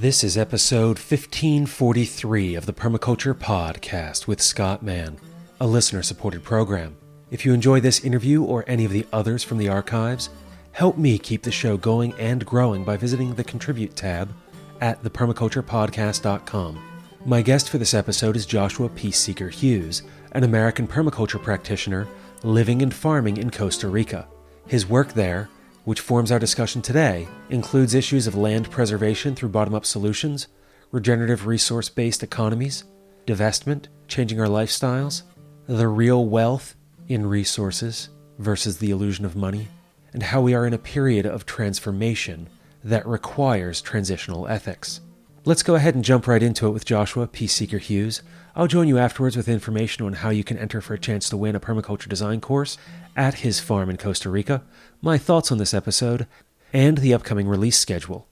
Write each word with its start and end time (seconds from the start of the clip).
This 0.00 0.22
is 0.22 0.38
episode 0.38 0.96
1543 0.96 2.54
of 2.54 2.66
the 2.66 2.72
Permaculture 2.72 3.34
Podcast 3.34 4.28
with 4.28 4.40
Scott 4.40 4.80
Mann, 4.80 5.18
a 5.60 5.66
listener 5.66 6.04
supported 6.04 6.44
program. 6.44 6.96
If 7.32 7.44
you 7.44 7.52
enjoy 7.52 7.80
this 7.80 8.04
interview 8.04 8.44
or 8.44 8.62
any 8.68 8.84
of 8.84 8.92
the 8.92 9.08
others 9.12 9.42
from 9.42 9.58
the 9.58 9.68
archives, 9.68 10.30
help 10.70 10.98
me 10.98 11.18
keep 11.18 11.42
the 11.42 11.50
show 11.50 11.76
going 11.76 12.12
and 12.12 12.46
growing 12.46 12.84
by 12.84 12.96
visiting 12.96 13.34
the 13.34 13.42
Contribute 13.42 13.96
tab 13.96 14.32
at 14.80 15.02
thepermaculturepodcast.com. 15.02 16.80
My 17.26 17.42
guest 17.42 17.68
for 17.68 17.78
this 17.78 17.92
episode 17.92 18.36
is 18.36 18.46
Joshua 18.46 18.88
Peaceseeker 18.90 19.50
Hughes, 19.52 20.04
an 20.30 20.44
American 20.44 20.86
permaculture 20.86 21.42
practitioner 21.42 22.06
living 22.44 22.82
and 22.82 22.94
farming 22.94 23.38
in 23.38 23.50
Costa 23.50 23.88
Rica. 23.88 24.28
His 24.68 24.86
work 24.86 25.14
there, 25.14 25.48
which 25.88 26.00
forms 26.00 26.30
our 26.30 26.38
discussion 26.38 26.82
today, 26.82 27.26
includes 27.48 27.94
issues 27.94 28.26
of 28.26 28.34
land 28.34 28.70
preservation 28.70 29.34
through 29.34 29.48
bottom 29.48 29.74
up 29.74 29.86
solutions, 29.86 30.46
regenerative 30.92 31.46
resource 31.46 31.88
based 31.88 32.22
economies, 32.22 32.84
divestment, 33.26 33.86
changing 34.06 34.38
our 34.38 34.48
lifestyles, 34.48 35.22
the 35.66 35.88
real 35.88 36.26
wealth 36.26 36.76
in 37.08 37.24
resources 37.24 38.10
versus 38.38 38.76
the 38.76 38.90
illusion 38.90 39.24
of 39.24 39.34
money, 39.34 39.66
and 40.12 40.22
how 40.22 40.42
we 40.42 40.52
are 40.52 40.66
in 40.66 40.74
a 40.74 40.78
period 40.78 41.24
of 41.24 41.46
transformation 41.46 42.50
that 42.84 43.06
requires 43.06 43.80
transitional 43.80 44.46
ethics. 44.46 45.00
Let's 45.46 45.62
go 45.62 45.74
ahead 45.74 45.94
and 45.94 46.04
jump 46.04 46.26
right 46.26 46.42
into 46.42 46.66
it 46.66 46.72
with 46.72 46.84
Joshua 46.84 47.26
Peaceseeker 47.26 47.80
Hughes. 47.80 48.20
I'll 48.58 48.66
join 48.66 48.88
you 48.88 48.98
afterwards 48.98 49.36
with 49.36 49.46
information 49.46 50.04
on 50.04 50.14
how 50.14 50.30
you 50.30 50.42
can 50.42 50.58
enter 50.58 50.80
for 50.80 50.92
a 50.92 50.98
chance 50.98 51.28
to 51.28 51.36
win 51.36 51.54
a 51.54 51.60
permaculture 51.60 52.08
design 52.08 52.40
course 52.40 52.76
at 53.14 53.34
his 53.34 53.60
farm 53.60 53.88
in 53.88 53.96
Costa 53.96 54.28
Rica, 54.28 54.64
my 55.00 55.16
thoughts 55.16 55.52
on 55.52 55.58
this 55.58 55.72
episode, 55.72 56.26
and 56.72 56.98
the 56.98 57.14
upcoming 57.14 57.46
release 57.46 57.78
schedule. 57.78 58.26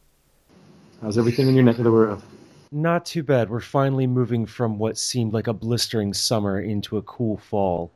How's 1.00 1.16
everything 1.16 1.46
in 1.46 1.54
your 1.54 1.62
neck 1.62 1.78
of 1.78 1.84
the 1.84 1.92
world? 1.92 2.24
Not 2.72 3.06
too 3.06 3.22
bad. 3.22 3.48
We're 3.48 3.60
finally 3.60 4.08
moving 4.08 4.46
from 4.46 4.80
what 4.80 4.98
seemed 4.98 5.32
like 5.32 5.46
a 5.46 5.52
blistering 5.52 6.12
summer 6.12 6.60
into 6.60 6.96
a 6.96 7.02
cool 7.02 7.36
fall. 7.36 7.92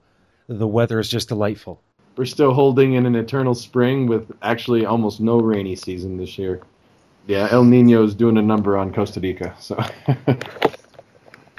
The 0.46 0.68
weather 0.68 1.00
is 1.00 1.08
just 1.08 1.30
delightful. 1.30 1.82
We're 2.16 2.26
still 2.26 2.54
holding 2.54 2.92
in 2.92 3.06
an 3.06 3.16
eternal 3.16 3.56
spring 3.56 4.06
with 4.06 4.30
actually 4.42 4.86
almost 4.86 5.20
no 5.20 5.40
rainy 5.40 5.74
season 5.74 6.16
this 6.16 6.38
year. 6.38 6.60
Yeah, 7.26 7.48
El 7.50 7.64
Nino 7.64 8.04
is 8.04 8.14
doing 8.14 8.36
a 8.36 8.42
number 8.42 8.76
on 8.76 8.94
Costa 8.94 9.18
Rica. 9.18 9.52
So, 9.58 9.82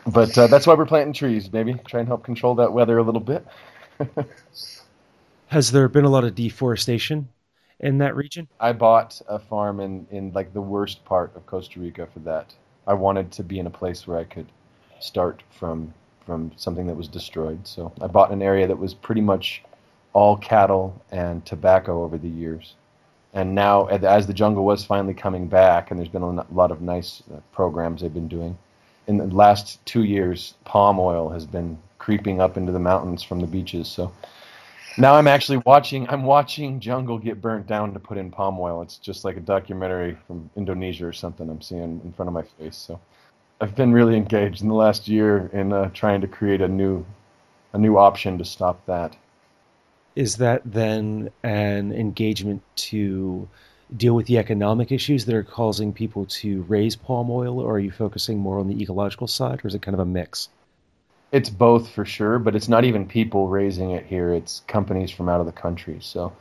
but 0.08 0.38
uh, 0.38 0.48
that's 0.48 0.68
why 0.68 0.74
we're 0.74 0.86
planting 0.86 1.14
trees, 1.14 1.52
maybe 1.52 1.74
try 1.86 2.00
and 2.00 2.08
help 2.08 2.24
control 2.24 2.56
that 2.56 2.72
weather 2.74 2.98
a 2.98 3.04
little 3.04 3.22
bit. 3.22 3.46
Has 5.48 5.72
there 5.72 5.88
been 5.90 6.06
a 6.06 6.10
lot 6.10 6.24
of 6.24 6.36
deforestation 6.36 7.28
in 7.80 7.98
that 8.00 8.16
region? 8.16 8.48
I 8.60 8.74
bought 8.74 9.22
a 9.28 9.38
farm 9.40 9.80
in 9.80 10.08
in 10.12 10.32
like 10.34 10.54
the 10.54 10.62
worst 10.62 11.04
part 11.06 11.36
of 11.36 11.46
Costa 11.46 11.80
Rica 11.80 12.08
for 12.14 12.20
that. 12.20 12.54
I 12.88 12.94
wanted 12.94 13.32
to 13.34 13.44
be 13.44 13.60
in 13.60 13.68
a 13.68 13.72
place 13.72 14.08
where 14.08 14.18
I 14.18 14.24
could 14.24 14.48
start 15.00 15.44
from 15.52 15.94
from 16.26 16.52
something 16.56 16.88
that 16.88 16.96
was 16.96 17.08
destroyed. 17.08 17.68
So 17.68 17.92
I 18.02 18.08
bought 18.08 18.32
an 18.32 18.42
area 18.42 18.68
that 18.68 18.78
was 18.78 18.94
pretty 18.94 19.22
much 19.22 19.64
all 20.14 20.38
cattle 20.38 21.02
and 21.12 21.46
tobacco 21.46 22.04
over 22.04 22.18
the 22.18 22.30
years 22.30 22.76
and 23.34 23.56
now 23.56 23.86
as 23.86 24.28
the 24.28 24.34
jungle 24.34 24.66
was 24.66 24.84
finally 24.84 25.14
coming 25.14 25.48
back 25.48 25.90
and 25.90 26.00
there's 26.00 26.10
been 26.10 26.22
a 26.22 26.46
lot 26.52 26.72
of 26.72 26.82
nice 26.82 27.24
uh, 27.34 27.38
programs 27.52 28.02
they've 28.02 28.14
been 28.14 28.28
doing 28.28 28.58
in 29.12 29.18
the 29.18 29.36
last 29.36 29.86
two 29.86 30.04
years 30.04 30.56
palm 30.64 30.98
oil 31.00 31.30
has 31.30 31.46
been 31.46 31.78
creeping 32.00 32.40
up 32.40 32.58
into 32.58 32.72
the 32.72 32.80
mountains 32.80 33.22
from 33.22 33.42
the 33.42 33.48
beaches. 33.48 33.88
So 33.88 34.12
now 34.98 35.16
i'm 35.16 35.28
actually 35.28 35.58
watching 35.66 36.06
i'm 36.10 36.24
watching 36.24 36.82
jungle 36.82 37.18
get 37.18 37.40
burnt 37.40 37.66
down 37.66 37.94
to 37.94 38.00
put 38.00 38.18
in 38.18 38.32
palm 38.32 38.60
oil. 38.60 38.82
It's 38.82 38.98
just 38.98 39.24
like 39.26 39.38
a 39.38 39.42
documentary 39.42 40.18
from 40.26 40.50
indonesia 40.56 41.06
or 41.06 41.14
something 41.14 41.50
i'm 41.50 41.62
seeing 41.62 42.02
in 42.04 42.14
front 42.14 42.28
of 42.28 42.34
my 42.34 42.44
face. 42.58 42.78
So 42.78 43.00
i've 43.60 43.76
been 43.76 43.92
really 43.92 44.16
engaged 44.16 44.62
in 44.62 44.70
the 44.70 44.74
last 44.74 45.08
year 45.08 45.50
in 45.54 45.74
uh, 45.74 45.90
trying 45.94 46.22
to 46.22 46.28
create 46.28 46.62
a 46.62 46.68
new 46.68 47.06
a 47.74 47.78
new 47.78 47.98
option 47.98 48.38
to 48.38 48.46
stop 48.46 48.86
that. 48.86 49.16
Is 50.16 50.36
that 50.38 50.62
then 50.66 51.30
an 51.44 51.94
engagement 51.94 52.62
to 52.92 53.48
deal 53.96 54.16
with 54.16 54.26
the 54.28 54.38
economic 54.38 54.92
issues 54.92 55.26
that 55.26 55.36
are 55.36 55.44
causing 55.44 55.94
people 55.94 56.26
to 56.26 56.62
raise 56.64 56.96
palm 56.96 57.30
oil, 57.30 57.60
or 57.60 57.76
are 57.76 57.80
you 57.80 57.92
focusing 57.92 58.38
more 58.38 58.60
on 58.60 58.68
the 58.68 58.82
ecological 58.82 59.28
side, 59.28 59.64
or 59.64 59.68
is 59.68 59.76
it 59.76 59.82
kind 59.82 59.94
of 59.94 60.00
a 60.00 60.06
mix? 60.06 60.50
It's 61.32 61.50
both 61.50 61.90
for 61.90 62.06
sure, 62.06 62.40
but 62.40 62.56
it's 62.56 62.68
not 62.68 62.84
even 62.84 63.08
people 63.08 63.48
raising 63.48 63.92
it 63.92 64.06
here. 64.06 64.34
It's 64.34 64.62
companies 64.68 65.12
from 65.12 65.30
out 65.30 65.40
of 65.40 65.46
the 65.46 65.52
country. 65.52 65.98
So 66.02 66.34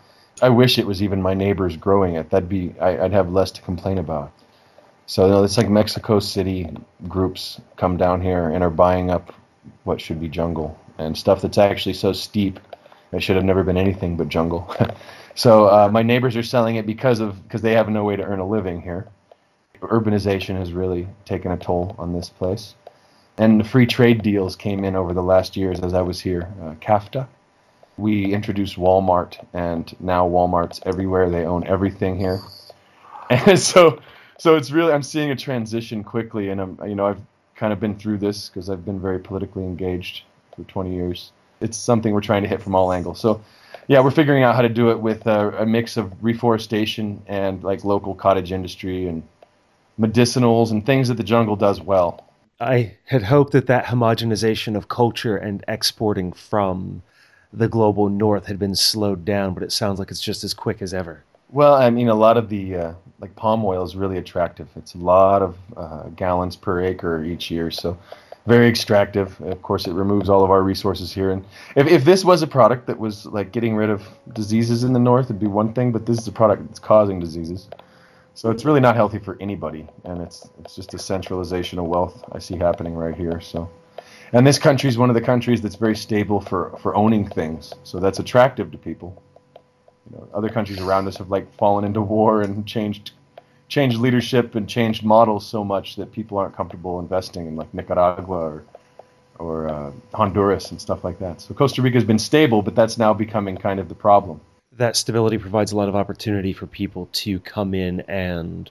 I 0.43 0.49
wish 0.49 0.79
it 0.79 0.87
was 0.87 1.03
even 1.03 1.23
my 1.23 1.35
neighbors 1.35 1.77
growing 1.77 2.17
it. 2.17 2.31
That'd 2.31 2.49
be 2.49 2.75
I, 2.81 2.95
would 2.97 3.13
have 3.13 3.33
less 3.33 3.51
to 3.53 3.63
complain 3.63 3.99
about. 3.99 4.33
So 5.07 5.27
you 5.27 5.33
know, 5.33 5.45
it's 5.45 5.57
like 5.57 5.69
Mexico 5.69 6.19
City 6.19 6.69
groups 7.09 7.61
come 7.77 7.97
down 7.97 8.21
here 8.21 8.49
and 8.49 8.65
are 8.65 8.71
buying 8.71 9.11
up 9.11 9.33
what 9.85 10.01
should 10.01 10.21
be 10.21 10.29
jungle 10.29 10.79
and 10.99 11.17
stuff 11.17 11.43
that's 11.43 11.59
actually 11.59 11.95
so 11.95 12.13
steep 12.13 12.59
it 13.13 13.23
should 13.23 13.37
have 13.37 13.45
never 13.45 13.65
been 13.65 13.77
anything 13.77 14.17
but 14.17 14.29
jungle. 14.29 14.75
so 15.41 15.69
uh, 15.69 15.89
my 15.91 16.03
neighbors 16.03 16.37
are 16.37 16.43
selling 16.43 16.77
it 16.77 16.85
because 16.85 17.19
of 17.19 17.43
because 17.45 17.63
they 17.63 17.73
have 17.73 17.89
no 17.89 18.05
way 18.05 18.15
to 18.15 18.23
earn 18.23 18.41
a 18.41 18.47
living 18.47 18.83
here. 18.83 19.09
Urbanization 19.81 20.59
has 20.59 20.75
really 20.75 21.09
taken 21.25 21.51
a 21.51 21.57
toll 21.57 21.97
on 21.99 22.13
this 22.13 22.29
place, 22.29 22.75
and 23.39 23.59
the 23.59 23.65
free 23.65 23.87
trade 23.87 24.21
deals 24.21 24.55
came 24.55 24.85
in 24.85 24.95
over 24.95 25.15
the 25.15 25.23
last 25.23 25.57
years 25.57 25.81
as 25.81 25.95
I 25.95 26.03
was 26.03 26.21
here. 26.21 26.47
Uh, 26.61 26.75
CAFTA. 26.75 27.27
We 27.97 28.35
introduced 28.35 28.77
Walmart, 28.77 29.43
and 29.55 29.91
now 29.99 30.29
Walmart's 30.29 30.83
everywhere. 30.85 31.31
They 31.31 31.47
own 31.47 31.67
everything 31.67 32.19
here, 32.19 32.41
and 33.31 33.59
so 33.59 33.99
so 34.39 34.57
it's 34.57 34.71
really 34.71 34.93
I'm 34.93 35.03
seeing 35.03 35.31
a 35.31 35.37
transition 35.37 36.05
quickly, 36.05 36.51
and 36.51 36.61
I'm 36.61 36.79
you 36.87 36.95
know 36.95 37.07
I've 37.07 37.21
kind 37.57 37.73
of 37.73 37.81
been 37.81 37.97
through 37.97 38.19
this 38.19 38.51
because 38.51 38.69
I've 38.69 38.85
been 38.85 39.01
very 39.01 39.19
politically 39.19 39.65
engaged 39.65 40.25
for 40.55 40.65
20 40.65 40.95
years 40.95 41.33
it's 41.61 41.77
something 41.77 42.13
we're 42.13 42.21
trying 42.21 42.43
to 42.43 42.49
hit 42.49 42.63
from 42.63 42.75
all 42.75 42.93
angles. 42.93 43.21
So, 43.21 43.43
yeah, 43.91 43.99
we're 43.99 44.13
figuring 44.13 44.45
out 44.45 44.55
how 44.55 44.63
to 44.63 44.69
do 44.69 44.93
it 44.93 45.01
with 45.01 45.27
a, 45.27 45.63
a 45.63 45.67
mix 45.67 45.97
of 45.97 46.13
reforestation 46.23 47.21
and 47.27 47.65
like 47.65 47.83
local 47.83 48.15
cottage 48.15 48.53
industry 48.53 49.09
and 49.09 49.25
medicinals 49.99 50.71
and 50.71 50.87
things 50.87 51.09
that 51.09 51.17
the 51.17 51.25
jungle 51.25 51.57
does 51.57 51.81
well. 51.81 52.25
I 52.61 52.95
had 53.07 53.25
hoped 53.25 53.51
that 53.51 53.67
that 53.67 53.87
homogenization 53.87 54.77
of 54.77 54.87
culture 54.87 55.37
and 55.37 55.65
exporting 55.67 56.33
from 56.33 57.03
the 57.53 57.67
global 57.67 58.09
north 58.09 58.47
had 58.47 58.61
been 58.61 58.77
slowed 58.77 59.25
down, 59.25 59.55
but 59.55 59.65
it 59.65 59.73
sounds 59.73 59.99
like 59.99 60.13
it's 60.13 60.23
just 60.23 60.45
as 60.45 60.55
quick 60.55 60.83
as 60.83 60.95
ever. 60.95 61.25
Well, 61.49 61.75
I 61.75 61.91
mean, 61.91 62.07
a 62.07 62.15
lot 62.15 62.37
of 62.37 62.49
the 62.49 62.77
uh, 62.77 62.93
like 63.19 63.35
palm 63.35 63.65
oil 63.65 63.83
is 63.83 63.97
really 63.97 64.19
attractive. 64.19 64.69
It's 64.77 64.95
a 64.95 64.99
lot 64.99 65.43
of 65.43 65.57
uh, 65.77 66.03
gallons 66.11 66.55
per 66.55 66.81
acre 66.81 67.25
each 67.25 67.51
year, 67.51 67.73
so 67.73 67.99
very 68.47 68.69
extractive. 68.69 69.41
Of 69.43 69.63
course, 69.63 69.87
it 69.87 69.93
removes 69.93 70.29
all 70.29 70.43
of 70.45 70.51
our 70.51 70.63
resources 70.63 71.13
here. 71.13 71.31
And 71.31 71.45
if, 71.77 71.87
if 71.87 72.05
this 72.05 72.25
was 72.25 72.43
a 72.43 72.47
product 72.47 72.87
that 72.87 72.99
was 72.99 73.27
like 73.27 73.53
getting 73.53 73.77
rid 73.77 73.91
of 73.91 74.03
diseases 74.33 74.85
in 74.85 74.93
the 74.93 74.99
north, 74.99 75.27
it'd 75.27 75.39
be 75.39 75.47
one 75.47 75.73
thing. 75.73 75.93
But 75.93 76.07
this 76.07 76.19
is 76.19 76.27
a 76.27 76.33
product 76.33 76.67
that's 76.67 76.79
causing 76.79 77.21
diseases, 77.21 77.69
so 78.35 78.51
it's 78.51 78.65
really 78.65 78.81
not 78.81 78.97
healthy 78.97 79.19
for 79.19 79.37
anybody. 79.41 79.87
And 80.05 80.21
it's 80.23 80.49
it's 80.61 80.75
just 80.75 80.95
a 80.95 80.99
centralization 80.99 81.79
of 81.79 81.87
wealth 81.87 82.25
I 82.33 82.39
see 82.39 82.57
happening 82.57 82.95
right 82.95 83.15
here. 83.15 83.41
So, 83.41 83.69
and 84.33 84.47
this 84.47 84.59
country 84.59 84.89
is 84.89 84.97
one 84.97 85.11
of 85.11 85.15
the 85.15 85.21
countries 85.21 85.61
that's 85.61 85.77
very 85.77 85.97
stable 85.97 86.41
for 86.41 86.77
for 86.81 86.95
owning 86.95 87.29
things. 87.29 87.75
So 87.85 88.01
that's 88.01 88.19
attractive 88.19 88.71
to 88.73 88.79
people. 88.79 89.23
You 90.11 90.17
know, 90.17 90.29
other 90.35 90.49
countries 90.49 90.81
around 90.81 91.07
us 91.09 91.19
have 91.19 91.31
like 91.31 91.53
fallen 91.55 91.85
into 91.85 92.01
war 92.01 92.43
and 92.43 92.67
changed 92.67 93.13
changed 93.71 93.99
leadership 93.99 94.57
and 94.57 94.69
changed 94.69 95.05
models 95.05 95.47
so 95.47 95.65
much 95.65 95.97
that 95.97 96.13
people 96.13 96.37
aren't 96.37 96.55
comfortable 96.55 96.99
investing 96.99 97.47
in 97.47 97.57
like 97.57 97.73
Nicaragua 97.73 98.37
or 98.37 98.65
or 99.39 99.69
uh, 99.69 99.91
Honduras 100.13 100.71
and 100.71 100.79
stuff 100.79 101.03
like 101.03 101.19
that. 101.21 101.41
So 101.41 101.55
Costa 101.55 101.81
Rica 101.81 101.97
has 101.97 102.05
been 102.05 102.19
stable, 102.19 102.61
but 102.61 102.75
that's 102.75 102.99
now 102.99 103.15
becoming 103.15 103.57
kind 103.57 103.81
of 103.81 103.89
the 103.89 103.95
problem. 103.95 104.39
That 104.77 104.97
stability 104.97 105.39
provides 105.39 105.73
a 105.73 105.77
lot 105.77 105.89
of 105.89 105.97
opportunity 105.97 106.53
for 106.53 106.67
people 106.67 107.09
to 107.13 107.41
come 107.41 107.73
in 107.73 108.01
and 108.03 108.71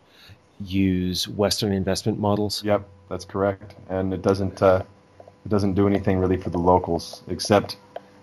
use 0.64 1.28
Western 1.28 1.74
investment 1.74 2.20
models. 2.20 2.64
Yep, 2.64 2.88
that's 3.10 3.26
correct, 3.26 3.76
and 3.90 4.14
it 4.14 4.22
doesn't 4.22 4.62
uh, 4.62 4.84
it 5.20 5.50
doesn't 5.50 5.74
do 5.74 5.88
anything 5.88 6.20
really 6.20 6.38
for 6.38 6.52
the 6.52 6.60
locals 6.60 7.24
except. 7.30 7.78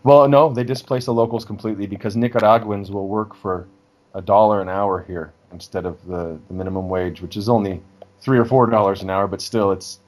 Well, 0.05 0.28
no, 0.28 0.52
they 0.52 0.62
displace 0.62 1.06
the 1.06 1.14
locals 1.14 1.44
completely 1.44 1.88
because 1.88 2.17
Nicaraguans 2.17 2.93
will 2.93 3.08
work 3.08 3.34
for 3.34 3.67
a 4.14 4.23
dollar 4.23 4.61
an 4.61 4.69
hour 4.69 5.05
here 5.08 5.32
instead 5.52 5.87
of 5.87 6.04
the, 6.06 6.38
the 6.48 6.54
minimum 6.54 6.88
wage, 6.88 7.20
which 7.20 7.37
is 7.37 7.48
only 7.48 7.82
three 8.20 8.38
or 8.38 8.44
four 8.44 8.66
dollars 8.66 9.02
an 9.02 9.10
hour, 9.10 9.26
but 9.26 9.40
still 9.40 9.72
it's 9.72 10.00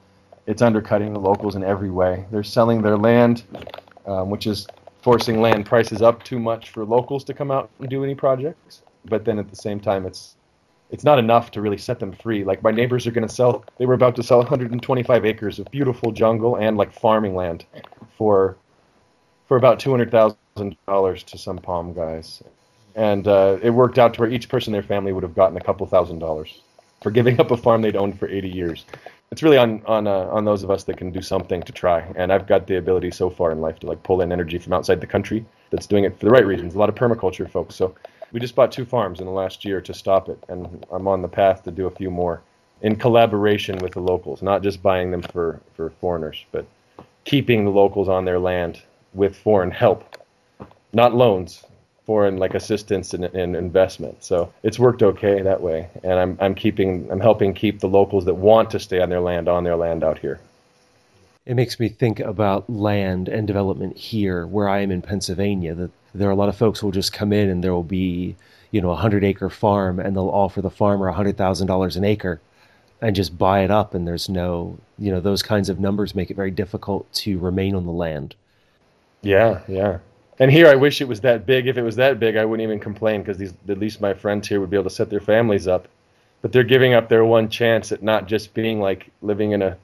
it's 0.47 0.61
undercutting 0.61 1.13
the 1.13 1.19
locals 1.19 1.55
in 1.55 1.63
every 1.63 1.91
way. 1.91 2.25
They're 2.31 2.43
selling 2.43 2.81
their 2.81 2.97
land, 2.97 3.43
um, 4.05 4.29
which 4.29 4.47
is 4.47 4.67
forcing 5.01 5.41
land 5.41 5.65
prices 5.65 6.01
up 6.01 6.23
too 6.23 6.39
much 6.39 6.71
for 6.71 6.83
locals 6.83 7.23
to 7.25 7.33
come 7.33 7.51
out 7.51 7.69
and 7.79 7.89
do 7.89 8.03
any 8.03 8.15
projects. 8.15 8.81
But 9.05 9.25
then 9.25 9.39
at 9.39 9.49
the 9.49 9.55
same 9.55 9.79
time, 9.79 10.05
it's 10.05 10.35
it's 10.89 11.03
not 11.03 11.19
enough 11.19 11.51
to 11.51 11.61
really 11.61 11.77
set 11.77 11.99
them 11.99 12.11
free. 12.11 12.43
Like 12.43 12.63
my 12.63 12.71
neighbors 12.71 13.05
are 13.05 13.11
going 13.11 13.27
to 13.27 13.33
sell, 13.33 13.63
they 13.77 13.85
were 13.85 13.93
about 13.93 14.15
to 14.15 14.23
sell 14.23 14.39
125 14.39 15.25
acres 15.25 15.59
of 15.59 15.69
beautiful 15.69 16.11
jungle 16.11 16.55
and 16.55 16.77
like 16.77 16.91
farming 16.91 17.35
land 17.35 17.65
for 18.17 18.57
for 19.47 19.57
about 19.57 19.79
two 19.79 19.91
hundred 19.91 20.11
thousand 20.11 20.77
dollars 20.87 21.23
to 21.23 21.37
some 21.37 21.57
palm 21.57 21.93
guys 21.93 22.43
and 22.99 23.29
uh, 23.29 23.57
it 23.63 23.69
worked 23.69 23.97
out 23.97 24.13
to 24.13 24.19
where 24.19 24.29
each 24.29 24.49
person 24.49 24.73
in 24.73 24.73
their 24.73 24.87
family 24.87 25.13
would 25.13 25.23
have 25.23 25.33
gotten 25.33 25.55
a 25.55 25.61
couple 25.61 25.87
thousand 25.87 26.19
dollars. 26.19 26.61
for 27.01 27.11
giving 27.11 27.39
up 27.39 27.49
a 27.49 27.55
farm 27.55 27.81
they'd 27.81 27.95
owned 27.95 28.19
for 28.19 28.27
80 28.27 28.49
years. 28.49 28.85
It's 29.31 29.41
really 29.41 29.57
on 29.57 29.81
on 29.85 30.05
uh, 30.05 30.27
on 30.37 30.43
those 30.43 30.63
of 30.63 30.69
us 30.69 30.83
that 30.83 30.97
can 30.97 31.11
do 31.11 31.21
something 31.21 31.61
to 31.63 31.71
try. 31.71 32.01
And 32.17 32.33
I've 32.33 32.45
got 32.45 32.67
the 32.67 32.75
ability 32.77 33.11
so 33.11 33.29
far 33.29 33.51
in 33.51 33.61
life 33.61 33.79
to 33.79 33.87
like 33.87 34.03
pull 34.03 34.21
in 34.21 34.31
energy 34.33 34.57
from 34.57 34.73
outside 34.73 34.99
the 34.99 35.07
country 35.07 35.45
that's 35.69 35.87
doing 35.87 36.03
it 36.03 36.19
for 36.19 36.25
the 36.25 36.31
right 36.31 36.45
reasons. 36.45 36.75
A 36.75 36.79
lot 36.79 36.89
of 36.89 36.95
permaculture 36.95 37.49
folks. 37.49 37.75
So 37.75 37.95
we 38.33 38.39
just 38.39 38.55
bought 38.55 38.71
two 38.71 38.85
farms 38.85 39.19
in 39.21 39.25
the 39.25 39.31
last 39.31 39.63
year 39.63 39.79
to 39.81 39.93
stop 39.93 40.27
it, 40.27 40.43
and 40.49 40.85
I'm 40.91 41.07
on 41.07 41.21
the 41.21 41.27
path 41.27 41.63
to 41.63 41.71
do 41.71 41.87
a 41.87 41.91
few 41.91 42.11
more 42.11 42.41
in 42.81 42.95
collaboration 42.95 43.77
with 43.77 43.93
the 43.93 44.01
locals, 44.01 44.41
not 44.41 44.61
just 44.61 44.83
buying 44.83 45.11
them 45.11 45.21
for 45.21 45.61
for 45.75 45.91
foreigners, 46.01 46.43
but 46.51 46.65
keeping 47.23 47.63
the 47.63 47.71
locals 47.71 48.09
on 48.09 48.25
their 48.25 48.39
land 48.39 48.81
with 49.13 49.35
foreign 49.35 49.71
help, 49.71 50.17
not 50.91 51.15
loans, 51.15 51.63
foreign 52.09 52.37
like 52.37 52.55
assistance 52.55 53.13
and, 53.13 53.25
and, 53.25 53.55
investment. 53.55 54.23
So 54.23 54.51
it's 54.63 54.79
worked 54.79 55.03
okay 55.03 55.43
that 55.43 55.61
way, 55.61 55.87
and 56.01 56.13
I'm 56.13 56.39
I'm 56.41 56.55
keeping 56.55 57.07
I'm 57.11 57.19
helping 57.19 57.53
keep 57.53 57.81
the 57.81 57.87
locals 57.87 58.25
that 58.25 58.33
want 58.33 58.71
to 58.71 58.79
stay 58.79 58.99
on 58.99 59.09
their 59.09 59.19
land 59.19 59.47
on 59.47 59.63
their 59.63 59.75
land 59.75 60.03
out 60.03 60.17
here. 60.17 60.39
It 61.45 61.53
makes 61.53 61.79
me 61.79 61.87
think 61.87 62.19
about 62.19 62.67
land 62.67 63.29
and 63.29 63.45
development 63.45 63.95
here, 63.95 64.47
where 64.47 64.67
I 64.67 64.79
am 64.79 64.89
in 64.89 65.03
Pennsylvania. 65.03 65.75
That 65.75 65.91
there 66.15 66.27
are 66.27 66.31
a 66.31 66.35
lot 66.35 66.49
of 66.49 66.57
folks 66.57 66.79
who 66.79 66.87
will 66.87 66.91
just 66.91 67.13
come 67.13 67.31
in 67.31 67.47
and 67.47 67.63
there 67.63 67.75
will 67.75 67.83
be 67.83 68.35
you 68.71 68.81
know 68.81 68.89
a 68.89 68.95
hundred 68.95 69.23
acre 69.23 69.51
farm, 69.51 69.99
and 69.99 70.15
they'll 70.15 70.29
offer 70.29 70.63
the 70.63 70.71
farmer 70.71 71.09
a 71.09 71.13
hundred 71.13 71.37
thousand 71.37 71.67
dollars 71.67 71.95
an 71.95 72.03
acre, 72.03 72.41
and 73.03 73.15
just 73.15 73.37
buy 73.37 73.59
it 73.59 73.69
up. 73.69 73.93
And 73.93 74.07
there's 74.07 74.27
no 74.27 74.79
you 74.97 75.11
know 75.11 75.19
those 75.19 75.43
kinds 75.43 75.69
of 75.69 75.79
numbers 75.79 76.15
make 76.15 76.31
it 76.31 76.35
very 76.35 76.49
difficult 76.49 77.13
to 77.21 77.37
remain 77.37 77.75
on 77.75 77.85
the 77.85 77.91
land. 77.91 78.33
Yeah, 79.21 79.59
yeah. 79.67 79.99
And 80.39 80.49
here, 80.49 80.67
I 80.67 80.75
wish 80.75 81.01
it 81.01 81.07
was 81.07 81.19
that 81.21 81.45
big. 81.45 81.67
If 81.67 81.77
it 81.77 81.81
was 81.81 81.97
that 81.97 82.19
big, 82.19 82.37
I 82.37 82.45
wouldn't 82.45 82.65
even 82.65 82.79
complain 82.79 83.21
because 83.21 83.41
at 83.41 83.77
least 83.77 83.99
my 83.99 84.13
friends 84.13 84.47
here 84.47 84.61
would 84.61 84.69
be 84.69 84.77
able 84.77 84.85
to 84.85 84.95
set 84.95 85.09
their 85.09 85.19
families 85.19 85.67
up. 85.67 85.87
But 86.41 86.53
they're 86.53 86.63
giving 86.63 86.93
up 86.93 87.09
their 87.09 87.25
one 87.25 87.49
chance 87.49 87.91
at 87.91 88.01
not 88.01 88.27
just 88.27 88.53
being 88.53 88.79
like 88.79 89.11
living 89.21 89.51
in 89.51 89.61
a 89.61 89.77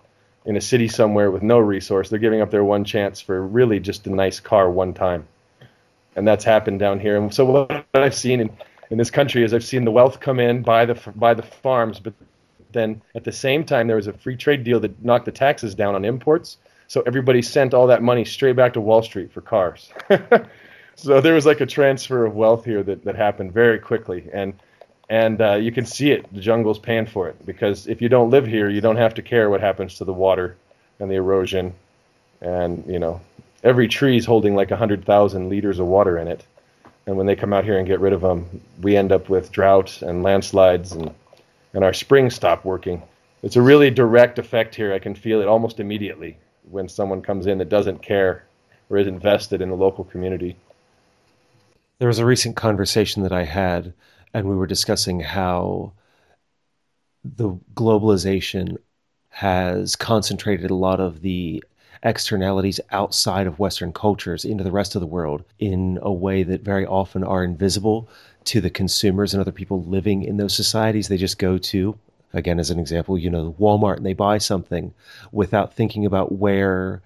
in 0.46 0.56
a 0.56 0.62
city 0.62 0.88
somewhere 0.88 1.32
with 1.32 1.44
no 1.44 1.60
resource. 1.60 2.10
They're 2.10 2.20
giving 2.20 2.40
up 2.40 2.52
their 2.52 2.64
one 2.64 2.86
chance 2.86 3.20
for 3.20 3.46
really 3.46 3.80
just 3.80 4.08
a 4.08 4.10
nice 4.10 4.40
car 4.40 4.70
one 4.70 4.94
time, 4.94 5.28
and 6.16 6.26
that's 6.26 6.46
happened 6.46 6.80
down 6.80 7.02
here. 7.02 7.18
And 7.18 7.34
so 7.34 7.44
what 7.46 7.86
I've 7.94 8.16
seen 8.16 8.40
in 8.40 8.50
in 8.90 8.98
this 8.98 9.12
country 9.12 9.44
is 9.44 9.54
I've 9.54 9.66
seen 9.66 9.84
the 9.84 9.92
wealth 9.92 10.22
come 10.22 10.40
in 10.40 10.62
by 10.62 10.86
the 10.86 10.98
by 11.16 11.34
the 11.34 11.44
farms, 11.44 12.00
but 12.00 12.14
then 12.72 13.02
at 13.16 13.26
the 13.26 13.32
same 13.34 13.66
time 13.66 13.88
there 13.88 13.98
was 13.98 14.08
a 14.08 14.14
free 14.14 14.38
trade 14.38 14.64
deal 14.64 14.80
that 14.80 15.04
knocked 15.04 15.26
the 15.26 15.32
taxes 15.34 15.76
down 15.76 15.96
on 15.96 16.06
imports 16.06 16.58
so 16.88 17.02
everybody 17.06 17.42
sent 17.42 17.74
all 17.74 17.88
that 17.88 18.04
money 18.04 18.26
straight 18.26 18.56
back 18.56 18.74
to 18.74 18.82
Wall 18.82 19.02
Street 19.02 19.32
for 19.32 19.42
cars. 19.42 19.92
so 20.96 21.20
there 21.22 21.34
was 21.34 21.46
like 21.46 21.62
a 21.62 21.66
transfer 21.66 22.26
of 22.26 22.36
wealth 22.36 22.66
here 22.66 22.84
that, 22.84 23.04
that 23.06 23.16
happened 23.16 23.54
very 23.54 23.80
quickly. 23.80 24.30
And 24.34 24.54
and 25.08 25.40
uh, 25.40 25.56
you 25.56 25.72
can 25.72 25.86
see 25.86 26.12
it. 26.12 26.32
The 26.34 26.42
jungle's 26.42 26.80
paying 26.80 27.06
for 27.06 27.30
it 27.30 27.46
because 27.46 27.88
if 27.88 28.02
you 28.02 28.10
don't 28.10 28.32
live 28.32 28.48
here, 28.48 28.70
you 28.70 28.82
don't 28.82 28.96
have 28.96 29.14
to 29.16 29.22
care 29.22 29.52
what 29.52 29.62
happens 29.62 29.96
to 29.96 30.06
the 30.06 30.14
water 30.14 30.58
and 31.00 31.12
the 31.12 31.16
erosion. 31.16 31.74
And 32.42 32.84
you 32.88 33.00
know, 33.00 33.22
every 33.64 33.88
tree 33.88 34.18
is 34.18 34.26
holding 34.26 34.56
like 34.56 34.70
hundred 34.72 35.06
thousand 35.06 35.50
liters 35.50 35.80
of 35.80 35.88
water 35.88 36.18
in 36.18 36.28
it. 36.28 36.44
And 37.08 37.18
when 37.18 37.28
they 37.28 37.36
come 37.36 37.54
out 37.54 37.66
here 37.66 37.78
and 37.78 37.88
get 37.88 38.00
rid 38.00 38.14
of 38.14 38.22
them, 38.22 38.62
we 38.82 38.98
end 38.98 39.12
up 39.12 39.30
with 39.30 39.52
drought 39.52 40.02
and 40.02 40.24
landslides, 40.24 40.92
and 40.92 41.14
and 41.74 41.84
our 41.84 41.94
springs 41.94 42.34
stop 42.34 42.66
working. 42.66 43.02
It's 43.44 43.56
a 43.56 43.62
really 43.62 43.92
direct 43.92 44.40
effect 44.40 44.74
here. 44.74 44.92
I 44.92 44.98
can 44.98 45.14
feel 45.14 45.40
it 45.40 45.48
almost 45.48 45.80
immediately 45.80 46.38
when 46.70 46.90
someone 46.90 47.22
comes 47.22 47.48
in 47.48 47.58
that 47.60 47.70
doesn't 47.70 48.02
care 48.02 48.46
or 48.90 48.98
is 48.98 49.08
invested 49.08 49.62
in 49.62 49.70
the 49.70 49.76
local 49.76 50.04
community. 50.04 50.56
There 52.00 52.08
was 52.08 52.20
a 52.20 52.26
recent 52.26 52.56
conversation 52.56 53.24
that 53.24 53.32
I 53.32 53.44
had, 53.44 53.94
and 54.34 54.48
we 54.48 54.56
were 54.56 54.68
discussing 54.68 55.22
how 55.22 55.94
the 57.24 57.58
globalization 57.74 58.78
has 59.30 59.96
concentrated 59.96 60.70
a 60.70 60.76
lot 60.76 61.00
of 61.00 61.22
the 61.22 61.64
externalities 62.04 62.80
outside 62.92 63.48
of 63.48 63.60
Western 63.60 63.92
cultures 63.92 64.46
into 64.46 64.64
the 64.64 64.72
rest 64.72 64.96
of 64.96 65.02
the 65.02 65.08
world 65.08 65.44
in 65.60 65.98
a 66.02 66.12
way 66.12 66.44
that 66.44 66.62
very 66.62 66.86
often 66.86 67.24
are 67.24 67.44
invisible 67.44 68.08
to 68.44 68.62
the 68.62 68.70
consumers 68.70 69.34
and 69.34 69.42
other 69.42 69.52
people 69.52 69.84
living 69.84 70.24
in 70.24 70.38
those 70.38 70.56
societies. 70.56 71.08
They 71.08 71.18
just 71.18 71.40
go 71.40 71.58
to 71.58 71.98
again 72.36 72.60
as 72.60 72.70
an 72.70 72.80
example 72.80 73.18
you 73.18 73.30
know 73.30 73.56
walmart 73.60 73.98
and 73.98 74.06
they 74.06 74.14
buy 74.14 74.38
something 74.38 74.94
without 75.32 75.74
thinking 75.74 76.06
about 76.06 76.34
where 76.34 77.02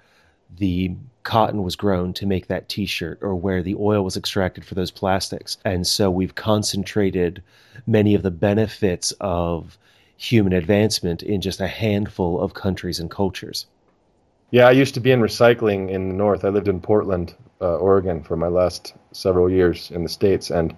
the 0.58 0.96
cotton 1.24 1.64
was 1.64 1.76
grown 1.76 2.14
to 2.14 2.26
make 2.26 2.48
that 2.48 2.70
t-shirt 2.70 3.20
or 3.22 3.36
where 3.36 3.62
the 3.62 3.76
oil 3.76 4.04
was 4.04 4.18
extracted 4.18 4.66
for 4.66 4.76
those 4.76 4.92
plastics. 4.92 5.58
And 5.64 5.86
so 5.86 6.10
we've 6.10 6.36
concentrated 6.36 7.44
many 7.86 8.16
of 8.16 8.24
the 8.24 8.32
benefits 8.32 9.14
of 9.22 9.78
human 10.18 10.54
advancement 10.54 11.22
in 11.24 11.40
just 11.42 11.62
a 11.62 11.68
handful 11.68 12.42
of 12.42 12.54
countries 12.54 13.00
and 13.00 13.12
cultures. 13.12 13.68
Yeah 14.52 14.68
i 14.68 14.72
used 14.72 14.96
to 14.96 15.00
be 15.00 15.12
in 15.12 15.22
recycling 15.22 15.90
in 15.90 16.10
the 16.10 16.16
north. 16.16 16.44
I 16.44 16.50
lived 16.50 16.68
in 16.68 16.82
portland 16.82 17.36
uh, 17.62 17.76
oregon 17.78 18.24
for 18.24 18.36
my 18.36 18.48
last 18.48 18.96
several 19.12 19.50
years 19.50 19.92
in 19.92 20.04
the 20.04 20.10
states. 20.10 20.50
And 20.50 20.76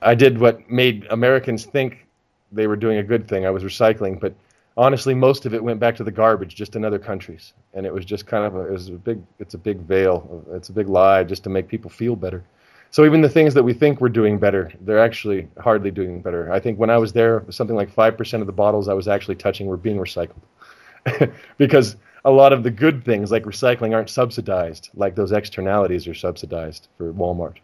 i 0.00 0.14
did 0.14 0.38
what 0.38 0.70
made 0.70 1.06
americans 1.10 1.64
think 1.66 2.06
they 2.52 2.66
were 2.66 2.76
doing 2.76 2.98
a 2.98 3.02
good 3.02 3.28
thing. 3.28 3.46
I 3.46 3.50
was 3.50 3.64
recycling, 3.64 4.20
but 4.20 4.34
honestly, 4.76 5.14
most 5.14 5.46
of 5.46 5.54
it 5.54 5.62
went 5.62 5.80
back 5.80 5.96
to 5.96 6.04
the 6.04 6.10
garbage, 6.10 6.54
just 6.54 6.76
in 6.76 6.84
other 6.84 6.98
countries, 6.98 7.52
and 7.74 7.86
it 7.86 7.92
was 7.92 8.04
just 8.04 8.26
kind 8.26 8.44
of 8.44 8.56
a, 8.56 8.60
it 8.66 8.72
was 8.72 8.88
a 8.88 8.92
big 8.92 9.22
it's 9.38 9.54
a 9.54 9.58
big 9.58 9.78
veil, 9.80 10.44
it's 10.52 10.68
a 10.68 10.72
big 10.72 10.88
lie 10.88 11.24
just 11.24 11.44
to 11.44 11.50
make 11.50 11.68
people 11.68 11.90
feel 11.90 12.16
better. 12.16 12.44
So 12.90 13.06
even 13.06 13.22
the 13.22 13.28
things 13.28 13.54
that 13.54 13.62
we 13.62 13.72
think 13.72 14.00
we're 14.00 14.10
doing 14.10 14.38
better, 14.38 14.70
they're 14.82 14.98
actually 14.98 15.48
hardly 15.58 15.90
doing 15.90 16.20
better. 16.20 16.52
I 16.52 16.60
think 16.60 16.78
when 16.78 16.90
I 16.90 16.98
was 16.98 17.14
there, 17.14 17.42
something 17.48 17.76
like 17.76 17.90
five 17.90 18.16
percent 18.16 18.42
of 18.42 18.46
the 18.46 18.52
bottles 18.52 18.88
I 18.88 18.94
was 18.94 19.08
actually 19.08 19.36
touching 19.36 19.66
were 19.66 19.76
being 19.76 19.96
recycled, 19.96 21.32
because 21.58 21.96
a 22.24 22.30
lot 22.30 22.52
of 22.52 22.62
the 22.62 22.70
good 22.70 23.04
things 23.04 23.32
like 23.32 23.44
recycling 23.44 23.94
aren't 23.94 24.10
subsidized, 24.10 24.90
like 24.94 25.14
those 25.14 25.32
externalities 25.32 26.06
are 26.06 26.14
subsidized 26.14 26.88
for 26.96 27.12
Walmart 27.12 27.56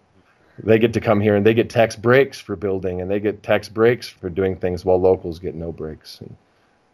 they 0.63 0.79
get 0.79 0.93
to 0.95 1.01
come 1.01 1.21
here 1.21 1.37
and 1.37 1.45
they 1.47 1.55
get 1.55 1.71
tax 1.71 1.97
breaks 1.97 2.39
for 2.39 2.57
building 2.57 3.01
and 3.01 3.11
they 3.11 3.21
get 3.21 3.43
tax 3.43 3.69
breaks 3.69 4.09
for 4.09 4.29
doing 4.29 4.57
things 4.57 4.85
while 4.85 5.01
locals 5.01 5.39
get 5.39 5.55
no 5.55 5.73
breaks. 5.73 6.21
And 6.21 6.37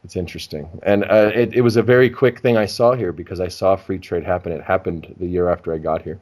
it's 0.05 0.17
interesting. 0.17 0.69
And 0.83 1.05
uh, 1.05 1.31
it, 1.35 1.55
it 1.55 1.61
was 1.63 1.77
a 1.77 1.83
very 1.83 2.11
quick 2.11 2.41
thing 2.41 2.57
I 2.57 2.67
saw 2.67 2.95
here 2.95 3.13
because 3.13 3.41
I 3.41 3.49
saw 3.49 3.77
free 3.77 3.99
trade 3.99 4.25
happen. 4.25 4.53
It 4.53 4.63
happened 4.63 5.15
the 5.19 5.27
year 5.27 5.49
after 5.49 5.73
I 5.73 5.79
got 5.79 6.03
here. 6.03 6.21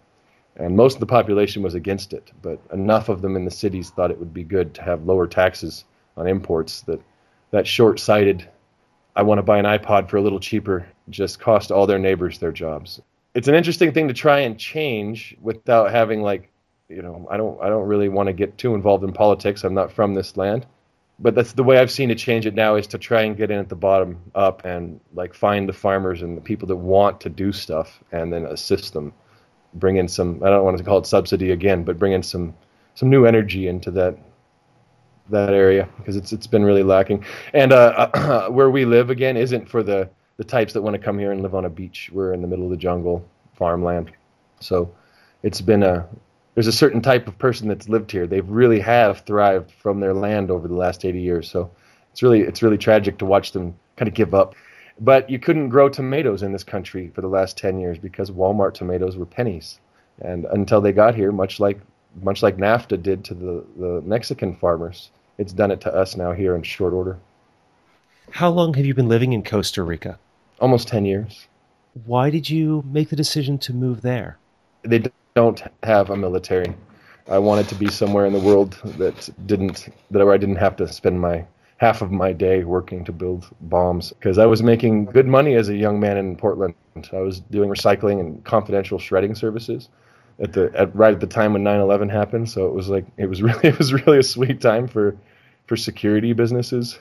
And 0.56 0.76
most 0.76 0.94
of 0.94 1.00
the 1.00 1.06
population 1.06 1.62
was 1.62 1.74
against 1.74 2.12
it, 2.12 2.30
but 2.42 2.60
enough 2.72 3.08
of 3.08 3.22
them 3.22 3.36
in 3.36 3.44
the 3.44 3.50
cities 3.50 3.90
thought 3.90 4.10
it 4.10 4.18
would 4.18 4.34
be 4.34 4.44
good 4.44 4.74
to 4.74 4.82
have 4.82 5.06
lower 5.06 5.26
taxes 5.26 5.84
on 6.16 6.26
imports 6.26 6.82
that 6.82 7.00
that 7.50 7.66
short-sighted 7.66 8.48
I 9.14 9.22
want 9.22 9.38
to 9.38 9.42
buy 9.42 9.58
an 9.58 9.66
iPod 9.66 10.08
for 10.08 10.16
a 10.16 10.22
little 10.22 10.40
cheaper 10.40 10.86
just 11.10 11.38
cost 11.38 11.70
all 11.70 11.86
their 11.86 11.98
neighbors 11.98 12.38
their 12.38 12.52
jobs. 12.52 13.00
It's 13.34 13.48
an 13.48 13.54
interesting 13.54 13.92
thing 13.92 14.08
to 14.08 14.14
try 14.14 14.40
and 14.40 14.58
change 14.58 15.36
without 15.40 15.90
having 15.90 16.22
like 16.22 16.50
you 16.92 17.02
know, 17.02 17.26
I 17.30 17.36
don't 17.36 17.60
I 17.62 17.68
don't 17.68 17.86
really 17.86 18.08
want 18.08 18.28
to 18.28 18.32
get 18.32 18.58
too 18.58 18.74
involved 18.74 19.04
in 19.04 19.12
politics. 19.12 19.64
I'm 19.64 19.74
not 19.74 19.92
from 19.92 20.14
this 20.14 20.36
land, 20.36 20.66
but 21.18 21.34
that's 21.34 21.52
the 21.52 21.64
way 21.64 21.78
I've 21.78 21.90
seen 21.90 22.08
to 22.10 22.14
change 22.14 22.46
it 22.46 22.54
now 22.54 22.76
is 22.76 22.86
to 22.88 22.98
try 22.98 23.22
and 23.22 23.36
get 23.36 23.50
in 23.50 23.58
at 23.58 23.68
the 23.68 23.76
bottom 23.76 24.20
up 24.34 24.64
and 24.64 25.00
like 25.14 25.34
find 25.34 25.68
the 25.68 25.72
farmers 25.72 26.22
and 26.22 26.36
the 26.36 26.40
people 26.40 26.68
that 26.68 26.76
want 26.76 27.20
to 27.22 27.28
do 27.28 27.52
stuff 27.52 28.02
and 28.12 28.32
then 28.32 28.46
assist 28.46 28.92
them. 28.92 29.12
Bring 29.74 29.96
in 29.96 30.08
some 30.08 30.42
I 30.42 30.50
don't 30.50 30.64
want 30.64 30.78
to 30.78 30.84
call 30.84 30.98
it 30.98 31.06
subsidy 31.06 31.50
again, 31.52 31.84
but 31.84 31.98
bring 31.98 32.12
in 32.12 32.22
some 32.22 32.54
some 32.94 33.08
new 33.08 33.24
energy 33.24 33.68
into 33.68 33.90
that 33.92 34.18
that 35.30 35.54
area 35.54 35.88
because 35.98 36.16
it's 36.16 36.32
it's 36.32 36.46
been 36.46 36.64
really 36.64 36.82
lacking. 36.82 37.24
And 37.54 37.72
uh, 37.72 38.48
where 38.50 38.70
we 38.70 38.84
live 38.84 39.10
again 39.10 39.36
isn't 39.36 39.68
for 39.68 39.82
the 39.82 40.10
the 40.36 40.44
types 40.44 40.72
that 40.72 40.82
want 40.82 40.94
to 40.94 41.02
come 41.02 41.18
here 41.18 41.32
and 41.32 41.42
live 41.42 41.54
on 41.54 41.64
a 41.64 41.70
beach. 41.70 42.10
We're 42.12 42.32
in 42.32 42.42
the 42.42 42.48
middle 42.48 42.64
of 42.64 42.70
the 42.70 42.76
jungle, 42.76 43.24
farmland. 43.54 44.12
So 44.60 44.92
it's 45.42 45.60
been 45.60 45.82
a 45.82 46.08
there's 46.54 46.66
a 46.66 46.72
certain 46.72 47.00
type 47.00 47.28
of 47.28 47.38
person 47.38 47.68
that's 47.68 47.88
lived 47.88 48.10
here. 48.10 48.26
They 48.26 48.40
really 48.40 48.80
have 48.80 49.20
thrived 49.20 49.70
from 49.70 50.00
their 50.00 50.14
land 50.14 50.50
over 50.50 50.68
the 50.68 50.74
last 50.74 51.04
80 51.04 51.20
years. 51.20 51.50
So 51.50 51.70
it's 52.10 52.22
really 52.22 52.40
it's 52.40 52.62
really 52.62 52.78
tragic 52.78 53.18
to 53.18 53.26
watch 53.26 53.52
them 53.52 53.74
kind 53.96 54.08
of 54.08 54.14
give 54.14 54.34
up. 54.34 54.54
But 55.00 55.30
you 55.30 55.38
couldn't 55.38 55.70
grow 55.70 55.88
tomatoes 55.88 56.42
in 56.42 56.52
this 56.52 56.64
country 56.64 57.10
for 57.14 57.22
the 57.22 57.28
last 57.28 57.56
10 57.56 57.80
years 57.80 57.98
because 57.98 58.30
Walmart 58.30 58.74
tomatoes 58.74 59.16
were 59.16 59.26
pennies. 59.26 59.80
And 60.20 60.44
until 60.46 60.80
they 60.80 60.92
got 60.92 61.14
here, 61.14 61.32
much 61.32 61.58
like 61.58 61.80
much 62.20 62.42
like 62.42 62.58
NAFTA 62.58 63.02
did 63.02 63.24
to 63.24 63.34
the, 63.34 63.64
the 63.78 64.02
Mexican 64.02 64.54
farmers, 64.54 65.10
it's 65.38 65.54
done 65.54 65.70
it 65.70 65.80
to 65.80 65.94
us 65.94 66.14
now 66.14 66.32
here 66.32 66.54
in 66.54 66.62
short 66.62 66.92
order. 66.92 67.18
How 68.30 68.50
long 68.50 68.74
have 68.74 68.84
you 68.84 68.94
been 68.94 69.08
living 69.08 69.32
in 69.32 69.42
Costa 69.42 69.82
Rica? 69.82 70.18
Almost 70.60 70.88
10 70.88 71.06
years. 71.06 71.48
Why 72.04 72.30
did 72.30 72.48
you 72.48 72.84
make 72.86 73.08
the 73.08 73.16
decision 73.16 73.58
to 73.58 73.72
move 73.72 74.02
there? 74.02 74.38
They 74.82 75.02
don't 75.34 75.62
have 75.82 76.10
a 76.10 76.16
military. 76.16 76.74
I 77.28 77.38
wanted 77.38 77.68
to 77.68 77.74
be 77.74 77.88
somewhere 77.88 78.26
in 78.26 78.32
the 78.32 78.40
world 78.40 78.72
that 78.98 79.28
didn't 79.46 79.88
that 80.10 80.22
I 80.26 80.36
didn't 80.36 80.56
have 80.56 80.76
to 80.76 80.88
spend 80.92 81.20
my 81.20 81.44
half 81.78 82.02
of 82.02 82.12
my 82.12 82.32
day 82.32 82.64
working 82.64 83.04
to 83.04 83.12
build 83.12 83.48
bombs 83.62 84.12
because 84.12 84.38
I 84.38 84.46
was 84.46 84.62
making 84.62 85.06
good 85.06 85.26
money 85.26 85.54
as 85.54 85.68
a 85.68 85.76
young 85.76 85.98
man 86.00 86.16
in 86.16 86.36
Portland. 86.36 86.74
I 87.12 87.20
was 87.20 87.40
doing 87.40 87.68
recycling 87.70 88.20
and 88.20 88.44
confidential 88.44 88.98
shredding 88.98 89.34
services 89.34 89.88
at 90.40 90.52
the 90.52 90.70
at 90.74 90.94
right 90.94 91.14
at 91.14 91.20
the 91.20 91.26
time 91.26 91.52
when 91.52 91.62
9/11 91.62 92.10
happened. 92.10 92.48
So 92.50 92.66
it 92.66 92.74
was 92.74 92.88
like 92.88 93.06
it 93.16 93.26
was 93.26 93.42
really 93.48 93.68
it 93.68 93.78
was 93.78 93.92
really 93.92 94.18
a 94.18 94.22
sweet 94.22 94.60
time 94.60 94.88
for 94.88 95.16
for 95.66 95.76
security 95.76 96.32
businesses. 96.32 96.98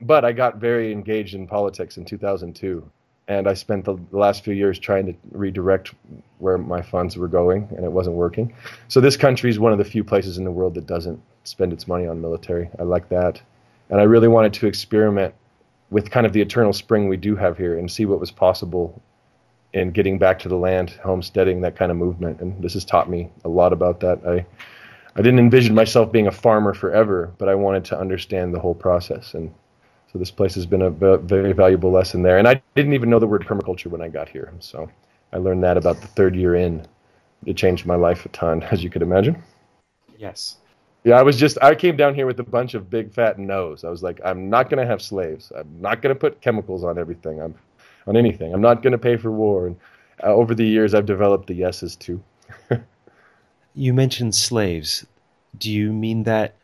but 0.00 0.24
I 0.24 0.32
got 0.32 0.56
very 0.56 0.92
engaged 0.92 1.34
in 1.34 1.46
politics 1.46 1.96
in 1.96 2.04
2002, 2.04 2.90
and 3.28 3.48
I 3.48 3.54
spent 3.54 3.84
the, 3.84 3.96
last 4.10 4.44
few 4.44 4.54
years 4.54 4.78
trying 4.78 5.06
to 5.06 5.14
redirect 5.30 5.94
where 6.38 6.58
my 6.58 6.82
funds 6.82 7.16
were 7.16 7.28
going, 7.28 7.68
and 7.76 7.84
it 7.84 7.92
wasn't 7.92 8.16
working. 8.16 8.54
So 8.88 9.00
this 9.00 9.16
country 9.16 9.50
is 9.50 9.58
one 9.58 9.72
of 9.72 9.78
the 9.78 9.84
few 9.84 10.04
places 10.04 10.38
in 10.38 10.44
the 10.44 10.50
world 10.50 10.74
that 10.74 10.86
doesn't 10.86 11.22
spend 11.44 11.72
its 11.72 11.86
money 11.86 12.06
on 12.06 12.20
military. 12.20 12.68
I 12.78 12.82
like 12.82 13.08
that, 13.10 13.40
and 13.90 14.00
I 14.00 14.04
really 14.04 14.28
wanted 14.28 14.52
to 14.54 14.66
experiment 14.66 15.34
with 15.90 16.10
kind 16.10 16.26
of 16.26 16.32
the 16.32 16.40
eternal 16.40 16.72
spring 16.72 17.08
we 17.08 17.16
do 17.16 17.36
have 17.36 17.58
here 17.58 17.78
and 17.78 17.90
see 17.90 18.06
what 18.06 18.18
was 18.18 18.30
possible 18.30 19.00
in 19.72 19.90
getting 19.90 20.18
back 20.18 20.38
to 20.40 20.48
the 20.48 20.56
land, 20.56 20.90
homesteading, 21.02 21.62
that 21.62 21.76
kind 21.76 21.90
of 21.90 21.96
movement. 21.96 22.40
And 22.40 22.62
this 22.62 22.74
has 22.74 22.84
taught 22.84 23.08
me 23.08 23.30
a 23.44 23.48
lot 23.48 23.72
about 23.72 24.00
that. 24.00 24.26
I 24.26 24.46
I 25.14 25.20
didn't 25.20 25.40
envision 25.40 25.74
myself 25.74 26.10
being 26.10 26.26
a 26.26 26.32
farmer 26.32 26.72
forever, 26.72 27.32
but 27.36 27.48
I 27.48 27.54
wanted 27.54 27.84
to 27.86 27.98
understand 27.98 28.54
the 28.54 28.60
whole 28.60 28.74
process. 28.74 29.34
And 29.34 29.52
so 30.12 30.18
this 30.18 30.30
place 30.30 30.54
has 30.56 30.66
been 30.66 30.82
a 30.82 30.90
very 30.90 31.52
valuable 31.52 31.90
lesson 31.90 32.22
there. 32.22 32.36
And 32.36 32.46
I 32.46 32.62
didn't 32.74 32.92
even 32.92 33.08
know 33.08 33.18
the 33.18 33.26
word 33.26 33.46
permaculture 33.46 33.86
when 33.86 34.02
I 34.02 34.08
got 34.08 34.28
here. 34.28 34.52
So 34.60 34.90
I 35.32 35.38
learned 35.38 35.64
that 35.64 35.78
about 35.78 36.02
the 36.02 36.06
third 36.06 36.36
year 36.36 36.54
in. 36.54 36.86
It 37.46 37.56
changed 37.56 37.86
my 37.86 37.94
life 37.94 38.26
a 38.26 38.28
ton, 38.28 38.62
as 38.70 38.84
you 38.84 38.90
could 38.90 39.02
imagine. 39.02 39.42
Yes. 40.18 40.56
Yeah, 41.04 41.18
I 41.18 41.22
was 41.22 41.36
just 41.36 41.58
I 41.62 41.74
came 41.74 41.96
down 41.96 42.14
here 42.14 42.26
with 42.26 42.38
a 42.38 42.44
bunch 42.44 42.74
of 42.74 42.90
big 42.90 43.12
fat 43.12 43.38
no's. 43.38 43.84
I 43.84 43.88
was 43.88 44.02
like, 44.02 44.20
I'm 44.24 44.48
not 44.50 44.70
gonna 44.70 44.86
have 44.86 45.02
slaves. 45.02 45.50
I'm 45.56 45.80
not 45.80 46.00
gonna 46.00 46.14
put 46.14 46.40
chemicals 46.40 46.84
on 46.84 46.98
everything. 46.98 47.40
I'm 47.40 47.54
on 48.06 48.16
anything. 48.16 48.52
I'm 48.54 48.60
not 48.60 48.82
gonna 48.82 48.98
pay 48.98 49.16
for 49.16 49.32
war. 49.32 49.66
And 49.66 49.76
uh, 50.22 50.26
over 50.26 50.54
the 50.54 50.64
years, 50.64 50.94
I've 50.94 51.06
developed 51.06 51.48
the 51.48 51.54
yeses 51.54 51.96
too. 51.96 52.22
you 53.74 53.92
mentioned 53.94 54.34
slaves. 54.34 55.04
Do 55.58 55.72
you 55.72 55.92
mean 55.92 56.22
that 56.24 56.54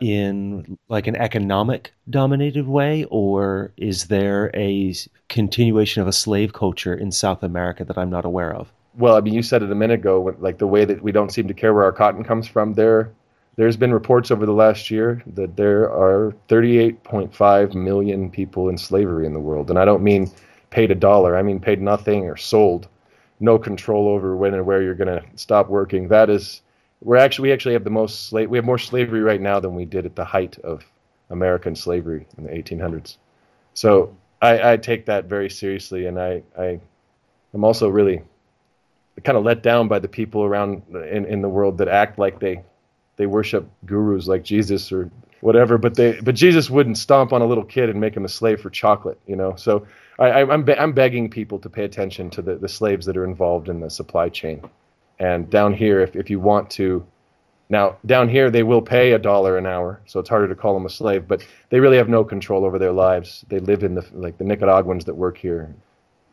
in 0.00 0.78
like 0.88 1.06
an 1.06 1.16
economic 1.16 1.92
dominated 2.08 2.66
way, 2.66 3.04
or 3.10 3.72
is 3.76 4.06
there 4.06 4.50
a 4.54 4.94
continuation 5.28 6.02
of 6.02 6.08
a 6.08 6.12
slave 6.12 6.52
culture 6.52 6.94
in 6.94 7.10
South 7.12 7.42
America 7.42 7.84
that 7.84 7.98
I'm 7.98 8.10
not 8.10 8.24
aware 8.24 8.54
of? 8.54 8.72
Well, 8.96 9.16
I 9.16 9.20
mean, 9.20 9.34
you 9.34 9.42
said 9.42 9.62
it 9.62 9.70
a 9.70 9.74
minute 9.74 10.00
ago, 10.00 10.34
like 10.40 10.58
the 10.58 10.66
way 10.66 10.84
that 10.84 11.02
we 11.02 11.12
don't 11.12 11.32
seem 11.32 11.46
to 11.48 11.54
care 11.54 11.74
where 11.74 11.84
our 11.84 11.92
cotton 11.92 12.24
comes 12.24 12.48
from. 12.48 12.74
There, 12.74 13.12
there's 13.56 13.76
been 13.76 13.92
reports 13.92 14.30
over 14.30 14.46
the 14.46 14.52
last 14.52 14.90
year 14.90 15.22
that 15.34 15.56
there 15.56 15.84
are 15.90 16.34
38.5 16.48 17.74
million 17.74 18.30
people 18.30 18.68
in 18.68 18.78
slavery 18.78 19.26
in 19.26 19.32
the 19.32 19.40
world. 19.40 19.70
And 19.70 19.78
I 19.78 19.84
don't 19.84 20.02
mean 20.02 20.30
paid 20.70 20.90
a 20.90 20.94
dollar, 20.94 21.36
I 21.36 21.42
mean 21.42 21.60
paid 21.60 21.80
nothing 21.80 22.24
or 22.26 22.36
sold. 22.36 22.88
No 23.40 23.58
control 23.58 24.08
over 24.08 24.36
when 24.36 24.54
and 24.54 24.66
where 24.66 24.82
you're 24.82 24.94
going 24.94 25.20
to 25.20 25.24
stop 25.36 25.68
working. 25.68 26.08
That 26.08 26.28
is, 26.28 26.62
we're 27.00 27.16
actually, 27.16 27.48
we 27.48 27.52
actually 27.52 27.74
have 27.74 27.84
the 27.84 27.90
most 27.90 28.28
slave, 28.28 28.50
we 28.50 28.58
have 28.58 28.64
more 28.64 28.78
slavery 28.78 29.20
right 29.20 29.40
now 29.40 29.60
than 29.60 29.74
we 29.74 29.84
did 29.84 30.06
at 30.06 30.16
the 30.16 30.24
height 30.24 30.58
of 30.58 30.84
American 31.30 31.76
slavery 31.76 32.26
in 32.36 32.44
the 32.44 32.50
1800s. 32.50 33.16
So 33.74 34.16
I, 34.42 34.72
I 34.72 34.76
take 34.76 35.06
that 35.06 35.26
very 35.26 35.50
seriously. 35.50 36.06
And 36.06 36.20
I, 36.20 36.42
I, 36.58 36.80
I'm 37.54 37.64
also 37.64 37.88
really 37.88 38.22
kind 39.24 39.36
of 39.36 39.44
let 39.44 39.62
down 39.62 39.88
by 39.88 39.98
the 39.98 40.08
people 40.08 40.44
around 40.44 40.82
in, 41.10 41.24
in 41.26 41.42
the 41.42 41.48
world 41.48 41.78
that 41.78 41.88
act 41.88 42.18
like 42.18 42.40
they 42.40 42.62
they 43.16 43.26
worship 43.26 43.68
gurus 43.84 44.28
like 44.28 44.44
Jesus 44.44 44.92
or 44.92 45.10
whatever, 45.40 45.76
but 45.76 45.94
they 45.96 46.20
but 46.20 46.34
Jesus 46.34 46.70
wouldn't 46.70 46.98
stomp 46.98 47.32
on 47.32 47.42
a 47.42 47.46
little 47.46 47.64
kid 47.64 47.88
and 47.88 48.00
make 48.00 48.16
him 48.16 48.24
a 48.24 48.28
slave 48.28 48.60
for 48.60 48.70
chocolate, 48.70 49.18
you 49.26 49.36
know. 49.36 49.56
So 49.56 49.86
I, 50.18 50.42
I'm 50.42 50.62
be, 50.62 50.74
I'm 50.74 50.92
begging 50.92 51.28
people 51.28 51.58
to 51.60 51.68
pay 51.68 51.84
attention 51.84 52.30
to 52.30 52.42
the, 52.42 52.56
the 52.56 52.68
slaves 52.68 53.06
that 53.06 53.16
are 53.16 53.24
involved 53.24 53.68
in 53.68 53.80
the 53.80 53.90
supply 53.90 54.28
chain. 54.28 54.62
And 55.18 55.50
down 55.50 55.74
here, 55.74 56.00
if 56.00 56.16
if 56.16 56.30
you 56.30 56.40
want 56.40 56.70
to, 56.70 57.04
now 57.68 57.96
down 58.06 58.28
here 58.28 58.50
they 58.50 58.62
will 58.62 58.82
pay 58.82 59.12
a 59.12 59.18
dollar 59.18 59.58
an 59.58 59.66
hour, 59.66 60.00
so 60.06 60.20
it's 60.20 60.28
harder 60.28 60.48
to 60.48 60.54
call 60.54 60.74
them 60.74 60.86
a 60.86 60.90
slave, 60.90 61.26
but 61.26 61.44
they 61.70 61.80
really 61.80 61.96
have 61.96 62.08
no 62.08 62.24
control 62.24 62.64
over 62.64 62.78
their 62.78 62.92
lives. 62.92 63.44
They 63.48 63.58
live 63.58 63.82
in 63.82 63.94
the 63.94 64.06
like 64.12 64.38
the 64.38 64.44
Nicaraguans 64.44 65.04
that 65.06 65.14
work 65.14 65.38
here. 65.38 65.74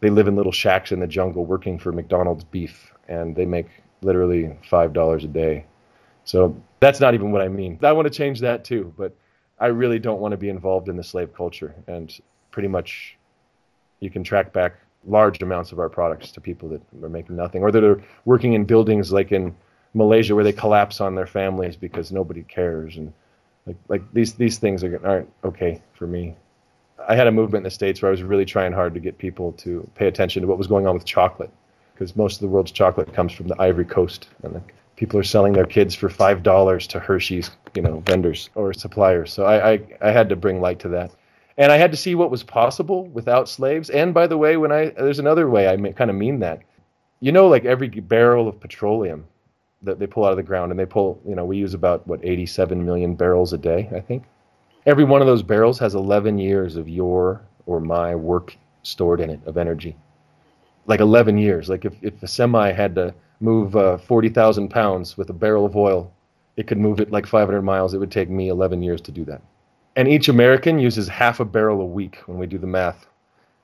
They 0.01 0.09
live 0.09 0.27
in 0.27 0.35
little 0.35 0.51
shacks 0.51 0.91
in 0.91 0.99
the 0.99 1.07
jungle 1.07 1.45
working 1.45 1.79
for 1.79 1.91
McDonald's 1.91 2.43
beef, 2.43 2.93
and 3.07 3.35
they 3.35 3.45
make 3.45 3.67
literally 4.01 4.55
five 4.69 4.93
dollars 4.93 5.23
a 5.23 5.27
day 5.27 5.65
so 6.25 6.59
that's 6.79 6.99
not 6.99 7.13
even 7.13 7.31
what 7.31 7.41
I 7.41 7.47
mean. 7.47 7.79
I 7.83 7.93
want 7.93 8.07
to 8.07 8.13
change 8.13 8.41
that 8.41 8.65
too, 8.65 8.93
but 8.97 9.15
I 9.59 9.67
really 9.67 9.99
don't 9.99 10.19
want 10.19 10.31
to 10.33 10.37
be 10.37 10.49
involved 10.49 10.89
in 10.89 10.97
the 10.97 11.03
slave 11.03 11.33
culture. 11.33 11.73
And 11.87 12.11
pretty 12.51 12.67
much 12.67 13.17
you 13.99 14.09
can 14.09 14.23
track 14.23 14.51
back 14.51 14.75
large 15.07 15.41
amounts 15.41 15.71
of 15.71 15.79
our 15.79 15.89
products 15.89 16.31
to 16.31 16.41
people 16.41 16.69
that 16.69 16.81
are 17.03 17.09
making 17.09 17.35
nothing 17.35 17.61
or 17.61 17.71
that 17.71 17.83
are 17.83 18.01
working 18.25 18.53
in 18.53 18.65
buildings 18.65 19.11
like 19.11 19.31
in 19.31 19.55
Malaysia 19.93 20.35
where 20.35 20.43
they 20.43 20.53
collapse 20.53 20.99
on 21.01 21.15
their 21.15 21.27
families 21.27 21.75
because 21.75 22.11
nobody 22.11 22.43
cares. 22.43 22.97
And 22.97 23.13
like, 23.65 23.77
like 23.87 24.13
these, 24.13 24.33
these 24.33 24.57
things 24.57 24.83
are, 24.83 25.05
aren't 25.05 25.29
okay 25.43 25.81
for 25.93 26.07
me. 26.07 26.35
I 27.07 27.15
had 27.15 27.27
a 27.27 27.31
movement 27.31 27.61
in 27.61 27.63
the 27.63 27.71
States 27.71 28.01
where 28.01 28.09
I 28.09 28.11
was 28.11 28.23
really 28.23 28.45
trying 28.45 28.73
hard 28.73 28.93
to 28.93 28.99
get 28.99 29.17
people 29.17 29.51
to 29.53 29.87
pay 29.95 30.07
attention 30.07 30.41
to 30.41 30.47
what 30.47 30.57
was 30.57 30.67
going 30.67 30.87
on 30.87 30.95
with 30.95 31.05
chocolate 31.05 31.51
because 31.93 32.15
most 32.15 32.35
of 32.35 32.41
the 32.41 32.47
world's 32.47 32.71
chocolate 32.71 33.13
comes 33.13 33.31
from 33.31 33.47
the 33.47 33.61
Ivory 33.61 33.85
Coast. 33.85 34.27
And 34.43 34.61
people 34.95 35.19
are 35.19 35.23
selling 35.23 35.53
their 35.53 35.65
kids 35.65 35.95
for 35.95 36.09
five 36.09 36.43
dollars 36.43 36.87
to 36.87 36.99
Hershey's, 36.99 37.51
you 37.75 37.81
know, 37.81 37.99
vendors 38.05 38.49
or 38.55 38.73
suppliers. 38.73 39.31
So 39.31 39.45
I, 39.45 39.73
I, 39.73 39.79
I 40.01 40.11
had 40.11 40.29
to 40.29 40.35
bring 40.35 40.61
light 40.61 40.79
to 40.79 40.89
that, 40.89 41.11
and 41.57 41.71
I 41.71 41.77
had 41.77 41.91
to 41.91 41.97
see 41.97 42.15
what 42.15 42.31
was 42.31 42.43
possible 42.43 43.07
without 43.07 43.47
slaves. 43.47 43.89
And 43.89 44.13
by 44.13 44.27
the 44.27 44.37
way, 44.37 44.57
when 44.57 44.71
I 44.71 44.89
there's 44.89 45.19
another 45.19 45.49
way 45.49 45.67
I 45.67 45.77
kind 45.93 46.09
of 46.09 46.15
mean 46.15 46.39
that, 46.39 46.61
you 47.19 47.31
know, 47.31 47.47
like 47.47 47.65
every 47.65 47.87
barrel 47.89 48.47
of 48.47 48.59
petroleum 48.59 49.25
that 49.81 49.99
they 49.99 50.07
pull 50.07 50.25
out 50.25 50.31
of 50.31 50.37
the 50.37 50.43
ground, 50.43 50.71
and 50.71 50.79
they 50.79 50.85
pull, 50.85 51.21
you 51.27 51.35
know, 51.35 51.45
we 51.45 51.57
use 51.57 51.73
about 51.73 52.05
what 52.07 52.19
87 52.23 52.83
million 52.83 53.15
barrels 53.15 53.53
a 53.53 53.57
day, 53.57 53.89
I 53.95 53.99
think. 53.99 54.23
Every 54.85 55.03
one 55.03 55.21
of 55.21 55.27
those 55.27 55.43
barrels 55.43 55.79
has 55.79 55.95
11 55.95 56.37
years 56.37 56.75
of 56.75 56.89
your 56.89 57.41
or 57.65 57.79
my 57.79 58.15
work 58.15 58.55
stored 58.83 59.19
in 59.19 59.29
it 59.29 59.39
of 59.45 59.57
energy. 59.57 59.95
Like 60.85 60.99
11 60.99 61.37
years. 61.37 61.69
Like 61.69 61.85
if, 61.85 61.93
if 62.01 62.21
a 62.21 62.27
semi 62.27 62.71
had 62.71 62.95
to 62.95 63.13
move 63.39 63.75
uh, 63.75 63.97
40,000 63.97 64.69
pounds 64.69 65.17
with 65.17 65.29
a 65.29 65.33
barrel 65.33 65.65
of 65.65 65.75
oil, 65.75 66.11
it 66.57 66.67
could 66.67 66.77
move 66.77 66.99
it 66.99 67.11
like 67.11 67.25
500 67.25 67.61
miles. 67.63 67.93
It 67.93 67.97
would 67.97 68.11
take 68.11 68.29
me 68.29 68.49
11 68.49 68.83
years 68.83 69.01
to 69.01 69.11
do 69.11 69.25
that. 69.25 69.41
And 69.95 70.07
each 70.07 70.27
American 70.27 70.79
uses 70.79 71.07
half 71.07 71.39
a 71.39 71.45
barrel 71.45 71.81
a 71.81 71.85
week 71.85 72.17
when 72.25 72.37
we 72.37 72.47
do 72.47 72.57
the 72.57 72.67
math. 72.67 73.07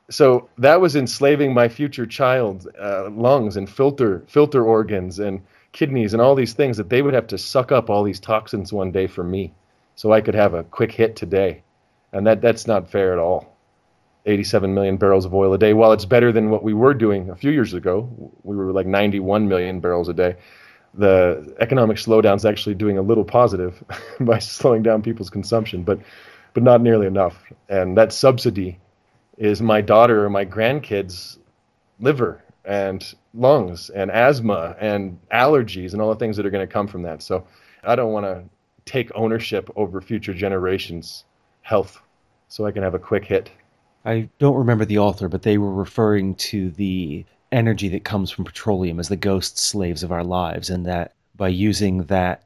So 0.09 0.49
that 0.57 0.81
was 0.81 0.95
enslaving 0.95 1.53
my 1.53 1.69
future 1.69 2.05
child's 2.05 2.67
uh, 2.67 3.09
lungs 3.11 3.55
and 3.55 3.69
filter 3.69 4.23
filter 4.27 4.63
organs 4.63 5.19
and 5.19 5.41
kidneys 5.71 6.13
and 6.13 6.21
all 6.21 6.35
these 6.35 6.53
things 6.53 6.77
that 6.77 6.89
they 6.89 7.01
would 7.01 7.13
have 7.13 7.27
to 7.27 7.37
suck 7.37 7.71
up 7.71 7.89
all 7.89 8.03
these 8.03 8.19
toxins 8.19 8.73
one 8.73 8.91
day 8.91 9.07
for 9.07 9.23
me, 9.23 9.53
so 9.95 10.11
I 10.11 10.19
could 10.21 10.35
have 10.35 10.53
a 10.53 10.63
quick 10.65 10.91
hit 10.91 11.15
today, 11.15 11.63
and 12.11 12.27
that 12.27 12.41
that's 12.41 12.67
not 12.67 12.91
fair 12.91 13.13
at 13.13 13.19
all. 13.19 13.55
87 14.25 14.73
million 14.73 14.97
barrels 14.97 15.25
of 15.25 15.33
oil 15.33 15.53
a 15.53 15.57
day. 15.57 15.73
While 15.73 15.93
it's 15.93 16.05
better 16.05 16.31
than 16.31 16.49
what 16.49 16.61
we 16.61 16.73
were 16.73 16.93
doing 16.93 17.29
a 17.29 17.35
few 17.35 17.51
years 17.51 17.73
ago, 17.73 18.09
we 18.43 18.55
were 18.55 18.71
like 18.71 18.85
91 18.85 19.47
million 19.47 19.79
barrels 19.79 20.09
a 20.09 20.13
day. 20.13 20.35
The 20.93 21.55
economic 21.59 21.97
slowdown 21.97 22.35
is 22.35 22.45
actually 22.45 22.75
doing 22.75 22.97
a 22.97 23.01
little 23.01 23.23
positive 23.23 23.83
by 24.19 24.39
slowing 24.39 24.83
down 24.83 25.01
people's 25.01 25.29
consumption, 25.29 25.83
but 25.83 25.99
but 26.53 26.63
not 26.63 26.81
nearly 26.81 27.07
enough. 27.07 27.51
And 27.69 27.97
that 27.97 28.11
subsidy 28.11 28.77
is 29.37 29.61
my 29.61 29.81
daughter 29.81 30.25
or 30.25 30.29
my 30.29 30.45
grandkids' 30.45 31.37
liver 31.99 32.43
and 32.65 33.13
lungs 33.33 33.89
and 33.89 34.11
asthma 34.11 34.75
and 34.79 35.17
allergies 35.33 35.93
and 35.93 36.01
all 36.01 36.09
the 36.09 36.19
things 36.19 36.37
that 36.37 36.45
are 36.45 36.49
going 36.49 36.67
to 36.67 36.71
come 36.71 36.87
from 36.87 37.03
that. 37.03 37.21
So 37.21 37.45
I 37.83 37.95
don't 37.95 38.11
want 38.11 38.25
to 38.25 38.43
take 38.85 39.11
ownership 39.15 39.69
over 39.75 40.01
future 40.01 40.33
generations' 40.33 41.23
health 41.61 42.01
so 42.47 42.65
I 42.65 42.71
can 42.71 42.83
have 42.83 42.93
a 42.93 42.99
quick 42.99 43.25
hit. 43.25 43.49
I 44.03 44.29
don't 44.39 44.57
remember 44.57 44.85
the 44.85 44.97
author, 44.97 45.29
but 45.29 45.43
they 45.43 45.57
were 45.57 45.73
referring 45.73 46.35
to 46.35 46.71
the 46.71 47.25
energy 47.51 47.89
that 47.89 48.03
comes 48.03 48.31
from 48.31 48.45
petroleum 48.45 48.99
as 48.99 49.09
the 49.09 49.15
ghost 49.15 49.57
slaves 49.57 50.03
of 50.03 50.11
our 50.11 50.23
lives, 50.23 50.69
and 50.69 50.85
that 50.85 51.13
by 51.35 51.49
using 51.49 52.03
that 52.03 52.43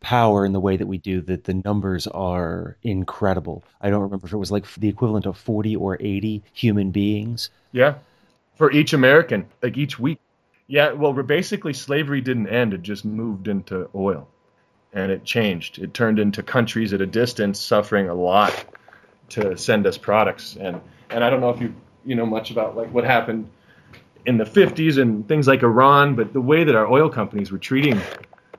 power 0.00 0.44
in 0.44 0.52
the 0.52 0.60
way 0.60 0.76
that 0.76 0.86
we 0.86 0.98
do, 0.98 1.20
that 1.22 1.44
the 1.44 1.54
numbers 1.54 2.06
are 2.06 2.76
incredible. 2.82 3.64
I 3.80 3.90
don't 3.90 4.02
remember 4.02 4.26
if 4.26 4.32
it 4.32 4.38
was 4.38 4.52
like 4.52 4.72
the 4.74 4.88
equivalent 4.88 5.26
of 5.26 5.36
40 5.36 5.76
or 5.76 5.96
80 6.00 6.42
human 6.52 6.90
beings. 6.90 7.50
Yeah, 7.72 7.94
for 8.56 8.70
each 8.72 8.92
American, 8.92 9.46
like 9.62 9.76
each 9.76 9.98
week. 9.98 10.20
Yeah, 10.66 10.92
well, 10.92 11.12
basically, 11.12 11.72
slavery 11.72 12.20
didn't 12.20 12.48
end, 12.48 12.74
it 12.74 12.82
just 12.82 13.04
moved 13.04 13.48
into 13.48 13.88
oil. 13.94 14.28
And 14.92 15.12
it 15.12 15.24
changed. 15.24 15.78
It 15.78 15.92
turned 15.92 16.18
into 16.18 16.42
countries 16.42 16.92
at 16.92 17.00
a 17.00 17.06
distance 17.06 17.60
suffering 17.60 18.08
a 18.08 18.14
lot 18.14 18.64
to 19.30 19.56
send 19.56 19.86
us 19.86 19.98
products. 19.98 20.56
And 20.58 20.80
and 21.10 21.22
I 21.22 21.30
don't 21.30 21.40
know 21.40 21.50
if 21.50 21.60
you 21.60 21.74
you 22.04 22.14
know 22.14 22.26
much 22.26 22.50
about 22.50 22.76
like 22.76 22.92
what 22.92 23.04
happened 23.04 23.50
in 24.26 24.38
the 24.38 24.44
50s 24.44 25.00
and 25.00 25.26
things 25.26 25.46
like 25.46 25.62
Iran, 25.62 26.14
but 26.14 26.32
the 26.32 26.40
way 26.40 26.64
that 26.64 26.74
our 26.74 26.86
oil 26.86 27.08
companies 27.08 27.50
were 27.50 27.58
treating 27.58 28.00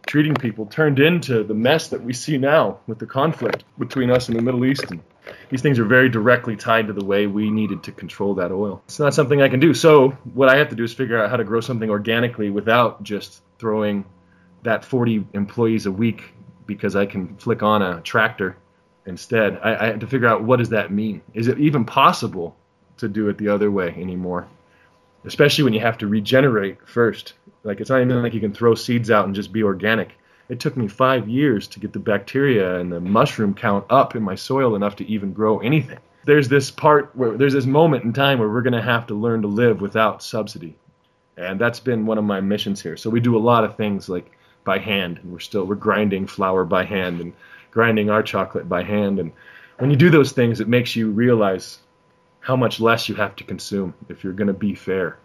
treating 0.09 0.33
people 0.33 0.65
turned 0.65 0.99
into 0.99 1.43
the 1.43 1.53
mess 1.53 1.89
that 1.89 2.03
we 2.03 2.13
see 2.13 2.35
now 2.35 2.79
with 2.87 2.97
the 2.97 3.05
conflict 3.05 3.63
between 3.77 4.09
us 4.09 4.27
and 4.27 4.35
the 4.35 4.41
Middle 4.41 4.65
East. 4.65 4.89
And 4.89 5.03
these 5.51 5.61
things 5.61 5.77
are 5.77 5.85
very 5.85 6.09
directly 6.09 6.55
tied 6.55 6.87
to 6.87 6.93
the 6.93 7.05
way 7.05 7.27
we 7.27 7.51
needed 7.51 7.83
to 7.83 7.91
control 7.91 8.33
that 8.35 8.51
oil. 8.51 8.81
It's 8.85 8.97
not 8.97 9.13
something 9.13 9.39
I 9.39 9.49
can 9.49 9.59
do. 9.59 9.75
So 9.75 10.09
what 10.33 10.49
I 10.49 10.57
have 10.57 10.69
to 10.69 10.75
do 10.75 10.83
is 10.83 10.93
figure 10.93 11.21
out 11.21 11.29
how 11.29 11.37
to 11.37 11.43
grow 11.43 11.61
something 11.61 11.91
organically 11.91 12.49
without 12.49 13.03
just 13.03 13.43
throwing 13.59 14.03
that 14.63 14.83
40 14.83 15.27
employees 15.33 15.85
a 15.85 15.91
week 15.91 16.33
because 16.65 16.95
I 16.95 17.05
can 17.05 17.35
flick 17.37 17.61
on 17.61 17.83
a 17.83 18.01
tractor 18.01 18.57
instead. 19.05 19.59
I, 19.63 19.75
I 19.75 19.85
had 19.85 19.99
to 19.99 20.07
figure 20.07 20.27
out 20.27 20.43
what 20.43 20.57
does 20.57 20.69
that 20.69 20.91
mean? 20.91 21.21
Is 21.35 21.47
it 21.47 21.59
even 21.59 21.85
possible 21.85 22.55
to 22.97 23.07
do 23.07 23.29
it 23.29 23.37
the 23.37 23.49
other 23.49 23.69
way 23.69 23.89
anymore? 23.89 24.47
Especially 25.25 25.63
when 25.63 25.73
you 25.73 25.79
have 25.81 25.97
to 25.99 26.07
regenerate 26.07 26.87
first. 26.87 27.33
Like 27.63 27.81
it's 27.81 27.89
not 27.89 28.01
even 28.01 28.21
like 28.23 28.33
you 28.33 28.39
can 28.39 28.53
throw 28.53 28.75
seeds 28.75 29.11
out 29.11 29.25
and 29.25 29.35
just 29.35 29.51
be 29.51 29.63
organic. 29.63 30.17
It 30.47 30.59
took 30.59 30.75
me 30.75 30.87
five 30.87 31.27
years 31.27 31.67
to 31.69 31.79
get 31.79 31.93
the 31.93 31.99
bacteria 31.99 32.79
and 32.79 32.91
the 32.91 32.99
mushroom 32.99 33.53
count 33.53 33.85
up 33.89 34.15
in 34.15 34.23
my 34.23 34.35
soil 34.35 34.75
enough 34.75 34.95
to 34.97 35.07
even 35.07 35.33
grow 35.33 35.59
anything. 35.59 35.99
There's 36.25 36.49
this 36.49 36.71
part 36.71 37.15
where 37.15 37.37
there's 37.37 37.53
this 37.53 37.65
moment 37.65 38.03
in 38.03 38.13
time 38.13 38.39
where 38.39 38.49
we're 38.49 38.61
going 38.61 38.73
to 38.73 38.81
have 38.81 39.07
to 39.07 39.13
learn 39.13 39.41
to 39.43 39.47
live 39.47 39.81
without 39.81 40.23
subsidy. 40.23 40.75
And 41.37 41.59
that's 41.59 41.79
been 41.79 42.05
one 42.05 42.17
of 42.17 42.23
my 42.23 42.41
missions 42.41 42.81
here. 42.81 42.97
So 42.97 43.09
we 43.09 43.19
do 43.19 43.37
a 43.37 43.39
lot 43.39 43.63
of 43.63 43.77
things 43.77 44.09
like 44.09 44.31
by 44.63 44.77
hand 44.77 45.19
and 45.23 45.31
we're 45.31 45.39
still 45.39 45.65
we're 45.65 45.75
grinding 45.75 46.27
flour 46.27 46.65
by 46.65 46.83
hand 46.83 47.21
and 47.21 47.33
grinding 47.71 48.09
our 48.09 48.23
chocolate 48.23 48.67
by 48.67 48.83
hand 48.83 49.19
and 49.19 49.31
when 49.77 49.89
you 49.89 49.95
do 49.95 50.09
those 50.09 50.31
things 50.31 50.59
it 50.59 50.67
makes 50.67 50.95
you 50.95 51.09
realize 51.09 51.79
how 52.39 52.55
much 52.55 52.79
less 52.79 53.09
you 53.09 53.15
have 53.15 53.35
to 53.37 53.43
consume 53.43 53.93
if 54.07 54.23
you're 54.23 54.33
going 54.33 54.47
to 54.47 54.53
be 54.53 54.75
fair 54.75 55.19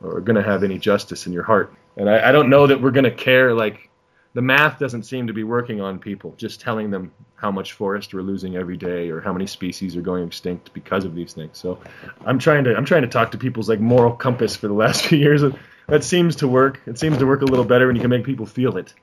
or 0.00 0.20
going 0.20 0.36
to 0.36 0.42
have 0.42 0.64
any 0.64 0.78
justice 0.78 1.26
in 1.26 1.32
your 1.32 1.42
heart. 1.42 1.74
And 1.96 2.08
I, 2.08 2.28
I 2.28 2.32
don't 2.32 2.50
know 2.50 2.66
that 2.66 2.80
we're 2.80 2.90
going 2.90 3.04
to 3.04 3.10
care 3.10 3.54
like 3.54 3.90
the 4.34 4.42
math 4.42 4.78
doesn't 4.78 5.02
seem 5.02 5.26
to 5.26 5.32
be 5.32 5.44
working 5.44 5.80
on 5.80 5.98
people 5.98 6.34
just 6.36 6.60
telling 6.60 6.90
them 6.90 7.12
how 7.34 7.50
much 7.50 7.72
forest 7.72 8.14
we're 8.14 8.22
losing 8.22 8.56
every 8.56 8.76
day 8.76 9.10
or 9.10 9.20
how 9.20 9.32
many 9.32 9.46
species 9.46 9.96
are 9.96 10.00
going 10.00 10.26
extinct 10.26 10.72
because 10.72 11.04
of 11.04 11.14
these 11.14 11.32
things. 11.32 11.58
So 11.58 11.78
i'm 12.24 12.38
trying 12.38 12.64
to 12.64 12.76
i'm 12.76 12.84
trying 12.84 13.02
to 13.02 13.08
talk 13.08 13.32
to 13.32 13.38
people's 13.38 13.68
like 13.68 13.80
moral 13.80 14.12
compass 14.12 14.56
for 14.56 14.68
the 14.68 14.74
last 14.74 15.04
few 15.06 15.18
years. 15.18 15.42
That 15.88 16.04
seems 16.04 16.36
to 16.36 16.48
work. 16.48 16.80
It 16.86 16.98
seems 16.98 17.18
to 17.18 17.26
work 17.26 17.42
a 17.42 17.46
little 17.46 17.64
better 17.64 17.86
when 17.86 17.96
you 17.96 18.00
can 18.00 18.10
make 18.10 18.24
people 18.24 18.46
feel 18.46 18.76
it. 18.78 18.94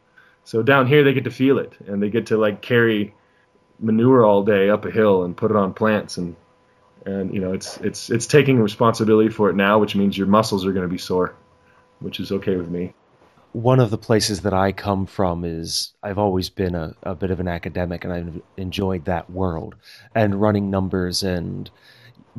So 0.45 0.63
down 0.63 0.87
here 0.87 1.03
they 1.03 1.13
get 1.13 1.25
to 1.25 1.31
feel 1.31 1.59
it 1.59 1.73
and 1.85 2.01
they 2.01 2.09
get 2.09 2.27
to 2.27 2.37
like 2.37 2.61
carry 2.61 3.13
manure 3.79 4.25
all 4.25 4.43
day 4.43 4.69
up 4.69 4.85
a 4.85 4.91
hill 4.91 5.23
and 5.23 5.37
put 5.37 5.51
it 5.51 5.57
on 5.57 5.73
plants 5.73 6.17
and 6.17 6.35
and 7.09 7.33
you 7.33 7.39
know 7.39 7.53
it's 7.53 7.77
it's 7.77 8.09
it's 8.09 8.25
taking 8.25 8.59
responsibility 8.59 9.29
for 9.29 9.49
it 9.49 9.55
now 9.55 9.79
which 9.79 9.95
means 9.95 10.17
your 10.17 10.27
muscles 10.27 10.65
are 10.65 10.71
going 10.71 10.87
to 10.87 10.91
be 10.91 10.97
sore 10.97 11.35
which 11.99 12.19
is 12.19 12.31
okay 12.31 12.55
with 12.55 12.69
me 12.69 12.93
one 13.51 13.79
of 13.79 13.89
the 13.89 13.97
places 13.97 14.41
that 14.41 14.53
I 14.53 14.71
come 14.71 15.07
from 15.07 15.43
is 15.43 15.93
I've 16.03 16.19
always 16.19 16.49
been 16.49 16.75
a, 16.75 16.93
a 17.01 17.15
bit 17.15 17.31
of 17.31 17.39
an 17.39 17.47
academic 17.47 18.03
and 18.03 18.13
I've 18.13 18.41
enjoyed 18.57 19.05
that 19.05 19.27
world 19.31 19.75
and 20.13 20.39
running 20.39 20.69
numbers 20.69 21.23
and 21.23 21.69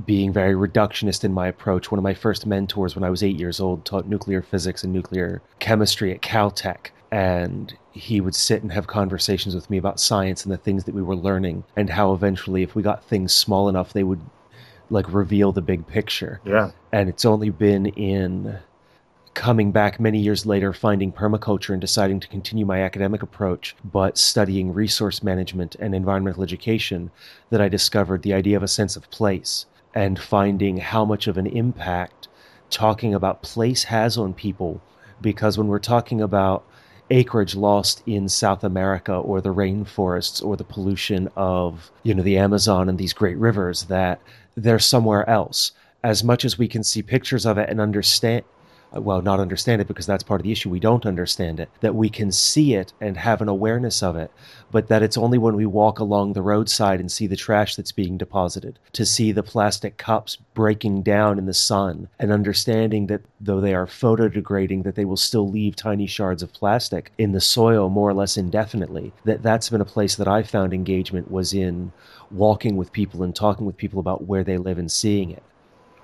being 0.06 0.32
very 0.32 0.54
reductionist 0.54 1.24
in 1.24 1.32
my 1.32 1.48
approach. 1.48 1.90
One 1.90 1.98
of 1.98 2.04
my 2.04 2.14
first 2.14 2.46
mentors 2.46 2.94
when 2.94 3.04
I 3.04 3.10
was 3.10 3.22
eight 3.22 3.36
years 3.36 3.60
old 3.60 3.84
taught 3.84 4.06
nuclear 4.06 4.40
physics 4.40 4.84
and 4.84 4.92
nuclear 4.92 5.42
chemistry 5.58 6.12
at 6.12 6.22
Caltech. 6.22 6.90
And 7.10 7.74
he 7.90 8.20
would 8.20 8.36
sit 8.36 8.62
and 8.62 8.70
have 8.70 8.86
conversations 8.86 9.54
with 9.54 9.68
me 9.68 9.78
about 9.78 9.98
science 9.98 10.44
and 10.44 10.52
the 10.52 10.56
things 10.56 10.84
that 10.84 10.94
we 10.94 11.02
were 11.02 11.16
learning, 11.16 11.64
and 11.74 11.90
how 11.90 12.12
eventually, 12.12 12.62
if 12.62 12.76
we 12.76 12.84
got 12.84 13.02
things 13.02 13.34
small 13.34 13.68
enough, 13.68 13.92
they 13.92 14.04
would 14.04 14.20
like 14.90 15.12
reveal 15.12 15.52
the 15.52 15.62
big 15.62 15.86
picture. 15.86 16.40
Yeah. 16.44 16.72
And 16.92 17.08
it's 17.08 17.24
only 17.24 17.50
been 17.50 17.86
in 17.86 18.58
coming 19.34 19.70
back 19.70 20.00
many 20.00 20.18
years 20.18 20.44
later, 20.44 20.72
finding 20.72 21.12
permaculture 21.12 21.70
and 21.70 21.80
deciding 21.80 22.20
to 22.20 22.28
continue 22.28 22.66
my 22.66 22.82
academic 22.82 23.22
approach, 23.22 23.76
but 23.84 24.18
studying 24.18 24.74
resource 24.74 25.22
management 25.22 25.76
and 25.76 25.94
environmental 25.94 26.42
education, 26.42 27.10
that 27.50 27.60
I 27.60 27.68
discovered 27.68 28.22
the 28.22 28.34
idea 28.34 28.56
of 28.56 28.62
a 28.62 28.68
sense 28.68 28.96
of 28.96 29.10
place 29.10 29.66
and 29.94 30.18
finding 30.18 30.78
how 30.78 31.04
much 31.04 31.26
of 31.26 31.38
an 31.38 31.46
impact 31.46 32.28
talking 32.70 33.14
about 33.14 33.42
place 33.42 33.84
has 33.84 34.18
on 34.18 34.34
people. 34.34 34.80
Because 35.20 35.56
when 35.56 35.68
we're 35.68 35.78
talking 35.78 36.20
about 36.20 36.64
acreage 37.10 37.54
lost 37.54 38.02
in 38.06 38.28
South 38.28 38.62
America 38.62 39.14
or 39.14 39.40
the 39.40 39.54
rainforests 39.54 40.44
or 40.44 40.56
the 40.56 40.64
pollution 40.64 41.28
of, 41.36 41.90
you 42.02 42.14
know, 42.14 42.22
the 42.22 42.38
Amazon 42.38 42.88
and 42.88 42.98
these 42.98 43.12
great 43.12 43.36
rivers, 43.36 43.84
that 43.84 44.20
they're 44.62 44.78
somewhere 44.78 45.28
else. 45.28 45.72
As 46.02 46.24
much 46.24 46.44
as 46.44 46.58
we 46.58 46.68
can 46.68 46.82
see 46.82 47.02
pictures 47.02 47.44
of 47.44 47.58
it 47.58 47.68
and 47.68 47.80
understand 47.80 48.44
well, 48.92 49.22
not 49.22 49.38
understand 49.38 49.80
it 49.80 49.88
because 49.88 50.06
that's 50.06 50.22
part 50.24 50.40
of 50.40 50.44
the 50.44 50.52
issue. 50.52 50.68
We 50.68 50.80
don't 50.80 51.06
understand 51.06 51.60
it. 51.60 51.68
That 51.80 51.94
we 51.94 52.08
can 52.08 52.32
see 52.32 52.74
it 52.74 52.92
and 53.00 53.16
have 53.16 53.40
an 53.40 53.48
awareness 53.48 54.02
of 54.02 54.16
it, 54.16 54.30
but 54.70 54.88
that 54.88 55.02
it's 55.02 55.16
only 55.16 55.38
when 55.38 55.56
we 55.56 55.66
walk 55.66 55.98
along 55.98 56.32
the 56.32 56.42
roadside 56.42 57.00
and 57.00 57.10
see 57.10 57.26
the 57.26 57.36
trash 57.36 57.76
that's 57.76 57.92
being 57.92 58.16
deposited, 58.16 58.78
to 58.92 59.04
see 59.06 59.32
the 59.32 59.42
plastic 59.42 59.96
cups 59.96 60.36
breaking 60.54 61.02
down 61.02 61.38
in 61.38 61.46
the 61.46 61.54
sun, 61.54 62.08
and 62.18 62.32
understanding 62.32 63.06
that 63.06 63.22
though 63.40 63.60
they 63.60 63.74
are 63.74 63.86
photodegrading, 63.86 64.84
that 64.84 64.94
they 64.94 65.04
will 65.04 65.16
still 65.16 65.48
leave 65.48 65.76
tiny 65.76 66.06
shards 66.06 66.42
of 66.42 66.52
plastic 66.52 67.12
in 67.18 67.32
the 67.32 67.40
soil 67.40 67.88
more 67.88 68.08
or 68.08 68.14
less 68.14 68.36
indefinitely. 68.36 69.12
That 69.24 69.42
that's 69.42 69.70
been 69.70 69.80
a 69.80 69.86
place 69.86 70.16
that 70.16 70.28
I 70.28 70.42
found 70.42 70.72
engagement 70.72 71.30
was 71.30 71.52
in 71.52 71.92
walking 72.30 72.76
with 72.76 72.92
people 72.92 73.22
and 73.22 73.34
talking 73.34 73.66
with 73.66 73.76
people 73.76 74.00
about 74.00 74.26
where 74.26 74.44
they 74.44 74.58
live 74.58 74.78
and 74.78 74.90
seeing 74.90 75.30
it. 75.30 75.42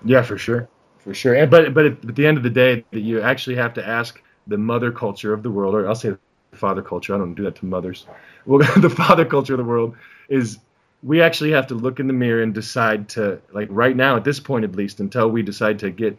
Yeah, 0.04 0.22
for 0.22 0.38
sure 0.38 0.68
for 1.06 1.14
sure. 1.14 1.34
And, 1.34 1.48
but 1.48 1.72
but 1.72 1.86
at 1.86 2.16
the 2.16 2.26
end 2.26 2.36
of 2.36 2.42
the 2.42 2.50
day, 2.50 2.84
that 2.90 3.00
you 3.00 3.20
actually 3.20 3.54
have 3.56 3.72
to 3.74 3.88
ask 3.88 4.20
the 4.48 4.58
mother 4.58 4.90
culture 4.90 5.32
of 5.32 5.44
the 5.44 5.50
world, 5.50 5.74
or 5.74 5.88
I'll 5.88 5.94
say 5.94 6.10
the 6.10 6.18
father 6.56 6.82
culture. 6.82 7.14
I 7.14 7.18
don't 7.18 7.34
do 7.34 7.44
that 7.44 7.56
to 7.56 7.66
mothers. 7.66 8.06
Well, 8.44 8.58
the 8.76 8.90
father 8.90 9.24
culture 9.24 9.54
of 9.54 9.58
the 9.58 9.64
world 9.64 9.96
is 10.28 10.58
we 11.02 11.22
actually 11.22 11.52
have 11.52 11.68
to 11.68 11.74
look 11.74 12.00
in 12.00 12.06
the 12.06 12.12
mirror 12.12 12.42
and 12.42 12.52
decide 12.54 13.08
to 13.10 13.40
like 13.52 13.68
right 13.70 13.96
now 13.96 14.16
at 14.16 14.24
this 14.24 14.40
point 14.40 14.64
at 14.64 14.74
least 14.74 15.00
until 15.00 15.28
we 15.30 15.42
decide 15.42 15.78
to 15.80 15.90
get 15.90 16.18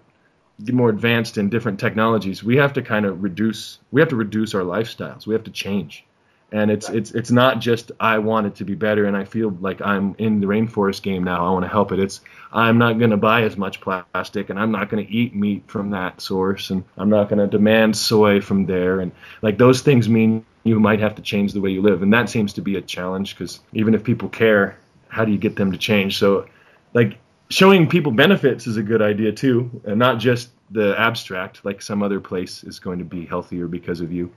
get 0.63 0.73
more 0.73 0.89
advanced 0.89 1.38
in 1.38 1.50
different 1.50 1.80
technologies 1.80 2.43
we 2.43 2.58
have 2.58 2.73
to 2.73 2.82
kind 2.82 3.06
of 3.06 3.21
reduce 3.21 3.80
we 3.91 4.02
have 4.02 4.10
to 4.10 4.15
reduce 4.15 4.56
our 4.56 4.62
lifestyles 4.62 5.28
we 5.28 5.34
have 5.34 5.43
to 5.43 5.52
change 5.52 6.06
and 6.52 6.72
it's 6.72 6.90
it's 6.90 7.12
it's 7.12 7.32
not 7.32 7.60
just 7.60 7.92
I 8.00 8.20
want 8.20 8.48
it 8.48 8.56
to 8.56 8.66
be 8.66 8.76
better 8.76 9.06
and 9.06 9.18
I 9.18 9.26
feel 9.26 9.50
like 9.60 9.82
I'm 9.82 10.16
in 10.18 10.40
the 10.40 10.48
rainforest 10.48 11.02
game 11.02 11.24
now. 11.24 11.46
I 11.46 11.52
want 11.52 11.66
to 11.66 11.70
help 11.70 11.92
it. 11.92 12.00
It's 12.00 12.22
I'm 12.54 12.78
not 12.78 13.00
going 13.00 13.12
to 13.12 13.18
buy 13.18 13.44
as 13.44 13.58
much 13.58 13.82
plastic 13.82 14.50
and 14.50 14.58
I'm 14.58 14.72
not 14.72 14.90
going 14.90 15.06
to 15.06 15.12
eat 15.12 15.36
meat 15.36 15.64
from 15.68 15.90
that 15.92 16.22
source 16.22 16.70
and 16.70 16.86
I'm 16.96 17.10
not 17.10 17.28
going 17.28 17.40
to 17.40 17.48
demand 17.48 17.98
soy 17.98 18.40
from 18.40 18.66
there 18.66 19.02
and 19.02 19.12
like 19.42 19.58
those 19.58 19.82
things 19.82 20.08
mean 20.08 20.46
you 20.64 20.80
might 20.80 21.02
have 21.02 21.16
to 21.16 21.22
change 21.22 21.52
the 21.54 21.62
way 21.62 21.72
you 21.72 21.82
live 21.82 22.02
and 22.02 22.14
that 22.14 22.30
seems 22.30 22.54
to 22.54 22.62
be 22.62 22.78
a 22.78 22.82
challenge 22.82 23.36
because 23.36 23.60
even 23.74 23.94
if 23.94 24.04
people 24.04 24.30
care, 24.30 24.78
how 25.10 25.26
do 25.26 25.32
you 25.34 25.38
get 25.38 25.58
them 25.58 25.74
to 25.74 25.78
change? 25.78 26.18
So 26.18 26.48
like 26.94 27.18
showing 27.50 27.90
people 27.90 28.14
benefits 28.14 28.68
is 28.68 28.78
a 28.78 28.84
good 28.84 29.02
idea 29.02 29.32
too, 29.32 29.82
and 29.86 30.00
not 30.00 30.20
just 30.20 30.50
the 30.72 30.98
abstract 30.98 31.64
like 31.64 31.82
some 31.82 32.04
other 32.04 32.20
place 32.20 32.64
is 32.64 32.80
going 32.80 33.00
to 33.00 33.06
be 33.06 33.26
healthier 33.26 33.68
because 33.68 34.02
of 34.02 34.12
you 34.12 34.32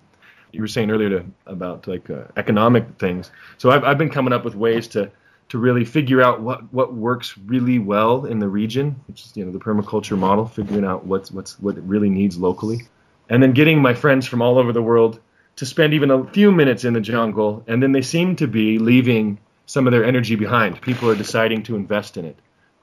you 0.53 0.61
were 0.61 0.69
saying 0.69 0.91
earlier 0.91 1.11
to, 1.11 1.25
about 1.47 1.87
like 1.87 2.11
uh, 2.11 2.25
economic 2.37 2.99
things. 2.99 3.31
So 3.59 3.71
I've, 3.71 3.85
I've 3.85 3.99
been 3.99 4.11
coming 4.11 4.33
up 4.33 4.45
with 4.45 4.55
ways 4.55 4.89
to 4.89 5.11
to 5.51 5.59
really 5.59 5.85
figure 5.85 6.23
out 6.23 6.41
what, 6.41 6.73
what 6.73 6.95
works 6.95 7.37
really 7.37 7.81
well 7.81 8.25
in 8.25 8.39
the 8.39 8.49
region, 8.49 9.01
which 9.09 9.25
is 9.25 9.37
you 9.37 9.45
know 9.45 9.51
the 9.51 9.59
permaculture 9.59 10.17
model, 10.17 10.47
figuring 10.47 10.85
out 10.85 11.05
what's 11.05 11.31
what's 11.31 11.59
what 11.61 11.77
it 11.77 11.83
really 11.85 12.09
needs 12.09 12.39
locally, 12.39 12.89
and 13.29 13.43
then 13.43 13.53
getting 13.53 13.83
my 13.83 13.95
friends 13.95 14.27
from 14.27 14.43
all 14.43 14.59
over 14.59 14.73
the 14.73 14.83
world 14.83 15.21
to 15.57 15.67
spend 15.67 15.93
even 15.93 16.11
a 16.11 16.25
few 16.27 16.53
minutes 16.53 16.85
in 16.85 16.95
the 16.95 17.01
jungle, 17.01 17.65
and 17.67 17.83
then 17.83 17.93
they 17.93 18.03
seem 18.03 18.37
to 18.37 18.47
be 18.47 18.79
leaving 18.79 19.39
some 19.67 19.87
of 19.87 19.91
their 19.93 20.05
energy 20.05 20.37
behind. 20.37 20.81
People 20.81 21.11
are 21.11 21.17
deciding 21.17 21.65
to 21.65 21.77
invest 21.77 22.17
in 22.17 22.25
it, 22.25 22.37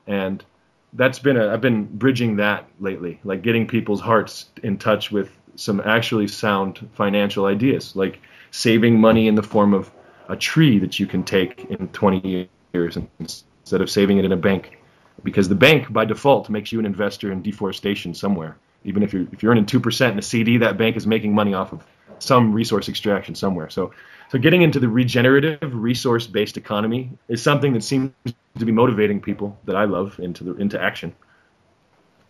and 0.05 0.43
that's 0.93 1.19
been 1.19 1.37
a 1.37 1.47
I've 1.47 1.61
been 1.61 1.85
bridging 1.85 2.35
that 2.37 2.67
lately, 2.79 3.19
like 3.23 3.43
getting 3.43 3.67
people's 3.67 4.01
hearts 4.01 4.49
in 4.61 4.77
touch 4.77 5.09
with 5.09 5.31
some 5.57 5.81
actually 5.81 6.27
sound 6.27 6.87
financial 6.93 7.45
ideas, 7.45 7.95
like 7.95 8.21
saving 8.51 8.99
money 8.99 9.27
in 9.27 9.35
the 9.35 9.43
form 9.43 9.73
of 9.73 9.91
a 10.29 10.35
tree 10.35 10.79
that 10.79 10.99
you 10.99 11.05
can 11.05 11.23
take 11.23 11.65
in 11.69 11.87
20 11.89 12.49
years 12.73 12.97
instead 13.19 13.81
of 13.81 13.89
saving 13.89 14.17
it 14.19 14.25
in 14.25 14.31
a 14.31 14.37
bank. 14.37 14.77
Because 15.23 15.49
the 15.49 15.55
bank, 15.55 15.91
by 15.91 16.05
default, 16.05 16.49
makes 16.49 16.71
you 16.71 16.79
an 16.79 16.85
investor 16.85 17.31
in 17.31 17.41
deforestation 17.41 18.13
somewhere. 18.13 18.57
Even 18.83 19.01
if 19.01 19.11
you're 19.11 19.25
if 19.33 19.41
you're 19.41 19.51
earning 19.51 19.65
two 19.65 19.79
percent 19.79 20.13
in 20.13 20.19
a 20.19 20.21
CD, 20.21 20.57
that 20.57 20.77
bank 20.77 20.95
is 20.95 21.07
making 21.07 21.33
money 21.33 21.53
off 21.53 21.73
of 21.73 21.83
some 22.19 22.53
resource 22.53 22.87
extraction 22.87 23.35
somewhere. 23.35 23.69
So, 23.69 23.91
so 24.29 24.37
getting 24.37 24.61
into 24.61 24.79
the 24.79 24.87
regenerative, 24.87 25.73
resource-based 25.73 26.57
economy 26.57 27.11
is 27.27 27.41
something 27.41 27.73
that 27.73 27.83
seems 27.83 28.11
to 28.59 28.65
be 28.65 28.71
motivating 28.71 29.21
people 29.21 29.57
that 29.65 29.75
I 29.75 29.85
love 29.85 30.19
into 30.19 30.43
the 30.43 30.55
into 30.55 30.81
action. 30.81 31.15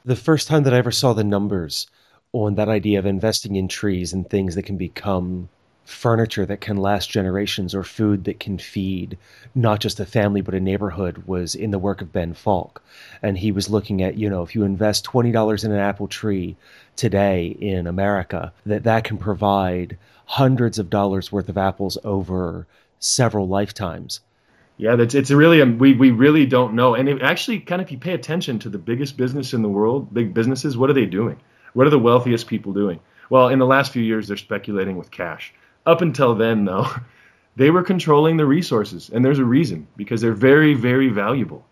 The 0.05 0.15
first 0.15 0.47
time 0.47 0.63
that 0.63 0.73
I 0.73 0.77
ever 0.77 0.91
saw 0.91 1.13
the 1.13 1.23
numbers 1.23 1.87
on 2.33 2.55
that 2.55 2.69
idea 2.69 2.99
of 2.99 3.05
investing 3.05 3.55
in 3.55 3.67
trees 3.67 4.13
and 4.13 4.29
things 4.29 4.55
that 4.55 4.63
can 4.63 4.77
become 4.77 5.49
furniture 5.87 6.45
that 6.45 6.59
can 6.59 6.75
last 6.75 7.09
generations 7.09 7.73
or 7.73 7.81
food 7.81 8.25
that 8.25 8.41
can 8.41 8.57
feed 8.57 9.17
not 9.55 9.79
just 9.79 10.01
a 10.01 10.05
family 10.05 10.41
but 10.41 10.53
a 10.53 10.59
neighborhood 10.59 11.23
was 11.25 11.55
in 11.55 11.71
the 11.71 11.79
work 11.79 12.01
of 12.01 12.11
Ben 12.11 12.33
Falk. 12.33 12.83
And 13.21 13.37
he 13.37 13.53
was 13.53 13.69
looking 13.69 14.03
at, 14.03 14.17
you 14.17 14.29
know, 14.29 14.43
if 14.43 14.53
you 14.53 14.63
invest 14.63 15.05
$20 15.05 15.63
in 15.63 15.71
an 15.71 15.79
apple 15.79 16.09
tree 16.09 16.57
today 16.97 17.47
in 17.47 17.87
America, 17.87 18.51
that 18.65 18.83
that 18.83 19.05
can 19.05 19.17
provide 19.17 19.97
hundreds 20.25 20.77
of 20.77 20.89
dollars 20.89 21.31
worth 21.31 21.47
of 21.47 21.57
apples 21.57 21.97
over 22.03 22.67
several 22.99 23.47
lifetimes. 23.47 24.19
Yeah, 24.75 24.95
that's 24.95 25.15
it's 25.15 25.31
really 25.31 25.61
um, 25.61 25.79
we 25.79 25.93
we 25.93 26.11
really 26.11 26.45
don't 26.45 26.75
know, 26.75 26.93
and 26.93 27.09
it 27.09 27.21
actually 27.23 27.59
kind 27.61 27.81
of 27.81 27.87
if 27.87 27.91
you 27.91 27.97
pay 27.97 28.13
attention 28.13 28.59
to 28.59 28.69
the 28.69 28.77
biggest 28.77 29.17
business 29.17 29.53
in 29.53 29.63
the 29.63 29.69
world, 29.69 30.13
big 30.13 30.35
businesses, 30.35 30.77
what 30.77 30.89
are 30.91 30.93
they 30.93 31.07
doing? 31.07 31.39
What 31.77 31.85
are 31.85 31.91
the 31.91 31.99
wealthiest 31.99 32.47
people 32.47 32.73
doing? 32.73 32.99
Well, 33.29 33.49
in 33.49 33.59
the 33.59 33.67
last 33.67 33.93
few 33.93 34.01
years, 34.01 34.27
they're 34.27 34.35
speculating 34.35 34.97
with 34.97 35.11
cash. 35.11 35.53
Up 35.85 36.01
until 36.01 36.33
then, 36.33 36.65
though, 36.65 36.87
they 37.55 37.69
were 37.69 37.83
controlling 37.83 38.35
the 38.35 38.47
resources, 38.47 39.11
and 39.13 39.23
there's 39.23 39.37
a 39.37 39.45
reason 39.45 39.85
because 39.95 40.19
they're 40.19 40.33
very, 40.33 40.73
very 40.73 41.09
valuable, 41.09 41.63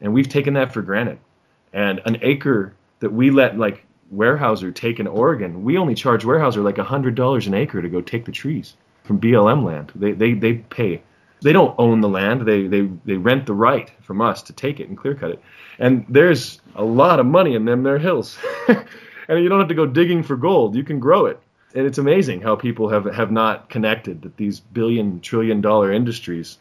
and 0.00 0.14
we've 0.14 0.30
taken 0.30 0.54
that 0.54 0.72
for 0.72 0.80
granted. 0.80 1.18
And 1.74 2.00
an 2.06 2.16
acre 2.22 2.74
that 3.00 3.12
we 3.12 3.30
let 3.30 3.58
like 3.58 3.84
Weyerhaeuser 4.14 4.74
take 4.74 4.98
in 4.98 5.06
Oregon, 5.06 5.62
we 5.62 5.76
only 5.76 5.94
charge 5.94 6.24
Weyerhaeuser 6.24 6.64
like 6.64 6.78
hundred 6.78 7.14
dollars 7.14 7.46
an 7.46 7.52
acre 7.52 7.82
to 7.82 7.88
go 7.90 8.00
take 8.00 8.24
the 8.24 8.32
trees 8.32 8.78
from 9.04 9.20
BLM 9.20 9.62
land. 9.62 9.92
They 9.94 10.12
they 10.12 10.32
they 10.32 10.54
pay. 10.54 11.02
They 11.42 11.52
don't 11.52 11.74
own 11.76 12.00
the 12.00 12.08
land. 12.08 12.46
They 12.46 12.66
they 12.66 12.88
they 13.04 13.18
rent 13.18 13.44
the 13.44 13.52
right 13.52 13.92
from 14.00 14.22
us 14.22 14.40
to 14.44 14.54
take 14.54 14.80
it 14.80 14.88
and 14.88 14.96
clear 14.96 15.14
cut 15.14 15.32
it. 15.32 15.42
And 15.78 16.06
there's 16.08 16.62
a 16.76 16.84
lot 16.84 17.20
of 17.20 17.26
money 17.26 17.54
in 17.54 17.66
them 17.66 17.82
there 17.82 17.98
hills. 17.98 18.38
and 19.30 19.42
you 19.42 19.48
don't 19.48 19.60
have 19.60 19.68
to 19.68 19.74
go 19.74 19.86
digging 19.86 20.22
for 20.22 20.36
gold. 20.36 20.74
You 20.74 20.84
can 20.84 20.98
grow 20.98 21.26
it. 21.26 21.40
And 21.74 21.86
it's 21.86 21.98
amazing 21.98 22.40
how 22.42 22.56
people 22.56 22.88
have 22.88 23.04
have 23.04 23.30
not 23.30 23.70
connected 23.70 24.22
that 24.22 24.36
these 24.36 24.58
billion 24.58 25.20
trillion 25.20 25.60
dollar 25.60 25.92
industries 25.92 26.58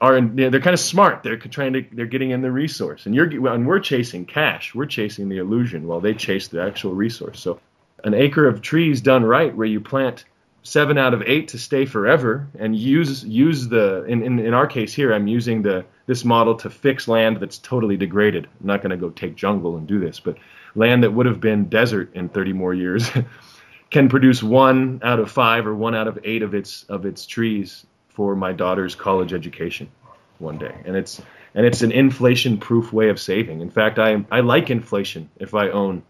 are 0.00 0.16
in, 0.16 0.34
they're 0.36 0.60
kind 0.60 0.74
of 0.74 0.80
smart. 0.80 1.22
They're 1.22 1.36
trying 1.36 1.74
to 1.74 1.86
they're 1.92 2.06
getting 2.06 2.30
in 2.30 2.42
the 2.42 2.50
resource, 2.50 3.06
and 3.06 3.14
you're 3.14 3.28
and 3.52 3.66
we're 3.66 3.78
chasing 3.78 4.26
cash. 4.26 4.74
We're 4.74 4.86
chasing 4.86 5.28
the 5.28 5.38
illusion 5.38 5.86
while 5.86 6.00
they 6.00 6.12
chase 6.12 6.48
the 6.48 6.60
actual 6.60 6.92
resource. 6.92 7.40
So, 7.40 7.60
an 8.02 8.14
acre 8.14 8.48
of 8.48 8.60
trees 8.60 9.00
done 9.00 9.24
right, 9.24 9.54
where 9.54 9.66
you 9.66 9.80
plant 9.80 10.24
seven 10.64 10.98
out 10.98 11.14
of 11.14 11.22
eight 11.22 11.48
to 11.48 11.58
stay 11.58 11.86
forever, 11.86 12.48
and 12.58 12.76
use 12.76 13.24
use 13.24 13.68
the 13.68 14.04
in, 14.04 14.24
in, 14.24 14.40
in 14.40 14.54
our 14.54 14.66
case 14.66 14.92
here, 14.92 15.14
I'm 15.14 15.28
using 15.28 15.62
the 15.62 15.84
this 16.06 16.24
model 16.24 16.56
to 16.56 16.68
fix 16.68 17.06
land 17.06 17.38
that's 17.38 17.58
totally 17.58 17.96
degraded. 17.96 18.48
I'm 18.60 18.66
not 18.66 18.82
going 18.82 18.90
to 18.90 18.96
go 18.96 19.10
take 19.10 19.36
jungle 19.36 19.76
and 19.76 19.86
do 19.86 20.00
this, 20.00 20.18
but 20.18 20.36
land 20.76 21.02
that 21.02 21.12
would 21.12 21.26
have 21.26 21.40
been 21.40 21.68
desert 21.68 22.14
in 22.14 22.28
30 22.28 22.52
more 22.52 22.74
years 22.74 23.10
can 23.90 24.08
produce 24.08 24.42
one 24.42 25.00
out 25.02 25.18
of 25.18 25.30
five 25.30 25.66
or 25.66 25.74
one 25.74 25.94
out 25.94 26.08
of 26.08 26.18
eight 26.24 26.42
of 26.42 26.54
its 26.54 26.84
of 26.84 27.06
its 27.06 27.26
trees 27.26 27.86
for 28.08 28.34
my 28.34 28.52
daughter's 28.52 28.94
college 28.94 29.32
education 29.32 29.90
one 30.38 30.58
day. 30.58 30.74
And 30.84 30.96
it's 30.96 31.20
and 31.54 31.64
it's 31.64 31.82
an 31.82 31.92
inflation 31.92 32.58
proof 32.58 32.92
way 32.92 33.08
of 33.08 33.20
saving. 33.20 33.60
In 33.60 33.70
fact, 33.70 33.98
I 33.98 34.24
I 34.30 34.40
like 34.40 34.70
inflation 34.70 35.30
if 35.38 35.54
I 35.54 35.70
own 35.70 36.02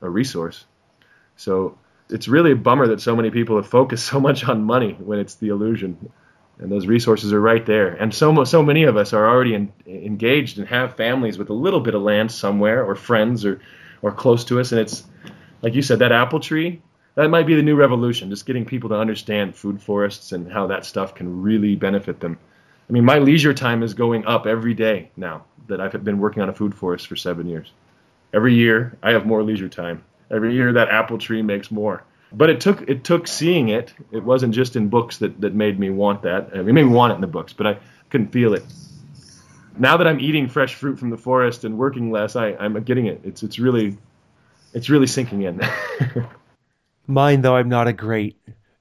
a 0.00 0.08
resource. 0.08 0.64
So 1.36 1.78
it's 2.10 2.28
really 2.28 2.52
a 2.52 2.56
bummer 2.56 2.88
that 2.88 3.00
so 3.00 3.16
many 3.16 3.30
people 3.30 3.56
have 3.56 3.66
focused 3.66 4.06
so 4.12 4.20
much 4.20 4.44
on 4.44 4.64
money 4.64 4.92
when 4.92 5.18
it's 5.18 5.36
the 5.36 5.48
illusion. 5.48 6.10
And 6.58 6.70
those 6.70 6.86
resources 6.86 7.32
are 7.32 7.40
right 7.40 7.66
there. 7.66 7.88
And 7.88 8.14
so 8.14 8.44
so 8.44 8.62
many 8.62 8.84
of 8.84 8.96
us 8.96 9.12
are 9.12 9.28
already 9.28 9.54
in, 9.54 9.72
engaged 9.86 10.58
and 10.58 10.68
have 10.68 10.96
families 10.96 11.36
with 11.36 11.50
a 11.50 11.54
little 11.54 11.80
bit 11.80 11.94
of 11.94 12.02
land 12.02 12.30
somewhere 12.30 12.84
or 12.84 12.94
friends 12.94 13.44
or 13.44 13.60
or 14.04 14.12
close 14.12 14.44
to 14.44 14.60
us 14.60 14.70
and 14.70 14.80
it's 14.80 15.04
like 15.62 15.74
you 15.74 15.82
said 15.82 15.98
that 15.98 16.12
apple 16.12 16.38
tree 16.38 16.80
that 17.14 17.28
might 17.28 17.46
be 17.46 17.54
the 17.54 17.62
new 17.62 17.76
revolution, 17.76 18.30
just 18.30 18.44
getting 18.44 18.64
people 18.64 18.88
to 18.90 18.96
understand 18.96 19.54
food 19.54 19.80
forests 19.80 20.32
and 20.32 20.50
how 20.50 20.66
that 20.66 20.84
stuff 20.84 21.14
can 21.14 21.42
really 21.42 21.76
benefit 21.76 22.20
them. 22.20 22.38
I 22.88 22.92
mean, 22.92 23.04
my 23.04 23.18
leisure 23.18 23.54
time 23.54 23.82
is 23.82 23.94
going 23.94 24.26
up 24.26 24.46
every 24.46 24.74
day 24.74 25.10
now 25.16 25.44
that 25.68 25.80
I've 25.80 26.04
been 26.04 26.18
working 26.18 26.42
on 26.42 26.48
a 26.48 26.52
food 26.52 26.74
forest 26.74 27.06
for 27.06 27.16
seven 27.16 27.46
years. 27.46 27.72
Every 28.32 28.54
year, 28.54 28.98
I 29.02 29.12
have 29.12 29.26
more 29.26 29.42
leisure 29.42 29.68
time. 29.68 30.04
Every 30.30 30.54
year, 30.54 30.72
that 30.72 30.88
apple 30.88 31.18
tree 31.18 31.40
makes 31.40 31.70
more. 31.70 32.02
But 32.32 32.50
it 32.50 32.60
took 32.60 32.82
it 32.88 33.04
took 33.04 33.28
seeing 33.28 33.68
it. 33.68 33.94
It 34.10 34.24
wasn't 34.24 34.54
just 34.54 34.74
in 34.74 34.88
books 34.88 35.18
that, 35.18 35.40
that 35.40 35.54
made 35.54 35.78
me 35.78 35.90
want 35.90 36.22
that. 36.22 36.50
I 36.52 36.56
mean, 36.58 36.70
it 36.70 36.72
made 36.72 36.86
me 36.86 36.92
want 36.92 37.12
it 37.12 37.14
in 37.14 37.20
the 37.20 37.28
books, 37.28 37.52
but 37.52 37.66
I 37.66 37.78
couldn't 38.10 38.32
feel 38.32 38.54
it. 38.54 38.64
Now 39.78 39.96
that 39.96 40.06
I'm 40.06 40.20
eating 40.20 40.48
fresh 40.48 40.74
fruit 40.74 40.98
from 40.98 41.10
the 41.10 41.16
forest 41.16 41.64
and 41.64 41.76
working 41.76 42.10
less, 42.10 42.36
I, 42.36 42.54
I'm 42.54 42.80
getting 42.84 43.06
it. 43.06 43.20
It's 43.24 43.42
it's 43.42 43.58
really 43.58 43.96
it's 44.72 44.88
really 44.88 45.06
sinking 45.06 45.42
in. 45.42 45.60
Mine, 47.06 47.42
though 47.42 47.56
I'm 47.56 47.68
not 47.68 47.88
a 47.88 47.92
great 47.92 48.36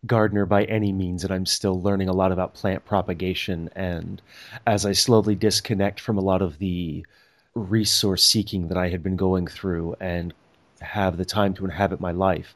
gardener 0.06 0.46
by 0.46 0.66
any 0.66 0.92
means, 0.92 1.24
and 1.24 1.34
I'm 1.34 1.46
still 1.46 1.82
learning 1.82 2.10
a 2.10 2.14
lot 2.14 2.32
about 2.32 2.54
plant 2.54 2.86
propagation. 2.86 3.70
And 3.76 4.22
as 4.66 4.86
I 4.86 4.92
slowly 4.92 5.36
disconnect 5.36 6.00
from 6.00 6.18
a 6.18 6.22
lot 6.22 6.42
of 6.42 6.60
the 6.60 7.06
resource 7.56 8.24
seeking 8.24 8.68
that 8.68 8.78
I 8.78 8.90
had 8.90 9.04
been 9.04 9.16
going 9.16 9.48
through 9.48 9.96
and 10.00 10.34
have 10.82 11.18
the 11.18 11.26
time 11.26 11.54
to 11.56 11.66
inhabit 11.66 12.00
my 12.00 12.12
life, 12.12 12.56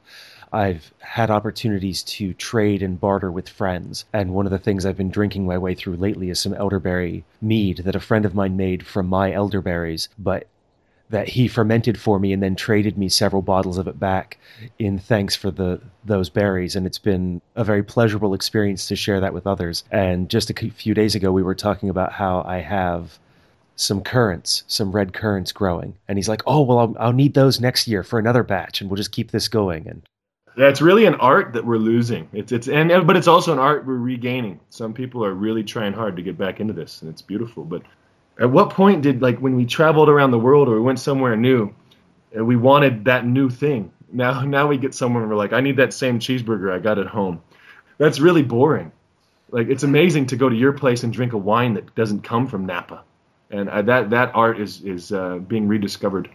I've 0.52 0.94
had 1.00 1.30
opportunities 1.30 2.04
to 2.04 2.34
trade 2.34 2.82
and 2.82 3.00
barter 3.00 3.32
with 3.32 3.50
friends. 3.50 4.06
And 4.14 4.34
one 4.34 4.46
of 4.46 4.52
the 4.52 4.60
things 4.60 4.86
I've 4.86 4.98
been 4.98 5.10
drinking 5.10 5.46
my 5.46 5.58
way 5.58 5.76
through 5.76 5.98
lately 5.98 6.30
is 6.30 6.40
some 6.40 6.54
elderberry 6.54 7.26
mead 7.42 7.80
that 7.80 7.96
a 7.96 8.00
friend 8.00 8.26
of 8.26 8.36
mine 8.36 8.56
made 8.56 8.86
from 8.86 9.08
my 9.08 9.32
elderberries, 9.32 10.10
but 10.18 10.48
that 11.10 11.30
he 11.30 11.48
fermented 11.48 12.00
for 12.00 12.20
me 12.20 12.34
and 12.34 12.44
then 12.44 12.56
traded 12.56 12.98
me 12.98 13.08
several 13.08 13.42
bottles 13.42 13.78
of 13.78 13.88
it 13.88 14.00
back 14.00 14.38
in 14.78 15.00
thanks 15.00 15.36
for 15.36 15.52
the 15.52 15.80
those 16.04 16.30
berries. 16.30 16.76
And 16.76 16.86
it's 16.86 17.00
been 17.00 17.42
a 17.56 17.64
very 17.64 17.84
pleasurable 17.84 18.34
experience 18.34 18.88
to 18.88 18.96
share 18.96 19.20
that 19.22 19.34
with 19.34 19.48
others. 19.48 19.84
And 19.92 20.30
just 20.30 20.50
a 20.50 20.54
few 20.54 20.94
days 20.94 21.16
ago 21.16 21.32
we 21.32 21.44
were 21.44 21.56
talking 21.56 21.90
about 21.90 22.12
how 22.12 22.44
I 22.46 22.58
have 22.58 23.20
some 23.76 24.02
currants 24.02 24.64
some 24.68 24.92
red 24.92 25.14
currants 25.14 25.52
growing. 25.52 25.96
And 26.08 26.18
he's 26.18 26.30
like 26.30 26.42
oh 26.46 26.62
well 26.62 26.80
I'll, 26.80 26.96
I'll 27.00 27.14
need 27.14 27.34
those 27.34 27.62
next 27.62 27.88
year 27.88 28.04
for 28.04 28.20
another 28.20 28.44
batch 28.44 28.82
and 28.82 28.90
we'll 28.90 28.98
just 28.98 29.12
keep 29.12 29.32
this 29.32 29.48
going. 29.48 29.88
And 29.88 30.02
yeah, 30.58 30.70
it's 30.70 30.82
really 30.82 31.06
an 31.06 31.16
art 31.16 31.54
that 31.54 31.66
we're 31.66 31.78
losing. 31.78 32.28
It's 32.34 32.52
it's 32.52 32.68
and 32.68 32.90
but 33.06 33.16
it's 33.16 33.28
also 33.28 33.54
an 33.54 33.60
art 33.60 33.86
we're 33.86 33.94
regaining. 33.94 34.60
Some 34.72 34.92
people 34.92 35.24
are 35.24 35.34
really 35.34 35.64
trying 35.64 35.94
hard 35.94 36.16
to 36.16 36.24
get 36.24 36.36
back 36.36 36.60
into 36.60 36.74
this, 36.74 37.04
and 37.04 37.12
it's 37.12 37.22
beautiful. 37.22 37.64
But 37.64 37.84
at 38.40 38.50
what 38.50 38.72
point 38.72 39.04
did 39.04 39.22
like 39.22 39.38
when 39.38 39.56
we 39.56 39.68
traveled 39.68 40.10
around 40.10 40.32
the 40.32 40.40
world 40.40 40.68
or 40.68 40.74
we 40.74 40.82
went 40.82 41.00
somewhere 41.00 41.36
new, 41.36 41.76
and 42.34 42.48
we 42.48 42.56
wanted 42.56 43.06
that 43.06 43.24
new 43.24 43.52
thing? 43.52 43.92
Now 44.12 44.42
now 44.42 44.66
we 44.66 44.78
get 44.78 44.96
somewhere 44.96 45.22
and 45.22 45.30
we're 45.30 45.38
like, 45.38 45.54
I 45.54 45.62
need 45.62 45.78
that 45.78 45.94
same 45.94 46.18
cheeseburger 46.20 46.74
I 46.74 46.80
got 46.80 46.98
at 46.98 47.08
home. 47.08 47.40
That's 48.00 48.20
really 48.20 48.44
boring. 48.44 48.92
Like 49.52 49.68
it's 49.68 49.84
amazing 49.84 50.26
to 50.28 50.38
go 50.38 50.50
to 50.50 50.56
your 50.56 50.74
place 50.74 51.04
and 51.04 51.14
drink 51.14 51.34
a 51.34 51.38
wine 51.38 51.76
that 51.76 51.94
doesn't 51.94 52.24
come 52.24 52.48
from 52.48 52.66
Napa, 52.66 53.04
and 53.52 53.70
that 53.88 54.10
that 54.10 54.32
art 54.34 54.60
is 54.60 54.82
is 54.82 55.12
uh, 55.12 55.38
being 55.38 55.68
rediscovered. 55.68 56.32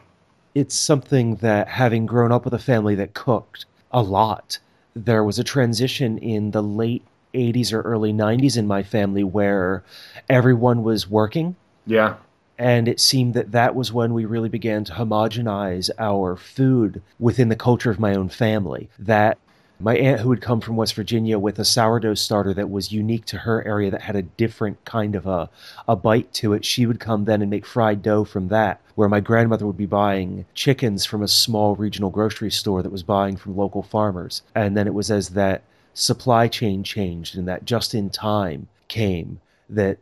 It's 0.54 0.76
something 0.76 1.36
that 1.36 1.66
having 1.66 2.06
grown 2.06 2.30
up 2.30 2.44
with 2.44 2.54
a 2.54 2.58
family 2.60 2.94
that 2.96 3.14
cooked 3.14 3.66
a 3.92 4.02
lot, 4.02 4.58
there 4.94 5.24
was 5.24 5.38
a 5.38 5.44
transition 5.44 6.18
in 6.18 6.50
the 6.50 6.62
late 6.62 7.04
80s 7.34 7.72
or 7.72 7.80
early 7.82 8.12
90s 8.12 8.56
in 8.56 8.66
my 8.66 8.82
family 8.82 9.24
where 9.24 9.84
everyone 10.28 10.82
was 10.82 11.08
working 11.08 11.56
yeah. 11.86 12.16
And 12.58 12.86
it 12.86 13.00
seemed 13.00 13.34
that 13.34 13.52
that 13.52 13.74
was 13.74 13.92
when 13.92 14.14
we 14.14 14.24
really 14.24 14.48
began 14.48 14.84
to 14.84 14.92
homogenize 14.92 15.90
our 15.98 16.36
food 16.36 17.02
within 17.18 17.48
the 17.48 17.56
culture 17.56 17.90
of 17.90 17.98
my 17.98 18.14
own 18.14 18.28
family. 18.28 18.88
That 18.98 19.38
my 19.82 19.96
aunt, 19.96 20.20
who 20.20 20.30
had 20.30 20.40
come 20.40 20.60
from 20.60 20.76
West 20.76 20.94
Virginia 20.94 21.38
with 21.38 21.58
a 21.58 21.64
sourdough 21.64 22.14
starter 22.14 22.54
that 22.54 22.70
was 22.70 22.92
unique 22.92 23.24
to 23.26 23.38
her 23.38 23.66
area, 23.66 23.90
that 23.90 24.02
had 24.02 24.16
a 24.16 24.22
different 24.22 24.84
kind 24.84 25.14
of 25.14 25.26
a, 25.26 25.50
a 25.88 25.96
bite 25.96 26.32
to 26.34 26.52
it, 26.52 26.64
she 26.64 26.86
would 26.86 27.00
come 27.00 27.24
then 27.24 27.42
and 27.42 27.50
make 27.50 27.66
fried 27.66 28.02
dough 28.02 28.24
from 28.24 28.48
that. 28.48 28.80
Where 28.94 29.08
my 29.08 29.20
grandmother 29.20 29.66
would 29.66 29.76
be 29.76 29.86
buying 29.86 30.44
chickens 30.54 31.04
from 31.04 31.22
a 31.22 31.28
small 31.28 31.74
regional 31.74 32.10
grocery 32.10 32.50
store 32.50 32.82
that 32.82 32.92
was 32.92 33.02
buying 33.02 33.36
from 33.36 33.56
local 33.56 33.82
farmers. 33.82 34.42
And 34.54 34.76
then 34.76 34.86
it 34.86 34.94
was 34.94 35.10
as 35.10 35.30
that 35.30 35.62
supply 35.94 36.48
chain 36.48 36.82
changed 36.82 37.36
and 37.36 37.48
that 37.48 37.64
just 37.64 37.94
in 37.94 38.10
time 38.10 38.68
came 38.88 39.40
that 39.68 39.98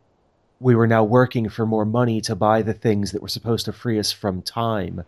we 0.61 0.75
were 0.75 0.87
now 0.87 1.03
working 1.03 1.49
for 1.49 1.65
more 1.65 1.85
money 1.85 2.21
to 2.21 2.35
buy 2.35 2.61
the 2.61 2.73
things 2.73 3.11
that 3.11 3.21
were 3.21 3.27
supposed 3.27 3.65
to 3.65 3.73
free 3.73 3.97
us 3.97 4.11
from 4.11 4.41
time. 4.43 5.03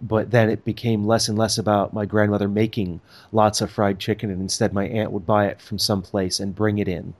But 0.00 0.30
then 0.30 0.50
it 0.50 0.64
became 0.64 1.06
less 1.06 1.28
and 1.28 1.38
less 1.38 1.58
about 1.58 1.94
my 1.94 2.04
grandmother 2.04 2.48
making 2.48 3.00
lots 3.32 3.60
of 3.60 3.70
fried 3.70 3.98
chicken, 3.98 4.30
and 4.30 4.40
instead 4.40 4.72
my 4.72 4.86
aunt 4.86 5.12
would 5.12 5.26
buy 5.26 5.46
it 5.46 5.60
from 5.60 5.78
someplace 5.78 6.38
and 6.40 6.54
bring 6.54 6.78
it 6.78 6.88
in. 6.88 7.14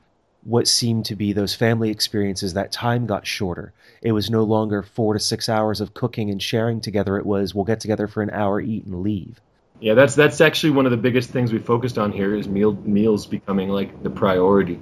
What 0.44 0.68
seemed 0.68 1.06
to 1.06 1.16
be 1.16 1.32
those 1.32 1.54
family 1.54 1.90
experiences, 1.90 2.54
that 2.54 2.70
time 2.70 3.06
got 3.06 3.26
shorter. 3.26 3.72
It 4.02 4.12
was 4.12 4.30
no 4.30 4.44
longer 4.44 4.82
four 4.82 5.14
to 5.14 5.18
six 5.18 5.48
hours 5.48 5.80
of 5.80 5.94
cooking 5.94 6.30
and 6.30 6.40
sharing 6.40 6.80
together. 6.80 7.16
It 7.16 7.26
was 7.26 7.54
we'll 7.54 7.64
get 7.64 7.80
together 7.80 8.06
for 8.06 8.22
an 8.22 8.30
hour, 8.30 8.60
eat, 8.60 8.84
and 8.84 9.02
leave. 9.02 9.40
Yeah, 9.80 9.94
that's 9.94 10.14
that's 10.14 10.40
actually 10.40 10.70
one 10.70 10.86
of 10.86 10.90
the 10.90 10.96
biggest 10.96 11.30
things 11.30 11.52
we 11.52 11.58
focused 11.58 11.98
on 11.98 12.12
here 12.12 12.34
is 12.34 12.48
meal 12.48 12.74
meals 12.84 13.26
becoming 13.26 13.68
like 13.68 14.02
the 14.02 14.10
priority 14.10 14.80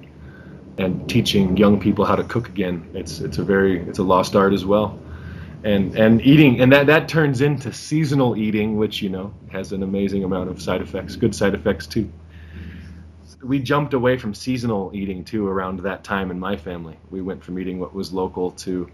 and 0.79 1.09
teaching 1.09 1.57
young 1.57 1.81
people 1.81 2.05
how 2.05 2.17
to 2.17 2.25
cook 2.25 2.49
again. 2.49 2.89
It's 2.95 3.21
it's 3.21 3.39
a 3.39 3.45
very 3.45 3.81
it's 3.81 3.99
a 3.99 4.03
lost 4.03 4.37
art 4.37 4.53
as 4.53 4.65
well. 4.65 4.99
And 5.64 5.96
and 5.98 6.20
eating 6.20 6.61
and 6.61 6.70
that 6.72 6.87
that 6.87 7.09
turns 7.09 7.40
into 7.40 7.72
seasonal 7.72 8.37
eating, 8.37 8.77
which 8.77 9.00
you 9.00 9.09
know 9.09 9.33
has 9.50 9.72
an 9.72 9.83
amazing 9.83 10.22
amount 10.22 10.50
of 10.50 10.61
side 10.61 10.83
effects, 10.83 11.16
good 11.16 11.35
side 11.35 11.55
effects 11.55 11.87
too. 11.87 12.12
We 13.42 13.59
jumped 13.59 13.94
away 13.94 14.18
from 14.18 14.35
seasonal 14.35 14.90
eating 14.94 15.24
too 15.24 15.48
around 15.48 15.81
that 15.81 16.05
time 16.05 16.31
in 16.31 16.38
my 16.38 16.57
family. 16.57 16.98
We 17.11 17.22
went 17.22 17.42
from 17.42 17.59
eating 17.59 17.81
what 17.81 17.94
was 17.94 18.12
local 18.12 18.50
to 18.53 18.90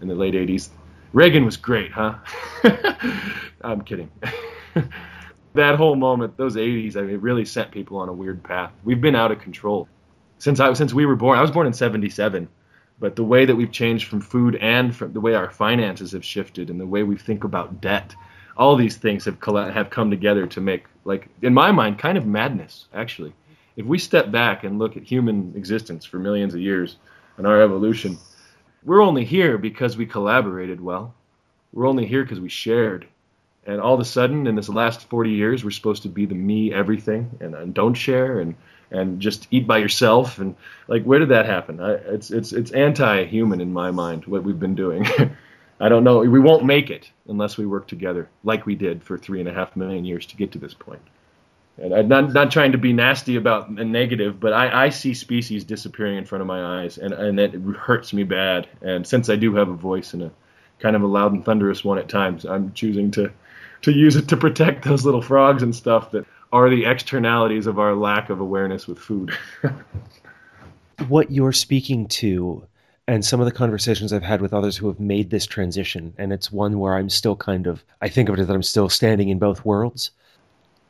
in 0.00 0.08
the 0.08 0.14
late 0.14 0.34
80s. 0.34 0.70
Reagan 1.12 1.44
was 1.44 1.56
great, 1.56 1.92
huh? 1.92 2.16
I'm 3.62 3.82
kidding. 3.82 4.10
that 5.54 5.76
whole 5.76 5.94
moment, 5.94 6.36
those 6.36 6.56
80s, 6.56 6.96
I 6.96 7.02
mean, 7.02 7.10
it 7.10 7.22
really 7.22 7.44
sent 7.44 7.70
people 7.70 7.98
on 7.98 8.08
a 8.08 8.12
weird 8.12 8.42
path. 8.42 8.72
We've 8.82 9.00
been 9.00 9.14
out 9.14 9.30
of 9.30 9.40
control 9.40 9.88
since 10.38 10.60
I 10.60 10.72
since 10.74 10.92
we 10.92 11.06
were 11.06 11.16
born. 11.16 11.38
I 11.38 11.42
was 11.42 11.50
born 11.50 11.66
in 11.66 11.72
'77, 11.72 12.48
but 12.98 13.16
the 13.16 13.24
way 13.24 13.44
that 13.44 13.56
we've 13.56 13.72
changed 13.72 14.08
from 14.08 14.20
food 14.20 14.56
and 14.56 14.94
from 14.94 15.12
the 15.12 15.20
way 15.20 15.34
our 15.34 15.50
finances 15.50 16.12
have 16.12 16.24
shifted 16.24 16.70
and 16.70 16.80
the 16.80 16.86
way 16.86 17.02
we 17.02 17.16
think 17.16 17.44
about 17.44 17.80
debt, 17.80 18.14
all 18.56 18.76
these 18.76 18.96
things 18.96 19.24
have 19.24 19.38
have 19.44 19.90
come 19.90 20.10
together 20.10 20.46
to 20.46 20.60
make 20.60 20.84
like 21.04 21.28
in 21.42 21.52
my 21.52 21.72
mind 21.72 21.98
kind 21.98 22.16
of 22.16 22.26
madness 22.26 22.86
actually. 22.94 23.32
if 23.76 23.84
we 23.84 23.98
step 23.98 24.30
back 24.30 24.62
and 24.62 24.78
look 24.78 24.96
at 24.96 25.02
human 25.02 25.52
existence 25.56 26.04
for 26.04 26.18
millions 26.18 26.54
of 26.54 26.60
years 26.60 26.96
and 27.36 27.46
our 27.46 27.60
evolution, 27.60 28.16
we're 28.84 29.02
only 29.02 29.24
here 29.24 29.58
because 29.58 29.96
we 29.96 30.06
collaborated 30.06 30.80
well. 30.80 31.14
We're 31.72 31.88
only 31.88 32.06
here 32.06 32.22
because 32.22 32.40
we 32.40 32.48
shared. 32.48 33.06
And 33.66 33.80
all 33.80 33.94
of 33.94 34.00
a 34.00 34.04
sudden, 34.04 34.46
in 34.46 34.54
this 34.54 34.68
last 34.68 35.08
40 35.08 35.30
years, 35.30 35.64
we're 35.64 35.70
supposed 35.70 36.02
to 36.02 36.08
be 36.08 36.26
the 36.26 36.34
me 36.34 36.72
everything 36.72 37.30
and, 37.40 37.54
and 37.54 37.74
don't 37.74 37.94
share 37.94 38.40
and 38.40 38.54
and 38.94 39.20
just 39.20 39.48
eat 39.50 39.66
by 39.66 39.78
yourself 39.78 40.38
and 40.38 40.54
like 40.88 41.02
where 41.04 41.18
did 41.18 41.30
that 41.30 41.46
happen? 41.46 41.80
I, 41.80 41.92
it's 41.94 42.30
it's 42.30 42.52
it's 42.52 42.70
anti-human 42.70 43.60
in 43.60 43.72
my 43.72 43.90
mind 43.90 44.26
what 44.26 44.44
we've 44.44 44.58
been 44.58 44.74
doing. 44.74 45.06
I 45.80 45.88
don't 45.88 46.04
know. 46.04 46.20
We 46.20 46.40
won't 46.40 46.64
make 46.64 46.90
it 46.90 47.10
unless 47.28 47.58
we 47.58 47.66
work 47.66 47.88
together 47.88 48.28
like 48.44 48.64
we 48.64 48.74
did 48.74 49.02
for 49.02 49.18
three 49.18 49.40
and 49.40 49.48
a 49.48 49.52
half 49.52 49.74
million 49.74 50.04
years 50.04 50.26
to 50.26 50.36
get 50.36 50.52
to 50.52 50.58
this 50.58 50.74
point. 50.74 51.02
And 51.76 51.92
I'm 51.92 52.06
not, 52.06 52.32
not 52.32 52.52
trying 52.52 52.72
to 52.72 52.78
be 52.78 52.92
nasty 52.92 53.34
about 53.34 53.68
a 53.68 53.84
negative, 53.84 54.38
but 54.38 54.52
I, 54.52 54.84
I 54.84 54.88
see 54.90 55.12
species 55.12 55.64
disappearing 55.64 56.16
in 56.16 56.24
front 56.24 56.40
of 56.40 56.46
my 56.46 56.82
eyes, 56.82 56.98
and, 56.98 57.12
and 57.12 57.40
it 57.40 57.54
hurts 57.76 58.12
me 58.12 58.22
bad. 58.22 58.68
And 58.80 59.04
since 59.04 59.28
I 59.28 59.34
do 59.34 59.56
have 59.56 59.68
a 59.68 59.74
voice 59.74 60.14
and 60.14 60.22
a 60.22 60.30
kind 60.78 60.94
of 60.94 61.02
a 61.02 61.06
loud 61.06 61.32
and 61.32 61.44
thunderous 61.44 61.82
one 61.82 61.98
at 61.98 62.08
times, 62.08 62.44
I'm 62.44 62.72
choosing 62.74 63.10
to, 63.12 63.32
to 63.82 63.92
use 63.92 64.14
it 64.14 64.28
to 64.28 64.36
protect 64.36 64.84
those 64.84 65.04
little 65.04 65.22
frogs 65.22 65.64
and 65.64 65.74
stuff 65.74 66.12
that 66.12 66.26
are 66.54 66.70
the 66.70 66.86
externalities 66.86 67.66
of 67.66 67.80
our 67.80 67.96
lack 67.96 68.30
of 68.30 68.38
awareness 68.38 68.86
with 68.86 68.96
food. 68.96 69.36
what 71.08 71.28
you're 71.32 71.52
speaking 71.52 72.06
to 72.06 72.64
and 73.08 73.24
some 73.24 73.40
of 73.40 73.46
the 73.46 73.52
conversations 73.52 74.12
I've 74.12 74.22
had 74.22 74.40
with 74.40 74.54
others 74.54 74.76
who 74.76 74.86
have 74.86 75.00
made 75.00 75.30
this 75.30 75.46
transition, 75.46 76.14
and 76.16 76.32
it's 76.32 76.52
one 76.52 76.78
where 76.78 76.94
I'm 76.94 77.10
still 77.10 77.34
kind 77.34 77.66
of, 77.66 77.84
I 78.00 78.08
think 78.08 78.28
of 78.28 78.36
it 78.36 78.40
as 78.40 78.46
that 78.46 78.54
I'm 78.54 78.62
still 78.62 78.88
standing 78.88 79.28
in 79.30 79.38
both 79.38 79.64
worlds 79.64 80.12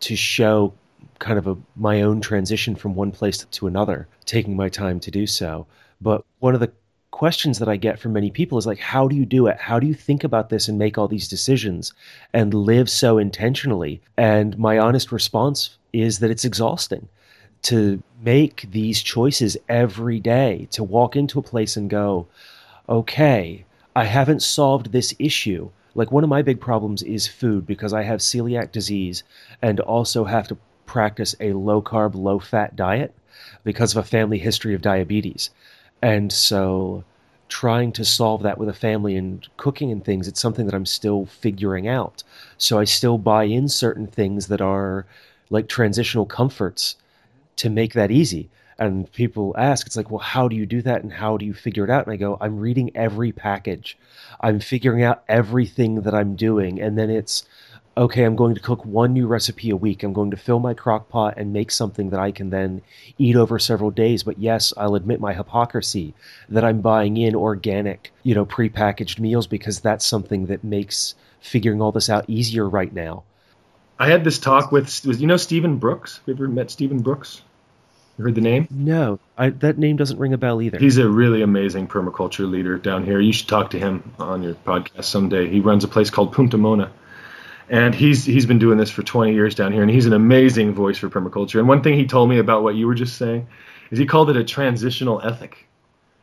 to 0.01 0.15
show 0.15 0.75
kind 1.19 1.39
of 1.39 1.47
a, 1.47 1.57
my 1.77 2.03
own 2.03 2.21
transition 2.21 2.77
from 2.77 2.95
one 2.95 3.11
place 3.11 3.39
to 3.39 3.67
another, 3.67 4.07
taking 4.27 4.55
my 4.55 4.69
time 4.69 5.01
to 5.01 5.11
do 5.11 5.27
so. 5.27 5.67
But 6.03 6.25
one 6.41 6.55
of 6.55 6.61
the 6.61 6.73
questions 7.15 7.61
that 7.61 7.69
I 7.69 7.77
get 7.77 8.01
from 8.01 8.13
many 8.13 8.29
people 8.29 8.59
is 8.59 8.67
like, 8.67 8.81
how 8.81 9.07
do 9.07 9.15
you 9.15 9.25
do 9.25 9.47
it? 9.47 9.57
How 9.57 9.79
do 9.79 9.87
you 9.87 9.95
think 9.95 10.25
about 10.25 10.49
this 10.49 10.67
and 10.67 10.77
make 10.77 10.99
all 10.99 11.07
these 11.07 11.29
decisions 11.29 11.93
and 12.33 12.53
live 12.53 12.91
so 12.91 13.19
intentionally? 13.19 14.03
And 14.17 14.59
my 14.59 14.79
honest 14.79 15.13
response 15.13 15.79
is 15.93 16.19
that 16.19 16.33
it's 16.33 16.45
exhausting 16.45 17.09
to 17.63 18.03
make 18.21 18.67
these 18.73 19.01
choices 19.01 19.57
every 19.69 20.19
day, 20.19 20.67
to 20.73 20.83
walk 20.83 21.15
into 21.15 21.39
a 21.39 21.43
place 21.43 21.77
and 21.77 21.89
go, 21.89 22.27
okay, 22.89 23.65
I 23.95 24.07
haven't 24.07 24.43
solved 24.43 24.91
this 24.91 25.15
issue. 25.21 25.71
Like 25.95 26.11
one 26.11 26.25
of 26.25 26.31
my 26.31 26.43
big 26.43 26.61
problems 26.61 27.05
is 27.05 27.29
food 27.29 27.65
because 27.65 27.93
I 27.93 28.03
have 28.03 28.19
celiac 28.19 28.73
disease 28.73 29.23
and 29.63 29.79
also 29.79 30.25
have 30.25 30.49
to 30.49 30.59
practice 30.85 31.37
a 31.39 31.53
low 31.53 31.81
carb, 31.81 32.17
low 32.17 32.41
fat 32.41 32.75
diet 32.75 33.15
because 33.63 33.95
of 33.95 34.05
a 34.05 34.09
family 34.09 34.39
history 34.39 34.75
of 34.75 34.83
diabetes. 34.83 35.51
And 36.05 36.31
so 36.31 37.03
trying 37.49 37.91
to 37.93 38.05
solve 38.05 38.43
that 38.43 38.59
with 38.59 38.69
a 38.69 38.75
family 38.75 39.17
and 39.17 39.49
cooking 39.57 39.91
and 39.91 40.05
things, 40.05 40.29
it's 40.29 40.39
something 40.39 40.67
that 40.67 40.75
I'm 40.75 40.85
still 40.85 41.25
figuring 41.25 41.89
out. 41.89 42.23
So 42.59 42.79
I 42.79 42.85
still 42.85 43.17
buy 43.17 43.45
in 43.45 43.69
certain 43.69 44.07
things 44.07 44.49
that 44.49 44.61
are 44.61 45.07
like 45.49 45.67
transitional 45.67 46.27
comforts 46.27 46.97
to 47.57 47.71
make 47.71 47.95
that 47.95 48.11
easy. 48.11 48.51
And 48.79 49.11
people 49.13 49.55
ask, 49.57 49.87
it's 49.87 49.97
like, 49.97 50.11
well, 50.11 50.19
how 50.19 50.47
do 50.47 50.57
you 50.57 50.67
do 50.67 50.83
that 50.83 51.03
and 51.03 51.11
how 51.11 51.39
do 51.39 51.47
you 51.47 51.55
figure 51.55 51.85
it 51.85 51.91
out? 51.91 52.05
And 52.05 52.13
I 52.13 52.17
go, 52.17 52.37
I'm 52.39 52.59
reading 52.59 52.91
every 52.95 53.33
package. 53.33 53.97
I'm 54.43 54.61
figuring 54.61 55.03
out 55.03 55.25
everything 55.27 56.03
that 56.03 56.15
I'm 56.15 56.37
doing. 56.37 56.83
And 56.83 56.99
then 56.99 57.09
it's, 57.09 57.45
okay, 57.97 58.25
I'm 58.25 58.37
going 58.37 58.55
to 58.55 58.61
cook 58.61 58.85
one 58.85 59.13
new 59.13 59.27
recipe 59.27 59.71
a 59.71 59.77
week. 59.77 60.03
I'm 60.03 60.13
going 60.13 60.31
to 60.31 60.37
fill 60.37 60.59
my 60.59 60.75
crock 60.75 61.09
pot 61.09 61.35
and 61.37 61.53
make 61.53 61.71
something 61.71 62.11
that 62.11 62.21
I 62.21 62.33
can 62.33 62.51
then 62.51 62.83
eat 63.19 63.37
over 63.37 63.59
several 63.59 63.91
days. 63.91 64.23
But 64.23 64.39
yes, 64.39 64.73
I'll 64.77 64.95
admit 64.95 65.21
my 65.21 65.33
hypocrisy 65.33 66.15
that 66.49 66.65
I'm 66.65 66.81
buying 66.81 67.17
in 67.17 67.35
organic, 67.35 68.13
you 68.23 68.35
know, 68.35 68.45
prepackaged 68.47 69.19
meals 69.19 69.47
because 69.47 69.81
that's 69.81 70.05
something 70.05 70.47
that 70.47 70.65
makes 70.65 71.15
figuring 71.41 71.81
all 71.81 71.93
this 71.93 72.11
out 72.11 72.25
easier 72.29 72.69
right 72.69 72.93
now. 72.93 73.23
I 73.99 74.09
had 74.09 74.25
this 74.25 74.39
talk 74.39 74.73
with, 74.73 75.05
you 75.05 75.27
know, 75.27 75.37
Stephen 75.37 75.79
Brooks. 75.79 76.19
Have 76.19 76.29
you 76.29 76.35
ever 76.35 76.49
met 76.49 76.71
Stephen 76.71 77.01
Brooks? 77.01 77.43
You 78.19 78.25
heard 78.25 78.35
the 78.35 78.41
name? 78.41 78.69
No, 78.71 79.19
I, 79.37 79.51
that 79.51 79.79
name 79.79 79.97
doesn't 79.97 80.19
ring 80.19 80.33
a 80.33 80.39
bell 80.39 80.63
either. 80.63 80.79
He's 80.79 80.99
a 80.99 81.09
really 81.09 81.43
amazing 81.43 81.89
permaculture 81.89 82.49
leader 82.49 82.79
down 82.79 83.05
here. 83.05 83.21
You 83.21 83.33
should 83.33 83.49
talk 83.49 83.71
to 83.71 83.79
him 83.79 84.15
on 84.19 84.43
your 84.43 84.55
podcast 84.55 85.05
someday. 85.05 85.49
He 85.49 85.61
runs 85.61 85.85
a 85.85 85.89
place 85.89 86.11
called 86.11 86.33
Punta 86.33 86.57
Mona, 86.57 86.93
and 87.69 87.95
he's 87.95 88.25
he's 88.25 88.47
been 88.47 88.59
doing 88.59 88.79
this 88.79 88.91
for 88.91 89.03
20 89.03 89.33
years 89.33 89.55
down 89.55 89.73
here, 89.73 89.83
and 89.83 89.91
he's 89.91 90.07
an 90.07 90.13
amazing 90.13 90.75
voice 90.75 90.99
for 90.99 91.09
permaculture. 91.09 91.59
And 91.59 91.69
one 91.69 91.83
thing 91.83 91.95
he 91.95 92.07
told 92.07 92.29
me 92.29 92.39
about 92.39 92.63
what 92.63 92.75
you 92.75 92.87
were 92.87 92.95
just 92.95 93.17
saying 93.17 93.47
is 93.91 93.99
he 93.99 94.07
called 94.07 94.31
it 94.31 94.37
a 94.37 94.45
transitional 94.45 95.21
ethic. 95.23 95.67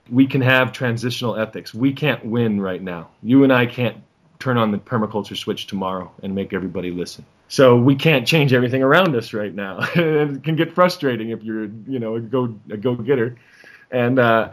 We 0.09 0.27
can 0.27 0.41
have 0.41 0.71
transitional 0.71 1.37
ethics. 1.37 1.73
We 1.73 1.93
can't 1.93 2.25
win 2.25 2.59
right 2.59 2.81
now. 2.81 3.09
You 3.23 3.43
and 3.43 3.53
I 3.53 3.65
can't 3.65 3.97
turn 4.39 4.57
on 4.57 4.71
the 4.71 4.77
permaculture 4.77 5.37
switch 5.37 5.67
tomorrow 5.67 6.11
and 6.21 6.35
make 6.35 6.53
everybody 6.53 6.91
listen. 6.91 7.25
So 7.47 7.77
we 7.77 7.95
can't 7.95 8.25
change 8.27 8.53
everything 8.53 8.81
around 8.81 9.15
us 9.15 9.33
right 9.33 9.53
now. 9.53 9.79
it 9.95 10.43
can 10.43 10.55
get 10.55 10.73
frustrating 10.73 11.29
if 11.29 11.43
you're, 11.43 11.65
you 11.87 11.99
know, 11.99 12.15
a 12.15 12.19
go 12.19 12.55
a 12.69 12.77
go 12.77 12.95
getter. 12.95 13.37
And 13.91 14.19
uh, 14.19 14.51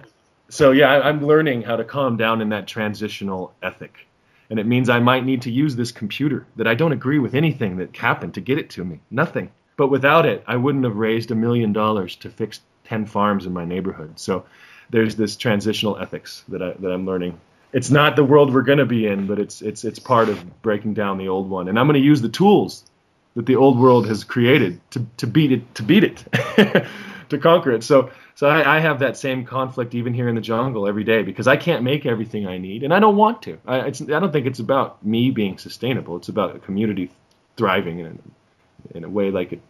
so 0.48 0.72
yeah, 0.72 0.92
I, 0.92 1.09
I'm 1.09 1.24
learning 1.24 1.62
how 1.62 1.77
to 1.77 1.85
calm 1.85 2.16
down 2.16 2.40
in 2.40 2.48
that 2.51 2.66
transitional 2.66 3.55
ethic. 3.62 4.07
And 4.50 4.58
it 4.58 4.66
means 4.66 4.88
I 4.88 5.00
might 5.00 5.24
need 5.24 5.42
to 5.42 5.50
use 5.50 5.76
this 5.76 5.92
computer 5.92 6.46
that 6.56 6.66
I 6.66 6.74
don't 6.74 6.92
agree 6.92 7.18
with 7.18 7.34
anything 7.34 7.76
that 7.78 7.96
happened 7.96 8.34
to 8.34 8.40
get 8.40 8.58
it 8.58 8.70
to 8.70 8.84
me. 8.84 9.00
Nothing. 9.11 9.50
But 9.76 9.88
without 9.88 10.26
it, 10.26 10.42
I 10.46 10.56
wouldn't 10.56 10.84
have 10.84 10.96
raised 10.96 11.30
a 11.30 11.34
million 11.34 11.72
dollars 11.72 12.16
to 12.16 12.30
fix 12.30 12.61
10 12.84 13.06
farms 13.06 13.46
in 13.46 13.52
my 13.52 13.64
neighborhood. 13.64 14.18
So 14.18 14.46
there's 14.90 15.16
this 15.16 15.37
transitional 15.37 15.98
ethics 15.98 16.44
that, 16.48 16.62
I, 16.62 16.72
that 16.72 16.90
I'm 16.90 17.04
learning 17.04 17.38
it's 17.72 17.90
not 17.90 18.16
the 18.16 18.24
world 18.24 18.52
we're 18.52 18.62
going 18.62 18.78
to 18.78 18.87
be 18.87 19.06
in, 19.06 19.26
but 19.26 19.38
it's 19.38 19.61
it's 19.61 19.84
it's 19.84 19.98
part 19.98 20.28
of 20.28 20.62
breaking 20.62 20.94
down 20.94 21.18
the 21.18 21.28
old 21.28 21.50
one. 21.50 21.68
And 21.68 21.78
I'm 21.78 21.87
going 21.87 22.00
to 22.00 22.06
use 22.06 22.22
the 22.22 22.28
tools 22.28 22.84
that 23.34 23.46
the 23.46 23.56
old 23.56 23.78
world 23.78 24.06
has 24.06 24.24
created 24.24 24.80
to 24.92 25.06
to 25.18 25.26
beat 25.26 25.52
it 25.52 25.74
to 25.74 25.82
beat 25.82 26.04
it 26.04 26.24
to 27.28 27.38
conquer 27.38 27.72
it. 27.72 27.84
So 27.84 28.10
so 28.34 28.46
I, 28.46 28.76
I, 28.76 28.80
have 28.80 29.00
that 29.00 29.16
same 29.16 29.44
conflict 29.44 29.94
even 29.94 30.14
here 30.14 30.28
in 30.28 30.34
the 30.34 30.40
jungle 30.40 30.86
every 30.86 31.04
day 31.04 31.22
because 31.22 31.46
I 31.46 31.56
can't 31.56 31.82
make 31.82 32.06
everything 32.06 32.46
I 32.46 32.58
need, 32.58 32.82
and 32.82 32.94
I 32.94 33.00
don't 33.00 33.16
want 33.16 33.42
to. 33.42 33.58
I 33.66 33.86
I 33.86 33.90
don't 33.90 34.32
think 34.32 34.46
it's 34.46 34.60
about 34.60 35.04
me 35.04 35.30
being 35.30 35.58
sustainable. 35.58 36.16
It's 36.16 36.28
about 36.28 36.56
a 36.56 36.58
community 36.58 37.10
thriving 37.56 38.00
in 38.00 38.18
in 38.94 39.04
a 39.04 39.08
way 39.08 39.30
like 39.30 39.52
it 39.52 39.60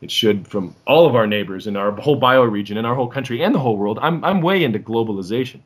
it 0.00 0.10
should 0.10 0.48
from 0.48 0.74
all 0.86 1.06
of 1.06 1.14
our 1.14 1.26
neighbors 1.26 1.66
in 1.66 1.76
our 1.76 1.92
whole 1.92 2.20
bioregion 2.20 2.76
and 2.76 2.86
our 2.86 2.94
whole 2.94 3.08
country 3.08 3.42
and 3.42 3.54
the 3.54 3.58
whole 3.58 3.76
world. 3.76 3.98
I'm 4.00 4.24
I'm 4.24 4.42
way 4.42 4.64
into 4.64 4.78
globalization. 4.78 5.60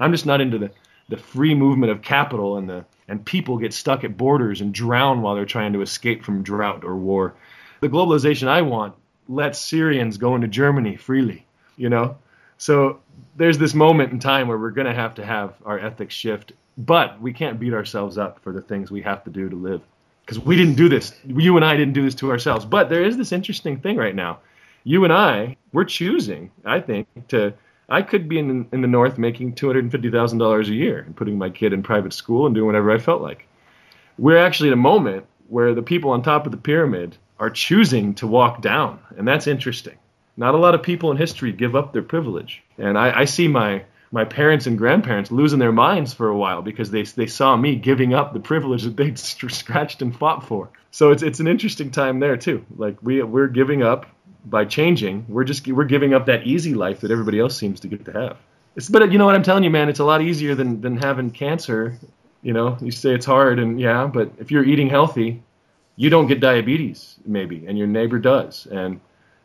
I'm 0.00 0.12
just 0.12 0.26
not 0.26 0.40
into 0.40 0.58
the 0.58 0.70
the 1.08 1.16
free 1.16 1.54
movement 1.54 1.92
of 1.92 2.02
capital 2.02 2.56
and 2.56 2.68
the 2.68 2.84
and 3.08 3.24
people 3.24 3.56
get 3.56 3.72
stuck 3.72 4.04
at 4.04 4.16
borders 4.16 4.60
and 4.60 4.74
drown 4.74 5.22
while 5.22 5.34
they're 5.34 5.46
trying 5.46 5.72
to 5.72 5.80
escape 5.80 6.24
from 6.24 6.42
drought 6.42 6.84
or 6.84 6.96
war. 6.96 7.34
The 7.80 7.88
globalization 7.88 8.48
I 8.48 8.62
want 8.62 8.94
lets 9.28 9.58
Syrians 9.58 10.16
go 10.16 10.34
into 10.34 10.48
Germany 10.48 10.96
freely, 10.96 11.46
you 11.76 11.88
know? 11.88 12.16
So 12.56 13.00
there's 13.36 13.58
this 13.58 13.74
moment 13.74 14.12
in 14.12 14.18
time 14.18 14.48
where 14.48 14.58
we're 14.58 14.70
going 14.70 14.86
to 14.86 14.94
have 14.94 15.14
to 15.16 15.24
have 15.24 15.54
our 15.64 15.78
ethics 15.78 16.14
shift, 16.14 16.52
but 16.76 17.20
we 17.20 17.32
can't 17.32 17.60
beat 17.60 17.74
ourselves 17.74 18.18
up 18.18 18.40
for 18.42 18.52
the 18.52 18.62
things 18.62 18.90
we 18.90 19.02
have 19.02 19.22
to 19.24 19.30
do 19.30 19.48
to 19.48 19.56
live. 19.56 19.82
Because 20.24 20.40
we 20.44 20.56
didn't 20.56 20.74
do 20.74 20.88
this. 20.88 21.14
You 21.26 21.56
and 21.56 21.64
I 21.64 21.76
didn't 21.76 21.94
do 21.94 22.02
this 22.02 22.14
to 22.16 22.30
ourselves. 22.30 22.64
But 22.64 22.88
there 22.90 23.02
is 23.02 23.16
this 23.16 23.32
interesting 23.32 23.80
thing 23.80 23.96
right 23.96 24.14
now. 24.14 24.40
You 24.84 25.04
and 25.04 25.12
I, 25.12 25.56
we're 25.72 25.84
choosing, 25.84 26.50
I 26.64 26.80
think, 26.80 27.06
to 27.28 27.54
I 27.88 28.02
could 28.02 28.28
be 28.28 28.38
in 28.38 28.68
in 28.72 28.82
the 28.82 28.88
north 28.88 29.16
making 29.16 29.54
two 29.54 29.66
hundred 29.66 29.84
and 29.84 29.92
fifty 29.92 30.10
thousand 30.10 30.38
dollars 30.38 30.68
a 30.68 30.74
year 30.74 31.00
and 31.00 31.16
putting 31.16 31.38
my 31.38 31.48
kid 31.48 31.72
in 31.72 31.82
private 31.82 32.12
school 32.12 32.44
and 32.44 32.54
doing 32.54 32.66
whatever 32.66 32.90
I 32.90 32.98
felt 32.98 33.22
like. 33.22 33.48
We're 34.18 34.36
actually 34.36 34.68
at 34.68 34.74
a 34.74 34.76
moment 34.76 35.24
where 35.48 35.74
the 35.74 35.82
people 35.82 36.10
on 36.10 36.22
top 36.22 36.44
of 36.44 36.52
the 36.52 36.58
pyramid 36.58 37.16
are 37.38 37.50
choosing 37.50 38.14
to 38.14 38.26
walk 38.26 38.62
down, 38.62 39.00
and 39.16 39.26
that's 39.26 39.46
interesting. 39.46 39.96
Not 40.36 40.54
a 40.54 40.58
lot 40.58 40.74
of 40.74 40.82
people 40.82 41.10
in 41.10 41.16
history 41.16 41.52
give 41.52 41.74
up 41.74 41.92
their 41.92 42.02
privilege, 42.02 42.62
and 42.78 42.98
I, 42.98 43.20
I 43.20 43.24
see 43.24 43.48
my 43.48 43.84
my 44.10 44.24
parents 44.24 44.66
and 44.66 44.78
grandparents 44.78 45.30
losing 45.30 45.58
their 45.58 45.72
minds 45.72 46.14
for 46.14 46.28
a 46.28 46.36
while 46.36 46.62
because 46.62 46.90
they 46.90 47.02
they 47.02 47.26
saw 47.26 47.56
me 47.56 47.76
giving 47.76 48.14
up 48.14 48.32
the 48.32 48.40
privilege 48.40 48.84
that 48.84 48.96
they'd 48.96 49.18
scratched 49.50 50.02
and 50.02 50.16
fought 50.16 50.44
for. 50.44 50.70
So 50.90 51.10
it's 51.10 51.22
it's 51.22 51.40
an 51.40 51.48
interesting 51.48 51.90
time 51.90 52.20
there 52.20 52.36
too. 52.36 52.64
Like 52.76 53.02
we 53.02 53.22
we're 53.22 53.48
giving 53.48 53.82
up 53.82 54.06
by 54.44 54.64
changing, 54.64 55.26
we're 55.28 55.44
just 55.44 55.66
we're 55.66 55.84
giving 55.84 56.14
up 56.14 56.26
that 56.26 56.46
easy 56.46 56.74
life 56.74 57.00
that 57.00 57.10
everybody 57.10 57.38
else 57.38 57.56
seems 57.56 57.80
to 57.80 57.88
get 57.88 58.04
to 58.06 58.12
have. 58.12 58.36
It's, 58.76 58.88
but 58.88 59.10
you 59.12 59.18
know 59.18 59.26
what 59.26 59.34
I'm 59.34 59.42
telling 59.42 59.64
you, 59.64 59.70
man, 59.70 59.88
it's 59.88 59.98
a 59.98 60.04
lot 60.04 60.22
easier 60.22 60.54
than 60.54 60.80
than 60.80 60.96
having 60.96 61.30
cancer. 61.30 61.98
You 62.42 62.52
know, 62.52 62.76
you 62.80 62.92
say 62.92 63.14
it's 63.14 63.26
hard, 63.26 63.58
and 63.58 63.80
yeah, 63.80 64.06
but 64.06 64.30
if 64.38 64.50
you're 64.50 64.64
eating 64.64 64.88
healthy, 64.88 65.42
you 65.98 66.08
don't 66.08 66.28
get 66.28 66.38
diabetes 66.38 67.16
maybe, 67.26 67.66
and 67.66 67.76
your 67.76 67.88
neighbor 67.88 68.20
does. 68.20 68.66
And 68.70 69.00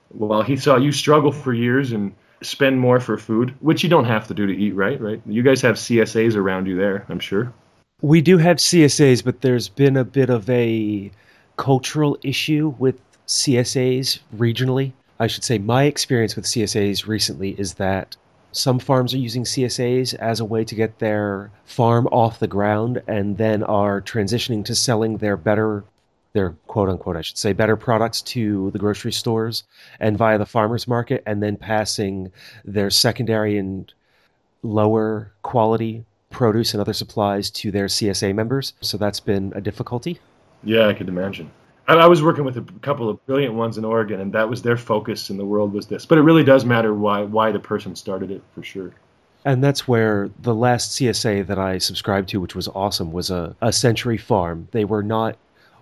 while 0.10 0.44
he 0.44 0.56
saw 0.56 0.78
you 0.78 0.92
struggle 0.92 1.32
for 1.32 1.52
years 1.52 1.92
and 1.92 2.14
spend 2.44 2.80
more 2.80 3.00
for 3.00 3.18
food, 3.18 3.56
which 3.60 3.84
you 3.84 3.90
don't 3.90 4.06
have 4.06 4.28
to 4.28 4.36
do 4.36 4.46
to 4.46 4.54
eat 4.54 4.76
right, 4.76 5.02
right? 5.02 5.20
You 5.26 5.42
guys 5.42 5.62
have 5.62 5.76
CSAs 5.76 6.36
around 6.36 6.68
you 6.68 6.78
there, 6.78 7.06
I'm 7.10 7.20
sure. 7.20 7.52
We 8.02 8.22
do 8.22 8.38
have 8.38 8.58
CSAs, 8.58 9.24
but 9.24 9.42
there's 9.42 9.68
been 9.68 9.98
a 9.98 10.04
bit 10.04 10.30
of 10.30 10.48
a 10.48 11.10
cultural 11.58 12.20
issue 12.22 12.76
with 12.78 13.00
CSAs 13.26 14.20
regionally. 14.38 14.92
I 15.20 15.26
should 15.26 15.44
say 15.44 15.58
my 15.58 15.86
experience 15.86 16.36
with 16.36 16.46
CSAs 16.46 17.08
recently 17.08 17.56
is 17.58 17.76
that 17.76 18.16
some 18.52 18.78
farms 18.78 19.16
are 19.16 19.26
using 19.30 19.44
CSAs 19.44 20.14
as 20.16 20.40
a 20.40 20.46
way 20.46 20.64
to 20.66 20.76
get 20.76 21.00
their 21.00 21.50
farm 21.66 22.06
off 22.12 22.38
the 22.38 22.48
ground 22.48 23.02
and 23.08 23.38
then 23.38 23.64
are 23.64 24.02
transitioning 24.02 24.64
to 24.66 24.76
selling 24.76 25.18
their 25.18 25.38
better 25.38 25.84
their 26.34 26.52
quote 26.68 26.90
unquote 26.90 27.16
I 27.16 27.22
should 27.22 27.38
say 27.38 27.54
better 27.54 27.76
products 27.76 28.22
to 28.24 28.72
the 28.72 28.80
grocery 28.80 29.12
stores 29.12 29.64
and 30.00 30.18
via 30.18 30.38
the 30.38 30.46
farmers 30.46 30.88
market 30.88 31.24
and 31.26 31.42
then 31.42 31.56
passing 31.58 32.32
their 32.66 32.90
secondary 32.90 33.58
and 33.58 33.92
lower 34.64 35.32
quality 35.44 36.06
produce 36.32 36.74
and 36.74 36.82
other 36.82 36.94
supplies 36.94 37.50
to 37.52 37.72
their 37.72 37.86
CSA 37.86 38.34
members. 38.34 38.74
So 38.82 38.98
that's 38.98 39.20
been 39.20 39.54
a 39.56 39.62
difficulty. 39.62 40.20
Yeah, 40.64 40.88
I 40.88 40.94
could 40.94 41.08
imagine. 41.08 41.52
I 41.88 42.08
was 42.08 42.24
working 42.24 42.46
with 42.46 42.58
a 42.58 42.66
couple 42.82 43.10
of 43.10 43.24
brilliant 43.26 43.56
ones 43.56 43.78
in 43.78 43.84
Oregon, 43.84 44.22
and 44.22 44.32
that 44.34 44.50
was 44.50 44.62
their 44.62 44.78
focus 44.78 45.30
in 45.30 45.38
the 45.38 45.46
world 45.46 45.74
was 45.74 45.86
this. 45.88 46.06
But 46.06 46.18
it 46.18 46.22
really 46.22 46.44
does 46.44 46.64
matter 46.64 46.94
why 46.94 47.22
why 47.22 47.52
the 47.52 47.60
person 47.60 47.96
started 47.96 48.32
it 48.32 48.42
for 48.56 48.64
sure. 48.64 48.92
And 49.46 49.62
that's 49.62 49.86
where 49.86 50.30
the 50.40 50.56
last 50.56 50.92
CSA 50.92 51.46
that 51.48 51.60
I 51.60 51.78
subscribed 51.78 52.30
to, 52.30 52.40
which 52.40 52.56
was 52.56 52.70
awesome, 52.70 53.12
was 53.12 53.30
a, 53.30 53.54
a 53.62 53.74
Century 53.74 54.18
Farm. 54.18 54.70
They 54.72 54.86
were 54.86 55.04
not 55.04 55.36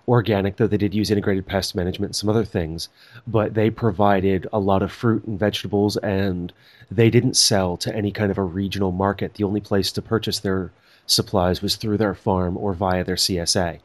organic, 0.08 0.56
though 0.56 0.66
they 0.66 0.76
did 0.76 0.94
use 0.94 1.10
integrated 1.10 1.46
pest 1.46 1.74
management 1.74 2.10
and 2.10 2.16
some 2.16 2.28
other 2.28 2.44
things, 2.44 2.88
but 3.26 3.54
they 3.54 3.70
provided 3.70 4.46
a 4.52 4.58
lot 4.58 4.82
of 4.82 4.92
fruit 4.92 5.24
and 5.24 5.38
vegetables, 5.38 5.96
and 5.98 6.52
they 6.90 7.10
didn't 7.10 7.36
sell 7.36 7.76
to 7.78 7.94
any 7.94 8.10
kind 8.10 8.30
of 8.30 8.38
a 8.38 8.42
regional 8.42 8.92
market. 8.92 9.34
The 9.34 9.44
only 9.44 9.60
place 9.60 9.92
to 9.92 10.02
purchase 10.02 10.40
their 10.40 10.72
supplies 11.06 11.62
was 11.62 11.76
through 11.76 11.98
their 11.98 12.14
farm 12.14 12.56
or 12.56 12.72
via 12.72 13.04
their 13.04 13.16
CSA. 13.16 13.80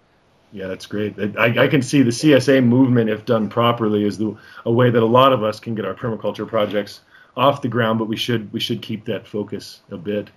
Yeah, 0.52 0.68
that's 0.68 0.86
great. 0.86 1.16
I, 1.38 1.66
I, 1.66 1.68
can 1.68 1.82
see 1.82 2.04
the 2.04 2.12
CSA 2.12 2.64
movement, 2.64 3.10
if 3.10 3.26
done 3.26 3.50
properly, 3.50 4.06
is 4.06 4.18
the, 4.18 4.36
a 4.66 4.72
way 4.72 4.90
that 4.90 5.04
a 5.04 5.06
lot 5.06 5.34
of 5.34 5.44
us 5.44 5.60
can 5.60 5.76
get 5.76 5.86
our 5.86 5.94
permaculture 5.94 6.48
projects 6.48 7.02
off 7.36 7.62
the 7.62 7.68
ground. 7.68 8.00
But 8.00 8.08
we 8.08 8.16
should 8.16 8.52
we 8.54 8.62
should 8.62 8.82
keep 8.82 9.06
that 9.06 9.28
focus 9.28 9.82
a 9.92 9.98
bit 9.98 10.30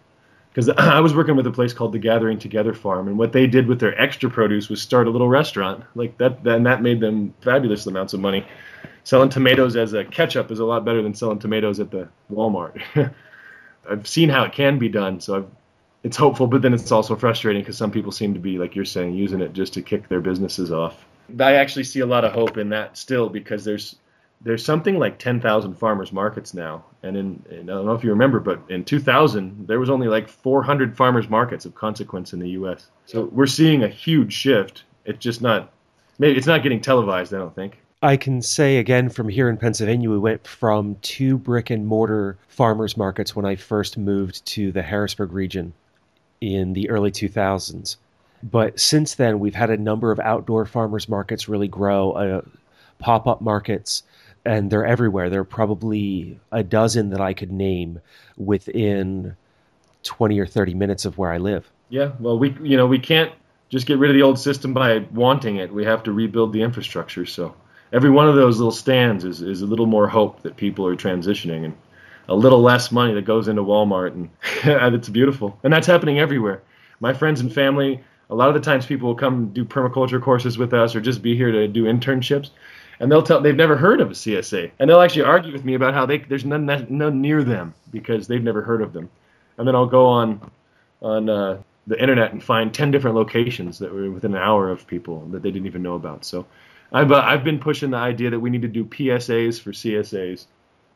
because 0.52 0.68
I 0.78 1.00
was 1.00 1.14
working 1.14 1.36
with 1.36 1.46
a 1.46 1.50
place 1.50 1.72
called 1.72 1.92
the 1.92 1.98
Gathering 1.98 2.38
Together 2.38 2.74
Farm, 2.74 3.08
and 3.08 3.18
what 3.18 3.32
they 3.32 3.46
did 3.46 3.66
with 3.66 3.80
their 3.80 3.98
extra 4.00 4.30
produce 4.30 4.68
was 4.68 4.82
start 4.82 5.06
a 5.06 5.10
little 5.10 5.28
restaurant 5.28 5.84
like 5.94 6.18
that. 6.18 6.46
And 6.46 6.66
that 6.66 6.82
made 6.82 7.00
them 7.00 7.34
fabulous 7.40 7.86
amounts 7.86 8.12
of 8.12 8.20
money. 8.20 8.46
Selling 9.04 9.30
tomatoes 9.30 9.76
as 9.76 9.94
a 9.94 10.04
ketchup 10.04 10.50
is 10.50 10.58
a 10.58 10.64
lot 10.64 10.84
better 10.84 11.02
than 11.02 11.14
selling 11.14 11.38
tomatoes 11.38 11.80
at 11.80 11.90
the 11.90 12.08
Walmart. 12.30 12.82
I've 13.90 14.06
seen 14.06 14.28
how 14.28 14.44
it 14.44 14.52
can 14.52 14.78
be 14.78 14.88
done, 14.88 15.20
so 15.20 15.36
I've 15.36 15.46
it's 16.02 16.16
hopeful, 16.16 16.46
but 16.46 16.62
then 16.62 16.72
it's 16.72 16.90
also 16.90 17.14
frustrating 17.14 17.62
because 17.62 17.76
some 17.76 17.90
people 17.90 18.12
seem 18.12 18.34
to 18.34 18.40
be, 18.40 18.58
like 18.58 18.74
you're 18.74 18.84
saying, 18.84 19.14
using 19.14 19.40
it 19.40 19.52
just 19.52 19.74
to 19.74 19.82
kick 19.82 20.08
their 20.08 20.20
businesses 20.20 20.72
off. 20.72 21.04
I 21.38 21.54
actually 21.54 21.84
see 21.84 22.00
a 22.00 22.06
lot 22.06 22.24
of 22.24 22.32
hope 22.32 22.56
in 22.56 22.70
that 22.70 22.96
still 22.96 23.28
because 23.28 23.64
there's 23.64 23.96
there's 24.42 24.64
something 24.64 24.98
like 24.98 25.18
10,000 25.18 25.74
farmers 25.74 26.12
markets 26.12 26.54
now, 26.54 26.84
and 27.02 27.16
in, 27.16 27.44
in, 27.50 27.68
I 27.68 27.74
don't 27.74 27.86
know 27.86 27.92
if 27.92 28.02
you 28.02 28.10
remember, 28.10 28.40
but 28.40 28.60
in 28.68 28.84
2000 28.84 29.66
there 29.66 29.78
was 29.78 29.90
only 29.90 30.08
like 30.08 30.28
400 30.28 30.96
farmers 30.96 31.28
markets 31.28 31.64
of 31.64 31.74
consequence 31.74 32.32
in 32.32 32.38
the 32.38 32.50
U.S. 32.50 32.86
So 33.06 33.24
we're 33.32 33.46
seeing 33.46 33.82
a 33.82 33.88
huge 33.88 34.32
shift. 34.32 34.84
It's 35.04 35.18
just 35.18 35.42
not 35.42 35.72
maybe 36.18 36.38
it's 36.38 36.46
not 36.46 36.62
getting 36.62 36.80
televised. 36.80 37.34
I 37.34 37.38
don't 37.38 37.54
think. 37.54 37.78
I 38.02 38.16
can 38.16 38.40
say 38.40 38.78
again 38.78 39.10
from 39.10 39.28
here 39.28 39.50
in 39.50 39.58
Pennsylvania, 39.58 40.10
we 40.10 40.18
went 40.18 40.46
from 40.46 40.96
two 41.02 41.36
brick 41.36 41.68
and 41.68 41.86
mortar 41.86 42.38
farmers 42.48 42.96
markets 42.96 43.36
when 43.36 43.44
I 43.44 43.56
first 43.56 43.98
moved 43.98 44.44
to 44.46 44.72
the 44.72 44.82
Harrisburg 44.82 45.32
region 45.32 45.74
in 46.40 46.72
the 46.72 46.88
early 46.88 47.10
2000s. 47.10 47.96
But 48.42 48.80
since 48.80 49.16
then, 49.16 49.38
we've 49.38 49.54
had 49.54 49.68
a 49.68 49.76
number 49.76 50.10
of 50.10 50.18
outdoor 50.18 50.64
farmers 50.64 51.10
markets 51.10 51.46
really 51.46 51.68
grow, 51.68 52.12
uh, 52.12 52.40
pop 52.98 53.26
up 53.26 53.42
markets, 53.42 54.02
and 54.44 54.70
they're 54.70 54.86
everywhere. 54.86 55.30
There 55.30 55.40
are 55.40 55.44
probably 55.44 56.40
a 56.50 56.62
dozen 56.62 57.10
that 57.10 57.20
I 57.20 57.34
could 57.34 57.52
name 57.52 58.00
within 58.36 59.36
20 60.02 60.38
or 60.38 60.46
30 60.46 60.74
minutes 60.74 61.04
of 61.04 61.18
where 61.18 61.30
I 61.30 61.38
live. 61.38 61.70
Yeah, 61.88 62.12
well, 62.20 62.38
we 62.38 62.56
you 62.62 62.76
know 62.76 62.86
we 62.86 62.98
can't 62.98 63.32
just 63.68 63.86
get 63.86 63.98
rid 63.98 64.10
of 64.10 64.14
the 64.14 64.22
old 64.22 64.38
system 64.38 64.74
by 64.74 64.98
wanting 65.12 65.56
it. 65.56 65.72
We 65.72 65.84
have 65.84 66.02
to 66.04 66.12
rebuild 66.12 66.52
the 66.52 66.62
infrastructure. 66.62 67.26
So 67.26 67.54
every 67.92 68.10
one 68.10 68.28
of 68.28 68.34
those 68.34 68.58
little 68.58 68.72
stands 68.72 69.24
is, 69.24 69.42
is 69.42 69.62
a 69.62 69.66
little 69.66 69.86
more 69.86 70.08
hope 70.08 70.42
that 70.42 70.56
people 70.56 70.86
are 70.86 70.96
transitioning 70.96 71.64
and 71.64 71.76
a 72.28 72.34
little 72.34 72.60
less 72.60 72.92
money 72.92 73.14
that 73.14 73.24
goes 73.24 73.48
into 73.48 73.62
Walmart, 73.62 74.12
and, 74.12 74.30
and 74.64 74.94
it's 74.94 75.08
beautiful. 75.08 75.58
And 75.62 75.72
that's 75.72 75.86
happening 75.86 76.18
everywhere. 76.18 76.62
My 77.00 77.12
friends 77.12 77.40
and 77.40 77.52
family, 77.52 78.02
a 78.28 78.34
lot 78.34 78.48
of 78.48 78.54
the 78.54 78.60
times 78.60 78.86
people 78.86 79.08
will 79.08 79.16
come 79.16 79.52
do 79.52 79.64
permaculture 79.64 80.20
courses 80.20 80.58
with 80.58 80.72
us 80.74 80.94
or 80.94 81.00
just 81.00 81.22
be 81.22 81.36
here 81.36 81.50
to 81.50 81.66
do 81.66 81.84
internships 81.84 82.50
and 83.00 83.10
they'll 83.10 83.22
tell 83.22 83.40
they've 83.40 83.56
never 83.56 83.76
heard 83.76 84.00
of 84.00 84.10
a. 84.10 84.14
CSA, 84.14 84.70
and 84.78 84.88
they'll 84.88 85.00
actually 85.00 85.22
argue 85.22 85.52
with 85.52 85.64
me 85.64 85.74
about 85.74 85.94
how 85.94 86.06
they 86.06 86.18
there's 86.18 86.44
none, 86.44 86.66
none 86.66 87.20
near 87.20 87.42
them 87.42 87.74
because 87.90 88.28
they've 88.28 88.42
never 88.42 88.62
heard 88.62 88.82
of 88.82 88.92
them, 88.92 89.10
and 89.56 89.66
then 89.66 89.74
I'll 89.74 89.86
go 89.86 90.06
on 90.06 90.50
on 91.02 91.28
uh, 91.28 91.62
the 91.86 92.00
internet 92.00 92.32
and 92.32 92.44
find 92.44 92.72
ten 92.72 92.90
different 92.90 93.16
locations 93.16 93.78
that 93.78 93.92
were 93.92 94.10
within 94.10 94.34
an 94.34 94.42
hour 94.42 94.70
of 94.70 94.86
people 94.86 95.26
that 95.30 95.42
they 95.42 95.50
didn't 95.50 95.66
even 95.66 95.82
know 95.82 95.94
about. 95.94 96.24
So 96.24 96.46
I've 96.92 97.10
uh, 97.10 97.22
I've 97.24 97.42
been 97.42 97.58
pushing 97.58 97.90
the 97.90 97.96
idea 97.96 98.30
that 98.30 98.40
we 98.40 98.50
need 98.50 98.62
to 98.62 98.68
do 98.68 98.84
PSAs 98.84 99.60
for 99.60 99.72
CSAs 99.72 100.46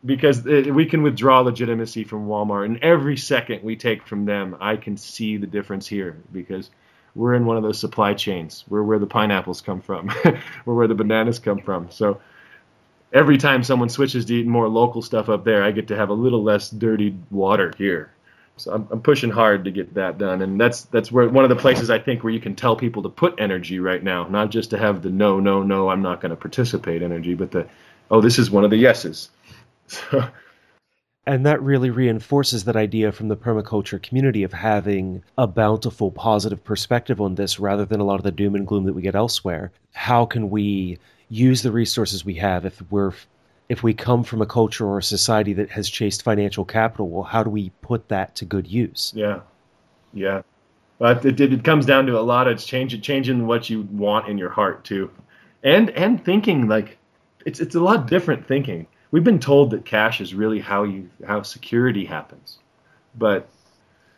because 0.04 0.46
it, 0.46 0.74
we 0.74 0.84
can 0.84 1.02
withdraw 1.02 1.40
legitimacy 1.40 2.04
from 2.04 2.26
Walmart, 2.26 2.66
and 2.66 2.78
every 2.84 3.16
second 3.16 3.62
we 3.62 3.76
take 3.76 4.06
from 4.06 4.26
them, 4.26 4.56
I 4.60 4.76
can 4.76 4.98
see 4.98 5.38
the 5.38 5.46
difference 5.46 5.86
here 5.86 6.18
because 6.30 6.68
we're 7.14 7.34
in 7.34 7.46
one 7.46 7.56
of 7.56 7.62
those 7.62 7.78
supply 7.78 8.14
chains. 8.14 8.64
We're 8.68 8.82
where 8.82 8.98
the 8.98 9.06
pineapples 9.06 9.60
come 9.60 9.80
from. 9.80 10.10
we're 10.64 10.74
where 10.74 10.88
the 10.88 10.94
bananas 10.94 11.38
come 11.38 11.58
from. 11.58 11.90
So 11.90 12.20
every 13.12 13.38
time 13.38 13.62
someone 13.62 13.88
switches 13.88 14.24
to 14.26 14.34
eating 14.34 14.50
more 14.50 14.68
local 14.68 15.00
stuff 15.00 15.28
up 15.28 15.44
there, 15.44 15.62
I 15.62 15.70
get 15.70 15.88
to 15.88 15.96
have 15.96 16.10
a 16.10 16.14
little 16.14 16.42
less 16.42 16.70
dirty 16.70 17.16
water 17.30 17.72
here. 17.78 18.12
So 18.56 18.72
I'm, 18.72 18.88
I'm 18.90 19.02
pushing 19.02 19.30
hard 19.30 19.64
to 19.64 19.70
get 19.70 19.94
that 19.94 20.18
done, 20.18 20.40
and 20.40 20.60
that's 20.60 20.82
that's 20.82 21.10
where 21.10 21.28
one 21.28 21.44
of 21.44 21.50
the 21.50 21.56
places 21.56 21.90
I 21.90 21.98
think 21.98 22.22
where 22.22 22.32
you 22.32 22.38
can 22.38 22.54
tell 22.54 22.76
people 22.76 23.02
to 23.02 23.08
put 23.08 23.34
energy 23.38 23.80
right 23.80 24.02
now, 24.02 24.28
not 24.28 24.50
just 24.50 24.70
to 24.70 24.78
have 24.78 25.02
the 25.02 25.10
no, 25.10 25.40
no, 25.40 25.64
no, 25.64 25.88
I'm 25.88 26.02
not 26.02 26.20
going 26.20 26.30
to 26.30 26.36
participate 26.36 27.02
energy, 27.02 27.34
but 27.34 27.50
the 27.50 27.66
oh, 28.12 28.20
this 28.20 28.38
is 28.38 28.50
one 28.50 28.64
of 28.64 28.70
the 28.70 28.76
yeses. 28.76 29.30
So, 29.86 30.26
and 31.26 31.46
that 31.46 31.62
really 31.62 31.90
reinforces 31.90 32.64
that 32.64 32.76
idea 32.76 33.10
from 33.10 33.28
the 33.28 33.36
permaculture 33.36 34.02
community 34.02 34.42
of 34.42 34.52
having 34.52 35.22
a 35.38 35.46
bountiful, 35.46 36.10
positive 36.10 36.62
perspective 36.62 37.20
on 37.20 37.34
this 37.34 37.58
rather 37.58 37.84
than 37.84 38.00
a 38.00 38.04
lot 38.04 38.16
of 38.16 38.24
the 38.24 38.32
doom 38.32 38.54
and 38.54 38.66
gloom 38.66 38.84
that 38.84 38.92
we 38.92 39.02
get 39.02 39.14
elsewhere. 39.14 39.72
How 39.92 40.26
can 40.26 40.50
we 40.50 40.98
use 41.30 41.62
the 41.62 41.72
resources 41.72 42.24
we 42.24 42.34
have 42.34 42.66
if 42.66 42.82
we're 42.90 43.12
if 43.70 43.82
we 43.82 43.94
come 43.94 44.22
from 44.22 44.42
a 44.42 44.46
culture 44.46 44.86
or 44.86 44.98
a 44.98 45.02
society 45.02 45.54
that 45.54 45.70
has 45.70 45.88
chased 45.88 46.22
financial 46.22 46.66
capital, 46.66 47.08
well, 47.08 47.22
how 47.22 47.42
do 47.42 47.48
we 47.48 47.70
put 47.80 48.08
that 48.08 48.34
to 48.36 48.44
good 48.44 48.66
use? 48.66 49.10
Yeah, 49.16 49.40
yeah. 50.12 50.42
But 50.98 51.24
it, 51.24 51.40
it, 51.40 51.64
comes 51.64 51.86
down 51.86 52.04
to 52.06 52.18
a 52.18 52.20
lot 52.20 52.46
of 52.46 52.58
change, 52.58 53.00
changing 53.02 53.46
what 53.46 53.70
you 53.70 53.82
want 53.90 54.28
in 54.28 54.36
your 54.36 54.50
heart 54.50 54.84
too, 54.84 55.10
and 55.62 55.88
and 55.90 56.22
thinking 56.22 56.68
like 56.68 56.98
it's 57.46 57.58
it's 57.58 57.74
a 57.74 57.80
lot 57.80 58.06
different 58.06 58.46
thinking 58.46 58.86
we've 59.14 59.22
been 59.22 59.38
told 59.38 59.70
that 59.70 59.84
cash 59.84 60.20
is 60.20 60.34
really 60.34 60.58
how 60.58 60.82
you 60.82 61.08
how 61.24 61.40
security 61.42 62.04
happens. 62.04 62.58
But 63.16 63.48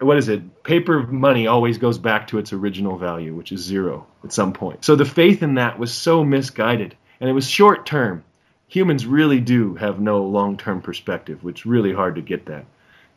what 0.01 0.17
is 0.17 0.31
it? 0.31 0.63
Paper 0.65 1.03
money 1.03 1.47
always 1.47 1.77
goes 1.77 1.99
back 1.99 2.29
to 2.29 2.39
its 2.39 2.55
original 2.55 2.97
value 2.97 3.35
which 3.35 3.53
is 3.53 3.61
zero 3.61 4.07
at 4.25 4.33
some 4.33 4.55
point. 4.55 4.87
So 4.87 4.97
the 4.97 5.05
faith 5.05 5.43
in 5.43 5.57
that 5.57 5.79
was 5.79 5.93
so 5.93 6.25
misguided 6.25 6.97
and 7.21 7.29
it 7.29 7.35
was 7.35 7.47
short 7.47 7.85
term 7.85 8.25
humans 8.69 9.05
really 9.05 9.39
do 9.39 9.75
have 9.75 10.01
no 10.01 10.25
long 10.25 10.57
term 10.57 10.81
perspective 10.81 11.45
which 11.45 11.61
is 11.61 11.67
really 11.67 11.93
hard 11.93 12.15
to 12.15 12.23
get 12.23 12.47
that. 12.47 12.65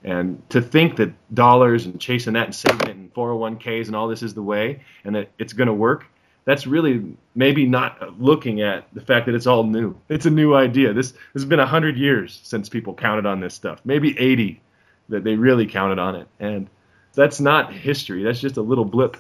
And 0.04 0.42
to 0.50 0.62
think 0.62 0.98
that 0.98 1.14
dollars 1.34 1.86
and 1.86 1.98
chasing 2.00 2.34
that 2.34 2.46
and 2.46 2.56
saving 2.56 2.90
it 2.90 2.98
in 2.98 3.10
401ks 3.12 3.88
and 3.88 3.96
all 3.96 4.10
this 4.10 4.22
is 4.22 4.34
the 4.34 4.44
way 4.44 4.82
and 5.06 5.16
that 5.16 5.30
it's 5.40 5.54
going 5.54 5.68
to 5.68 5.74
work 5.74 6.08
that's 6.46 6.66
really 6.66 7.16
maybe 7.36 7.66
not 7.66 8.20
looking 8.20 8.62
at 8.62 8.88
the 8.94 9.02
fact 9.02 9.26
that 9.26 9.36
it's 9.36 9.48
all 9.48 9.64
new. 9.64 9.96
It's 10.10 10.26
a 10.26 10.32
new 10.32 10.56
idea. 10.56 10.94
This, 10.94 11.12
this 11.12 11.20
has 11.36 11.46
been 11.46 11.60
100 11.60 11.98
years 11.98 12.40
since 12.44 12.70
people 12.70 12.94
counted 12.94 13.26
on 13.26 13.40
this 13.40 13.54
stuff, 13.54 13.82
maybe 13.86 14.18
80 14.18 14.62
that 15.10 15.24
they 15.24 15.36
really 15.36 15.66
counted 15.66 16.00
on 16.00 16.16
it. 16.16 16.28
And 16.40 16.70
that's 17.14 17.40
not 17.40 17.74
history. 17.74 18.24
That's 18.24 18.40
just 18.40 18.58
a 18.58 18.62
little 18.62 18.86
blip. 18.86 19.18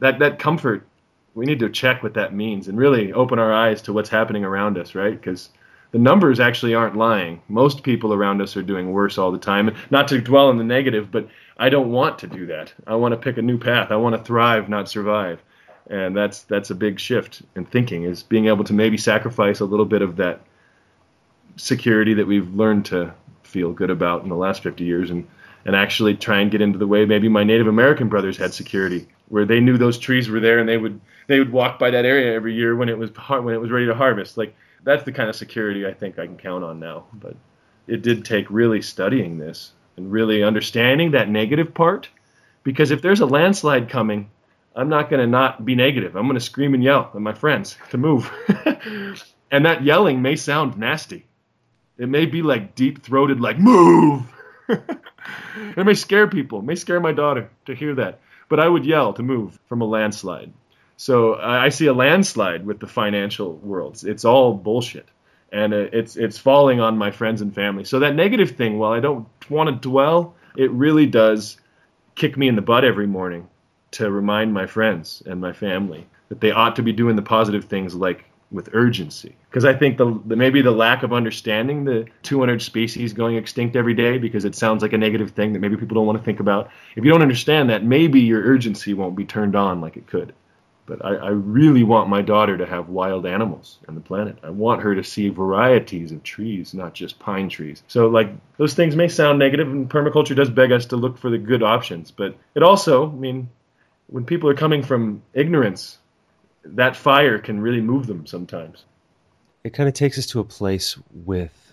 That, 0.00 0.18
that 0.20 0.38
comfort, 0.38 0.86
we 1.34 1.46
need 1.46 1.60
to 1.60 1.70
check 1.70 2.02
what 2.02 2.14
that 2.14 2.34
means 2.34 2.68
and 2.68 2.78
really 2.78 3.12
open 3.12 3.38
our 3.38 3.52
eyes 3.52 3.82
to 3.82 3.92
what's 3.92 4.08
happening 4.08 4.44
around 4.44 4.78
us, 4.78 4.94
right? 4.94 5.12
Because 5.12 5.50
the 5.90 5.98
numbers 5.98 6.40
actually 6.40 6.74
aren't 6.74 6.96
lying. 6.96 7.40
Most 7.48 7.82
people 7.82 8.12
around 8.12 8.40
us 8.42 8.56
are 8.56 8.62
doing 8.62 8.92
worse 8.92 9.18
all 9.18 9.30
the 9.30 9.38
time. 9.38 9.74
Not 9.90 10.08
to 10.08 10.20
dwell 10.20 10.48
on 10.48 10.58
the 10.58 10.64
negative, 10.64 11.10
but 11.10 11.28
I 11.56 11.68
don't 11.68 11.92
want 11.92 12.18
to 12.20 12.26
do 12.26 12.46
that. 12.46 12.72
I 12.86 12.96
want 12.96 13.12
to 13.12 13.18
pick 13.18 13.38
a 13.38 13.42
new 13.42 13.58
path. 13.58 13.90
I 13.90 13.96
want 13.96 14.16
to 14.16 14.22
thrive, 14.22 14.68
not 14.68 14.88
survive 14.88 15.40
and 15.88 16.16
that's 16.16 16.42
that's 16.42 16.70
a 16.70 16.74
big 16.74 16.98
shift 16.98 17.42
in 17.56 17.64
thinking 17.64 18.04
is 18.04 18.22
being 18.22 18.46
able 18.46 18.64
to 18.64 18.72
maybe 18.72 18.96
sacrifice 18.96 19.60
a 19.60 19.64
little 19.64 19.86
bit 19.86 20.02
of 20.02 20.16
that 20.16 20.40
security 21.56 22.14
that 22.14 22.26
we've 22.26 22.54
learned 22.54 22.86
to 22.86 23.12
feel 23.42 23.72
good 23.72 23.90
about 23.90 24.22
in 24.22 24.28
the 24.28 24.36
last 24.36 24.62
50 24.62 24.84
years 24.84 25.10
and 25.10 25.26
and 25.66 25.74
actually 25.74 26.14
try 26.14 26.40
and 26.40 26.50
get 26.50 26.60
into 26.60 26.78
the 26.78 26.86
way 26.86 27.04
maybe 27.04 27.28
my 27.28 27.44
Native 27.44 27.66
American 27.66 28.08
brothers 28.08 28.36
had 28.36 28.52
security 28.52 29.06
where 29.28 29.44
they 29.44 29.60
knew 29.60 29.78
those 29.78 29.98
trees 29.98 30.28
were 30.28 30.40
there 30.40 30.58
and 30.58 30.68
they 30.68 30.76
would 30.76 31.00
they 31.26 31.38
would 31.38 31.52
walk 31.52 31.78
by 31.78 31.90
that 31.90 32.04
area 32.04 32.34
every 32.34 32.54
year 32.54 32.76
when 32.76 32.88
it 32.88 32.98
was 32.98 33.10
when 33.28 33.54
it 33.54 33.60
was 33.60 33.70
ready 33.70 33.86
to 33.86 33.94
harvest 33.94 34.36
like 34.36 34.54
that's 34.84 35.04
the 35.04 35.12
kind 35.12 35.28
of 35.28 35.34
security 35.34 35.86
I 35.86 35.92
think 35.92 36.18
I 36.18 36.26
can 36.26 36.36
count 36.36 36.62
on 36.62 36.78
now. 36.78 37.06
But 37.12 37.34
it 37.88 38.02
did 38.02 38.24
take 38.24 38.46
really 38.50 38.82
studying 38.82 39.38
this 39.38 39.72
and 39.96 40.12
really 40.12 40.42
understanding 40.42 41.10
that 41.12 41.28
negative 41.28 41.74
part, 41.74 42.08
because 42.62 42.90
if 42.90 43.02
there's 43.02 43.20
a 43.20 43.26
landslide 43.26 43.88
coming, 43.88 44.30
I'm 44.76 44.88
not 44.88 45.08
going 45.08 45.20
to 45.20 45.26
not 45.26 45.64
be 45.64 45.74
negative. 45.74 46.16
I'm 46.16 46.24
going 46.24 46.34
to 46.34 46.40
scream 46.40 46.74
and 46.74 46.82
yell 46.82 47.10
at 47.14 47.20
my 47.20 47.32
friends 47.32 47.76
to 47.90 47.98
move. 47.98 48.30
and 49.50 49.66
that 49.66 49.84
yelling 49.84 50.20
may 50.20 50.36
sound 50.36 50.76
nasty. 50.76 51.26
It 51.96 52.08
may 52.08 52.26
be 52.26 52.42
like 52.42 52.74
deep 52.74 53.02
throated, 53.02 53.40
like, 53.40 53.58
move. 53.58 54.22
it 54.68 55.86
may 55.86 55.94
scare 55.94 56.26
people, 56.26 56.58
it 56.58 56.64
may 56.64 56.74
scare 56.74 56.98
my 56.98 57.12
daughter 57.12 57.50
to 57.66 57.74
hear 57.74 57.94
that. 57.94 58.20
But 58.48 58.58
I 58.58 58.68
would 58.68 58.84
yell 58.84 59.12
to 59.12 59.22
move 59.22 59.58
from 59.68 59.80
a 59.80 59.84
landslide. 59.84 60.52
So 60.96 61.34
I 61.36 61.68
see 61.70 61.86
a 61.86 61.92
landslide 61.92 62.66
with 62.66 62.80
the 62.80 62.86
financial 62.86 63.54
worlds. 63.56 64.04
It's 64.04 64.24
all 64.24 64.54
bullshit. 64.54 65.08
And 65.52 65.72
it's 65.72 66.16
it's 66.16 66.36
falling 66.36 66.80
on 66.80 66.98
my 66.98 67.12
friends 67.12 67.40
and 67.40 67.54
family. 67.54 67.84
So 67.84 68.00
that 68.00 68.16
negative 68.16 68.52
thing, 68.52 68.78
while 68.78 68.92
I 68.92 68.98
don't 68.98 69.28
want 69.48 69.70
to 69.70 69.88
dwell, 69.88 70.34
it 70.56 70.70
really 70.72 71.06
does 71.06 71.58
kick 72.16 72.36
me 72.36 72.48
in 72.48 72.56
the 72.56 72.62
butt 72.62 72.84
every 72.84 73.06
morning 73.06 73.48
to 73.94 74.10
remind 74.10 74.52
my 74.52 74.66
friends 74.66 75.22
and 75.26 75.40
my 75.40 75.52
family 75.52 76.06
that 76.28 76.40
they 76.40 76.50
ought 76.50 76.76
to 76.76 76.82
be 76.82 76.92
doing 76.92 77.16
the 77.16 77.22
positive 77.22 77.64
things 77.64 77.94
like 77.94 78.24
with 78.50 78.68
urgency 78.72 79.34
because 79.50 79.64
I 79.64 79.74
think 79.74 79.98
the, 79.98 80.20
the, 80.26 80.36
maybe 80.36 80.62
the 80.62 80.70
lack 80.70 81.02
of 81.02 81.12
understanding 81.12 81.84
the 81.84 82.06
200 82.22 82.62
species 82.62 83.12
going 83.12 83.36
extinct 83.36 83.74
every 83.74 83.94
day 83.94 84.18
because 84.18 84.44
it 84.44 84.54
sounds 84.54 84.82
like 84.82 84.92
a 84.92 84.98
negative 84.98 85.32
thing 85.32 85.52
that 85.52 85.58
maybe 85.58 85.76
people 85.76 85.96
don't 85.96 86.06
want 86.06 86.18
to 86.18 86.24
think 86.24 86.40
about. 86.40 86.70
If 86.94 87.04
you 87.04 87.10
don't 87.10 87.22
understand 87.22 87.70
that, 87.70 87.84
maybe 87.84 88.20
your 88.20 88.42
urgency 88.42 88.94
won't 88.94 89.16
be 89.16 89.24
turned 89.24 89.56
on 89.56 89.80
like 89.80 89.96
it 89.96 90.06
could. 90.06 90.34
But 90.86 91.04
I, 91.04 91.14
I 91.14 91.28
really 91.28 91.82
want 91.82 92.10
my 92.10 92.20
daughter 92.20 92.58
to 92.58 92.66
have 92.66 92.90
wild 92.90 93.26
animals 93.26 93.78
on 93.88 93.94
the 93.94 94.00
planet. 94.00 94.38
I 94.42 94.50
want 94.50 94.82
her 94.82 94.94
to 94.94 95.02
see 95.02 95.30
varieties 95.30 96.12
of 96.12 96.22
trees, 96.22 96.74
not 96.74 96.92
just 96.92 97.18
pine 97.18 97.48
trees. 97.48 97.82
So, 97.88 98.08
like, 98.08 98.28
those 98.58 98.74
things 98.74 98.94
may 98.94 99.08
sound 99.08 99.38
negative, 99.38 99.68
and 99.68 99.88
permaculture 99.88 100.36
does 100.36 100.50
beg 100.50 100.72
us 100.72 100.84
to 100.86 100.96
look 100.96 101.16
for 101.16 101.30
the 101.30 101.38
good 101.38 101.62
options. 101.62 102.10
But 102.10 102.36
it 102.54 102.62
also, 102.62 103.08
I 103.10 103.14
mean, 103.14 103.48
when 104.08 104.24
people 104.24 104.48
are 104.48 104.54
coming 104.54 104.82
from 104.82 105.22
ignorance 105.32 105.98
that 106.64 106.96
fire 106.96 107.38
can 107.38 107.60
really 107.60 107.80
move 107.80 108.06
them 108.06 108.26
sometimes. 108.26 108.84
It 109.64 109.74
kind 109.74 109.88
of 109.88 109.94
takes 109.94 110.18
us 110.18 110.26
to 110.26 110.40
a 110.40 110.44
place 110.44 110.96
with 111.24 111.72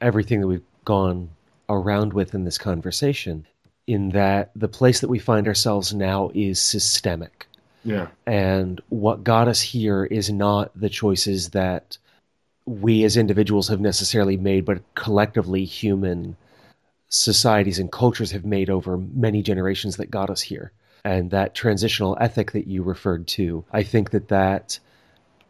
everything 0.00 0.40
that 0.40 0.46
we've 0.46 0.64
gone 0.84 1.30
around 1.68 2.12
with 2.12 2.34
in 2.34 2.44
this 2.44 2.58
conversation, 2.58 3.46
in 3.86 4.10
that 4.10 4.50
the 4.54 4.68
place 4.68 5.00
that 5.00 5.08
we 5.08 5.18
find 5.18 5.46
ourselves 5.46 5.94
now 5.94 6.30
is 6.34 6.60
systemic. 6.60 7.46
Yeah. 7.84 8.08
And 8.26 8.80
what 8.90 9.24
got 9.24 9.48
us 9.48 9.60
here 9.60 10.04
is 10.04 10.30
not 10.30 10.70
the 10.74 10.90
choices 10.90 11.50
that 11.50 11.98
we 12.64 13.04
as 13.04 13.16
individuals 13.16 13.68
have 13.68 13.80
necessarily 13.80 14.36
made, 14.36 14.64
but 14.64 14.82
collectively 14.94 15.64
human 15.64 16.36
societies 17.08 17.78
and 17.78 17.90
cultures 17.90 18.30
have 18.30 18.44
made 18.44 18.70
over 18.70 18.96
many 18.96 19.42
generations 19.42 19.96
that 19.96 20.10
got 20.10 20.30
us 20.30 20.40
here 20.40 20.72
and 21.04 21.30
that 21.30 21.54
transitional 21.54 22.16
ethic 22.20 22.52
that 22.52 22.66
you 22.66 22.82
referred 22.82 23.26
to, 23.28 23.64
I 23.72 23.82
think 23.82 24.10
that 24.10 24.28
that 24.28 24.78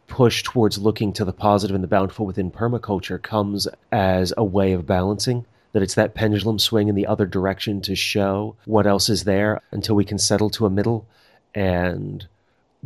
push 0.07 0.43
towards 0.43 0.77
looking 0.77 1.13
to 1.13 1.25
the 1.25 1.33
positive 1.33 1.75
and 1.75 1.83
the 1.83 1.87
bountiful 1.87 2.25
within 2.25 2.51
permaculture 2.51 3.21
comes 3.21 3.67
as 3.91 4.33
a 4.37 4.43
way 4.43 4.73
of 4.73 4.85
balancing 4.85 5.45
that 5.73 5.81
it's 5.81 5.95
that 5.95 6.13
pendulum 6.13 6.59
swing 6.59 6.87
in 6.87 6.95
the 6.95 7.07
other 7.07 7.25
direction 7.25 7.81
to 7.81 7.95
show 7.95 8.55
what 8.65 8.87
else 8.87 9.09
is 9.09 9.23
there 9.23 9.59
until 9.71 9.95
we 9.95 10.05
can 10.05 10.19
settle 10.19 10.49
to 10.51 10.65
a 10.65 10.69
middle 10.69 11.05
and 11.53 12.27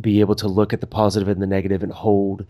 be 0.00 0.20
able 0.20 0.34
to 0.34 0.48
look 0.48 0.72
at 0.72 0.80
the 0.80 0.86
positive 0.86 1.28
and 1.28 1.40
the 1.40 1.46
negative 1.46 1.82
and 1.82 1.92
hold 1.92 2.46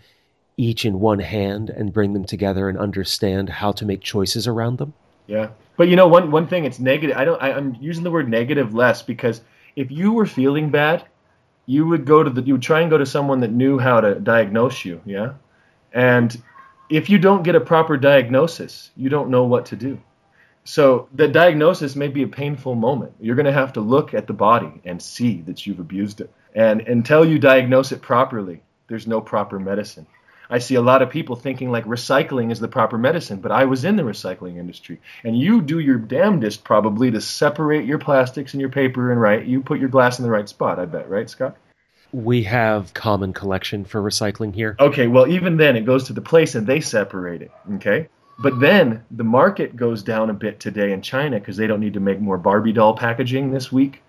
each 0.56 0.84
in 0.84 1.00
one 1.00 1.18
hand 1.18 1.70
and 1.70 1.92
bring 1.92 2.12
them 2.12 2.24
together 2.24 2.68
and 2.68 2.78
understand 2.78 3.48
how 3.48 3.72
to 3.72 3.84
make 3.84 4.00
choices 4.00 4.46
around 4.46 4.78
them. 4.78 4.92
Yeah. 5.26 5.50
But 5.76 5.88
you 5.88 5.96
know 5.96 6.08
one 6.08 6.30
one 6.30 6.46
thing 6.46 6.64
it's 6.64 6.78
negative 6.78 7.16
I 7.16 7.24
don't 7.24 7.42
I, 7.42 7.52
I'm 7.52 7.76
using 7.80 8.02
the 8.02 8.10
word 8.10 8.28
negative 8.28 8.74
less 8.74 9.02
because 9.02 9.40
if 9.78 9.92
you 9.92 10.12
were 10.12 10.26
feeling 10.26 10.70
bad, 10.70 11.04
you 11.64 11.86
would 11.86 12.04
go 12.04 12.24
to 12.24 12.30
the 12.30 12.42
you 12.42 12.54
would 12.54 12.62
try 12.62 12.80
and 12.80 12.90
go 12.90 12.98
to 12.98 13.06
someone 13.06 13.40
that 13.40 13.52
knew 13.52 13.78
how 13.78 14.00
to 14.00 14.16
diagnose 14.16 14.84
you, 14.84 15.00
yeah? 15.06 15.34
And 15.92 16.42
if 16.90 17.08
you 17.08 17.18
don't 17.18 17.44
get 17.44 17.54
a 17.54 17.60
proper 17.60 17.96
diagnosis, 17.96 18.90
you 18.96 19.08
don't 19.08 19.30
know 19.30 19.44
what 19.44 19.66
to 19.66 19.76
do. 19.76 20.00
So 20.64 21.08
the 21.14 21.28
diagnosis 21.28 21.94
may 21.94 22.08
be 22.08 22.24
a 22.24 22.28
painful 22.28 22.74
moment. 22.74 23.12
You're 23.20 23.36
going 23.36 23.46
to 23.46 23.52
have 23.52 23.72
to 23.74 23.80
look 23.80 24.14
at 24.14 24.26
the 24.26 24.32
body 24.32 24.80
and 24.84 25.00
see 25.00 25.42
that 25.42 25.64
you've 25.64 25.78
abused 25.78 26.20
it. 26.20 26.30
And 26.54 26.80
until 26.80 27.24
you 27.24 27.38
diagnose 27.38 27.92
it 27.92 28.02
properly, 28.02 28.60
there's 28.88 29.06
no 29.06 29.20
proper 29.20 29.60
medicine. 29.60 30.06
I 30.50 30.58
see 30.58 30.76
a 30.76 30.82
lot 30.82 31.02
of 31.02 31.10
people 31.10 31.36
thinking 31.36 31.70
like 31.70 31.84
recycling 31.84 32.50
is 32.50 32.58
the 32.58 32.68
proper 32.68 32.96
medicine, 32.96 33.40
but 33.40 33.52
I 33.52 33.66
was 33.66 33.84
in 33.84 33.96
the 33.96 34.02
recycling 34.02 34.56
industry. 34.56 35.00
And 35.24 35.38
you 35.38 35.60
do 35.60 35.78
your 35.78 35.98
damnedest 35.98 36.64
probably 36.64 37.10
to 37.10 37.20
separate 37.20 37.84
your 37.84 37.98
plastics 37.98 38.54
and 38.54 38.60
your 38.60 38.70
paper 38.70 39.12
and 39.12 39.20
right. 39.20 39.44
You 39.44 39.62
put 39.62 39.78
your 39.78 39.90
glass 39.90 40.18
in 40.18 40.24
the 40.24 40.30
right 40.30 40.48
spot, 40.48 40.78
I 40.78 40.86
bet, 40.86 41.10
right, 41.10 41.28
Scott? 41.28 41.56
We 42.12 42.44
have 42.44 42.94
common 42.94 43.34
collection 43.34 43.84
for 43.84 44.00
recycling 44.00 44.54
here. 44.54 44.76
Okay, 44.80 45.06
well, 45.06 45.26
even 45.26 45.58
then 45.58 45.76
it 45.76 45.84
goes 45.84 46.04
to 46.04 46.14
the 46.14 46.22
place 46.22 46.54
and 46.54 46.66
they 46.66 46.80
separate 46.80 47.42
it, 47.42 47.50
okay? 47.74 48.08
But 48.38 48.60
then 48.60 49.04
the 49.10 49.24
market 49.24 49.76
goes 49.76 50.02
down 50.02 50.30
a 50.30 50.34
bit 50.34 50.60
today 50.60 50.92
in 50.92 51.02
China 51.02 51.38
because 51.38 51.58
they 51.58 51.66
don't 51.66 51.80
need 51.80 51.94
to 51.94 52.00
make 52.00 52.20
more 52.20 52.38
Barbie 52.38 52.72
doll 52.72 52.94
packaging 52.94 53.50
this 53.50 53.70
week 53.70 54.02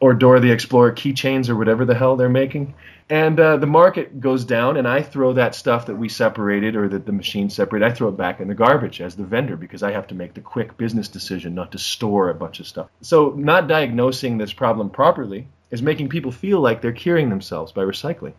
or 0.00 0.14
Dora 0.14 0.40
the 0.40 0.50
Explorer 0.50 0.92
keychains 0.92 1.48
or 1.48 1.56
whatever 1.56 1.84
the 1.84 1.94
hell 1.94 2.16
they're 2.16 2.28
making. 2.28 2.74
And 3.10 3.40
uh, 3.40 3.56
the 3.56 3.66
market 3.66 4.20
goes 4.20 4.44
down 4.44 4.76
and 4.76 4.86
i 4.86 5.00
throw 5.00 5.32
that 5.32 5.54
stuff 5.54 5.86
that 5.86 5.96
we 5.96 6.10
separated 6.10 6.76
or 6.76 6.88
that 6.88 7.06
the 7.06 7.12
machine 7.12 7.48
separated 7.48 7.86
i 7.86 7.90
throw 7.90 8.08
it 8.08 8.18
back 8.18 8.38
in 8.38 8.48
the 8.48 8.54
garbage 8.54 9.00
as 9.00 9.16
the 9.16 9.24
vendor 9.24 9.56
because 9.56 9.82
i 9.82 9.92
have 9.92 10.06
to 10.08 10.14
make 10.14 10.34
the 10.34 10.42
quick 10.42 10.76
business 10.76 11.08
decision 11.08 11.54
not 11.54 11.72
to 11.72 11.78
store 11.78 12.28
a 12.28 12.34
bunch 12.34 12.60
of 12.60 12.66
stuff. 12.66 12.88
So 13.00 13.30
not 13.30 13.66
diagnosing 13.66 14.36
this 14.36 14.52
problem 14.52 14.90
properly 14.90 15.48
is 15.70 15.80
making 15.80 16.10
people 16.10 16.32
feel 16.32 16.60
like 16.60 16.82
they're 16.82 16.92
curing 16.92 17.30
themselves 17.30 17.72
by 17.72 17.82
recycling 17.82 18.34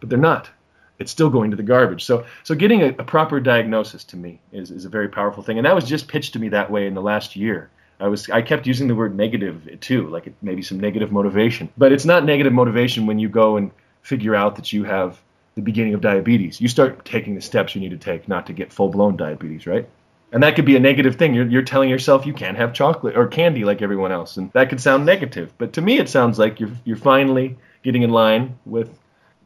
but 0.00 0.08
they're 0.08 0.18
not. 0.18 0.50
It's 0.98 1.10
still 1.10 1.30
going 1.30 1.50
to 1.50 1.56
the 1.56 1.62
garbage. 1.62 2.04
So 2.04 2.26
so 2.42 2.54
getting 2.54 2.82
a, 2.82 2.88
a 2.88 3.04
proper 3.04 3.40
diagnosis 3.40 4.04
to 4.04 4.16
me 4.16 4.40
is, 4.52 4.70
is 4.70 4.84
a 4.84 4.90
very 4.90 5.08
powerful 5.08 5.42
thing. 5.42 5.58
And 5.58 5.66
that 5.66 5.74
was 5.74 5.84
just 5.84 6.08
pitched 6.08 6.34
to 6.34 6.38
me 6.38 6.50
that 6.50 6.70
way 6.70 6.86
in 6.86 6.94
the 6.94 7.02
last 7.02 7.36
year 7.36 7.70
I 8.00 8.08
was 8.08 8.30
I 8.30 8.42
kept 8.42 8.66
using 8.66 8.88
the 8.88 8.94
word 8.94 9.16
negative 9.16 9.78
too, 9.80 10.08
like 10.08 10.32
maybe 10.42 10.62
some 10.62 10.80
negative 10.80 11.12
motivation. 11.12 11.68
But 11.76 11.92
it's 11.92 12.04
not 12.04 12.24
negative 12.24 12.52
motivation 12.52 13.06
when 13.06 13.18
you 13.18 13.28
go 13.28 13.56
and 13.56 13.70
figure 14.02 14.34
out 14.34 14.56
that 14.56 14.72
you 14.72 14.84
have 14.84 15.20
the 15.54 15.62
beginning 15.62 15.94
of 15.94 16.00
diabetes. 16.00 16.60
You 16.60 16.68
start 16.68 17.04
taking 17.04 17.34
the 17.34 17.40
steps 17.40 17.74
you 17.74 17.80
need 17.80 17.90
to 17.90 17.98
take 17.98 18.28
not 18.28 18.46
to 18.46 18.52
get 18.52 18.72
full 18.72 18.88
blown 18.88 19.16
diabetes, 19.16 19.66
right? 19.66 19.88
And 20.32 20.42
that 20.42 20.54
could 20.54 20.64
be 20.64 20.76
a 20.76 20.80
negative 20.80 21.16
thing. 21.16 21.34
You're, 21.34 21.48
you're 21.48 21.62
telling 21.62 21.90
yourself 21.90 22.24
you 22.24 22.32
can't 22.32 22.56
have 22.56 22.72
chocolate 22.72 23.16
or 23.16 23.26
candy 23.26 23.64
like 23.64 23.82
everyone 23.82 24.12
else. 24.12 24.36
And 24.36 24.52
that 24.52 24.68
could 24.68 24.80
sound 24.80 25.04
negative. 25.04 25.52
But 25.58 25.72
to 25.72 25.80
me, 25.80 25.98
it 25.98 26.08
sounds 26.08 26.38
like 26.38 26.60
you're, 26.60 26.70
you're 26.84 26.96
finally 26.96 27.58
getting 27.82 28.02
in 28.02 28.10
line 28.10 28.56
with, 28.64 28.96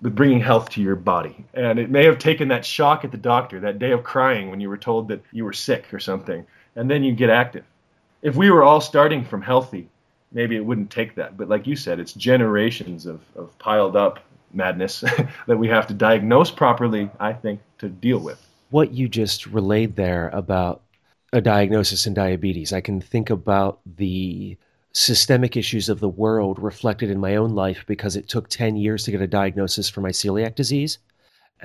with 0.02 0.14
bringing 0.14 0.40
health 0.40 0.68
to 0.70 0.82
your 0.82 0.96
body. 0.96 1.44
And 1.55 1.78
it 1.78 1.90
may 1.90 2.05
have 2.05 2.18
taken 2.18 2.48
that 2.48 2.66
shock 2.66 3.05
at 3.05 3.12
the 3.12 3.16
doctor, 3.16 3.61
that 3.61 3.78
day 3.78 3.92
of 3.92 4.05
crying 4.05 4.50
when 4.50 4.61
you 4.61 4.68
were 4.68 4.76
told 4.76 5.09
that 5.09 5.22
you 5.32 5.44
were 5.44 5.55
sick 5.55 5.92
or 5.94 6.00
something. 6.00 6.46
And 6.76 6.90
then 6.90 7.02
you 7.02 7.14
get 7.14 7.30
active. 7.30 7.64
If 8.25 8.37
we 8.37 8.51
were 8.51 8.64
all 8.64 8.81
starting 8.81 9.22
from 9.22 9.43
healthy, 9.43 9.87
maybe 10.33 10.57
it 10.57 10.64
wouldn't 10.64 10.91
take 10.91 11.14
that. 11.16 11.37
But 11.37 11.51
like 11.51 11.66
you 11.66 11.77
said, 11.77 12.01
it's 12.01 12.14
generations 12.14 13.05
of, 13.05 13.20
of 13.37 13.57
piled 13.59 13.97
up 13.97 14.18
madness 14.55 15.01
that 15.47 15.59
we 15.59 15.68
have 15.68 15.87
to 15.89 15.95
diagnose 15.95 16.51
properly, 16.51 17.11
I 17.20 17.35
think, 17.35 17.61
to 17.79 17.89
deal 17.91 18.18
with. 18.18 18.45
What 18.70 18.93
you 18.93 19.09
just 19.09 19.45
relayed 19.47 19.95
there 19.95 20.31
about 20.31 20.81
a 21.35 21.43
diagnosis 21.43 22.07
in 22.07 22.14
diabetes, 22.14 22.72
I 22.72 22.81
can 22.81 22.99
think 22.99 23.29
about 23.29 23.81
the 23.85 24.57
systemic 24.93 25.55
issues 25.55 25.91
of 25.91 26.01
the 26.01 26.09
world 26.09 26.59
reflected 26.59 27.11
in 27.11 27.20
my 27.20 27.37
own 27.37 27.55
life 27.55 27.85
because 27.87 28.16
it 28.16 28.29
took 28.29 28.49
10 28.49 28.77
years 28.77 29.05
to 29.05 29.11
get 29.11 29.20
a 29.20 29.27
diagnosis 29.27 29.91
for 29.91 30.01
my 30.01 30.11
celiac 30.11 30.55
disease. 30.55 30.99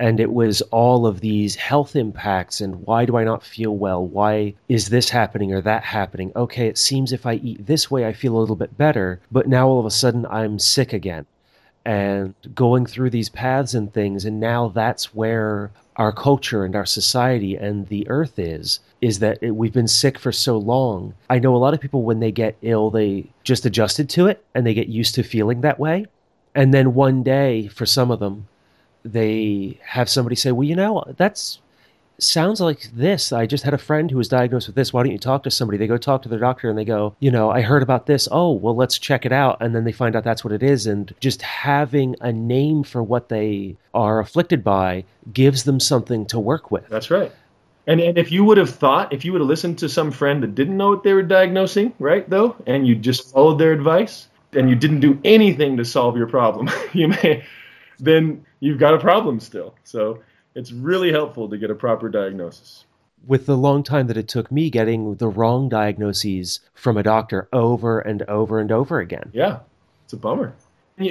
And 0.00 0.18
it 0.18 0.32
was 0.32 0.62
all 0.72 1.06
of 1.06 1.20
these 1.20 1.54
health 1.54 1.94
impacts 1.94 2.60
and 2.60 2.84
why 2.86 3.04
do 3.04 3.16
I 3.16 3.24
not 3.24 3.44
feel 3.44 3.76
well? 3.76 4.04
Why 4.04 4.54
is 4.68 4.88
this 4.88 5.10
happening 5.10 5.52
or 5.52 5.60
that 5.60 5.84
happening? 5.84 6.32
Okay, 6.34 6.66
it 6.66 6.78
seems 6.78 7.12
if 7.12 7.26
I 7.26 7.34
eat 7.34 7.66
this 7.66 7.90
way, 7.90 8.06
I 8.06 8.12
feel 8.12 8.36
a 8.36 8.40
little 8.40 8.56
bit 8.56 8.76
better, 8.76 9.20
but 9.30 9.46
now 9.46 9.68
all 9.68 9.78
of 9.78 9.86
a 9.86 9.90
sudden 9.90 10.26
I'm 10.26 10.58
sick 10.58 10.92
again 10.92 11.26
and 11.84 12.34
going 12.54 12.84
through 12.84 13.10
these 13.10 13.28
paths 13.28 13.74
and 13.74 13.92
things 13.92 14.24
and 14.24 14.38
now 14.38 14.68
that's 14.68 15.14
where 15.14 15.70
our 15.96 16.12
culture 16.12 16.64
and 16.64 16.76
our 16.76 16.84
society 16.86 17.56
and 17.56 17.88
the 17.88 18.08
earth 18.08 18.38
is 18.38 18.80
is 19.00 19.18
that 19.18 19.38
it, 19.40 19.52
we've 19.52 19.72
been 19.72 19.88
sick 19.88 20.18
for 20.18 20.30
so 20.30 20.58
long 20.58 21.14
i 21.30 21.38
know 21.38 21.54
a 21.54 21.58
lot 21.58 21.72
of 21.72 21.80
people 21.80 22.02
when 22.02 22.20
they 22.20 22.30
get 22.30 22.56
ill 22.60 22.90
they 22.90 23.24
just 23.44 23.64
adjusted 23.64 24.10
to 24.10 24.26
it 24.26 24.44
and 24.54 24.66
they 24.66 24.74
get 24.74 24.88
used 24.88 25.14
to 25.14 25.22
feeling 25.22 25.62
that 25.62 25.78
way 25.78 26.04
and 26.54 26.74
then 26.74 26.92
one 26.92 27.22
day 27.22 27.66
for 27.68 27.86
some 27.86 28.10
of 28.10 28.20
them 28.20 28.46
they 29.04 29.78
have 29.82 30.08
somebody 30.08 30.36
say 30.36 30.52
well 30.52 30.66
you 30.66 30.76
know 30.76 31.04
that's 31.16 31.60
sounds 32.22 32.60
like 32.60 32.90
this. 32.92 33.32
I 33.32 33.46
just 33.46 33.64
had 33.64 33.74
a 33.74 33.78
friend 33.78 34.10
who 34.10 34.18
was 34.18 34.28
diagnosed 34.28 34.66
with 34.66 34.76
this. 34.76 34.92
Why 34.92 35.02
don't 35.02 35.12
you 35.12 35.18
talk 35.18 35.42
to 35.44 35.50
somebody? 35.50 35.78
They 35.78 35.86
go 35.86 35.96
talk 35.96 36.22
to 36.22 36.28
their 36.28 36.38
doctor 36.38 36.68
and 36.68 36.78
they 36.78 36.84
go, 36.84 37.14
you 37.20 37.30
know, 37.30 37.50
I 37.50 37.62
heard 37.62 37.82
about 37.82 38.06
this. 38.06 38.28
Oh, 38.30 38.52
well, 38.52 38.76
let's 38.76 38.98
check 38.98 39.24
it 39.24 39.32
out. 39.32 39.58
And 39.60 39.74
then 39.74 39.84
they 39.84 39.92
find 39.92 40.14
out 40.14 40.24
that's 40.24 40.44
what 40.44 40.52
it 40.52 40.62
is. 40.62 40.86
And 40.86 41.12
just 41.20 41.42
having 41.42 42.16
a 42.20 42.32
name 42.32 42.82
for 42.82 43.02
what 43.02 43.28
they 43.28 43.76
are 43.94 44.20
afflicted 44.20 44.62
by 44.62 45.04
gives 45.32 45.64
them 45.64 45.80
something 45.80 46.26
to 46.26 46.38
work 46.38 46.70
with. 46.70 46.88
That's 46.88 47.10
right. 47.10 47.32
And, 47.86 48.00
and 48.00 48.18
if 48.18 48.30
you 48.30 48.44
would 48.44 48.58
have 48.58 48.70
thought, 48.70 49.12
if 49.12 49.24
you 49.24 49.32
would 49.32 49.40
have 49.40 49.48
listened 49.48 49.78
to 49.78 49.88
some 49.88 50.10
friend 50.10 50.42
that 50.42 50.54
didn't 50.54 50.76
know 50.76 50.90
what 50.90 51.02
they 51.02 51.14
were 51.14 51.22
diagnosing, 51.22 51.94
right, 51.98 52.28
though, 52.28 52.56
and 52.66 52.86
you 52.86 52.94
just 52.94 53.32
followed 53.32 53.58
their 53.58 53.72
advice 53.72 54.28
and 54.52 54.68
you 54.68 54.76
didn't 54.76 55.00
do 55.00 55.18
anything 55.24 55.76
to 55.76 55.84
solve 55.84 56.16
your 56.16 56.26
problem, 56.26 56.68
you 56.92 57.08
may, 57.08 57.44
then 58.00 58.44
you've 58.60 58.78
got 58.78 58.94
a 58.94 58.98
problem 58.98 59.40
still. 59.40 59.74
So 59.84 60.20
it's 60.54 60.72
really 60.72 61.12
helpful 61.12 61.48
to 61.48 61.58
get 61.58 61.70
a 61.70 61.74
proper 61.74 62.08
diagnosis. 62.08 62.84
With 63.26 63.46
the 63.46 63.56
long 63.56 63.82
time 63.82 64.06
that 64.06 64.16
it 64.16 64.28
took 64.28 64.50
me 64.50 64.70
getting 64.70 65.14
the 65.16 65.28
wrong 65.28 65.68
diagnoses 65.68 66.60
from 66.74 66.96
a 66.96 67.02
doctor 67.02 67.48
over 67.52 68.00
and 68.00 68.22
over 68.22 68.58
and 68.58 68.72
over 68.72 68.98
again. 68.98 69.30
Yeah, 69.32 69.60
it's 70.04 70.14
a 70.14 70.16
bummer. 70.16 70.54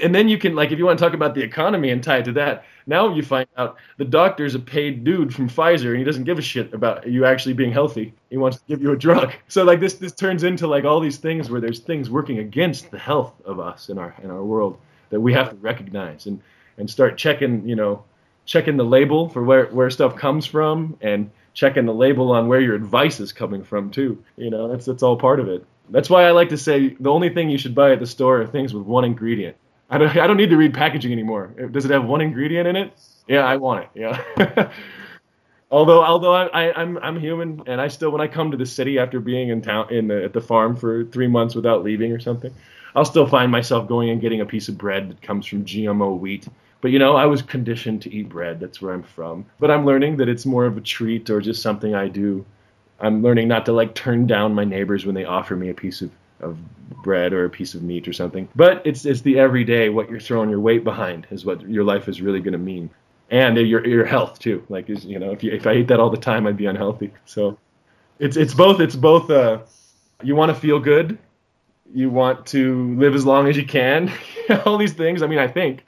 And 0.03 0.13
then 0.13 0.27
you 0.29 0.37
can, 0.37 0.55
like, 0.55 0.71
if 0.71 0.77
you 0.77 0.85
want 0.85 0.99
to 0.99 1.05
talk 1.05 1.15
about 1.15 1.33
the 1.33 1.41
economy 1.41 1.89
and 1.89 2.03
tie 2.03 2.17
it 2.17 2.25
to 2.25 2.31
that, 2.33 2.63
now 2.85 3.11
you 3.13 3.23
find 3.23 3.47
out 3.57 3.77
the 3.97 4.05
doctor's 4.05 4.53
a 4.53 4.59
paid 4.59 5.03
dude 5.03 5.33
from 5.33 5.49
Pfizer 5.49 5.89
and 5.89 5.97
he 5.97 6.03
doesn't 6.03 6.25
give 6.25 6.37
a 6.37 6.43
shit 6.43 6.71
about 6.75 7.07
you 7.07 7.25
actually 7.25 7.53
being 7.53 7.71
healthy. 7.71 8.13
He 8.29 8.37
wants 8.37 8.57
to 8.57 8.63
give 8.67 8.83
you 8.83 8.91
a 8.91 8.97
drug. 8.97 9.33
So, 9.47 9.63
like, 9.63 9.79
this 9.79 9.95
this 9.95 10.11
turns 10.11 10.43
into 10.43 10.67
like 10.67 10.83
all 10.83 10.99
these 10.99 11.17
things 11.17 11.49
where 11.49 11.59
there's 11.59 11.79
things 11.79 12.09
working 12.09 12.37
against 12.37 12.91
the 12.91 12.99
health 12.99 13.33
of 13.45 13.59
us 13.59 13.89
in 13.89 13.97
our 13.97 14.15
in 14.21 14.29
our 14.29 14.43
world 14.43 14.77
that 15.09 15.19
we 15.19 15.33
have 15.33 15.49
to 15.49 15.55
recognize 15.55 16.27
and 16.27 16.39
and 16.79 16.89
start 16.89 17.17
checking, 17.17 17.67
you 17.67 17.75
know, 17.75 18.03
checking 18.45 18.77
the 18.77 18.83
label 18.83 19.29
for 19.29 19.43
where, 19.43 19.67
where 19.67 19.91
stuff 19.91 20.15
comes 20.15 20.47
from 20.47 20.97
and 21.01 21.29
checking 21.53 21.85
the 21.85 21.93
label 21.93 22.31
on 22.31 22.47
where 22.47 22.61
your 22.61 22.73
advice 22.73 23.19
is 23.19 23.31
coming 23.31 23.63
from 23.63 23.91
too. 23.91 24.23
You 24.37 24.49
know, 24.49 24.67
that's 24.69 24.85
that's 24.85 25.03
all 25.03 25.17
part 25.17 25.39
of 25.39 25.47
it. 25.47 25.65
That's 25.89 26.09
why 26.09 26.23
I 26.23 26.31
like 26.31 26.49
to 26.49 26.57
say 26.57 26.95
the 26.99 27.11
only 27.11 27.29
thing 27.29 27.49
you 27.49 27.57
should 27.57 27.75
buy 27.75 27.91
at 27.91 27.99
the 27.99 28.07
store 28.07 28.41
are 28.41 28.47
things 28.47 28.73
with 28.73 28.83
one 28.83 29.03
ingredient. 29.03 29.55
I 29.89 29.97
don't 29.97 30.15
I 30.17 30.25
don't 30.25 30.37
need 30.37 30.49
to 30.51 30.57
read 30.57 30.73
packaging 30.73 31.11
anymore. 31.11 31.47
Does 31.71 31.85
it 31.85 31.91
have 31.91 32.05
one 32.05 32.21
ingredient 32.21 32.67
in 32.67 32.75
it? 32.75 32.93
Yeah, 33.27 33.45
I 33.45 33.57
want 33.57 33.85
it. 33.85 33.89
Yeah. 33.95 34.71
although 35.71 36.03
although 36.03 36.33
I, 36.33 36.45
I 36.47 36.81
am 36.81 36.97
I'm, 36.97 37.03
I'm 37.03 37.19
human 37.19 37.63
and 37.67 37.81
I 37.81 37.87
still 37.87 38.11
when 38.11 38.21
I 38.21 38.27
come 38.27 38.51
to 38.51 38.57
the 38.57 38.65
city 38.65 38.99
after 38.99 39.19
being 39.19 39.49
in 39.49 39.61
town 39.61 39.91
in 39.91 40.07
the, 40.07 40.23
at 40.23 40.33
the 40.33 40.41
farm 40.41 40.75
for 40.75 41.05
three 41.05 41.27
months 41.27 41.55
without 41.55 41.83
leaving 41.83 42.11
or 42.11 42.19
something, 42.19 42.53
I'll 42.95 43.05
still 43.05 43.27
find 43.27 43.51
myself 43.51 43.87
going 43.87 44.09
and 44.09 44.21
getting 44.21 44.41
a 44.41 44.45
piece 44.45 44.69
of 44.69 44.77
bread 44.77 45.09
that 45.09 45.21
comes 45.21 45.45
from 45.45 45.65
GMO 45.65 46.17
wheat 46.19 46.47
but 46.81 46.91
you 46.91 46.99
know, 46.99 47.15
I 47.15 47.25
was 47.25 47.41
conditioned 47.41 48.01
to 48.03 48.13
eat 48.13 48.29
bread. 48.29 48.59
That's 48.59 48.81
where 48.81 48.93
I'm 48.93 49.03
from. 49.03 49.45
But 49.59 49.71
I'm 49.71 49.85
learning 49.85 50.17
that 50.17 50.29
it's 50.29 50.45
more 50.45 50.65
of 50.65 50.77
a 50.77 50.81
treat 50.81 51.29
or 51.29 51.41
just 51.41 51.61
something 51.61 51.93
I 51.93 52.07
do. 52.07 52.45
I'm 52.99 53.21
learning 53.21 53.47
not 53.47 53.65
to 53.65 53.73
like 53.73 53.95
turn 53.95 54.27
down 54.27 54.53
my 54.53 54.63
neighbors 54.63 55.05
when 55.05 55.15
they 55.15 55.25
offer 55.25 55.55
me 55.55 55.69
a 55.69 55.73
piece 55.73 56.01
of, 56.01 56.11
of 56.39 56.57
bread 57.03 57.33
or 57.33 57.45
a 57.45 57.49
piece 57.49 57.73
of 57.73 57.83
meat 57.83 58.07
or 58.07 58.13
something. 58.13 58.47
But 58.55 58.81
it's 58.85 59.05
it's 59.05 59.21
the 59.21 59.39
everyday 59.39 59.89
what 59.89 60.09
you're 60.09 60.19
throwing 60.19 60.49
your 60.49 60.59
weight 60.59 60.83
behind 60.83 61.27
is 61.31 61.45
what 61.45 61.67
your 61.67 61.83
life 61.83 62.07
is 62.07 62.21
really 62.21 62.39
going 62.39 62.53
to 62.53 62.57
mean, 62.57 62.89
and 63.29 63.57
your 63.57 63.85
your 63.85 64.05
health 64.05 64.39
too. 64.39 64.65
Like 64.69 64.89
you 64.89 65.19
know 65.19 65.31
if 65.31 65.43
you, 65.43 65.51
if 65.51 65.67
I 65.67 65.71
ate 65.71 65.87
that 65.89 65.99
all 65.99 66.09
the 66.09 66.17
time, 66.17 66.47
I'd 66.47 66.57
be 66.57 66.65
unhealthy. 66.65 67.11
So 67.25 67.57
it's 68.19 68.37
it's 68.37 68.53
both 68.53 68.79
it's 68.79 68.95
both. 68.95 69.29
Uh, 69.29 69.59
you 70.21 70.35
want 70.35 70.53
to 70.53 70.59
feel 70.59 70.79
good, 70.79 71.17
you 71.93 72.09
want 72.09 72.47
to 72.47 72.95
live 72.95 73.15
as 73.15 73.25
long 73.25 73.47
as 73.47 73.55
you 73.55 73.65
can, 73.65 74.11
all 74.65 74.77
these 74.77 74.93
things. 74.93 75.21
I 75.21 75.27
mean, 75.27 75.39
I 75.39 75.47
think 75.47 75.85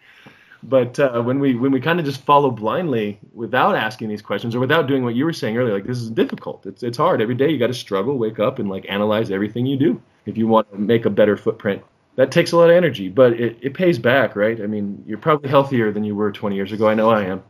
but 0.63 0.99
uh, 0.99 1.21
when 1.21 1.39
we 1.39 1.55
when 1.55 1.71
we 1.71 1.81
kind 1.81 1.99
of 1.99 2.05
just 2.05 2.21
follow 2.21 2.51
blindly 2.51 3.19
without 3.33 3.75
asking 3.75 4.09
these 4.09 4.21
questions 4.21 4.53
or 4.55 4.59
without 4.59 4.87
doing 4.87 5.03
what 5.03 5.15
you 5.15 5.25
were 5.25 5.33
saying 5.33 5.57
earlier, 5.57 5.73
like 5.73 5.85
this 5.85 5.97
is 5.97 6.09
difficult. 6.09 6.65
It's 6.65 6.83
it's 6.83 6.97
hard 6.97 7.21
every 7.21 7.35
day. 7.35 7.49
You 7.49 7.57
got 7.57 7.67
to 7.67 7.73
struggle, 7.73 8.17
wake 8.17 8.39
up, 8.39 8.59
and 8.59 8.69
like 8.69 8.85
analyze 8.87 9.31
everything 9.31 9.65
you 9.65 9.77
do 9.77 10.01
if 10.25 10.37
you 10.37 10.47
want 10.47 10.71
to 10.71 10.77
make 10.77 11.05
a 11.05 11.09
better 11.09 11.35
footprint. 11.35 11.81
That 12.15 12.31
takes 12.31 12.51
a 12.51 12.57
lot 12.57 12.69
of 12.69 12.75
energy, 12.75 13.09
but 13.09 13.33
it, 13.33 13.57
it 13.61 13.73
pays 13.73 13.97
back, 13.97 14.35
right? 14.35 14.61
I 14.61 14.67
mean, 14.67 15.03
you're 15.07 15.17
probably 15.17 15.49
healthier 15.49 15.91
than 15.91 16.03
you 16.03 16.13
were 16.13 16.31
20 16.31 16.55
years 16.55 16.73
ago. 16.73 16.87
I 16.87 16.93
know 16.93 17.09
I 17.09 17.23
am. 17.23 17.41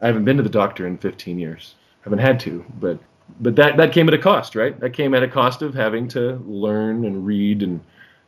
I 0.00 0.06
haven't 0.06 0.24
been 0.24 0.38
to 0.38 0.42
the 0.42 0.48
doctor 0.48 0.86
in 0.86 0.96
15 0.96 1.38
years. 1.38 1.74
Haven't 2.00 2.18
had 2.20 2.40
to, 2.40 2.64
but 2.80 2.98
but 3.40 3.56
that 3.56 3.76
that 3.76 3.92
came 3.92 4.08
at 4.08 4.14
a 4.14 4.18
cost, 4.18 4.56
right? 4.56 4.78
That 4.80 4.90
came 4.90 5.14
at 5.14 5.22
a 5.22 5.28
cost 5.28 5.62
of 5.62 5.74
having 5.74 6.08
to 6.08 6.42
learn 6.46 7.04
and 7.04 7.26
read 7.26 7.62
and 7.62 7.80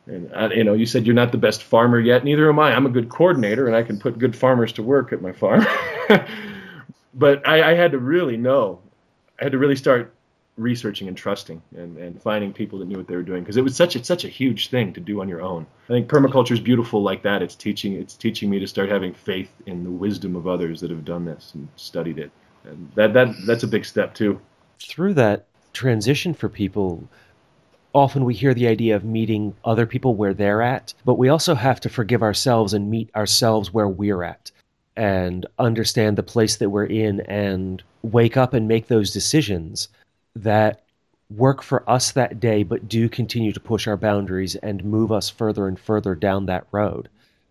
and 0.09 0.53
you 0.53 0.63
know, 0.63 0.73
you 0.73 0.85
said 0.85 1.05
you're 1.05 1.15
not 1.15 1.31
the 1.31 1.37
best 1.37 1.63
farmer 1.63 1.99
yet. 1.99 2.23
Neither 2.23 2.49
am 2.49 2.59
I. 2.59 2.73
I'm 2.73 2.85
a 2.85 2.89
good 2.89 3.09
coordinator, 3.09 3.67
and 3.67 3.75
I 3.75 3.83
can 3.83 3.99
put 3.99 4.17
good 4.17 4.35
farmers 4.35 4.73
to 4.73 4.83
work 4.83 5.13
at 5.13 5.21
my 5.21 5.31
farm. 5.31 5.65
but 7.13 7.47
I, 7.47 7.71
I, 7.71 7.73
had 7.75 7.91
to 7.91 7.99
really 7.99 8.37
know. 8.37 8.79
I 9.39 9.43
had 9.43 9.51
to 9.51 9.57
really 9.57 9.75
start 9.75 10.13
researching 10.57 11.07
and 11.07 11.15
trusting 11.15 11.61
and, 11.75 11.97
and 11.97 12.21
finding 12.21 12.51
people 12.51 12.79
that 12.79 12.87
knew 12.87 12.97
what 12.97 13.07
they 13.07 13.15
were 13.15 13.23
doing 13.23 13.43
because 13.43 13.55
it 13.55 13.61
was 13.61 13.75
such 13.75 13.95
a, 13.95 14.03
such 14.03 14.25
a 14.25 14.27
huge 14.27 14.69
thing 14.69 14.93
to 14.93 14.99
do 14.99 15.21
on 15.21 15.29
your 15.29 15.41
own. 15.41 15.65
I 15.85 15.93
think 15.93 16.07
permaculture 16.07 16.51
is 16.51 16.59
beautiful 16.59 17.01
like 17.01 17.23
that. 17.23 17.41
It's 17.41 17.55
teaching 17.55 17.93
it's 17.93 18.15
teaching 18.15 18.49
me 18.49 18.59
to 18.59 18.67
start 18.67 18.89
having 18.89 19.13
faith 19.13 19.51
in 19.67 19.83
the 19.83 19.91
wisdom 19.91 20.35
of 20.35 20.47
others 20.47 20.81
that 20.81 20.91
have 20.91 21.05
done 21.05 21.23
this 21.23 21.51
and 21.53 21.67
studied 21.75 22.19
it. 22.19 22.31
And 22.65 22.91
that 22.95 23.13
that 23.13 23.35
that's 23.45 23.63
a 23.63 23.67
big 23.67 23.85
step 23.85 24.13
too. 24.13 24.41
Through 24.81 25.13
that 25.15 25.45
transition 25.73 26.33
for 26.33 26.49
people 26.49 27.07
often 27.93 28.25
we 28.25 28.33
hear 28.33 28.53
the 28.53 28.67
idea 28.67 28.95
of 28.95 29.03
meeting 29.03 29.55
other 29.65 29.85
people 29.85 30.15
where 30.15 30.33
they're 30.33 30.61
at, 30.61 30.93
but 31.05 31.15
we 31.15 31.29
also 31.29 31.55
have 31.55 31.79
to 31.81 31.89
forgive 31.89 32.21
ourselves 32.21 32.73
and 32.73 32.89
meet 32.89 33.09
ourselves 33.15 33.73
where 33.73 33.87
we're 33.87 34.23
at 34.23 34.51
and 34.95 35.45
understand 35.57 36.17
the 36.17 36.23
place 36.23 36.57
that 36.57 36.69
we're 36.69 36.85
in 36.85 37.21
and 37.21 37.81
wake 38.01 38.37
up 38.37 38.53
and 38.53 38.67
make 38.67 38.87
those 38.87 39.11
decisions 39.11 39.87
that 40.35 40.83
work 41.35 41.61
for 41.61 41.87
us 41.89 42.11
that 42.11 42.39
day, 42.39 42.63
but 42.63 42.89
do 42.89 43.07
continue 43.07 43.53
to 43.53 43.59
push 43.59 43.87
our 43.87 43.97
boundaries 43.97 44.55
and 44.55 44.83
move 44.83 45.11
us 45.11 45.29
further 45.29 45.67
and 45.67 45.79
further 45.79 46.15
down 46.15 46.45
that 46.47 46.65
road. 46.71 47.07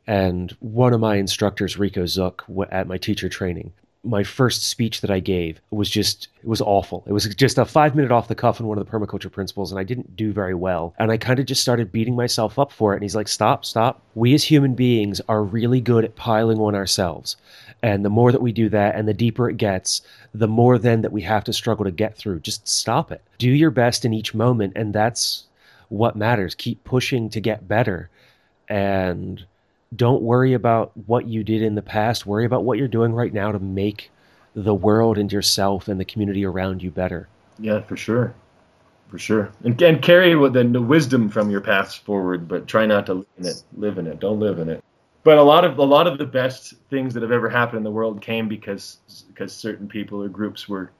And 0.06 0.56
one 0.60 0.92
of 0.92 1.00
my 1.00 1.16
instructors, 1.16 1.78
Rico 1.78 2.06
Zook, 2.06 2.44
at 2.70 2.88
my 2.88 2.98
teacher 2.98 3.28
training, 3.28 3.72
my 4.04 4.22
first 4.22 4.62
speech 4.62 5.00
that 5.00 5.10
I 5.10 5.20
gave 5.20 5.60
was 5.70 5.90
just 5.90 6.28
it 6.40 6.46
was 6.46 6.60
awful. 6.60 7.02
It 7.06 7.12
was 7.12 7.26
just 7.34 7.58
a 7.58 7.64
five 7.64 7.94
minute 7.96 8.12
off 8.12 8.28
the 8.28 8.34
cuff 8.34 8.60
in 8.60 8.66
one 8.66 8.78
of 8.78 8.86
the 8.86 8.90
permaculture 8.90 9.30
principles, 9.30 9.72
and 9.72 9.78
I 9.78 9.84
didn't 9.84 10.16
do 10.16 10.32
very 10.32 10.54
well. 10.54 10.94
And 10.98 11.10
I 11.10 11.16
kind 11.16 11.38
of 11.40 11.46
just 11.46 11.62
started 11.62 11.92
beating 11.92 12.14
myself 12.14 12.58
up 12.58 12.70
for 12.70 12.92
it. 12.92 12.96
And 12.96 13.02
he's 13.02 13.16
like, 13.16 13.28
"Stop, 13.28 13.64
stop. 13.64 14.02
We 14.14 14.34
as 14.34 14.44
human 14.44 14.74
beings 14.74 15.20
are 15.28 15.42
really 15.42 15.80
good 15.80 16.04
at 16.04 16.16
piling 16.16 16.58
on 16.58 16.74
ourselves, 16.74 17.36
and 17.82 18.04
the 18.04 18.10
more 18.10 18.30
that 18.30 18.42
we 18.42 18.52
do 18.52 18.68
that, 18.68 18.94
and 18.94 19.08
the 19.08 19.14
deeper 19.14 19.50
it 19.50 19.56
gets, 19.56 20.02
the 20.32 20.48
more 20.48 20.78
then 20.78 21.02
that 21.02 21.12
we 21.12 21.22
have 21.22 21.44
to 21.44 21.52
struggle 21.52 21.84
to 21.84 21.90
get 21.90 22.16
through. 22.16 22.40
Just 22.40 22.68
stop 22.68 23.10
it. 23.10 23.22
Do 23.38 23.50
your 23.50 23.70
best 23.70 24.04
in 24.04 24.14
each 24.14 24.32
moment, 24.34 24.74
and 24.76 24.94
that's 24.94 25.44
what 25.88 26.16
matters. 26.16 26.54
Keep 26.54 26.84
pushing 26.84 27.30
to 27.30 27.40
get 27.40 27.68
better, 27.68 28.10
and." 28.68 29.44
Don't 29.94 30.22
worry 30.22 30.52
about 30.52 30.96
what 31.06 31.26
you 31.26 31.42
did 31.42 31.62
in 31.62 31.74
the 31.74 31.82
past. 31.82 32.26
Worry 32.26 32.44
about 32.44 32.64
what 32.64 32.78
you're 32.78 32.88
doing 32.88 33.12
right 33.12 33.32
now 33.32 33.52
to 33.52 33.58
make 33.58 34.10
the 34.54 34.74
world 34.74 35.18
and 35.18 35.32
yourself 35.32 35.88
and 35.88 35.98
the 35.98 36.04
community 36.04 36.44
around 36.44 36.82
you 36.82 36.90
better. 36.90 37.28
Yeah, 37.58 37.80
for 37.80 37.96
sure. 37.96 38.34
For 39.08 39.18
sure. 39.18 39.50
And, 39.64 39.80
and 39.80 40.02
carry 40.02 40.30
the, 40.34 40.82
wisdom 40.82 41.30
from 41.30 41.50
your 41.50 41.62
paths 41.62 41.94
forward, 41.94 42.46
but 42.46 42.66
try 42.66 42.84
not 42.84 43.06
to 43.06 43.14
live 43.14 43.26
in 43.38 43.46
it. 43.46 43.62
Live 43.76 43.98
in 43.98 44.06
it. 44.06 44.20
Don't 44.20 44.38
live 44.38 44.58
in 44.58 44.68
it. 44.68 44.84
But 45.24 45.38
a 45.38 45.42
lot 45.42 45.64
of 45.64 45.78
a 45.78 45.84
lot 45.84 46.06
of 46.06 46.16
the 46.16 46.24
best 46.24 46.74
things 46.88 47.12
that 47.14 47.22
have 47.22 47.32
ever 47.32 47.48
happened 47.48 47.78
in 47.78 47.84
the 47.84 47.90
world 47.90 48.22
came 48.22 48.48
because 48.48 48.98
because 49.28 49.52
certain 49.52 49.88
people 49.88 50.22
or 50.22 50.28
groups 50.28 50.68
were 50.68 50.90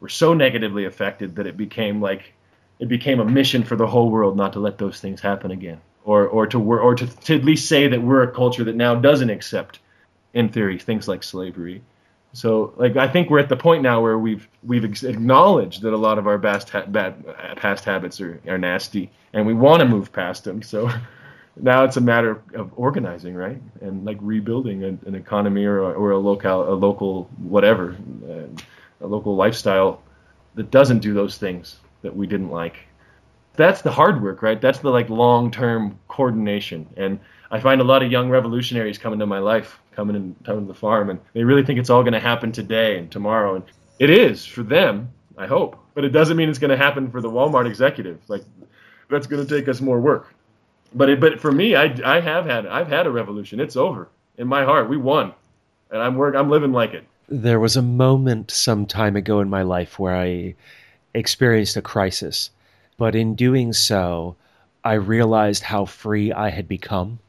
were 0.00 0.08
so 0.08 0.34
negatively 0.34 0.86
affected 0.86 1.36
that 1.36 1.46
it 1.46 1.56
became 1.56 2.00
like 2.00 2.32
it 2.80 2.88
became 2.88 3.20
a 3.20 3.24
mission 3.24 3.62
for 3.62 3.76
the 3.76 3.86
whole 3.86 4.10
world 4.10 4.36
not 4.36 4.54
to 4.54 4.58
let 4.58 4.78
those 4.78 4.98
things 5.00 5.20
happen 5.20 5.50
again 5.50 5.80
or 6.08 6.26
or 6.26 6.46
to 6.46 6.58
or 6.58 6.94
to, 6.94 7.06
to 7.06 7.34
at 7.34 7.44
least 7.44 7.68
say 7.68 7.86
that 7.88 8.00
we're 8.00 8.22
a 8.22 8.32
culture 8.32 8.64
that 8.64 8.74
now 8.74 8.94
doesn't 8.94 9.28
accept, 9.28 9.78
in 10.32 10.48
theory, 10.48 10.78
things 10.78 11.06
like 11.06 11.22
slavery. 11.22 11.82
So 12.32 12.72
like 12.76 12.96
I 12.96 13.08
think 13.08 13.28
we're 13.28 13.40
at 13.40 13.50
the 13.50 13.56
point 13.56 13.82
now 13.82 14.00
where 14.00 14.18
we've 14.18 14.48
we've 14.62 14.84
acknowledged 14.84 15.82
that 15.82 15.92
a 15.92 15.98
lot 15.98 16.18
of 16.18 16.26
our 16.26 16.38
past 16.38 16.70
ha- 16.70 16.86
bad 16.86 17.24
past 17.56 17.84
habits 17.84 18.22
are, 18.22 18.40
are 18.48 18.56
nasty 18.56 19.10
and 19.34 19.46
we 19.46 19.52
want 19.52 19.80
to 19.80 19.86
move 19.86 20.10
past 20.10 20.44
them. 20.44 20.62
So 20.62 20.90
now 21.56 21.84
it's 21.84 21.98
a 21.98 22.00
matter 22.00 22.42
of, 22.54 22.72
organizing, 22.76 23.34
right, 23.34 23.60
and 23.82 24.06
like 24.06 24.16
rebuilding 24.22 24.84
an, 24.84 24.98
an 25.06 25.14
economy 25.14 25.66
or 25.66 25.78
a, 25.80 25.92
or 25.92 26.12
a 26.12 26.18
local 26.18 26.72
a 26.72 26.74
local 26.74 27.24
whatever 27.36 27.94
uh, 28.26 29.04
a 29.04 29.06
local 29.06 29.36
lifestyle 29.36 30.02
that 30.54 30.70
doesn't 30.70 31.00
do 31.00 31.12
those 31.12 31.36
things 31.36 31.76
that 32.00 32.16
we 32.16 32.26
didn't 32.26 32.50
like 32.50 32.87
that's 33.58 33.82
the 33.82 33.90
hard 33.90 34.22
work, 34.22 34.40
right? 34.40 34.60
That's 34.60 34.78
the 34.78 34.88
like 34.88 35.10
long 35.10 35.50
term 35.50 35.98
coordination. 36.08 36.86
And 36.96 37.18
I 37.50 37.60
find 37.60 37.80
a 37.80 37.84
lot 37.84 38.02
of 38.02 38.10
young 38.10 38.30
revolutionaries 38.30 38.96
coming 38.98 39.18
to 39.18 39.26
my 39.26 39.40
life, 39.40 39.78
coming 39.92 40.34
coming 40.44 40.66
to 40.66 40.72
the 40.72 40.78
farm, 40.78 41.10
and 41.10 41.18
they 41.34 41.44
really 41.44 41.64
think 41.64 41.78
it's 41.78 41.90
all 41.90 42.02
going 42.02 42.14
to 42.14 42.20
happen 42.20 42.52
today 42.52 42.96
and 42.96 43.10
tomorrow. 43.10 43.56
And 43.56 43.64
it 43.98 44.10
is 44.10 44.46
for 44.46 44.62
them, 44.62 45.10
I 45.36 45.46
hope, 45.46 45.76
but 45.94 46.04
it 46.04 46.10
doesn't 46.10 46.36
mean 46.36 46.48
it's 46.48 46.58
going 46.58 46.70
to 46.70 46.76
happen 46.76 47.10
for 47.10 47.20
the 47.20 47.30
Walmart 47.30 47.66
executive. 47.66 48.20
Like 48.28 48.44
that's 49.10 49.26
going 49.26 49.44
to 49.44 49.56
take 49.56 49.68
us 49.68 49.80
more 49.80 50.00
work. 50.00 50.32
But 50.94 51.10
it, 51.10 51.20
but 51.20 51.40
for 51.40 51.52
me, 51.52 51.74
I, 51.74 51.94
I 52.04 52.20
have 52.20 52.46
had 52.46 52.64
I've 52.66 52.88
had 52.88 53.06
a 53.06 53.10
revolution. 53.10 53.60
It's 53.60 53.76
over 53.76 54.08
in 54.38 54.46
my 54.46 54.64
heart. 54.64 54.88
We 54.88 54.96
won, 54.96 55.34
and 55.90 56.00
I'm 56.00 56.14
work 56.14 56.36
I'm 56.36 56.48
living 56.48 56.72
like 56.72 56.94
it. 56.94 57.04
There 57.28 57.60
was 57.60 57.76
a 57.76 57.82
moment 57.82 58.50
some 58.52 58.86
time 58.86 59.16
ago 59.16 59.40
in 59.40 59.50
my 59.50 59.62
life 59.62 59.98
where 59.98 60.16
I 60.16 60.54
experienced 61.12 61.76
a 61.76 61.82
crisis, 61.82 62.50
but 62.98 63.14
in 63.14 63.34
doing 63.34 63.72
so, 63.72 64.36
I 64.84 64.94
realized 64.94 65.62
how 65.62 65.86
free 65.86 66.32
I 66.32 66.50
had 66.50 66.68
become 66.68 67.20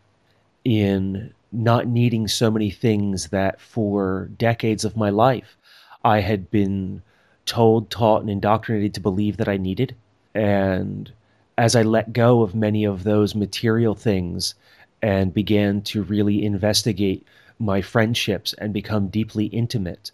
in 0.66 1.34
not 1.52 1.88
needing 1.88 2.28
so 2.28 2.52
many 2.52 2.70
things 2.72 3.30
that 3.30 3.62
for 3.62 4.30
decades 4.38 4.84
of 4.84 4.98
my 4.98 5.10
life 5.10 5.58
I 6.04 6.20
had 6.20 6.52
been 6.52 7.02
told, 7.46 7.90
taught, 7.90 8.22
and 8.22 8.30
indoctrinated 8.30 8.94
to 8.96 9.00
believe 9.00 9.38
that 9.38 9.48
I 9.48 9.58
needed. 9.58 9.96
And 10.36 11.12
as 11.58 11.76
I 11.76 11.84
let 11.84 12.14
go 12.14 12.42
of 12.42 12.56
many 12.56 12.84
of 12.84 13.04
those 13.04 13.36
material 13.36 13.96
things 13.96 14.56
and 15.02 15.34
began 15.34 15.82
to 15.84 16.04
really 16.04 16.46
investigate 16.46 17.26
my 17.60 17.82
friendships 17.82 18.54
and 18.54 18.74
become 18.74 19.08
deeply 19.08 19.46
intimate 19.48 20.12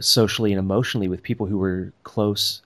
socially 0.00 0.52
and 0.52 0.58
emotionally 0.58 1.08
with 1.08 1.22
people 1.22 1.46
who 1.46 1.58
were 1.58 1.92
close 2.02 2.62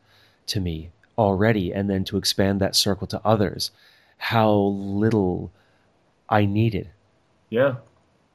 to 0.47 0.61
me 0.61 0.91
already, 1.19 1.73
and 1.73 1.89
then 1.89 2.05
to 2.05 2.17
expand 2.17 2.61
that 2.61 2.77
circle 2.77 3.07
to 3.09 3.21
others, 3.25 3.71
how 4.19 4.53
little 4.53 5.51
I 6.29 6.47
needed. 6.47 6.91
Yeah. 7.51 7.77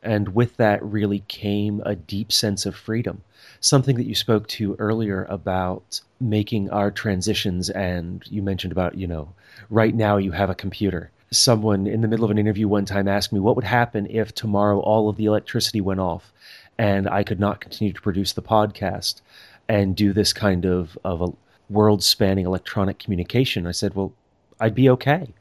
And 0.03 0.35
with 0.35 0.57
that 0.57 0.83
really 0.83 1.23
came 1.27 1.81
a 1.85 1.95
deep 1.95 2.31
sense 2.31 2.65
of 2.65 2.75
freedom. 2.75 3.23
Something 3.59 3.95
that 3.97 4.05
you 4.05 4.15
spoke 4.15 4.47
to 4.49 4.75
earlier 4.75 5.25
about 5.29 6.01
making 6.19 6.69
our 6.69 6.91
transitions, 6.91 7.69
and 7.69 8.23
you 8.29 8.41
mentioned 8.41 8.71
about, 8.71 8.95
you 8.95 9.07
know, 9.07 9.33
right 9.69 9.95
now 9.95 10.17
you 10.17 10.31
have 10.31 10.49
a 10.49 10.55
computer. 10.55 11.11
Someone 11.31 11.87
in 11.87 12.01
the 12.01 12.07
middle 12.07 12.25
of 12.25 12.31
an 12.31 12.37
interview 12.37 12.67
one 12.67 12.85
time 12.85 13.07
asked 13.07 13.33
me, 13.33 13.39
What 13.39 13.55
would 13.55 13.65
happen 13.65 14.07
if 14.09 14.33
tomorrow 14.33 14.79
all 14.79 15.09
of 15.09 15.17
the 15.17 15.25
electricity 15.25 15.81
went 15.81 15.99
off 15.99 16.31
and 16.77 17.09
I 17.09 17.23
could 17.23 17.39
not 17.39 17.59
continue 17.59 17.93
to 17.93 18.01
produce 18.01 18.33
the 18.33 18.41
podcast 18.41 19.21
and 19.67 19.95
do 19.95 20.13
this 20.13 20.33
kind 20.33 20.65
of, 20.65 20.97
of 21.03 21.21
a 21.21 21.27
world 21.69 22.03
spanning 22.03 22.45
electronic 22.45 22.99
communication? 22.99 23.67
I 23.67 23.71
said, 23.71 23.95
Well, 23.95 24.13
I'd 24.59 24.75
be 24.75 24.89
okay 24.89 25.33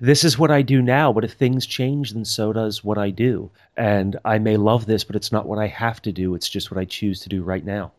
this 0.00 0.24
is 0.24 0.38
what 0.38 0.50
I 0.50 0.62
do 0.62 0.80
now, 0.80 1.12
but 1.12 1.24
if 1.24 1.32
things 1.32 1.66
change, 1.66 2.12
then 2.12 2.24
so 2.24 2.52
does 2.52 2.82
what 2.82 2.98
I 2.98 3.10
do. 3.10 3.50
And 3.76 4.18
I 4.24 4.38
may 4.38 4.56
love 4.56 4.86
this, 4.86 5.04
but 5.04 5.16
it's 5.16 5.32
not 5.32 5.46
what 5.46 5.58
I 5.58 5.66
have 5.66 6.00
to 6.02 6.12
do. 6.12 6.34
It's 6.34 6.48
just 6.48 6.70
what 6.70 6.78
I 6.78 6.84
choose 6.84 7.20
to 7.20 7.28
do 7.28 7.42
right 7.42 7.64
now. 7.64 7.92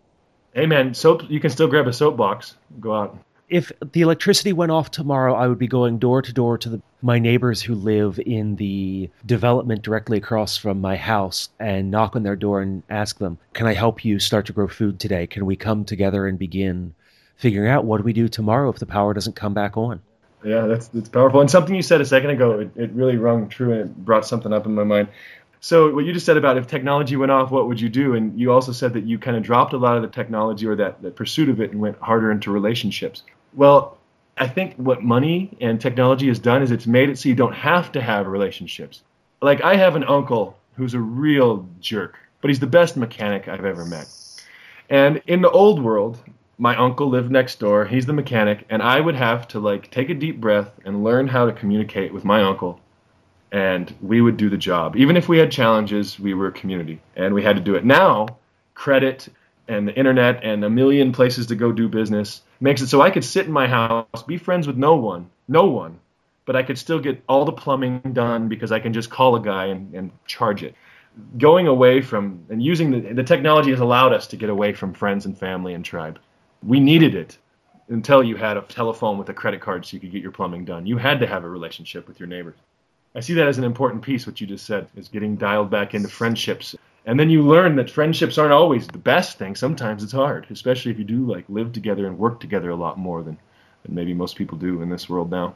Hey, 0.53 0.65
man, 0.65 0.93
soap, 0.93 1.29
you 1.29 1.39
can 1.39 1.49
still 1.49 1.67
grab 1.67 1.87
a 1.87 1.93
soapbox, 1.93 2.55
go 2.79 2.95
out. 2.95 3.17
If 3.47 3.71
the 3.91 4.01
electricity 4.01 4.53
went 4.53 4.71
off 4.71 4.89
tomorrow, 4.89 5.35
I 5.35 5.47
would 5.47 5.59
be 5.59 5.67
going 5.67 5.99
door 5.99 6.23
to 6.23 6.33
door 6.33 6.57
to 6.57 6.69
the, 6.69 6.81
my 7.03 7.19
neighbors 7.19 7.61
who 7.61 7.75
live 7.75 8.19
in 8.25 8.55
the 8.55 9.11
development 9.23 9.83
directly 9.83 10.17
across 10.17 10.57
from 10.57 10.81
my 10.81 10.95
house 10.95 11.49
and 11.59 11.91
knock 11.91 12.15
on 12.15 12.23
their 12.23 12.35
door 12.35 12.61
and 12.61 12.81
ask 12.89 13.19
them, 13.19 13.37
Can 13.53 13.67
I 13.67 13.75
help 13.75 14.03
you 14.03 14.17
start 14.17 14.47
to 14.47 14.53
grow 14.53 14.67
food 14.67 14.99
today? 14.99 15.27
Can 15.27 15.45
we 15.45 15.55
come 15.55 15.85
together 15.85 16.25
and 16.25 16.39
begin 16.39 16.95
figuring 17.37 17.69
out 17.69 17.85
what 17.85 17.97
do 17.97 18.03
we 18.03 18.13
do 18.13 18.27
tomorrow 18.27 18.69
if 18.69 18.79
the 18.79 18.85
power 18.85 19.13
doesn't 19.13 19.35
come 19.35 19.53
back 19.53 19.77
on? 19.77 20.01
Yeah, 20.43 20.67
that's 20.67 20.87
that's 20.89 21.09
powerful. 21.09 21.41
And 21.41 21.49
something 21.49 21.73
you 21.75 21.81
said 21.81 22.01
a 22.01 22.05
second 22.05 22.29
ago, 22.29 22.59
it, 22.59 22.71
it 22.75 22.91
really 22.91 23.17
rung 23.17 23.49
true 23.49 23.71
and 23.71 23.81
it 23.81 24.05
brought 24.05 24.27
something 24.27 24.53
up 24.53 24.65
in 24.65 24.75
my 24.75 24.83
mind. 24.83 25.07
So 25.59 25.91
what 25.95 26.05
you 26.05 26.13
just 26.13 26.27
said 26.27 26.37
about 26.37 26.57
if 26.57 26.67
technology 26.67 27.15
went 27.15 27.31
off, 27.31 27.49
what 27.49 27.67
would 27.67 27.81
you 27.81 27.89
do? 27.89 28.13
And 28.13 28.39
you 28.39 28.51
also 28.51 28.71
said 28.71 28.93
that 28.93 29.05
you 29.05 29.17
kind 29.17 29.35
of 29.35 29.41
dropped 29.41 29.73
a 29.73 29.77
lot 29.77 29.95
of 29.95 30.03
the 30.03 30.07
technology 30.07 30.67
or 30.67 30.75
that, 30.75 31.01
that 31.01 31.15
pursuit 31.15 31.49
of 31.49 31.59
it 31.59 31.71
and 31.71 31.81
went 31.81 31.97
harder 31.97 32.29
into 32.29 32.51
relationships. 32.51 33.23
Well, 33.55 33.97
I 34.37 34.47
think 34.47 34.75
what 34.75 35.01
money 35.01 35.57
and 35.61 35.81
technology 35.81 36.27
has 36.27 36.37
done 36.37 36.61
is 36.61 36.69
it's 36.69 36.85
made 36.85 37.09
it 37.09 37.17
so 37.17 37.29
you 37.29 37.35
don't 37.35 37.55
have 37.55 37.91
to 37.93 38.01
have 38.01 38.27
relationships. 38.27 39.01
Like 39.41 39.63
I 39.63 39.75
have 39.75 39.95
an 39.95 40.03
uncle 40.03 40.55
who's 40.75 40.93
a 40.93 40.99
real 40.99 41.67
jerk, 41.79 42.19
but 42.41 42.49
he's 42.49 42.59
the 42.59 42.67
best 42.67 42.95
mechanic 42.95 43.47
I've 43.47 43.65
ever 43.65 43.85
met. 43.85 44.07
And 44.89 45.21
in 45.25 45.41
the 45.41 45.49
old 45.49 45.81
world, 45.81 46.21
my 46.57 46.75
uncle 46.75 47.09
lived 47.09 47.31
next 47.31 47.59
door. 47.59 47.85
He's 47.85 48.05
the 48.05 48.13
mechanic, 48.13 48.65
and 48.69 48.81
I 48.81 48.99
would 49.01 49.15
have 49.15 49.47
to 49.49 49.59
like 49.59 49.91
take 49.91 50.09
a 50.09 50.13
deep 50.13 50.39
breath 50.39 50.71
and 50.85 51.03
learn 51.03 51.27
how 51.27 51.45
to 51.45 51.51
communicate 51.51 52.13
with 52.13 52.23
my 52.23 52.43
uncle, 52.43 52.79
and 53.51 53.93
we 54.01 54.21
would 54.21 54.37
do 54.37 54.49
the 54.49 54.57
job. 54.57 54.95
Even 54.95 55.17
if 55.17 55.27
we 55.27 55.37
had 55.37 55.51
challenges, 55.51 56.19
we 56.19 56.33
were 56.33 56.47
a 56.47 56.51
community, 56.51 57.01
and 57.15 57.33
we 57.33 57.43
had 57.43 57.55
to 57.55 57.61
do 57.61 57.75
it. 57.75 57.83
Now, 57.83 58.37
credit 58.73 59.27
and 59.67 59.87
the 59.87 59.95
internet 59.95 60.43
and 60.43 60.63
a 60.63 60.69
million 60.69 61.11
places 61.11 61.47
to 61.47 61.55
go 61.55 61.71
do 61.71 61.89
business 61.89 62.41
makes 62.59 62.81
it 62.81 62.87
so 62.87 63.01
I 63.01 63.09
could 63.09 63.25
sit 63.25 63.47
in 63.47 63.51
my 63.51 63.67
house, 63.67 64.23
be 64.27 64.37
friends 64.37 64.67
with 64.67 64.77
no 64.77 64.95
one, 64.95 65.29
no 65.47 65.65
one, 65.65 65.99
but 66.45 66.55
I 66.55 66.63
could 66.63 66.77
still 66.77 66.99
get 66.99 67.23
all 67.27 67.45
the 67.45 67.51
plumbing 67.51 67.99
done 68.13 68.47
because 68.47 68.71
I 68.71 68.79
can 68.79 68.93
just 68.93 69.09
call 69.09 69.35
a 69.35 69.41
guy 69.41 69.65
and, 69.65 69.93
and 69.93 70.11
charge 70.25 70.63
it 70.63 70.75
going 71.37 71.67
away 71.67 72.01
from 72.01 72.45
and 72.49 72.61
using 72.61 72.91
the, 72.91 73.13
the 73.13 73.23
technology 73.23 73.71
has 73.71 73.79
allowed 73.79 74.13
us 74.13 74.27
to 74.27 74.35
get 74.35 74.49
away 74.49 74.73
from 74.73 74.93
friends 74.93 75.25
and 75.25 75.37
family 75.37 75.73
and 75.73 75.85
tribe 75.85 76.19
we 76.65 76.79
needed 76.79 77.15
it 77.15 77.37
until 77.89 78.23
you 78.23 78.35
had 78.35 78.57
a 78.57 78.61
telephone 78.61 79.17
with 79.17 79.29
a 79.29 79.33
credit 79.33 79.61
card 79.61 79.85
so 79.85 79.93
you 79.93 79.99
could 79.99 80.11
get 80.11 80.23
your 80.23 80.31
plumbing 80.31 80.65
done. 80.65 80.87
You 80.87 80.97
had 80.97 81.19
to 81.19 81.27
have 81.27 81.43
a 81.43 81.49
relationship 81.49 82.07
with 82.07 82.19
your 82.19 82.27
neighbors. 82.27 82.57
I 83.13 83.19
see 83.19 83.33
that 83.35 83.47
as 83.47 83.57
an 83.57 83.63
important 83.63 84.01
piece, 84.01 84.25
what 84.25 84.41
you 84.41 84.47
just 84.47 84.65
said, 84.65 84.87
is 84.95 85.07
getting 85.07 85.35
dialed 85.35 85.69
back 85.69 85.93
into 85.93 86.09
friendships. 86.09 86.75
And 87.05 87.19
then 87.19 87.29
you 87.29 87.43
learn 87.43 87.75
that 87.75 87.89
friendships 87.89 88.37
aren't 88.37 88.51
always 88.51 88.87
the 88.87 88.97
best 88.97 89.37
thing. 89.37 89.55
Sometimes 89.55 90.03
it's 90.03 90.11
hard, 90.11 90.47
especially 90.49 90.91
if 90.91 90.97
you 90.97 91.05
do 91.05 91.25
like 91.25 91.45
live 91.47 91.71
together 91.71 92.07
and 92.07 92.17
work 92.17 92.39
together 92.39 92.71
a 92.71 92.75
lot 92.75 92.97
more 92.97 93.21
than, 93.21 93.37
than 93.83 93.93
maybe 93.93 94.13
most 94.13 94.35
people 94.35 94.57
do 94.57 94.81
in 94.81 94.89
this 94.89 95.07
world 95.07 95.29
now. 95.29 95.55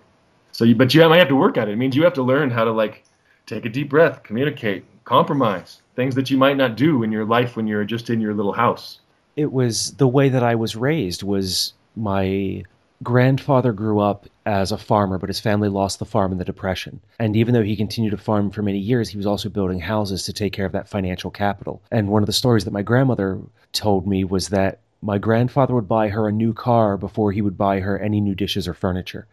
So, 0.52 0.64
you, 0.64 0.76
but 0.76 0.94
you 0.94 1.08
might 1.10 1.20
have 1.20 1.28
to 1.30 1.36
work 1.36 1.58
at 1.58 1.68
it. 1.68 1.74
It 1.74 1.78
means 1.78 1.96
you 1.96 2.04
have 2.04 2.14
to 2.14 2.24
learn 2.24 2.52
how 2.52 2.64
to 2.64 2.72
like 2.72 3.04
take 3.48 3.66
a 3.66 3.70
deep 3.70 3.90
breath, 3.90 4.22
communicate, 4.22 4.86
compromise, 5.04 5.82
things 5.96 6.14
that 6.16 6.30
you 6.30 6.38
might 6.38 6.58
not 6.58 6.78
do 6.78 7.02
in 7.02 7.12
your 7.12 7.26
life 7.26 7.56
when 7.56 7.66
you're 7.66 7.84
just 7.84 8.12
in 8.12 8.22
your 8.22 8.36
little 8.36 8.54
house 8.54 9.00
it 9.36 9.52
was 9.52 9.94
the 9.94 10.08
way 10.08 10.30
that 10.30 10.44
I 10.44 10.56
was 10.56 10.76
raised 10.76 11.24
was 11.24 11.74
my 11.96 12.64
grandfather 13.02 13.72
grew 13.72 14.00
up 14.00 14.28
as 14.46 14.72
a 14.72 14.78
farmer, 14.78 15.18
but 15.18 15.30
his 15.30 15.40
family 15.40 15.70
lost 15.70 16.00
the 16.00 16.06
farm 16.06 16.32
in 16.32 16.38
the 16.38 16.46
Depression. 16.46 17.00
And 17.20 17.36
even 17.36 17.54
though 17.54 17.64
he 17.64 17.76
continued 17.76 18.12
to 18.12 18.18
farm 18.18 18.52
for 18.52 18.62
many 18.62 18.80
years, 18.80 19.10
he 19.10 19.18
was 19.18 19.26
also 19.26 19.50
building 19.50 19.80
houses 19.80 20.24
to 20.24 20.34
take 20.34 20.54
care 20.54 20.66
of 20.66 20.74
that 20.74 20.90
financial 20.90 21.32
capital. 21.32 21.82
And 21.92 22.10
one 22.10 22.24
of 22.24 22.28
the 22.28 22.34
stories 22.34 22.66
that 22.66 22.74
my 22.74 22.82
grandmother 22.82 23.40
told 23.72 24.06
me 24.06 24.24
was 24.24 24.50
that 24.50 24.80
my 25.02 25.18
grandfather 25.18 25.74
would 25.76 25.88
buy 25.88 26.10
her 26.10 26.28
a 26.28 26.32
new 26.32 26.54
car 26.54 26.98
before 26.98 27.32
he 27.32 27.42
would 27.42 27.58
buy 27.58 27.80
her 27.80 27.98
any 27.98 28.20
new 28.20 28.36
dishes 28.36 28.68
or 28.68 28.74
furniture. 28.74 29.28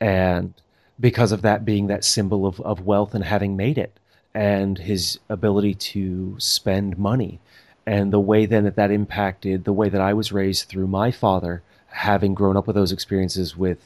And 0.00 0.54
because 1.00 1.32
of 1.32 1.42
that 1.42 1.64
being 1.64 1.88
that 1.88 2.04
symbol 2.04 2.46
of, 2.46 2.60
of 2.60 2.86
wealth 2.86 3.14
and 3.14 3.24
having 3.24 3.56
made 3.56 3.78
it, 3.78 3.98
and 4.34 4.78
his 4.78 5.18
ability 5.28 5.74
to 5.74 6.36
spend 6.38 6.96
money 6.98 7.40
and 7.88 8.12
the 8.12 8.20
way 8.20 8.44
then 8.44 8.64
that 8.64 8.76
that 8.76 8.90
impacted 8.90 9.64
the 9.64 9.72
way 9.72 9.88
that 9.88 10.02
I 10.02 10.12
was 10.12 10.30
raised 10.30 10.68
through 10.68 10.88
my 10.88 11.10
father, 11.10 11.62
having 11.86 12.34
grown 12.34 12.54
up 12.54 12.66
with 12.66 12.76
those 12.76 12.92
experiences 12.92 13.56
with 13.56 13.78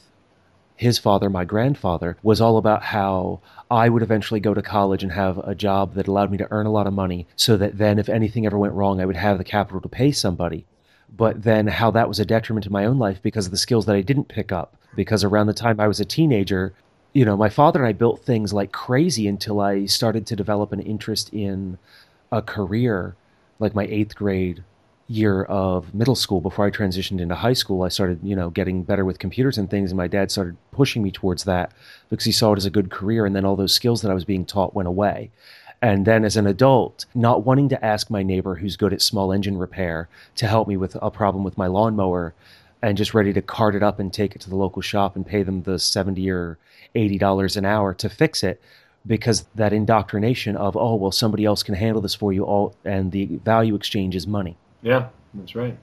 his 0.75 0.97
father, 0.99 1.29
my 1.29 1.45
grandfather, 1.45 2.17
was 2.21 2.41
all 2.41 2.57
about 2.57 2.83
how 2.83 3.39
I 3.71 3.87
would 3.87 4.03
eventually 4.03 4.41
go 4.41 4.53
to 4.53 4.61
college 4.61 5.03
and 5.03 5.13
have 5.13 5.37
a 5.37 5.55
job 5.55 5.93
that 5.93 6.09
allowed 6.09 6.31
me 6.31 6.37
to 6.39 6.51
earn 6.51 6.65
a 6.65 6.71
lot 6.71 6.85
of 6.85 6.91
money 6.91 7.27
so 7.37 7.55
that 7.55 7.77
then 7.77 7.97
if 7.97 8.09
anything 8.09 8.45
ever 8.45 8.57
went 8.57 8.73
wrong, 8.73 8.99
I 8.99 9.05
would 9.05 9.15
have 9.15 9.37
the 9.37 9.45
capital 9.45 9.79
to 9.79 9.87
pay 9.87 10.11
somebody. 10.11 10.65
But 11.15 11.43
then 11.43 11.67
how 11.67 11.89
that 11.91 12.09
was 12.09 12.19
a 12.19 12.25
detriment 12.25 12.65
to 12.65 12.73
my 12.73 12.83
own 12.83 12.99
life 12.99 13.21
because 13.21 13.45
of 13.45 13.51
the 13.51 13.57
skills 13.57 13.85
that 13.85 13.95
I 13.95 14.01
didn't 14.01 14.27
pick 14.27 14.51
up. 14.51 14.75
Because 14.97 15.23
around 15.23 15.47
the 15.47 15.53
time 15.53 15.79
I 15.79 15.87
was 15.87 16.01
a 16.01 16.05
teenager, 16.05 16.73
you 17.13 17.23
know, 17.23 17.37
my 17.37 17.47
father 17.47 17.79
and 17.79 17.87
I 17.87 17.93
built 17.93 18.25
things 18.25 18.51
like 18.51 18.73
crazy 18.73 19.29
until 19.29 19.61
I 19.61 19.85
started 19.85 20.27
to 20.27 20.35
develop 20.35 20.73
an 20.73 20.81
interest 20.81 21.31
in 21.31 21.77
a 22.33 22.41
career 22.41 23.15
like 23.59 23.75
my 23.75 23.85
eighth 23.85 24.15
grade 24.15 24.63
year 25.07 25.43
of 25.43 25.93
middle 25.93 26.15
school 26.15 26.41
before 26.41 26.65
I 26.65 26.71
transitioned 26.71 27.19
into 27.19 27.35
high 27.35 27.53
school, 27.53 27.83
I 27.83 27.89
started, 27.89 28.19
you 28.23 28.35
know, 28.35 28.49
getting 28.49 28.83
better 28.83 29.05
with 29.05 29.19
computers 29.19 29.57
and 29.57 29.69
things. 29.69 29.91
And 29.91 29.97
my 29.97 30.07
dad 30.07 30.31
started 30.31 30.57
pushing 30.71 31.03
me 31.03 31.11
towards 31.11 31.43
that 31.43 31.71
because 32.09 32.25
he 32.25 32.31
saw 32.31 32.53
it 32.53 32.57
as 32.57 32.65
a 32.65 32.71
good 32.71 32.89
career. 32.89 33.25
And 33.25 33.35
then 33.35 33.45
all 33.45 33.55
those 33.55 33.73
skills 33.73 34.01
that 34.01 34.11
I 34.11 34.13
was 34.13 34.25
being 34.25 34.45
taught 34.45 34.73
went 34.73 34.87
away. 34.87 35.31
And 35.81 36.05
then 36.05 36.23
as 36.23 36.37
an 36.37 36.47
adult, 36.47 37.05
not 37.13 37.45
wanting 37.45 37.67
to 37.69 37.85
ask 37.85 38.09
my 38.09 38.23
neighbor 38.23 38.55
who's 38.55 38.77
good 38.77 38.93
at 38.93 39.01
small 39.01 39.33
engine 39.33 39.57
repair 39.57 40.07
to 40.37 40.47
help 40.47 40.67
me 40.67 40.77
with 40.77 40.95
a 41.01 41.11
problem 41.11 41.43
with 41.43 41.57
my 41.57 41.67
lawnmower 41.67 42.33
and 42.81 42.97
just 42.97 43.13
ready 43.13 43.33
to 43.33 43.41
cart 43.41 43.75
it 43.75 43.83
up 43.83 43.99
and 43.99 44.13
take 44.13 44.35
it 44.35 44.41
to 44.41 44.49
the 44.49 44.55
local 44.55 44.81
shop 44.81 45.15
and 45.15 45.25
pay 45.25 45.43
them 45.43 45.63
the 45.63 45.77
70 45.77 46.29
or 46.29 46.57
$80 46.95 47.57
an 47.57 47.65
hour 47.65 47.93
to 47.95 48.09
fix 48.09 48.43
it 48.43 48.61
because 49.05 49.45
that 49.55 49.73
indoctrination 49.73 50.55
of 50.55 50.77
oh 50.77 50.95
well 50.95 51.11
somebody 51.11 51.45
else 51.45 51.63
can 51.63 51.75
handle 51.75 52.01
this 52.01 52.15
for 52.15 52.31
you 52.31 52.43
all 52.43 52.75
and 52.85 53.11
the 53.11 53.25
value 53.43 53.75
exchange 53.75 54.15
is 54.15 54.27
money. 54.27 54.57
Yeah 54.81 55.09
that's 55.33 55.55
right. 55.55 55.77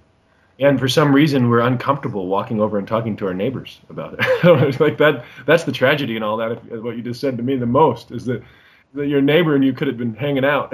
And 0.59 0.79
for 0.79 0.89
some 0.89 1.15
reason 1.15 1.49
we're 1.49 1.61
uncomfortable 1.61 2.27
walking 2.27 2.61
over 2.61 2.79
and 2.79 2.87
talking 2.87 3.17
to 3.17 3.27
our 3.27 3.35
neighbors 3.35 3.81
about 3.89 4.17
it. 4.19 4.81
Like 4.81 4.99
that 4.99 5.25
that's 5.47 5.65
the 5.65 5.73
tragedy 5.73 6.17
and 6.17 6.25
all 6.25 6.37
that 6.39 6.53
if, 6.53 6.83
what 6.83 6.97
you 6.97 7.03
just 7.03 7.21
said 7.21 7.37
to 7.37 7.43
me 7.43 7.57
the 7.57 7.67
most 7.67 8.11
is 8.11 8.25
that, 8.27 8.43
that 8.95 9.07
your 9.07 9.21
neighbor 9.21 9.55
and 9.55 9.65
you 9.65 9.73
could 9.73 9.89
have 9.89 9.99
been 9.99 10.15
hanging 10.15 10.45
out. 10.45 10.73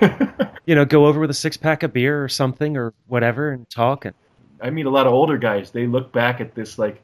You 0.66 0.76
know 0.76 0.84
go 0.84 1.06
over 1.06 1.18
with 1.18 1.30
a 1.30 1.34
six 1.34 1.56
pack 1.56 1.82
of 1.82 1.92
beer 1.92 2.22
or 2.22 2.28
something 2.28 2.76
or 2.76 2.94
whatever 3.08 3.50
and 3.50 3.68
talk 3.70 4.04
and 4.04 4.14
i 4.60 4.70
meet 4.70 4.86
a 4.86 4.90
lot 4.90 5.08
of 5.08 5.12
older 5.12 5.36
guys. 5.36 5.72
They 5.72 5.88
look 5.88 6.12
back 6.12 6.40
at 6.40 6.54
this 6.54 6.78
like 6.78 7.02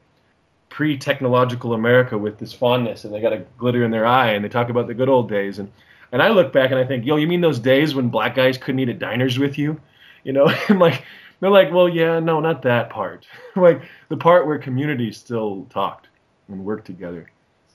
pre-technological 0.77 1.73
America 1.73 2.15
with 2.15 2.37
this 2.37 2.53
fondness, 2.53 3.03
and 3.03 3.11
they 3.11 3.19
got 3.19 3.33
a 3.33 3.39
glitter 3.57 3.83
in 3.83 3.89
their 3.89 4.05
eye, 4.05 4.33
and 4.33 4.45
they 4.45 4.47
talk 4.47 4.69
about 4.69 4.85
the 4.85 4.93
good 4.93 5.09
old 5.09 5.27
days. 5.27 5.57
And 5.57 5.71
and 6.11 6.21
I 6.21 6.29
look 6.29 6.53
back 6.53 6.69
and 6.69 6.79
I 6.79 6.85
think, 6.85 7.03
yo, 7.03 7.15
you 7.15 7.25
mean 7.25 7.41
those 7.41 7.57
days 7.57 7.95
when 7.95 8.09
black 8.09 8.35
guys 8.35 8.59
couldn't 8.59 8.81
eat 8.81 8.89
at 8.89 8.99
diners 8.99 9.39
with 9.39 9.57
you? 9.57 9.81
You 10.23 10.33
know, 10.33 10.53
I'm 10.69 10.77
like, 10.77 11.03
they're 11.39 11.49
like, 11.49 11.71
well, 11.71 11.89
yeah, 11.89 12.19
no, 12.19 12.39
not 12.39 12.61
that 12.61 12.91
part. 12.91 13.25
like 13.55 13.81
the 14.09 14.17
part 14.17 14.45
where 14.45 14.59
communities 14.59 15.17
still 15.17 15.65
talked 15.71 16.09
and 16.47 16.63
worked 16.63 16.85
together. 16.85 17.31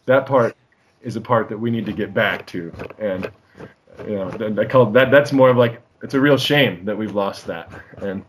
That 0.06 0.24
part 0.24 0.56
is 1.02 1.16
a 1.16 1.20
part 1.20 1.48
that 1.48 1.58
we 1.58 1.72
need 1.72 1.86
to 1.86 1.92
get 1.92 2.14
back 2.14 2.46
to. 2.48 2.72
And 3.00 3.32
you 4.06 4.14
know, 4.14 4.56
I 4.60 4.64
call 4.64 4.86
that 4.92 5.10
that's 5.10 5.32
more 5.32 5.50
of 5.50 5.56
like 5.56 5.82
it's 6.04 6.14
a 6.14 6.20
real 6.20 6.38
shame 6.38 6.84
that 6.84 6.96
we've 6.96 7.16
lost 7.16 7.48
that. 7.48 7.68
And 7.96 8.24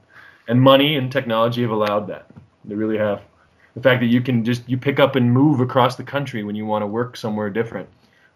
and 0.48 0.60
money 0.60 0.96
and 0.96 1.12
technology 1.12 1.62
have 1.62 1.70
allowed 1.70 2.08
that. 2.08 2.32
They 2.66 2.74
really 2.74 2.98
have. 2.98 3.22
The 3.76 3.82
fact 3.82 4.02
that 4.02 4.08
you 4.08 4.22
can 4.22 4.44
just 4.44 4.68
you 4.70 4.78
pick 4.78 5.00
up 5.00 5.16
and 5.16 5.34
move 5.34 5.60
across 5.60 5.96
the 5.96 6.04
country 6.04 6.44
when 6.44 6.56
you 6.56 6.66
want 6.66 6.84
to 6.84 6.88
work 6.88 7.18
somewhere 7.18 7.50
different. 7.50 7.90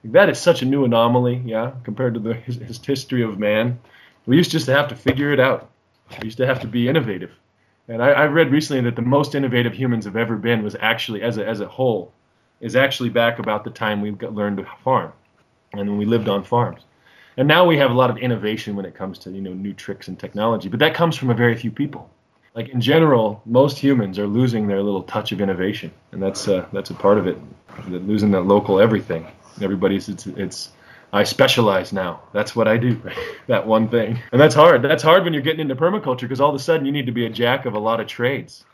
That 0.04 0.30
is 0.30 0.40
such 0.40 0.62
a 0.62 0.66
new 0.66 0.86
anomaly, 0.86 1.42
yeah, 1.46 1.72
compared 1.84 2.14
to 2.14 2.20
the 2.20 2.34
his, 2.34 2.56
his 2.58 2.84
history 2.84 3.24
of 3.24 3.38
man. 3.38 3.80
We 4.26 4.38
used 4.38 4.52
just 4.52 4.66
to 4.66 4.74
have 4.74 4.88
to 4.90 4.96
figure 4.96 5.32
it 5.32 5.40
out. 5.40 5.70
We 6.20 6.26
used 6.26 6.38
to 6.38 6.46
have 6.46 6.62
to 6.62 6.68
be 6.68 6.88
innovative. 6.88 7.32
And 7.88 8.04
I, 8.04 8.10
I 8.10 8.26
read 8.26 8.52
recently 8.52 8.82
that 8.84 8.96
the 8.96 9.02
most 9.02 9.36
innovative 9.36 9.74
humans 9.74 10.06
have 10.06 10.18
ever 10.18 10.36
been 10.36 10.64
was 10.64 10.76
actually, 10.80 11.22
as 11.22 11.38
a, 11.38 11.48
as 11.48 11.62
a 11.62 11.68
whole, 11.68 12.12
is 12.60 12.76
actually 12.76 13.10
back 13.10 13.40
about 13.40 13.64
the 13.64 13.70
time 13.70 14.02
we 14.02 14.12
learned 14.12 14.58
to 14.58 14.66
farm, 14.84 15.14
and 15.74 15.90
when 15.90 15.98
we 15.98 16.06
lived 16.06 16.28
on 16.28 16.44
farms. 16.44 16.82
And 17.38 17.48
now 17.48 17.66
we 17.66 17.78
have 17.78 17.92
a 17.92 17.94
lot 17.94 18.10
of 18.10 18.18
innovation 18.18 18.76
when 18.76 18.86
it 18.86 18.96
comes 18.96 19.20
to 19.20 19.32
you 19.32 19.42
know 19.42 19.54
new 19.54 19.74
tricks 19.74 20.08
and 20.08 20.20
technology, 20.20 20.70
but 20.70 20.80
that 20.80 20.96
comes 20.96 21.16
from 21.16 21.30
a 21.30 21.36
very 21.36 21.56
few 21.56 21.72
people. 21.72 22.10
Like 22.58 22.70
in 22.70 22.82
general, 22.82 23.40
most 23.46 23.78
humans 23.78 24.18
are 24.18 24.26
losing 24.26 24.66
their 24.66 24.82
little 24.82 25.04
touch 25.04 25.32
of 25.32 25.42
innovation, 25.42 25.92
and 26.12 26.24
that's 26.24 26.48
uh, 26.48 26.66
that's 26.74 26.90
a 26.90 26.96
part 26.96 27.20
of 27.20 27.28
it. 27.28 27.38
Losing 27.88 28.32
that 28.32 28.48
local 28.48 28.80
everything. 28.80 29.28
Everybody's 29.62 30.10
it's 30.10 30.26
it's 30.26 30.72
I 31.14 31.24
specialize 31.24 31.94
now. 31.94 32.20
That's 32.34 32.56
what 32.56 32.68
I 32.68 32.78
do. 32.78 33.00
that 33.48 33.68
one 33.68 33.90
thing. 33.90 34.20
And 34.32 34.42
that's 34.42 34.56
hard. 34.56 34.82
That's 34.82 35.04
hard 35.04 35.24
when 35.24 35.34
you're 35.34 35.44
getting 35.44 35.60
into 35.60 35.76
permaculture 35.76 36.22
because 36.22 36.42
all 36.42 36.50
of 36.50 36.56
a 36.56 36.60
sudden 36.60 36.88
you 36.88 36.92
need 36.92 37.06
to 37.06 37.12
be 37.12 37.28
a 37.28 37.30
jack 37.30 37.68
of 37.68 37.76
a 37.76 37.80
lot 37.80 38.00
of 38.00 38.08
trades. 38.08 38.66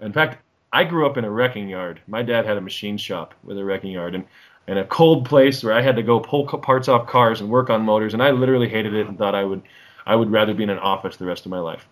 In 0.00 0.12
fact, 0.12 0.44
I 0.70 0.84
grew 0.84 1.06
up 1.06 1.16
in 1.16 1.24
a 1.24 1.30
wrecking 1.30 1.66
yard. 1.66 2.02
My 2.06 2.20
dad 2.20 2.44
had 2.44 2.58
a 2.58 2.60
machine 2.60 2.98
shop 2.98 3.32
with 3.42 3.56
a 3.56 3.64
wrecking 3.64 3.92
yard 3.92 4.14
and 4.14 4.26
in 4.68 4.76
a 4.76 4.84
cold 4.84 5.24
place 5.24 5.64
where 5.64 5.72
I 5.72 5.80
had 5.80 5.96
to 5.96 6.02
go 6.02 6.20
pull 6.20 6.46
parts 6.46 6.88
off 6.88 7.06
cars 7.06 7.40
and 7.40 7.48
work 7.48 7.70
on 7.70 7.86
motors, 7.86 8.12
and 8.12 8.22
I 8.22 8.32
literally 8.32 8.68
hated 8.68 8.92
it 8.92 9.06
and 9.08 9.16
thought 9.16 9.34
I 9.34 9.44
would 9.44 9.62
I 10.04 10.14
would 10.14 10.30
rather 10.30 10.52
be 10.52 10.64
in 10.64 10.68
an 10.68 10.78
office 10.78 11.16
the 11.16 11.24
rest 11.24 11.46
of 11.46 11.50
my 11.50 11.60
life. 11.60 11.88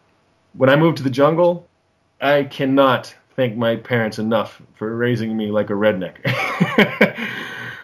When 0.55 0.69
I 0.69 0.77
moved 0.77 0.99
to 0.99 1.03
the 1.03 1.11
jungle, 1.11 1.69
I 2.21 2.45
cannot 2.45 3.15
thank 3.37 3.57
my 3.57 3.77
parents 3.77 4.19
enough 4.19 4.61
for 4.75 4.95
raising 4.95 5.37
me 5.37 5.51
like 5.51 5.71
a 5.71 5.75
redneck. 5.75 6.17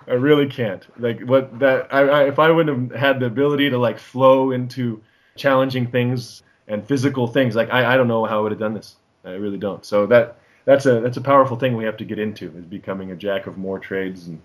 I 0.09 0.13
really 0.13 0.47
can't. 0.47 0.87
Like 0.99 1.21
what 1.21 1.59
that 1.59 1.93
I, 1.93 2.01
I, 2.01 2.25
if 2.29 2.39
I 2.39 2.51
wouldn't 2.51 2.93
have 2.93 3.01
had 3.01 3.21
the 3.21 3.27
ability 3.27 3.71
to 3.71 3.79
like 3.79 3.99
flow 3.99 4.53
into 4.53 5.03
challenging 5.37 5.87
things 5.87 6.43
and 6.67 6.87
physical 6.87 7.27
things, 7.27 7.55
like 7.55 7.71
I, 7.71 7.95
I 7.95 7.97
don't 7.97 8.09
know 8.09 8.25
how 8.25 8.39
I 8.39 8.43
would 8.43 8.53
have 8.53 8.59
done 8.59 8.75
this. 8.75 8.97
I 9.25 9.33
really 9.33 9.59
don't. 9.59 9.85
So 9.85 10.07
that 10.07 10.39
that's 10.65 10.87
a 10.87 11.01
that's 11.01 11.17
a 11.17 11.23
powerful 11.23 11.57
thing 11.57 11.77
we 11.77 11.85
have 11.85 11.97
to 11.99 12.05
get 12.05 12.19
into 12.19 12.57
is 12.57 12.65
becoming 12.65 13.11
a 13.11 13.17
jack 13.17 13.47
of 13.47 13.59
more 13.59 13.79
trades 13.79 14.27
and 14.27 14.41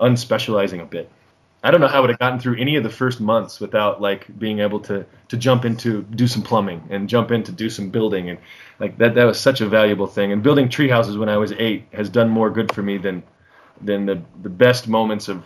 unspecializing 0.00 0.82
a 0.82 0.86
bit. 0.86 1.10
I 1.66 1.72
don't 1.72 1.80
know 1.80 1.88
how 1.88 1.98
I 1.98 2.00
would 2.00 2.10
have 2.10 2.20
gotten 2.20 2.38
through 2.38 2.58
any 2.58 2.76
of 2.76 2.84
the 2.84 2.90
first 2.90 3.20
months 3.20 3.58
without 3.58 4.00
like 4.00 4.38
being 4.38 4.60
able 4.60 4.78
to 4.80 5.04
to 5.28 5.36
jump 5.36 5.64
into 5.64 6.02
do 6.02 6.28
some 6.28 6.42
plumbing 6.42 6.80
and 6.90 7.08
jump 7.08 7.32
in 7.32 7.42
to 7.42 7.50
do 7.50 7.68
some 7.68 7.90
building 7.90 8.30
and 8.30 8.38
like 8.78 8.96
that 8.98 9.16
that 9.16 9.24
was 9.24 9.40
such 9.40 9.60
a 9.60 9.68
valuable 9.68 10.06
thing. 10.06 10.30
And 10.30 10.44
building 10.44 10.68
tree 10.68 10.88
houses 10.88 11.18
when 11.18 11.28
I 11.28 11.36
was 11.38 11.52
eight 11.58 11.86
has 11.92 12.08
done 12.08 12.28
more 12.28 12.50
good 12.50 12.72
for 12.72 12.84
me 12.84 12.98
than 12.98 13.24
than 13.80 14.06
the 14.06 14.22
the 14.42 14.48
best 14.48 14.86
moments 14.86 15.26
of 15.26 15.44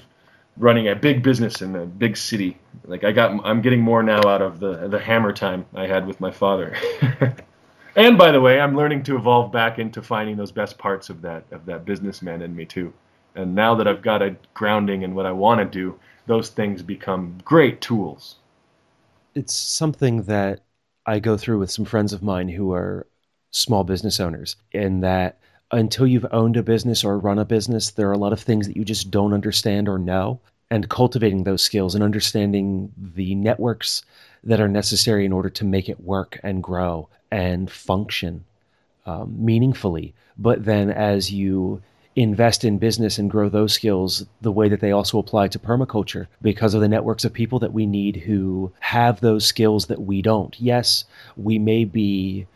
running 0.59 0.89
a 0.89 0.95
big 0.95 1.23
business 1.23 1.62
in 1.62 1.75
a 1.75 1.87
big 1.87 2.18
city. 2.18 2.59
Like 2.85 3.03
I 3.03 3.12
got 3.12 3.41
I'm 3.43 3.62
getting 3.62 3.81
more 3.81 4.03
now 4.03 4.21
out 4.27 4.43
of 4.43 4.61
the 4.61 4.89
the 4.89 4.99
hammer 4.99 5.33
time 5.33 5.64
I 5.75 5.87
had 5.87 6.07
with 6.07 6.21
my 6.21 6.31
father. 6.31 6.77
and 7.97 8.18
by 8.18 8.31
the 8.31 8.43
way, 8.43 8.61
I'm 8.61 8.77
learning 8.77 9.05
to 9.05 9.16
evolve 9.16 9.53
back 9.53 9.79
into 9.79 10.03
finding 10.03 10.37
those 10.37 10.53
best 10.53 10.77
parts 10.77 11.09
of 11.09 11.23
that 11.23 11.45
of 11.51 11.64
that 11.64 11.87
businessman 11.87 12.43
in 12.43 12.55
me 12.55 12.66
too. 12.66 12.93
And 13.35 13.55
now 13.55 13.75
that 13.77 13.89
I've 13.89 14.03
got 14.03 14.23
a 14.23 14.37
grounding 14.55 15.03
in 15.03 15.14
what 15.14 15.25
I 15.25 15.33
want 15.33 15.61
to 15.61 15.64
do, 15.64 15.99
those 16.27 16.51
things 16.51 16.83
become 16.83 17.39
great 17.45 17.81
tools. 17.81 18.37
It's 19.35 19.55
something 19.55 20.23
that 20.25 20.61
I 21.07 21.18
go 21.18 21.37
through 21.37 21.59
with 21.59 21.71
some 21.71 21.85
friends 21.85 22.12
of 22.12 22.23
mine 22.23 22.49
who 22.49 22.73
are 22.73 23.07
small 23.51 23.85
business 23.85 24.21
owners, 24.21 24.57
in 24.73 25.01
that 25.01 25.39
until 25.73 26.07
you've 26.07 26.27
owned 26.33 26.57
a 26.57 26.62
business 26.62 27.05
or 27.05 27.18
run 27.18 27.39
a 27.39 27.45
business, 27.45 27.91
there 27.91 28.09
are 28.09 28.12
a 28.12 28.18
lot 28.18 28.33
of 28.33 28.41
things 28.41 28.66
that 28.66 28.77
you 28.77 28.85
just 28.85 29.11
don't 29.11 29.33
understand 29.33 29.89
or 29.89 29.99
know. 29.99 30.41
And 30.73 30.89
cultivating 30.89 31.43
those 31.43 31.62
skills 31.62 31.97
and 31.97 32.05
understanding 32.05 32.93
the 32.97 33.35
networks 33.35 34.05
that 34.45 34.61
are 34.61 34.68
necessary 34.68 35.25
in 35.25 35.33
order 35.33 35.51
to 35.51 35.64
make 35.64 35.89
it 35.89 36.01
work 36.01 36.39
and 36.45 36.62
grow 36.62 37.09
and 37.33 37.68
function 37.68 38.45
um, 39.05 39.35
meaningfully. 39.37 40.14
But 40.39 40.64
then 40.64 40.91
as 40.91 41.33
you 41.33 41.83
invest 42.16 42.64
in 42.64 42.78
business 42.78 43.18
and 43.18 43.30
grow 43.30 43.48
those 43.48 43.72
skills 43.72 44.26
the 44.40 44.52
way 44.52 44.68
that 44.68 44.80
they 44.80 44.90
also 44.90 45.18
apply 45.18 45.48
to 45.48 45.58
permaculture 45.58 46.26
because 46.42 46.74
of 46.74 46.80
the 46.80 46.88
networks 46.88 47.24
of 47.24 47.32
people 47.32 47.58
that 47.58 47.72
we 47.72 47.86
need 47.86 48.16
who 48.16 48.72
have 48.80 49.20
those 49.20 49.46
skills 49.46 49.86
that 49.86 50.02
we 50.02 50.20
don't. 50.20 50.58
Yes, 50.61 51.04
we 51.36 51.58
may 51.58 51.84
be 51.84 52.46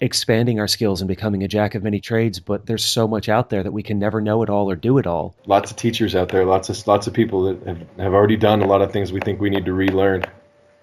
expanding 0.00 0.60
our 0.60 0.68
skills 0.68 1.00
and 1.00 1.08
becoming 1.08 1.42
a 1.42 1.48
jack 1.48 1.74
of 1.74 1.82
many 1.82 2.00
trades, 2.00 2.38
but 2.38 2.66
there's 2.66 2.84
so 2.84 3.08
much 3.08 3.28
out 3.28 3.50
there 3.50 3.62
that 3.62 3.72
we 3.72 3.82
can 3.82 3.98
never 3.98 4.20
know 4.20 4.42
it 4.42 4.50
all 4.50 4.70
or 4.70 4.76
do 4.76 4.98
it 4.98 5.06
all. 5.06 5.34
Lots 5.46 5.70
of 5.70 5.76
teachers 5.76 6.14
out 6.14 6.28
there, 6.28 6.44
lots 6.44 6.68
of 6.68 6.86
lots 6.86 7.06
of 7.06 7.14
people 7.14 7.42
that 7.42 7.66
have, 7.66 7.78
have 7.98 8.14
already 8.14 8.36
done 8.36 8.62
a 8.62 8.66
lot 8.66 8.82
of 8.82 8.92
things 8.92 9.12
we 9.12 9.20
think 9.20 9.40
we 9.40 9.50
need 9.50 9.64
to 9.64 9.72
relearn 9.72 10.24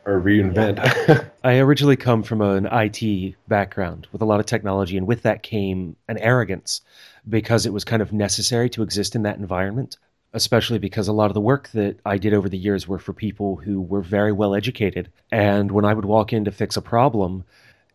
or 0.06 0.22
reinvent. 0.22 1.30
I 1.44 1.58
originally 1.58 1.96
come 1.96 2.24
from 2.24 2.42
an 2.42 2.68
IT 2.72 3.36
background 3.48 4.08
with 4.12 4.22
a 4.22 4.26
lot 4.26 4.40
of 4.40 4.46
technology, 4.46 4.98
and 4.98 5.08
with 5.08 5.24
that 5.24 5.44
came 5.44 5.96
an 6.08 6.18
arrogance 6.20 6.82
because 7.28 7.66
it 7.66 7.74
was 7.74 7.84
kind 7.84 8.02
of 8.02 8.14
necessary 8.14 8.70
to 8.72 8.84
exist 8.84 9.16
in 9.16 9.24
that 9.24 9.38
environment, 9.38 9.98
especially 10.34 10.80
because 10.80 11.08
a 11.08 11.14
lot 11.14 11.30
of 11.32 11.34
the 11.34 11.42
work 11.42 11.70
that 11.70 11.98
I 12.06 12.18
did 12.18 12.34
over 12.34 12.50
the 12.50 12.58
years 12.58 12.88
were 12.88 13.00
for 13.00 13.14
people 13.14 13.56
who 13.56 13.82
were 13.82 14.02
very 14.02 14.32
well 14.32 14.54
educated. 14.54 15.10
And 15.32 15.72
when 15.72 15.86
I 15.86 15.94
would 15.94 16.06
walk 16.06 16.34
in 16.34 16.46
to 16.46 16.52
fix 16.52 16.78
a 16.78 16.82
problem, 16.82 17.44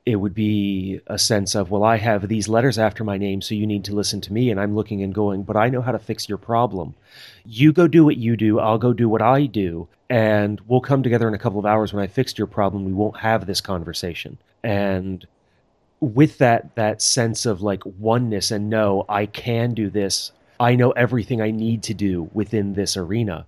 it 0.06 0.16
would 0.16 0.34
be 0.34 1.00
a 1.06 1.18
sense 1.18 1.54
of, 1.54 1.70
well, 1.70 1.84
I 1.84 1.96
have 1.98 2.26
these 2.26 2.48
letters 2.48 2.78
after 2.78 3.04
my 3.04 3.18
name, 3.18 3.42
so 3.42 3.54
you 3.54 3.66
need 3.66 3.84
to 3.84 3.94
listen 3.94 4.20
to 4.22 4.32
me. 4.32 4.50
And 4.50 4.58
I'm 4.58 4.74
looking 4.74 5.02
and 5.02 5.14
going, 5.14 5.42
but 5.42 5.56
I 5.56 5.68
know 5.68 5.82
how 5.82 5.92
to 5.92 5.98
fix 5.98 6.28
your 6.28 6.38
problem. 6.38 6.94
You 7.44 7.72
go 7.72 7.86
do 7.86 8.04
what 8.04 8.16
you 8.16 8.36
do, 8.36 8.58
I'll 8.58 8.78
go 8.78 8.92
do 8.92 9.08
what 9.08 9.22
I 9.22 9.46
do. 9.46 9.88
And 10.08 10.60
we'll 10.66 10.80
come 10.80 11.02
together 11.02 11.28
in 11.28 11.34
a 11.34 11.38
couple 11.38 11.58
of 11.58 11.66
hours 11.66 11.92
when 11.92 12.02
I 12.02 12.06
fixed 12.06 12.38
your 12.38 12.46
problem. 12.46 12.84
We 12.84 12.92
won't 12.92 13.18
have 13.18 13.46
this 13.46 13.60
conversation. 13.60 14.38
And 14.64 15.26
with 16.00 16.38
that 16.38 16.74
that 16.76 17.02
sense 17.02 17.44
of 17.44 17.60
like 17.60 17.82
oneness 17.84 18.50
and 18.50 18.70
no, 18.70 19.04
I 19.08 19.26
can 19.26 19.74
do 19.74 19.90
this. 19.90 20.32
I 20.58 20.74
know 20.74 20.90
everything 20.92 21.40
I 21.40 21.50
need 21.50 21.82
to 21.84 21.94
do 21.94 22.28
within 22.32 22.72
this 22.72 22.96
arena. 22.96 23.46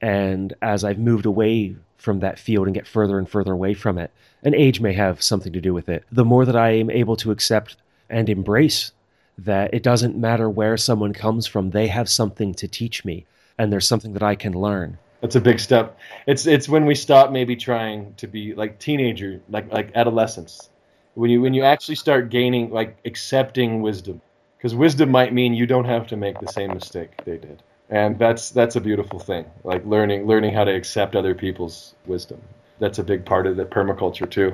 And 0.00 0.52
as 0.60 0.84
I've 0.84 0.98
moved 0.98 1.24
away 1.24 1.76
from 1.96 2.20
that 2.20 2.38
field 2.38 2.66
and 2.66 2.74
get 2.74 2.86
further 2.86 3.18
and 3.18 3.28
further 3.28 3.52
away 3.52 3.74
from 3.74 3.96
it, 3.96 4.10
and 4.44 4.54
age 4.54 4.80
may 4.80 4.92
have 4.92 5.22
something 5.22 5.52
to 5.52 5.60
do 5.60 5.72
with 5.72 5.88
it, 5.88 6.04
the 6.12 6.24
more 6.24 6.44
that 6.44 6.54
I 6.54 6.72
am 6.72 6.90
able 6.90 7.16
to 7.16 7.30
accept 7.30 7.76
and 8.10 8.28
embrace 8.28 8.92
that 9.38 9.72
it 9.74 9.82
doesn't 9.82 10.16
matter 10.16 10.48
where 10.48 10.76
someone 10.76 11.12
comes 11.12 11.46
from, 11.46 11.70
they 11.70 11.88
have 11.88 12.08
something 12.08 12.54
to 12.54 12.68
teach 12.68 13.04
me, 13.04 13.26
and 13.58 13.72
there's 13.72 13.88
something 13.88 14.12
that 14.12 14.22
I 14.22 14.36
can 14.36 14.52
learn. 14.52 14.98
That's 15.22 15.34
a 15.34 15.40
big 15.40 15.58
step. 15.58 15.98
It's 16.26 16.46
it's 16.46 16.68
when 16.68 16.84
we 16.84 16.94
stop 16.94 17.32
maybe 17.32 17.56
trying 17.56 18.14
to 18.18 18.26
be 18.26 18.54
like 18.54 18.78
teenager, 18.78 19.40
like 19.48 19.72
like 19.72 19.90
adolescence 19.94 20.68
when 21.14 21.30
you 21.30 21.40
when 21.40 21.54
you 21.54 21.62
actually 21.62 21.94
start 21.94 22.28
gaining 22.28 22.70
like 22.70 22.98
accepting 23.06 23.80
wisdom. 23.80 24.20
Because 24.58 24.74
wisdom 24.74 25.10
might 25.10 25.32
mean 25.32 25.54
you 25.54 25.66
don't 25.66 25.84
have 25.86 26.06
to 26.08 26.16
make 26.16 26.38
the 26.40 26.48
same 26.48 26.72
mistake 26.74 27.10
they 27.24 27.38
did. 27.38 27.62
And 27.88 28.18
that's 28.18 28.50
that's 28.50 28.76
a 28.76 28.80
beautiful 28.80 29.18
thing 29.18 29.46
like 29.62 29.84
learning 29.86 30.26
learning 30.26 30.52
how 30.54 30.64
to 30.64 30.74
accept 30.74 31.16
other 31.16 31.34
people's 31.34 31.94
wisdom 32.06 32.40
that's 32.78 32.98
a 32.98 33.04
big 33.04 33.24
part 33.24 33.46
of 33.46 33.56
the 33.56 33.64
permaculture 33.64 34.30
too 34.30 34.52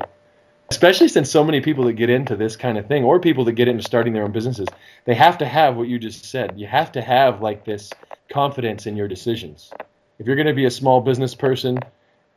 especially 0.70 1.08
since 1.08 1.30
so 1.30 1.42
many 1.42 1.60
people 1.60 1.84
that 1.84 1.94
get 1.94 2.10
into 2.10 2.36
this 2.36 2.56
kind 2.56 2.78
of 2.78 2.86
thing 2.86 3.04
or 3.04 3.18
people 3.18 3.44
that 3.44 3.52
get 3.52 3.68
into 3.68 3.82
starting 3.82 4.12
their 4.12 4.24
own 4.24 4.32
businesses 4.32 4.68
they 5.04 5.14
have 5.14 5.38
to 5.38 5.46
have 5.46 5.76
what 5.76 5.88
you 5.88 5.98
just 5.98 6.24
said 6.24 6.58
you 6.58 6.66
have 6.66 6.92
to 6.92 7.00
have 7.00 7.40
like 7.42 7.64
this 7.64 7.90
confidence 8.30 8.86
in 8.86 8.96
your 8.96 9.08
decisions 9.08 9.72
if 10.18 10.26
you're 10.26 10.36
going 10.36 10.46
to 10.46 10.54
be 10.54 10.66
a 10.66 10.70
small 10.70 11.00
business 11.00 11.34
person 11.34 11.78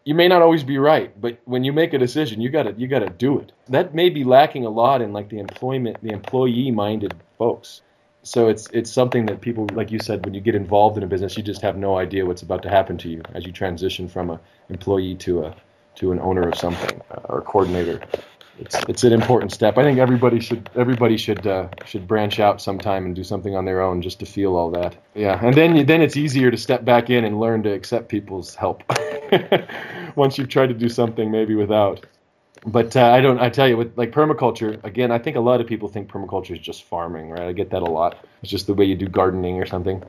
you 0.06 0.16
may 0.16 0.28
not 0.28 0.42
always 0.42 0.64
be 0.64 0.78
right, 0.78 1.20
but 1.20 1.40
when 1.46 1.64
you 1.64 1.72
make 1.72 1.94
a 1.94 1.98
decision, 1.98 2.42
you 2.42 2.50
gotta 2.50 2.74
you 2.78 2.88
gotta 2.88 3.10
do 3.10 3.40
it. 3.40 3.52
That 3.70 3.96
may 3.96 4.10
be 4.10 4.24
lacking 4.24 4.66
a 4.66 4.70
lot 4.70 5.02
in 5.02 5.14
like 5.14 5.30
the 5.30 5.40
employment, 5.40 6.02
the 6.04 6.12
employee 6.12 6.72
minded 6.72 7.14
folks. 7.38 7.82
So 8.24 8.50
it's 8.50 8.68
it's 8.74 8.92
something 8.92 9.26
that 9.28 9.42
people, 9.42 9.68
like 9.74 9.92
you 9.92 10.00
said, 10.00 10.26
when 10.26 10.34
you 10.34 10.42
get 10.42 10.56
involved 10.56 10.98
in 10.98 11.04
a 11.04 11.08
business, 11.08 11.38
you 11.38 11.44
just 11.44 11.62
have 11.62 11.78
no 11.78 11.98
idea 11.98 12.26
what's 12.26 12.42
about 12.42 12.64
to 12.64 12.70
happen 12.70 12.98
to 13.00 13.10
you 13.10 13.22
as 13.34 13.46
you 13.46 13.52
transition 13.52 14.08
from 14.10 14.30
a 14.30 14.40
employee 14.70 15.16
to 15.16 15.46
a 15.46 15.56
to 15.96 16.12
an 16.12 16.20
owner 16.20 16.48
of 16.48 16.56
something 16.56 17.02
uh, 17.12 17.22
or 17.30 17.42
coordinator 17.42 18.02
it's 18.60 18.76
it's 18.88 19.04
an 19.04 19.14
important 19.14 19.52
step. 19.52 19.78
I 19.78 19.84
think 19.84 20.00
everybody 20.00 20.40
should 20.40 20.70
everybody 20.76 21.18
should 21.18 21.46
uh, 21.48 21.70
should 21.86 22.08
branch 22.08 22.40
out 22.40 22.62
sometime 22.62 23.06
and 23.06 23.16
do 23.16 23.24
something 23.24 23.56
on 23.56 23.66
their 23.66 23.82
own 23.82 24.02
just 24.02 24.20
to 24.20 24.26
feel 24.26 24.56
all 24.56 24.70
that. 24.72 24.96
Yeah, 25.16 25.40
and 25.44 25.56
then 25.56 25.86
then 25.86 26.02
it's 26.02 26.16
easier 26.18 26.52
to 26.52 26.58
step 26.58 26.86
back 26.86 27.10
in 27.10 27.26
and 27.26 27.40
learn 27.40 27.64
to 27.64 27.72
accept 27.72 28.10
people's 28.10 28.54
help 28.54 28.84
once 30.16 30.38
you've 30.38 30.50
tried 30.50 30.68
to 30.68 30.76
do 30.76 30.90
something 30.90 31.32
maybe 31.32 31.56
without. 31.56 32.06
But 32.66 32.96
uh, 32.96 33.06
I 33.06 33.22
don't. 33.22 33.40
I 33.40 33.50
tell 33.50 33.68
you, 33.68 33.76
with 33.76 33.98
like 33.98 34.12
permaculture, 34.12 34.84
again, 34.84 35.12
I 35.12 35.20
think 35.20 35.36
a 35.36 35.42
lot 35.42 35.60
of 35.60 35.68
people 35.68 35.90
think 35.90 36.10
permaculture 36.10 36.52
is 36.52 36.60
just 36.60 36.84
farming, 36.84 37.30
right? 37.30 37.44
I 37.44 37.52
get 37.52 37.72
that 37.72 37.82
a 37.82 37.86
lot. 37.86 38.18
It's 38.42 38.52
just 38.52 38.68
the 38.68 38.74
way 38.74 38.86
you 38.86 38.96
do 38.96 39.08
gardening 39.08 39.60
or 39.62 39.66
something, 39.66 40.04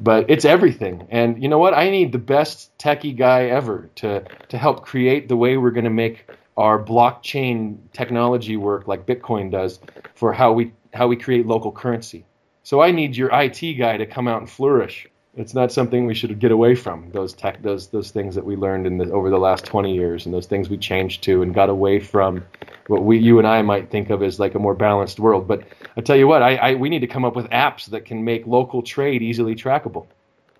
but 0.00 0.26
it's 0.28 0.44
everything. 0.44 1.06
And 1.10 1.42
you 1.42 1.48
know 1.48 1.58
what? 1.58 1.74
I 1.74 1.90
need 1.90 2.12
the 2.12 2.18
best 2.18 2.76
techie 2.78 3.16
guy 3.16 3.46
ever 3.46 3.90
to 3.96 4.24
to 4.48 4.58
help 4.58 4.84
create 4.84 5.28
the 5.28 5.36
way 5.36 5.56
we're 5.56 5.72
going 5.72 5.84
to 5.84 5.90
make 5.90 6.30
our 6.56 6.82
blockchain 6.82 7.78
technology 7.92 8.56
work, 8.56 8.86
like 8.86 9.06
Bitcoin 9.06 9.50
does, 9.50 9.80
for 10.14 10.32
how 10.32 10.52
we 10.52 10.72
how 10.94 11.06
we 11.06 11.16
create 11.16 11.46
local 11.46 11.72
currency. 11.72 12.24
So 12.62 12.80
I 12.80 12.92
need 12.92 13.16
your 13.16 13.30
IT 13.32 13.74
guy 13.78 13.96
to 13.96 14.06
come 14.06 14.28
out 14.28 14.40
and 14.40 14.48
flourish 14.48 15.06
it's 15.36 15.54
not 15.54 15.70
something 15.70 16.06
we 16.06 16.14
should 16.14 16.38
get 16.40 16.50
away 16.50 16.74
from. 16.74 17.10
Those 17.12 17.32
tech, 17.32 17.62
those 17.62 17.88
those 17.88 18.10
things 18.10 18.34
that 18.34 18.44
we 18.44 18.56
learned 18.56 18.86
in 18.86 18.98
the, 18.98 19.10
over 19.12 19.30
the 19.30 19.38
last 19.38 19.64
20 19.64 19.94
years, 19.94 20.26
and 20.26 20.34
those 20.34 20.46
things 20.46 20.68
we 20.68 20.76
changed 20.76 21.22
to 21.24 21.42
and 21.42 21.54
got 21.54 21.68
away 21.68 22.00
from 22.00 22.44
what 22.88 23.04
we, 23.04 23.18
you 23.18 23.38
and 23.38 23.46
I 23.46 23.62
might 23.62 23.90
think 23.90 24.10
of 24.10 24.22
as 24.22 24.40
like 24.40 24.54
a 24.54 24.58
more 24.58 24.74
balanced 24.74 25.20
world. 25.20 25.46
But 25.46 25.62
I 25.96 26.00
tell 26.00 26.16
you 26.16 26.26
what, 26.26 26.42
I, 26.42 26.56
I 26.56 26.74
we 26.74 26.88
need 26.88 27.00
to 27.00 27.06
come 27.06 27.24
up 27.24 27.36
with 27.36 27.48
apps 27.50 27.86
that 27.90 28.04
can 28.04 28.24
make 28.24 28.46
local 28.46 28.82
trade 28.82 29.22
easily 29.22 29.54
trackable, 29.54 30.06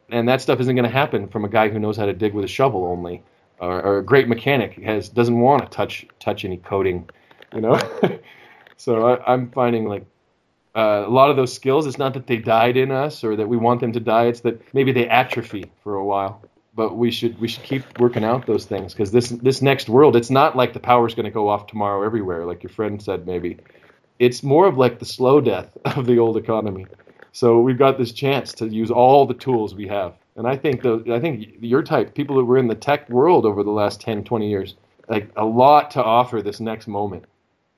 and 0.08 0.28
that 0.28 0.40
stuff 0.40 0.60
isn't 0.60 0.76
going 0.76 0.88
to 0.88 0.94
happen 0.94 1.26
from 1.26 1.44
a 1.44 1.48
guy 1.48 1.68
who 1.68 1.80
knows 1.80 1.96
how 1.96 2.06
to 2.06 2.12
dig 2.12 2.32
with 2.32 2.44
a 2.44 2.48
shovel 2.48 2.84
only, 2.86 3.24
or, 3.58 3.82
or 3.82 3.98
a 3.98 4.04
great 4.04 4.28
mechanic 4.28 4.74
has 4.74 5.08
doesn't 5.08 5.40
want 5.40 5.62
to 5.64 5.68
touch 5.68 6.06
touch 6.20 6.44
any 6.44 6.58
coding, 6.58 7.10
you 7.52 7.60
know. 7.60 7.76
so 8.76 9.14
I, 9.14 9.32
I'm 9.32 9.50
finding 9.50 9.86
like 9.86 10.06
uh, 10.74 11.04
a 11.06 11.10
lot 11.10 11.30
of 11.30 11.36
those 11.36 11.52
skills, 11.52 11.86
it's 11.86 11.98
not 11.98 12.14
that 12.14 12.26
they 12.26 12.36
died 12.36 12.76
in 12.76 12.90
us 12.90 13.24
or 13.24 13.36
that 13.36 13.48
we 13.48 13.56
want 13.56 13.80
them 13.80 13.92
to 13.92 14.00
die. 14.00 14.26
It's 14.26 14.40
that 14.40 14.74
maybe 14.74 14.92
they 14.92 15.08
atrophy 15.08 15.70
for 15.82 15.96
a 15.96 16.04
while. 16.04 16.42
But 16.74 16.96
we 16.96 17.10
should 17.10 17.38
we 17.40 17.48
should 17.48 17.64
keep 17.64 17.98
working 17.98 18.24
out 18.24 18.46
those 18.46 18.64
things 18.64 18.94
because 18.94 19.10
this 19.10 19.30
this 19.30 19.60
next 19.60 19.88
world, 19.88 20.14
it's 20.14 20.30
not 20.30 20.56
like 20.56 20.72
the 20.72 20.80
power's 20.80 21.14
going 21.14 21.24
to 21.24 21.30
go 21.30 21.48
off 21.48 21.66
tomorrow 21.66 22.04
everywhere, 22.04 22.46
like 22.46 22.62
your 22.62 22.70
friend 22.70 23.02
said. 23.02 23.26
Maybe 23.26 23.58
it's 24.20 24.42
more 24.44 24.66
of 24.66 24.78
like 24.78 25.00
the 25.00 25.04
slow 25.04 25.40
death 25.40 25.76
of 25.84 26.06
the 26.06 26.18
old 26.18 26.36
economy. 26.36 26.86
So 27.32 27.60
we've 27.60 27.78
got 27.78 27.98
this 27.98 28.12
chance 28.12 28.52
to 28.54 28.68
use 28.68 28.90
all 28.90 29.26
the 29.26 29.34
tools 29.34 29.74
we 29.74 29.88
have. 29.88 30.14
And 30.36 30.46
I 30.46 30.56
think 30.56 30.82
the 30.82 31.02
I 31.12 31.18
think 31.18 31.48
your 31.60 31.82
type 31.82 32.14
people 32.14 32.36
who 32.36 32.44
were 32.44 32.58
in 32.58 32.68
the 32.68 32.76
tech 32.76 33.10
world 33.10 33.44
over 33.44 33.64
the 33.64 33.70
last 33.70 34.00
10, 34.00 34.22
20 34.22 34.48
years, 34.48 34.74
like 35.08 35.28
a 35.36 35.44
lot 35.44 35.90
to 35.92 36.02
offer 36.02 36.40
this 36.40 36.60
next 36.60 36.86
moment 36.86 37.24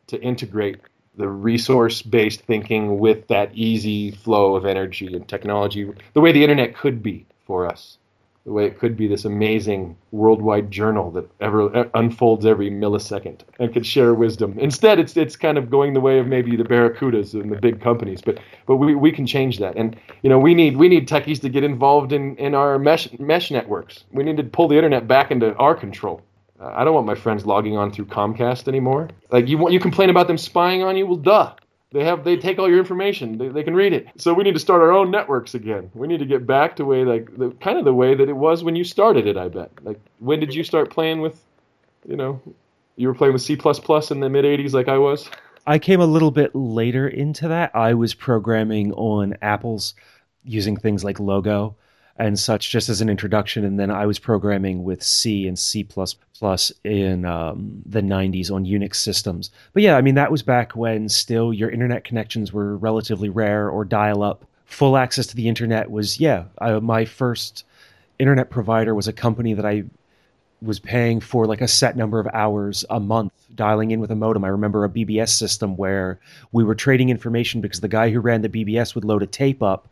to 0.09 0.21
integrate 0.21 0.77
the 1.17 1.29
resource 1.29 2.03
based 2.03 2.41
thinking 2.43 2.99
with 2.99 3.29
that 3.29 3.55
easy 3.55 4.11
flow 4.11 4.57
of 4.57 4.65
energy 4.65 5.15
and 5.15 5.29
technology, 5.29 5.91
the 6.15 6.21
way 6.21 6.33
the 6.33 6.43
internet 6.43 6.75
could 6.75 7.03
be 7.03 7.27
for 7.47 7.67
us, 7.67 7.99
the 8.45 8.53
way 8.53 8.65
it 8.65 8.79
could 8.79 8.97
be 8.97 9.07
this 9.07 9.25
amazing 9.25 9.97
worldwide 10.11 10.71
journal 10.71 11.11
that 11.11 11.29
ever 11.41 11.75
uh, 11.77 11.85
unfolds 11.95 12.47
every 12.47 12.71
millisecond 12.71 13.41
and 13.59 13.73
could 13.73 13.87
share 13.87 14.15
wisdom. 14.15 14.59
Instead, 14.59 14.99
it's 14.99 15.17
it's 15.17 15.37
kind 15.37 15.59
of 15.59 15.71
going 15.71 15.93
the 15.93 16.01
way 16.01 16.19
of 16.19 16.27
maybe 16.27 16.57
the 16.57 16.65
barracudas 16.65 17.35
and 17.35 17.53
the 17.53 17.61
big 17.61 17.81
companies, 17.81 18.23
but 18.23 18.39
but 18.67 18.77
we, 18.77 18.95
we 18.95 19.13
can 19.13 19.27
change 19.27 19.59
that. 19.59 19.77
And 19.77 19.97
you 20.23 20.31
know 20.31 20.39
we 20.39 20.55
need 20.55 20.77
we 20.77 20.89
need 20.89 21.07
techies 21.09 21.41
to 21.43 21.49
get 21.51 21.63
involved 21.63 22.13
in 22.13 22.37
in 22.37 22.55
our 22.55 22.79
mesh 22.79 23.09
mesh 23.19 23.51
networks. 23.51 24.05
We 24.13 24.25
need 24.25 24.39
to 24.39 24.45
pull 24.45 24.67
the 24.67 24.77
internet 24.77 25.07
back 25.07 25.31
into 25.31 25.55
our 25.57 25.75
control. 25.75 26.23
I 26.63 26.85
don't 26.85 26.95
want 26.95 27.07
my 27.07 27.15
friends 27.15 27.45
logging 27.45 27.77
on 27.77 27.93
through 27.93 28.07
Comcast 28.07 28.69
anymore. 28.69 29.09
Like 29.31 29.49
you 29.49 29.69
you 29.71 29.81
complain 29.81 30.11
about 30.11 30.27
them 30.27 30.39
spying 30.39 30.83
on 30.83 30.97
you? 30.97 31.07
Well, 31.07 31.17
duh. 31.17 31.55
They 31.93 32.05
have 32.05 32.25
they 32.25 32.37
take 32.37 32.59
all 32.59 32.69
your 32.69 32.79
information. 32.79 33.37
They, 33.37 33.49
they 33.49 33.63
can 33.63 33.75
read 33.75 33.93
it. 33.93 34.09
So 34.17 34.33
we 34.33 34.45
need 34.45 34.55
to 34.55 34.61
start 34.61 34.81
our 34.81 34.93
own 34.93 35.11
networks 35.11 35.55
again. 35.55 35.91
We 35.93 36.09
need 36.09 36.21
to 36.21 36.27
get 36.27 36.47
back 36.47 36.77
to 36.77 36.85
way 36.85 37.05
like 37.05 37.37
the 37.37 37.51
kind 37.61 37.79
of 37.79 37.85
the 37.85 37.93
way 37.93 38.15
that 38.15 38.29
it 38.29 38.37
was 38.37 38.65
when 38.65 38.77
you 38.77 38.85
started 38.85 39.27
it. 39.27 39.37
I 39.37 39.49
bet. 39.49 39.71
Like 39.83 40.01
when 40.19 40.41
did 40.41 40.55
you 40.55 40.65
start 40.65 40.91
playing 40.91 41.21
with? 41.21 41.39
You 42.09 42.17
know, 42.17 42.41
you 42.97 43.09
were 43.09 43.15
playing 43.15 43.33
with 43.33 43.43
C++ 43.43 43.53
in 43.55 44.21
the 44.21 44.29
mid 44.29 44.45
'80s, 44.45 44.73
like 44.73 44.89
I 44.89 44.99
was. 44.99 45.29
I 45.67 45.79
came 45.79 46.01
a 46.01 46.07
little 46.07 46.33
bit 46.33 46.55
later 46.55 47.07
into 47.07 47.49
that. 47.49 47.77
I 47.77 47.95
was 47.95 48.15
programming 48.15 48.93
on 48.95 49.37
Apple's 49.41 49.95
using 50.43 50.77
things 50.77 51.05
like 51.05 51.21
Logo 51.21 51.77
and 52.17 52.39
such 52.39 52.71
just 52.71 52.89
as 52.89 53.01
an 53.01 53.09
introduction. 53.09 53.65
And 53.65 53.79
then 53.79 53.91
I 53.91 54.07
was 54.07 54.19
programming 54.19 54.85
with 54.85 55.03
C 55.03 55.47
and 55.47 55.59
C 55.59 55.87
in 56.85 57.25
um, 57.25 57.83
the 57.87 58.01
90s 58.01 58.51
on 58.51 58.65
Unix 58.65 58.97
systems. 58.97 59.51
But 59.73 59.83
yeah, 59.83 59.97
I 59.97 60.03
mean, 60.03 60.17
that 60.17 60.31
was 60.31 60.43
back 60.43 60.75
when 60.77 61.09
still 61.09 61.53
your 61.53 61.71
internet 61.71 62.05
connections 62.05 62.53
were 62.53 62.77
relatively 62.77 63.29
rare 63.29 63.71
or 63.71 63.85
dial 63.85 64.23
up. 64.23 64.45
Full 64.67 64.97
access 64.97 65.27
to 65.29 65.37
the 65.37 65.49
internet 65.49 65.91
was, 65.91 66.19
yeah, 66.19 66.45
I, 66.59 66.73
my 66.81 67.05
first 67.05 67.65
internet 68.19 68.51
provider 68.51 68.95
was 68.95 69.09
a 69.09 69.13
company 69.13 69.55
that 69.55 69.67
I 69.67 69.85
was 70.63 70.79
paying 70.79 71.21
for 71.21 71.47
like 71.47 71.61
a 71.61 71.69
set 71.69 71.97
number 71.97 72.21
of 72.21 72.29
hours 72.33 72.85
a 72.89 73.01
month 73.01 73.33
dialing 73.55 73.91
in 73.91 74.01
with 74.01 74.11
a 74.11 74.17
modem. 74.17 74.45
I 74.45 74.49
remember 74.49 74.85
a 74.85 74.89
BBS 74.89 75.31
system 75.31 75.77
where 75.77 76.21
we 76.53 76.65
were 76.65 76.75
trading 76.75 77.11
information 77.11 77.61
because 77.61 77.81
the 77.81 77.89
guy 77.89 78.11
who 78.11 78.21
ran 78.21 78.43
the 78.43 78.49
BBS 78.49 78.95
would 78.95 79.05
load 79.05 79.23
a 79.23 79.27
tape 79.27 79.63
up 79.63 79.89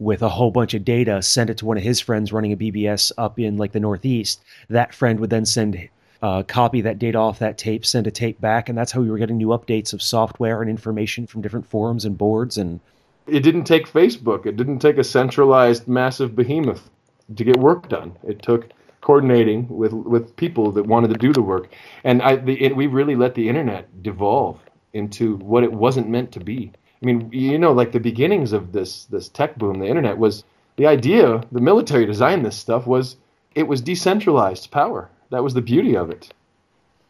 with 0.00 0.22
a 0.22 0.28
whole 0.28 0.50
bunch 0.50 0.74
of 0.74 0.84
data, 0.84 1.22
send 1.22 1.50
it 1.50 1.58
to 1.58 1.66
one 1.66 1.76
of 1.76 1.82
his 1.82 2.00
friends 2.00 2.32
running 2.32 2.52
a 2.52 2.56
BBS 2.56 3.12
up 3.18 3.38
in 3.38 3.58
like 3.58 3.72
the 3.72 3.78
Northeast. 3.78 4.42
That 4.70 4.94
friend 4.94 5.20
would 5.20 5.30
then 5.30 5.44
send 5.44 5.88
uh, 6.22 6.42
copy 6.42 6.80
that 6.80 6.98
data 6.98 7.18
off 7.18 7.38
that 7.38 7.58
tape, 7.58 7.84
send 7.86 8.06
a 8.06 8.10
tape 8.10 8.40
back, 8.40 8.68
and 8.68 8.76
that's 8.76 8.90
how 8.90 9.00
we 9.02 9.10
were 9.10 9.18
getting 9.18 9.36
new 9.36 9.48
updates 9.48 9.92
of 9.92 10.02
software 10.02 10.62
and 10.62 10.70
information 10.70 11.26
from 11.26 11.42
different 11.42 11.66
forums 11.66 12.06
and 12.06 12.16
boards. 12.16 12.56
And 12.56 12.80
it 13.26 13.40
didn't 13.40 13.64
take 13.64 13.86
Facebook. 13.86 14.46
It 14.46 14.56
didn't 14.56 14.78
take 14.80 14.96
a 14.96 15.04
centralized, 15.04 15.86
massive 15.86 16.34
behemoth 16.34 16.90
to 17.36 17.44
get 17.44 17.58
work 17.58 17.88
done. 17.90 18.16
It 18.26 18.42
took 18.42 18.70
coordinating 19.02 19.66
with 19.68 19.92
with 19.92 20.34
people 20.36 20.72
that 20.72 20.86
wanted 20.86 21.08
to 21.08 21.18
do 21.18 21.32
the 21.32 21.42
work, 21.42 21.68
and 22.04 22.22
I 22.22 22.36
the, 22.36 22.62
it, 22.62 22.74
we 22.74 22.86
really 22.86 23.16
let 23.16 23.34
the 23.34 23.48
internet 23.48 24.02
devolve 24.02 24.60
into 24.92 25.36
what 25.36 25.62
it 25.62 25.72
wasn't 25.72 26.08
meant 26.08 26.32
to 26.32 26.40
be. 26.40 26.72
I 27.02 27.06
mean, 27.06 27.30
you 27.32 27.58
know, 27.58 27.72
like 27.72 27.92
the 27.92 28.00
beginnings 28.00 28.52
of 28.52 28.72
this 28.72 29.04
this 29.06 29.28
tech 29.28 29.56
boom, 29.56 29.78
the 29.78 29.86
internet 29.86 30.18
was 30.18 30.44
the 30.76 30.86
idea. 30.86 31.42
The 31.50 31.60
military 31.60 32.06
designed 32.06 32.44
this 32.44 32.56
stuff 32.56 32.86
was 32.86 33.16
it 33.54 33.66
was 33.66 33.80
decentralized 33.80 34.70
power. 34.70 35.10
That 35.30 35.42
was 35.42 35.54
the 35.54 35.62
beauty 35.62 35.96
of 35.96 36.10
it, 36.10 36.32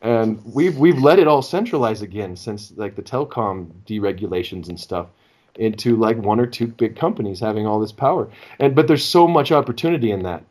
and 0.01 0.41
we've 0.45 0.79
we've 0.79 0.99
let 0.99 1.19
it 1.19 1.27
all 1.27 1.43
centralize 1.43 2.03
again 2.03 2.37
since 2.37 2.73
like 2.77 2.95
the 2.95 3.03
telecom 3.03 3.71
deregulations 3.87 4.69
and 4.69 4.79
stuff 4.79 5.09
into 5.57 5.97
like 5.97 6.17
one 6.17 6.41
or 6.41 6.47
two 6.47 6.67
big 6.67 6.97
companies 6.97 7.41
having 7.41 7.67
all 7.67 7.81
this 7.81 7.93
power. 7.93 8.29
And 8.59 8.75
but 8.75 8.87
there's 8.87 9.05
so 9.05 9.27
much 9.27 9.53
opportunity 9.53 10.11
in 10.11 10.23
that. 10.23 10.45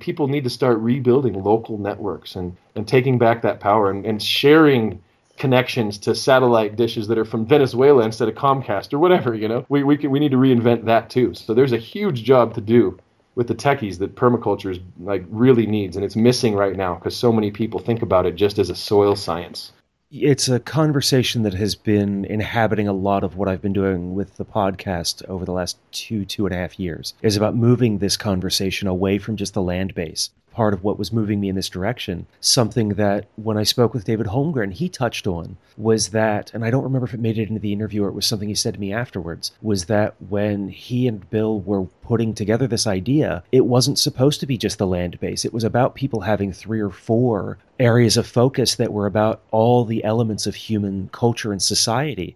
People 0.00 0.26
need 0.26 0.44
to 0.44 0.50
start 0.50 0.78
rebuilding 0.78 1.42
local 1.42 1.78
networks 1.78 2.34
and, 2.34 2.56
and 2.74 2.88
taking 2.88 3.18
back 3.18 3.42
that 3.42 3.60
power 3.60 3.88
and, 3.88 4.04
and 4.04 4.20
sharing 4.20 5.00
connections 5.36 5.98
to 5.98 6.14
satellite 6.14 6.76
dishes 6.76 7.08
that 7.08 7.18
are 7.18 7.24
from 7.24 7.46
Venezuela 7.46 8.04
instead 8.04 8.28
of 8.28 8.34
Comcast 8.34 8.92
or 8.92 8.98
whatever. 8.98 9.34
You 9.34 9.48
know, 9.48 9.66
we 9.68 9.82
we 9.82 9.96
can, 9.96 10.10
we 10.10 10.18
need 10.18 10.32
to 10.32 10.36
reinvent 10.36 10.84
that 10.84 11.10
too. 11.10 11.34
So 11.34 11.54
there's 11.54 11.72
a 11.72 11.78
huge 11.78 12.24
job 12.24 12.54
to 12.54 12.60
do 12.60 12.98
with 13.34 13.48
the 13.48 13.54
techies 13.54 13.98
that 13.98 14.16
permaculture 14.16 14.70
is 14.70 14.78
like 15.00 15.24
really 15.28 15.66
needs, 15.66 15.96
and 15.96 16.04
it's 16.04 16.16
missing 16.16 16.54
right 16.54 16.76
now 16.76 16.94
because 16.94 17.16
so 17.16 17.32
many 17.32 17.50
people 17.50 17.80
think 17.80 18.02
about 18.02 18.26
it 18.26 18.34
just 18.34 18.58
as 18.58 18.70
a 18.70 18.74
soil 18.74 19.14
science. 19.14 19.72
It's 20.12 20.48
a 20.48 20.60
conversation 20.60 21.42
that 21.42 21.54
has 21.54 21.74
been 21.74 22.24
inhabiting 22.26 22.86
a 22.86 22.92
lot 22.92 23.24
of 23.24 23.36
what 23.36 23.48
I've 23.48 23.60
been 23.60 23.72
doing 23.72 24.14
with 24.14 24.36
the 24.36 24.44
podcast 24.44 25.24
over 25.28 25.44
the 25.44 25.52
last 25.52 25.78
two, 25.90 26.24
two 26.24 26.46
and 26.46 26.54
a 26.54 26.58
half 26.58 26.78
years, 26.78 27.12
is 27.22 27.36
about 27.36 27.56
moving 27.56 27.98
this 27.98 28.16
conversation 28.16 28.86
away 28.86 29.18
from 29.18 29.36
just 29.36 29.52
the 29.54 29.62
land 29.62 29.94
base 29.94 30.30
part 30.56 30.72
of 30.72 30.82
what 30.82 30.98
was 30.98 31.12
moving 31.12 31.38
me 31.38 31.50
in 31.50 31.54
this 31.54 31.68
direction. 31.68 32.26
Something 32.40 32.88
that 32.94 33.26
when 33.36 33.58
I 33.58 33.62
spoke 33.62 33.92
with 33.92 34.06
David 34.06 34.28
Holmgren, 34.28 34.72
he 34.72 34.88
touched 34.88 35.26
on 35.26 35.58
was 35.76 36.08
that, 36.08 36.50
and 36.54 36.64
I 36.64 36.70
don't 36.70 36.82
remember 36.82 37.06
if 37.06 37.12
it 37.12 37.20
made 37.20 37.36
it 37.36 37.50
into 37.50 37.60
the 37.60 37.74
interview 37.74 38.04
or 38.04 38.08
it 38.08 38.14
was 38.14 38.24
something 38.24 38.48
he 38.48 38.54
said 38.54 38.72
to 38.72 38.80
me 38.80 38.90
afterwards, 38.90 39.52
was 39.60 39.84
that 39.84 40.14
when 40.30 40.68
he 40.70 41.06
and 41.06 41.28
Bill 41.28 41.60
were 41.60 41.84
putting 42.02 42.32
together 42.32 42.66
this 42.66 42.86
idea, 42.86 43.44
it 43.52 43.66
wasn't 43.66 43.98
supposed 43.98 44.40
to 44.40 44.46
be 44.46 44.56
just 44.56 44.78
the 44.78 44.86
land 44.86 45.20
base. 45.20 45.44
It 45.44 45.52
was 45.52 45.62
about 45.62 45.94
people 45.94 46.22
having 46.22 46.54
three 46.54 46.80
or 46.80 46.88
four 46.88 47.58
areas 47.78 48.16
of 48.16 48.26
focus 48.26 48.76
that 48.76 48.94
were 48.94 49.04
about 49.04 49.42
all 49.50 49.84
the 49.84 50.02
elements 50.04 50.46
of 50.46 50.54
human 50.54 51.10
culture 51.12 51.52
and 51.52 51.60
society. 51.60 52.34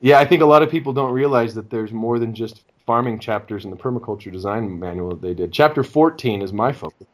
Yeah, 0.00 0.18
I 0.18 0.24
think 0.24 0.42
a 0.42 0.46
lot 0.46 0.64
of 0.64 0.70
people 0.70 0.92
don't 0.92 1.12
realize 1.12 1.54
that 1.54 1.70
there's 1.70 1.92
more 1.92 2.18
than 2.18 2.34
just 2.34 2.62
farming 2.86 3.20
chapters 3.20 3.64
in 3.64 3.70
the 3.70 3.76
permaculture 3.76 4.32
design 4.32 4.80
manual 4.80 5.10
that 5.10 5.22
they 5.22 5.34
did. 5.34 5.52
Chapter 5.52 5.84
14 5.84 6.42
is 6.42 6.52
my 6.52 6.72
focus. 6.72 7.06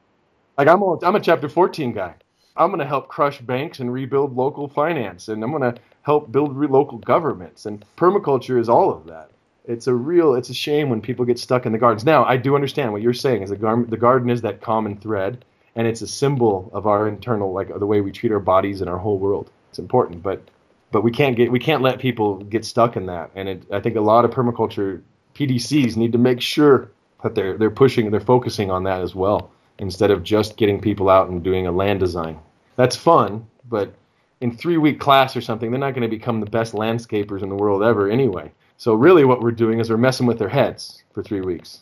Like 0.59 0.67
I'm 0.67 0.83
a, 0.83 0.99
I'm 1.05 1.15
a 1.15 1.21
chapter 1.21 1.49
14 1.49 1.93
guy. 1.93 2.15
I'm 2.57 2.71
going 2.71 2.81
to 2.81 2.85
help 2.85 3.07
crush 3.07 3.41
banks 3.41 3.79
and 3.79 3.93
rebuild 3.93 4.35
local 4.35 4.67
finance, 4.67 5.29
and 5.29 5.43
I'm 5.45 5.53
going 5.53 5.73
to 5.73 5.81
help 6.03 6.33
build 6.33 6.57
re- 6.57 6.67
local 6.67 6.99
governments. 6.99 7.65
And 7.65 7.85
permaculture 7.97 8.59
is 8.59 8.69
all 8.69 8.91
of 8.91 9.07
that. 9.07 9.31
It's 9.67 9.87
a 9.87 9.95
real, 9.95 10.35
it's 10.35 10.51
a 10.51 10.55
shame 10.55 10.91
when 10.91 11.01
people 11.01 11.25
get 11.25 11.39
stuck 11.39 11.65
in 11.65 11.71
the 11.71 11.79
gardens. 11.79 12.05
Now, 12.05 12.25
I 12.25 12.37
do 12.37 12.57
understand 12.57 12.93
what 12.93 13.03
you're 13.03 13.15
saying. 13.15 13.43
Is 13.43 13.51
the, 13.51 13.57
gar- 13.57 13.85
the 13.85 13.97
garden 13.97 14.31
is 14.31 14.41
that 14.43 14.61
common 14.61 14.97
thread, 14.97 15.45
and 15.77 15.87
it's 15.87 16.03
a 16.03 16.09
symbol 16.09 16.69
of 16.73 16.89
our 16.89 17.07
internal, 17.07 17.53
like 17.53 17.69
the 17.79 17.87
way 17.87 18.01
we 18.01 18.11
treat 18.11 18.33
our 18.33 18.41
bodies 18.41 18.81
and 18.81 18.91
our 18.91 18.99
whole 18.99 19.19
world. 19.19 19.51
It's 19.71 19.79
important, 19.79 20.25
but 20.25 20.43
but 20.91 21.05
we 21.05 21.13
can't 21.13 21.37
get 21.37 21.53
we 21.53 21.61
can't 21.61 21.83
let 21.83 22.01
people 22.01 22.39
get 22.39 22.65
stuck 22.65 22.97
in 22.97 23.07
that. 23.07 23.31
And 23.37 23.49
it, 23.49 23.63
I 23.71 23.79
think 23.79 23.95
a 23.95 24.01
lot 24.01 24.25
of 24.25 24.33
permaculture 24.33 25.03
PDCs 25.37 25.97
need 25.97 26.13
to 26.13 26.19
make 26.19 26.41
sure 26.41 26.91
that 27.23 27.37
they're 27.37 27.57
they're 27.57 27.71
pushing, 27.71 28.07
and 28.07 28.13
they're 28.13 28.21
focusing 28.21 28.73
on 28.73 28.83
that 28.85 29.03
as 29.03 29.15
well 29.15 29.53
instead 29.79 30.11
of 30.11 30.23
just 30.23 30.57
getting 30.57 30.81
people 30.81 31.09
out 31.09 31.29
and 31.29 31.43
doing 31.43 31.67
a 31.67 31.73
land 31.73 32.01
design. 32.01 32.39
That's 32.77 32.97
fun, 32.97 33.47
but 33.69 33.95
in 34.41 34.57
three 34.57 34.77
week 34.77 35.01
class 35.01 35.37
or 35.37 35.41
something, 35.41 35.71
they're 35.71 35.81
not 35.81 35.95
going 35.95 36.09
to 36.09 36.17
become 36.17 36.41
the 36.41 36.51
best 36.51 36.75
landscapers 36.75 37.43
in 37.43 37.49
the 37.49 37.55
world 37.55 37.83
ever 37.83 38.09
anyway. 38.09 38.53
So 38.77 38.95
really, 38.95 39.25
what 39.25 39.41
we're 39.41 39.51
doing 39.51 39.81
is 39.81 39.91
we're 39.91 39.97
messing 39.97 40.27
with 40.27 40.39
their 40.39 40.49
heads 40.49 41.03
for 41.13 41.23
three 41.23 41.41
weeks. 41.41 41.81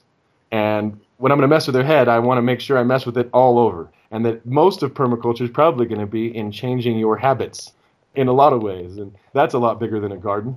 And 0.51 0.99
when 1.19 1.33
I'm 1.33 1.39
going 1.39 1.49
to 1.49 1.55
mess 1.55 1.67
with 1.67 1.75
their 1.75 1.85
head, 1.85 2.09
I 2.09 2.19
want 2.19 2.39
to 2.39 2.43
make 2.43 2.61
sure 2.61 2.79
I 2.79 2.85
mess 2.85 3.05
with 3.05 3.19
it 3.19 3.29
all 3.33 3.59
over. 3.59 3.91
And 4.11 4.25
that 4.25 4.47
most 4.47 4.83
of 4.83 4.95
permaculture 4.95 5.43
is 5.43 5.51
probably 5.51 5.87
going 5.87 6.01
to 6.01 6.07
be 6.07 6.35
in 6.35 6.51
changing 6.53 6.99
your 6.99 7.17
habits 7.17 7.73
in 8.15 8.29
a 8.29 8.33
lot 8.33 8.53
of 8.53 8.63
ways. 8.63 8.97
And 8.97 9.15
that's 9.35 9.55
a 9.55 9.59
lot 9.59 9.81
bigger 9.81 10.01
than 10.01 10.13
a 10.13 10.17
garden. 10.17 10.57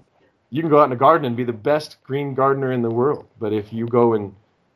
You 0.51 0.61
can 0.61 0.69
go 0.69 0.79
out 0.79 0.85
in 0.85 0.93
a 0.93 0.97
garden 0.97 1.25
and 1.25 1.35
be 1.35 1.43
the 1.43 1.51
best 1.53 1.97
green 2.03 2.33
gardener 2.33 2.71
in 2.71 2.81
the 2.81 2.89
world. 2.89 3.27
But 3.39 3.51
if 3.51 3.73
you 3.73 3.87
go 3.87 4.13
and 4.13 4.33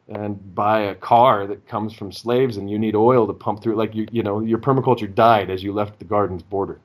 and 0.10 0.56
buy 0.56 0.82
a 0.82 0.96
car 0.96 1.48
that 1.48 1.68
comes 1.68 1.94
from 1.94 2.12
slaves 2.12 2.58
and 2.58 2.70
you 2.70 2.78
need 2.78 2.96
oil 2.96 3.26
to 3.26 3.34
pump 3.34 3.62
through 3.62 3.76
like 3.76 3.96
you 3.96 4.08
you 4.12 4.22
know 4.22 4.42
your 4.42 4.58
permaculture 4.58 5.14
died 5.14 5.50
as 5.50 5.64
you 5.64 5.72
left 5.72 6.00
the 6.00 6.06
garden's 6.06 6.44
border. 6.44 6.80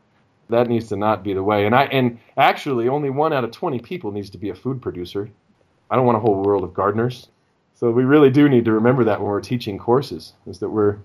That 0.50 0.68
needs 0.68 0.88
to 0.88 0.96
not 0.96 1.22
be 1.24 1.34
the 1.34 1.42
way. 1.42 1.66
And 1.66 1.74
i 1.74 1.84
and 1.86 2.18
actually 2.36 2.88
only 2.88 3.10
one 3.10 3.32
out 3.32 3.44
of 3.44 3.50
20 3.50 3.80
people 3.80 4.12
needs 4.12 4.30
to 4.30 4.38
be 4.38 4.50
a 4.50 4.54
food 4.54 4.80
producer. 4.80 5.28
I 5.90 5.96
don't 5.96 6.06
want 6.06 6.16
a 6.16 6.20
whole 6.20 6.42
world 6.42 6.64
of 6.64 6.74
gardeners. 6.74 7.28
So 7.74 7.90
we 7.90 8.04
really 8.04 8.30
do 8.30 8.48
need 8.48 8.64
to 8.64 8.72
remember 8.72 9.04
that 9.04 9.20
when 9.20 9.28
we're 9.28 9.40
teaching 9.40 9.78
courses 9.78 10.34
is 10.46 10.58
that 10.60 10.68
we're 10.68 10.98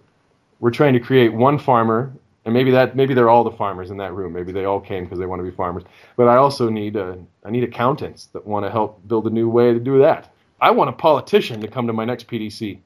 we're 0.59 0.71
trying 0.71 0.93
to 0.93 0.99
create 0.99 1.33
one 1.33 1.57
farmer 1.57 2.13
and 2.45 2.53
maybe 2.53 2.71
that 2.71 2.95
maybe 2.95 3.13
they're 3.15 3.29
all 3.29 3.43
the 3.43 3.51
farmers 3.51 3.89
in 3.89 3.97
that 3.97 4.13
room. 4.13 4.33
Maybe 4.33 4.51
they 4.51 4.65
all 4.65 4.79
came 4.79 5.05
because 5.05 5.17
they 5.17 5.25
want 5.25 5.39
to 5.39 5.43
be 5.49 5.55
farmers. 5.55 5.83
But 6.15 6.27
i 6.27 6.35
also 6.35 6.69
need 6.69 6.95
a, 6.95 7.17
i 7.43 7.49
need 7.49 7.63
accountants 7.63 8.27
that 8.27 8.45
want 8.45 8.65
to 8.67 8.71
help 8.71 9.05
build 9.07 9.25
a 9.25 9.31
new 9.31 9.49
way 9.49 9.73
to 9.73 9.79
do 9.79 9.97
that 9.99 10.32
I 10.63 10.71
want 10.71 10.89
a 10.89 10.93
politician 10.93 11.59
to 11.59 11.67
come 11.67 11.87
to 11.87 11.93
my 11.93 12.05
next 12.05 12.27
PDC. 12.27 12.79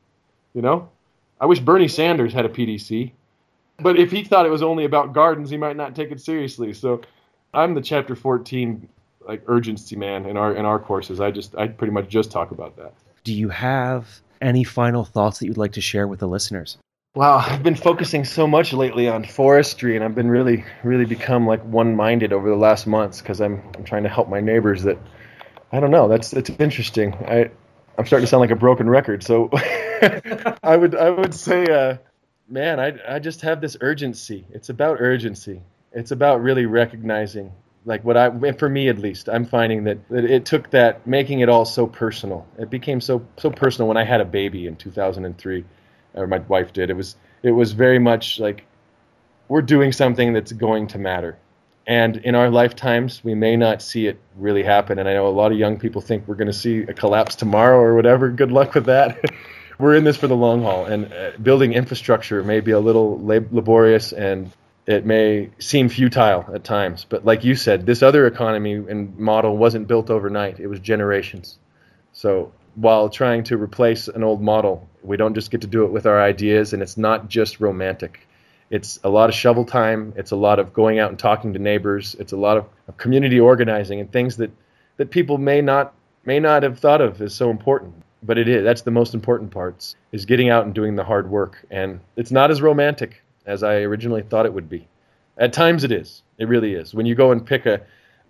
You 0.55 0.61
know, 0.63 0.89
I 1.39 1.45
wish 1.45 1.59
Bernie 1.59 1.87
Sanders 1.87 2.33
had 2.33 2.43
a 2.43 2.49
PDC, 2.49 3.11
but 3.77 3.99
if 3.99 4.09
he 4.09 4.23
thought 4.23 4.47
it 4.47 4.49
was 4.49 4.63
only 4.63 4.83
about 4.83 5.13
gardens, 5.13 5.51
he 5.51 5.57
might 5.57 5.77
not 5.77 5.95
take 5.95 6.11
it 6.11 6.19
seriously. 6.19 6.73
So 6.73 7.01
I'm 7.53 7.75
the 7.75 7.81
chapter 7.81 8.15
14 8.15 8.89
like 9.27 9.43
urgency 9.45 9.95
man 9.95 10.25
in 10.25 10.37
our 10.37 10.55
in 10.55 10.65
our 10.65 10.79
courses. 10.79 11.19
I 11.19 11.29
just 11.29 11.55
I 11.55 11.67
pretty 11.67 11.93
much 11.93 12.09
just 12.09 12.31
talk 12.31 12.49
about 12.49 12.77
that. 12.77 12.95
Do 13.23 13.31
you 13.31 13.49
have 13.49 14.21
any 14.41 14.63
final 14.63 15.05
thoughts 15.05 15.37
that 15.37 15.45
you'd 15.45 15.57
like 15.57 15.73
to 15.73 15.81
share 15.81 16.07
with 16.07 16.19
the 16.19 16.27
listeners? 16.27 16.79
Wow, 17.13 17.37
I've 17.37 17.61
been 17.61 17.75
focusing 17.75 18.25
so 18.25 18.47
much 18.47 18.73
lately 18.73 19.07
on 19.07 19.23
forestry, 19.23 19.95
and 19.95 20.03
I've 20.03 20.15
been 20.15 20.29
really, 20.29 20.65
really 20.83 21.05
become 21.05 21.45
like 21.45 21.63
one-minded 21.63 22.33
over 22.33 22.49
the 22.49 22.55
last 22.55 22.87
months 22.87 23.21
because 23.21 23.39
I'm, 23.39 23.61
I'm 23.75 23.83
trying 23.83 24.03
to 24.03 24.09
help 24.09 24.29
my 24.29 24.39
neighbors. 24.39 24.81
That 24.81 24.97
I 25.71 25.79
don't 25.79 25.91
know. 25.91 26.07
That's 26.07 26.33
it's 26.33 26.49
interesting. 26.49 27.13
I 27.13 27.51
I'm 27.97 28.05
starting 28.05 28.25
to 28.25 28.29
sound 28.29 28.41
like 28.41 28.51
a 28.51 28.55
broken 28.55 28.89
record. 28.89 29.23
So 29.23 29.49
I 30.63 30.77
would 30.77 30.95
I 30.95 31.09
would 31.09 31.33
say, 31.33 31.65
uh, 31.65 31.97
man, 32.47 32.79
I 32.79 32.93
I 33.07 33.19
just 33.19 33.41
have 33.41 33.61
this 33.61 33.77
urgency. 33.81 34.45
It's 34.51 34.69
about 34.69 34.97
urgency. 34.99 35.61
It's 35.93 36.11
about 36.11 36.41
really 36.41 36.65
recognizing 36.65 37.51
like 37.85 38.03
what 38.03 38.17
I 38.17 38.51
for 38.53 38.69
me 38.69 38.89
at 38.89 38.99
least 38.99 39.29
I'm 39.29 39.45
finding 39.45 39.85
that, 39.85 40.07
that 40.09 40.25
it 40.25 40.45
took 40.45 40.69
that 40.71 41.07
making 41.07 41.39
it 41.39 41.49
all 41.49 41.65
so 41.65 41.87
personal. 41.87 42.45
It 42.59 42.69
became 42.69 43.01
so 43.01 43.25
so 43.37 43.49
personal 43.49 43.87
when 43.87 43.97
I 43.97 44.03
had 44.03 44.21
a 44.21 44.25
baby 44.25 44.67
in 44.67 44.75
2003, 44.75 45.65
or 46.13 46.27
my 46.27 46.39
wife 46.39 46.73
did. 46.73 46.89
It 46.89 46.95
was 46.95 47.15
it 47.41 47.51
was 47.51 47.71
very 47.71 47.99
much 47.99 48.39
like 48.39 48.65
we're 49.47 49.61
doing 49.61 49.91
something 49.91 50.33
that's 50.33 50.51
going 50.51 50.87
to 50.87 50.99
matter 50.99 51.37
and 51.87 52.17
in 52.17 52.35
our 52.35 52.49
lifetimes, 52.49 53.23
we 53.23 53.33
may 53.33 53.55
not 53.55 53.81
see 53.81 54.07
it 54.07 54.19
really 54.35 54.61
happen. 54.61 54.99
And 54.99 55.07
I 55.07 55.13
know 55.13 55.27
a 55.27 55.29
lot 55.29 55.53
of 55.53 55.57
young 55.57 55.79
people 55.79 56.01
think 56.01 56.27
we're 56.27 56.35
going 56.35 56.47
to 56.47 56.53
see 56.53 56.79
a 56.79 56.93
collapse 56.93 57.35
tomorrow 57.35 57.79
or 57.79 57.95
whatever. 57.95 58.29
Good 58.43 58.51
luck 58.51 58.75
with 58.75 58.85
that. 58.85 59.17
we're 59.79 59.95
in 59.95 60.03
this 60.03 60.17
for 60.17 60.27
the 60.27 60.35
long 60.35 60.63
haul. 60.63 60.85
And 60.85 61.13
uh, 61.13 61.31
building 61.41 61.71
infrastructure 61.71 62.43
may 62.43 62.59
be 62.59 62.71
a 62.71 62.79
little 62.79 63.17
lab- 63.21 63.53
laborious 63.53 64.11
and 64.11 64.51
it 64.85 65.05
may 65.05 65.49
seem 65.59 65.87
futile 65.87 66.45
at 66.53 66.65
times. 66.65 67.05
But 67.07 67.23
like 67.23 67.45
you 67.45 67.55
said, 67.55 67.85
this 67.85 68.03
other 68.03 68.27
economy 68.27 68.73
and 68.73 69.17
model 69.17 69.55
wasn't 69.55 69.87
built 69.87 70.09
overnight, 70.09 70.59
it 70.59 70.67
was 70.67 70.79
generations. 70.81 71.57
So 72.11 72.51
while 72.75 73.09
trying 73.09 73.43
to 73.45 73.57
replace 73.57 74.07
an 74.07 74.23
old 74.23 74.41
model, 74.41 74.87
we 75.03 75.17
don't 75.17 75.33
just 75.33 75.51
get 75.51 75.61
to 75.61 75.67
do 75.67 75.83
it 75.83 75.91
with 75.91 76.05
our 76.05 76.21
ideas, 76.21 76.73
and 76.73 76.81
it's 76.81 76.95
not 76.95 77.27
just 77.27 77.59
romantic 77.59 78.26
it's 78.69 78.99
a 79.03 79.09
lot 79.09 79.29
of 79.29 79.35
shovel 79.35 79.65
time. 79.65 80.13
It's 80.15 80.31
a 80.31 80.35
lot 80.35 80.59
of 80.59 80.73
going 80.73 80.99
out 80.99 81.09
and 81.09 81.17
talking 81.17 81.53
to 81.53 81.59
neighbors. 81.59 82.15
It's 82.19 82.33
a 82.33 82.37
lot 82.37 82.57
of 82.57 82.65
community 82.97 83.39
organizing 83.39 83.99
and 83.99 84.11
things 84.11 84.37
that, 84.37 84.51
that 84.97 85.11
people 85.11 85.37
may 85.37 85.61
not 85.61 85.93
may 86.25 86.39
not 86.39 86.63
have 86.63 86.77
thought 86.77 86.99
of 86.99 87.21
as 87.21 87.33
so 87.33 87.49
important. 87.49 87.93
But 88.23 88.37
it 88.37 88.49
is. 88.49 88.63
That's 88.63 88.81
the 88.81 88.91
most 88.91 89.13
important 89.13 89.51
parts 89.51 89.95
is 90.11 90.25
getting 90.25 90.49
out 90.49 90.65
and 90.65 90.73
doing 90.73 90.95
the 90.95 91.03
hard 91.03 91.29
work. 91.29 91.63
And 91.69 91.99
it's 92.15 92.31
not 92.31 92.51
as 92.51 92.61
romantic 92.61 93.23
as 93.45 93.63
I 93.63 93.75
originally 93.77 94.23
thought 94.23 94.45
it 94.45 94.53
would 94.53 94.69
be. 94.69 94.87
At 95.37 95.53
times 95.53 95.83
it 95.83 95.91
is. 95.91 96.23
It 96.39 96.47
really 96.47 96.73
is. 96.73 96.93
When 96.93 97.05
you 97.05 97.15
go 97.15 97.31
and 97.31 97.45
pick 97.45 97.65
a 97.65 97.81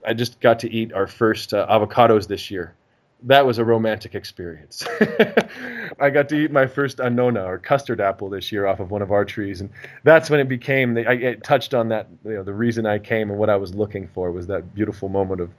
I 0.06 0.14
just 0.14 0.40
got 0.40 0.60
to 0.60 0.72
eat 0.72 0.94
our 0.94 1.08
first 1.08 1.54
uh, 1.54 1.66
avocados 1.68 2.28
this 2.28 2.52
year 2.52 2.76
that 3.24 3.46
was 3.46 3.58
a 3.58 3.66
romantic 3.66 4.14
experience. 4.16 4.86
I 6.00 6.10
got 6.10 6.30
to 6.30 6.36
eat 6.36 6.52
my 6.52 6.68
first 6.68 6.98
anona 7.00 7.46
or 7.46 7.58
custard 7.58 8.00
apple 8.00 8.30
this 8.30 8.52
year 8.52 8.68
off 8.68 8.80
of 8.80 8.92
one 8.92 9.02
of 9.02 9.12
our 9.12 9.26
trees, 9.26 9.62
and 9.62 9.70
that's 10.04 10.30
when 10.30 10.40
it 10.40 10.48
became. 10.48 10.94
The, 10.94 11.08
I 11.08 11.14
it 11.14 11.44
touched 11.44 11.74
on 11.74 11.90
that. 11.90 12.08
You 12.24 12.36
know, 12.36 12.44
the 12.44 12.54
reason 12.54 12.86
I 12.86 13.00
came 13.00 13.30
and 13.30 13.40
what 13.40 13.50
I 13.50 13.56
was 13.56 13.74
looking 13.74 14.08
for 14.08 14.32
was 14.32 14.48
that 14.48 14.74
beautiful 14.76 15.10
moment 15.10 15.42
of 15.42 15.50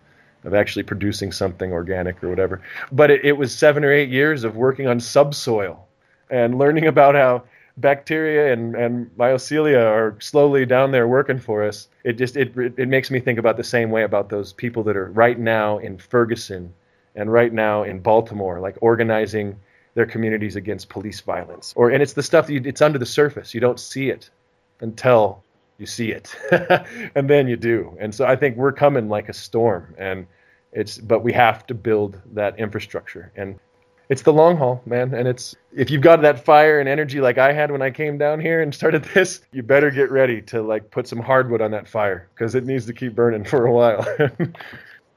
of 0.45 0.55
actually 0.55 0.85
producing 0.85 1.33
something 1.33 1.73
organic 1.73 2.23
or 2.23 2.29
whatever. 2.29 2.63
But 2.93 3.11
it, 3.11 3.25
it 3.25 3.33
was 3.33 3.53
seven 3.53 3.85
or 3.85 3.93
eight 3.93 4.09
years 4.09 4.45
of 4.45 4.55
working 4.57 4.87
on 4.87 5.01
subsoil 5.01 5.89
and 6.31 6.59
learning 6.59 6.87
about 6.87 7.17
how 7.17 7.43
bacteria 7.77 8.53
and, 8.53 8.75
and 8.77 9.11
are 9.21 10.17
slowly 10.21 10.67
down 10.67 10.93
there 10.93 11.09
working 11.09 11.39
for 11.39 11.65
us. 11.65 11.89
It 12.05 12.13
just 12.15 12.37
it 12.37 12.53
it 12.57 12.89
makes 12.89 13.11
me 13.11 13.19
think 13.19 13.39
about 13.39 13.57
the 13.57 13.65
same 13.65 13.91
way 13.91 14.05
about 14.05 14.29
those 14.29 14.53
people 14.53 14.85
that 14.85 14.97
are 14.97 15.11
right 15.11 15.39
now 15.39 15.79
in 15.79 15.99
Ferguson 15.99 16.73
and 17.19 17.33
right 17.33 17.53
now 17.53 17.83
in 17.83 17.99
Baltimore, 17.99 18.61
like 18.61 18.77
organizing 18.81 19.59
their 19.95 20.07
communities 20.07 20.55
against 20.55 20.89
police 20.89 21.21
violence. 21.21 21.75
Or 21.77 21.91
and 21.91 22.03
it's 22.03 22.12
the 22.12 22.23
stuff 22.23 22.47
that 22.47 22.53
you, 22.53 22.62
it's 22.64 22.81
under 22.81 22.99
the 22.99 23.07
surface. 23.07 23.53
You 23.53 23.61
don't 23.61 23.81
see 23.81 24.09
it 24.09 24.31
until 24.81 25.43
you 25.79 25.87
see 25.87 26.12
it, 26.12 26.35
and 27.14 27.29
then 27.29 27.49
you 27.49 27.57
do. 27.57 27.97
And 28.01 28.14
so 28.14 28.25
I 28.25 28.37
think 28.37 28.57
we're 28.57 28.73
coming 28.73 29.09
like 29.09 29.29
a 29.29 29.33
storm, 29.33 29.95
and 29.99 30.27
it's 30.73 30.99
but 30.99 31.25
we 31.25 31.33
have 31.33 31.66
to 31.66 31.75
build 31.75 32.21
that 32.33 32.59
infrastructure 32.59 33.31
and. 33.37 33.59
It's 34.11 34.23
the 34.23 34.33
long 34.33 34.57
haul, 34.57 34.81
man, 34.87 35.12
and 35.12 35.29
it's 35.29 35.55
if 35.77 35.91
you've 35.91 36.01
got 36.01 36.23
that 36.23 36.43
fire 36.43 36.81
and 36.81 36.89
energy 36.89 37.21
like 37.21 37.37
I 37.37 37.53
had 37.53 37.71
when 37.71 37.83
I 37.83 37.91
came 37.91 38.16
down 38.16 38.41
here 38.41 38.62
and 38.62 38.75
started 38.75 39.05
this, 39.14 39.43
you 39.53 39.62
better 39.62 39.91
get 39.91 40.11
ready 40.11 40.41
to 40.43 40.62
like 40.62 40.91
put 40.91 41.07
some 41.07 41.19
hardwood 41.19 41.61
on 41.61 41.73
that 41.73 41.87
fire 41.87 42.27
because 42.35 42.55
it 42.55 42.64
needs 42.64 42.87
to 42.87 42.95
keep 42.95 43.14
burning 43.14 43.45
for 43.45 43.66
a 43.66 43.71
while. 43.71 44.07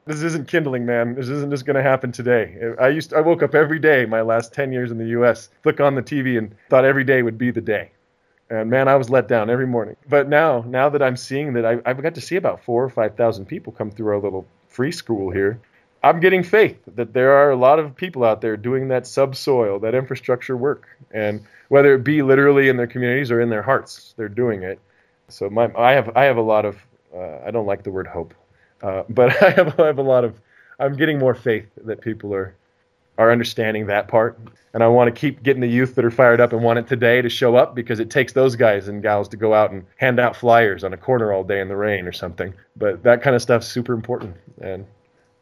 this 0.06 0.24
isn't 0.24 0.48
kindling, 0.48 0.86
man. 0.86 1.16
This 1.16 1.30
isn't 1.30 1.52
just 1.52 1.66
going 1.66 1.76
to 1.76 1.84
happen 1.84 2.12
today. 2.12 2.74
I 2.80 2.88
used 2.88 3.12
to, 3.12 3.18
I 3.18 3.22
woke 3.22 3.44
up 3.44 3.54
every 3.54 3.80
day 3.80 4.06
my 4.06 4.22
last 4.22 4.54
10 4.54 4.72
years 4.72 4.92
in 4.92 4.98
the 4.98 5.10
US, 5.20 5.50
click 5.62 5.80
on 5.80 5.96
the 5.96 6.02
TV 6.02 6.38
and 6.38 6.56
thought 6.70 6.86
every 6.86 7.04
day 7.04 7.22
would 7.22 7.38
be 7.38 7.52
the 7.52 7.62
day. 7.62 7.92
And 8.50 8.70
man, 8.70 8.88
I 8.88 8.96
was 8.96 9.10
let 9.10 9.28
down 9.28 9.50
every 9.50 9.68
morning. 9.68 9.96
But 10.10 10.28
now, 10.28 10.66
now 10.68 10.90
that 10.90 11.02
I'm 11.02 11.16
seeing 11.16 11.54
that 11.54 11.66
I, 11.66 11.80
I've 11.86 12.02
got 12.02 12.16
to 12.16 12.22
see 12.22 12.36
about 12.36 12.64
four 12.64 12.84
or 12.84 12.90
5,000 12.90 13.46
people 13.46 13.72
come 13.72 13.92
through 13.92 14.10
our 14.10 14.20
little 14.20 14.46
free 14.68 14.92
school 14.92 15.32
here, 15.32 15.62
I'm 16.04 16.20
getting 16.20 16.44
faith 16.44 16.80
that 16.96 17.14
there 17.14 17.34
are 17.34 17.52
a 17.52 17.56
lot 17.56 17.78
of 17.78 17.96
people 17.96 18.24
out 18.24 18.42
there 18.42 18.58
doing 18.58 18.88
that 18.88 19.06
subsoil, 19.06 19.80
that 19.80 19.94
infrastructure 19.94 20.58
work. 20.58 20.88
And 21.12 21.46
whether 21.70 21.94
it 21.94 22.04
be 22.04 22.24
literally 22.24 22.70
in 22.70 22.78
their 22.78 22.88
communities 22.88 23.30
or 23.30 23.40
in 23.40 23.50
their 23.50 23.62
hearts, 23.62 24.16
they're 24.18 24.28
doing 24.28 24.64
it. 24.64 24.80
So 25.30 25.50
my, 25.50 25.72
I 25.78 25.94
have, 25.94 26.18
I 26.18 26.24
have 26.24 26.38
a 26.38 26.42
lot 26.42 26.66
of, 26.66 26.78
uh, 27.16 27.38
I 27.46 27.52
don't 27.52 27.68
like 27.68 27.84
the 27.84 27.92
word 27.92 28.08
hope 28.08 28.34
uh, 28.82 29.04
but 29.10 29.30
I 29.44 29.52
have, 29.52 29.80
I 29.80 29.88
have 29.88 29.98
a 29.98 30.04
lot 30.04 30.24
of, 30.24 30.40
I'm 30.80 30.96
getting 30.96 31.20
more 31.20 31.36
faith 31.36 31.68
that 31.84 32.02
people 32.02 32.34
are, 32.34 32.56
are 33.18 33.32
understanding 33.32 33.88
that 33.88 34.08
part. 34.08 34.40
And 34.74 34.82
I 34.84 34.88
want 34.88 35.14
to 35.14 35.20
keep 35.20 35.44
getting 35.44 35.62
the 35.62 35.68
youth 35.68 35.96
that 35.96 36.06
are 36.06 36.12
fired 36.12 36.40
up 36.40 36.54
and 36.54 36.64
want 36.64 36.80
it 36.80 36.88
today 36.88 37.22
to 37.22 37.30
show 37.30 37.58
up 37.58 37.76
because 37.76 38.00
it 38.00 38.10
takes 38.10 38.32
those 38.32 38.56
guys 38.56 38.88
and 38.88 39.02
gals 39.02 39.28
to 39.30 39.38
go 39.38 39.54
out 39.54 39.72
and 39.72 39.86
hand 39.98 40.18
out 40.18 40.36
flyers 40.36 40.86
on 40.86 40.94
a 40.94 40.98
corner 40.98 41.34
all 41.34 41.44
day 41.44 41.60
in 41.60 41.68
the 41.68 41.76
rain 41.76 42.08
or 42.08 42.14
something. 42.14 42.54
But 42.78 43.04
that 43.04 43.22
kind 43.22 43.36
of 43.36 43.42
stuff's 43.42 43.68
super 43.68 43.94
important. 43.94 44.38
And 44.62 44.86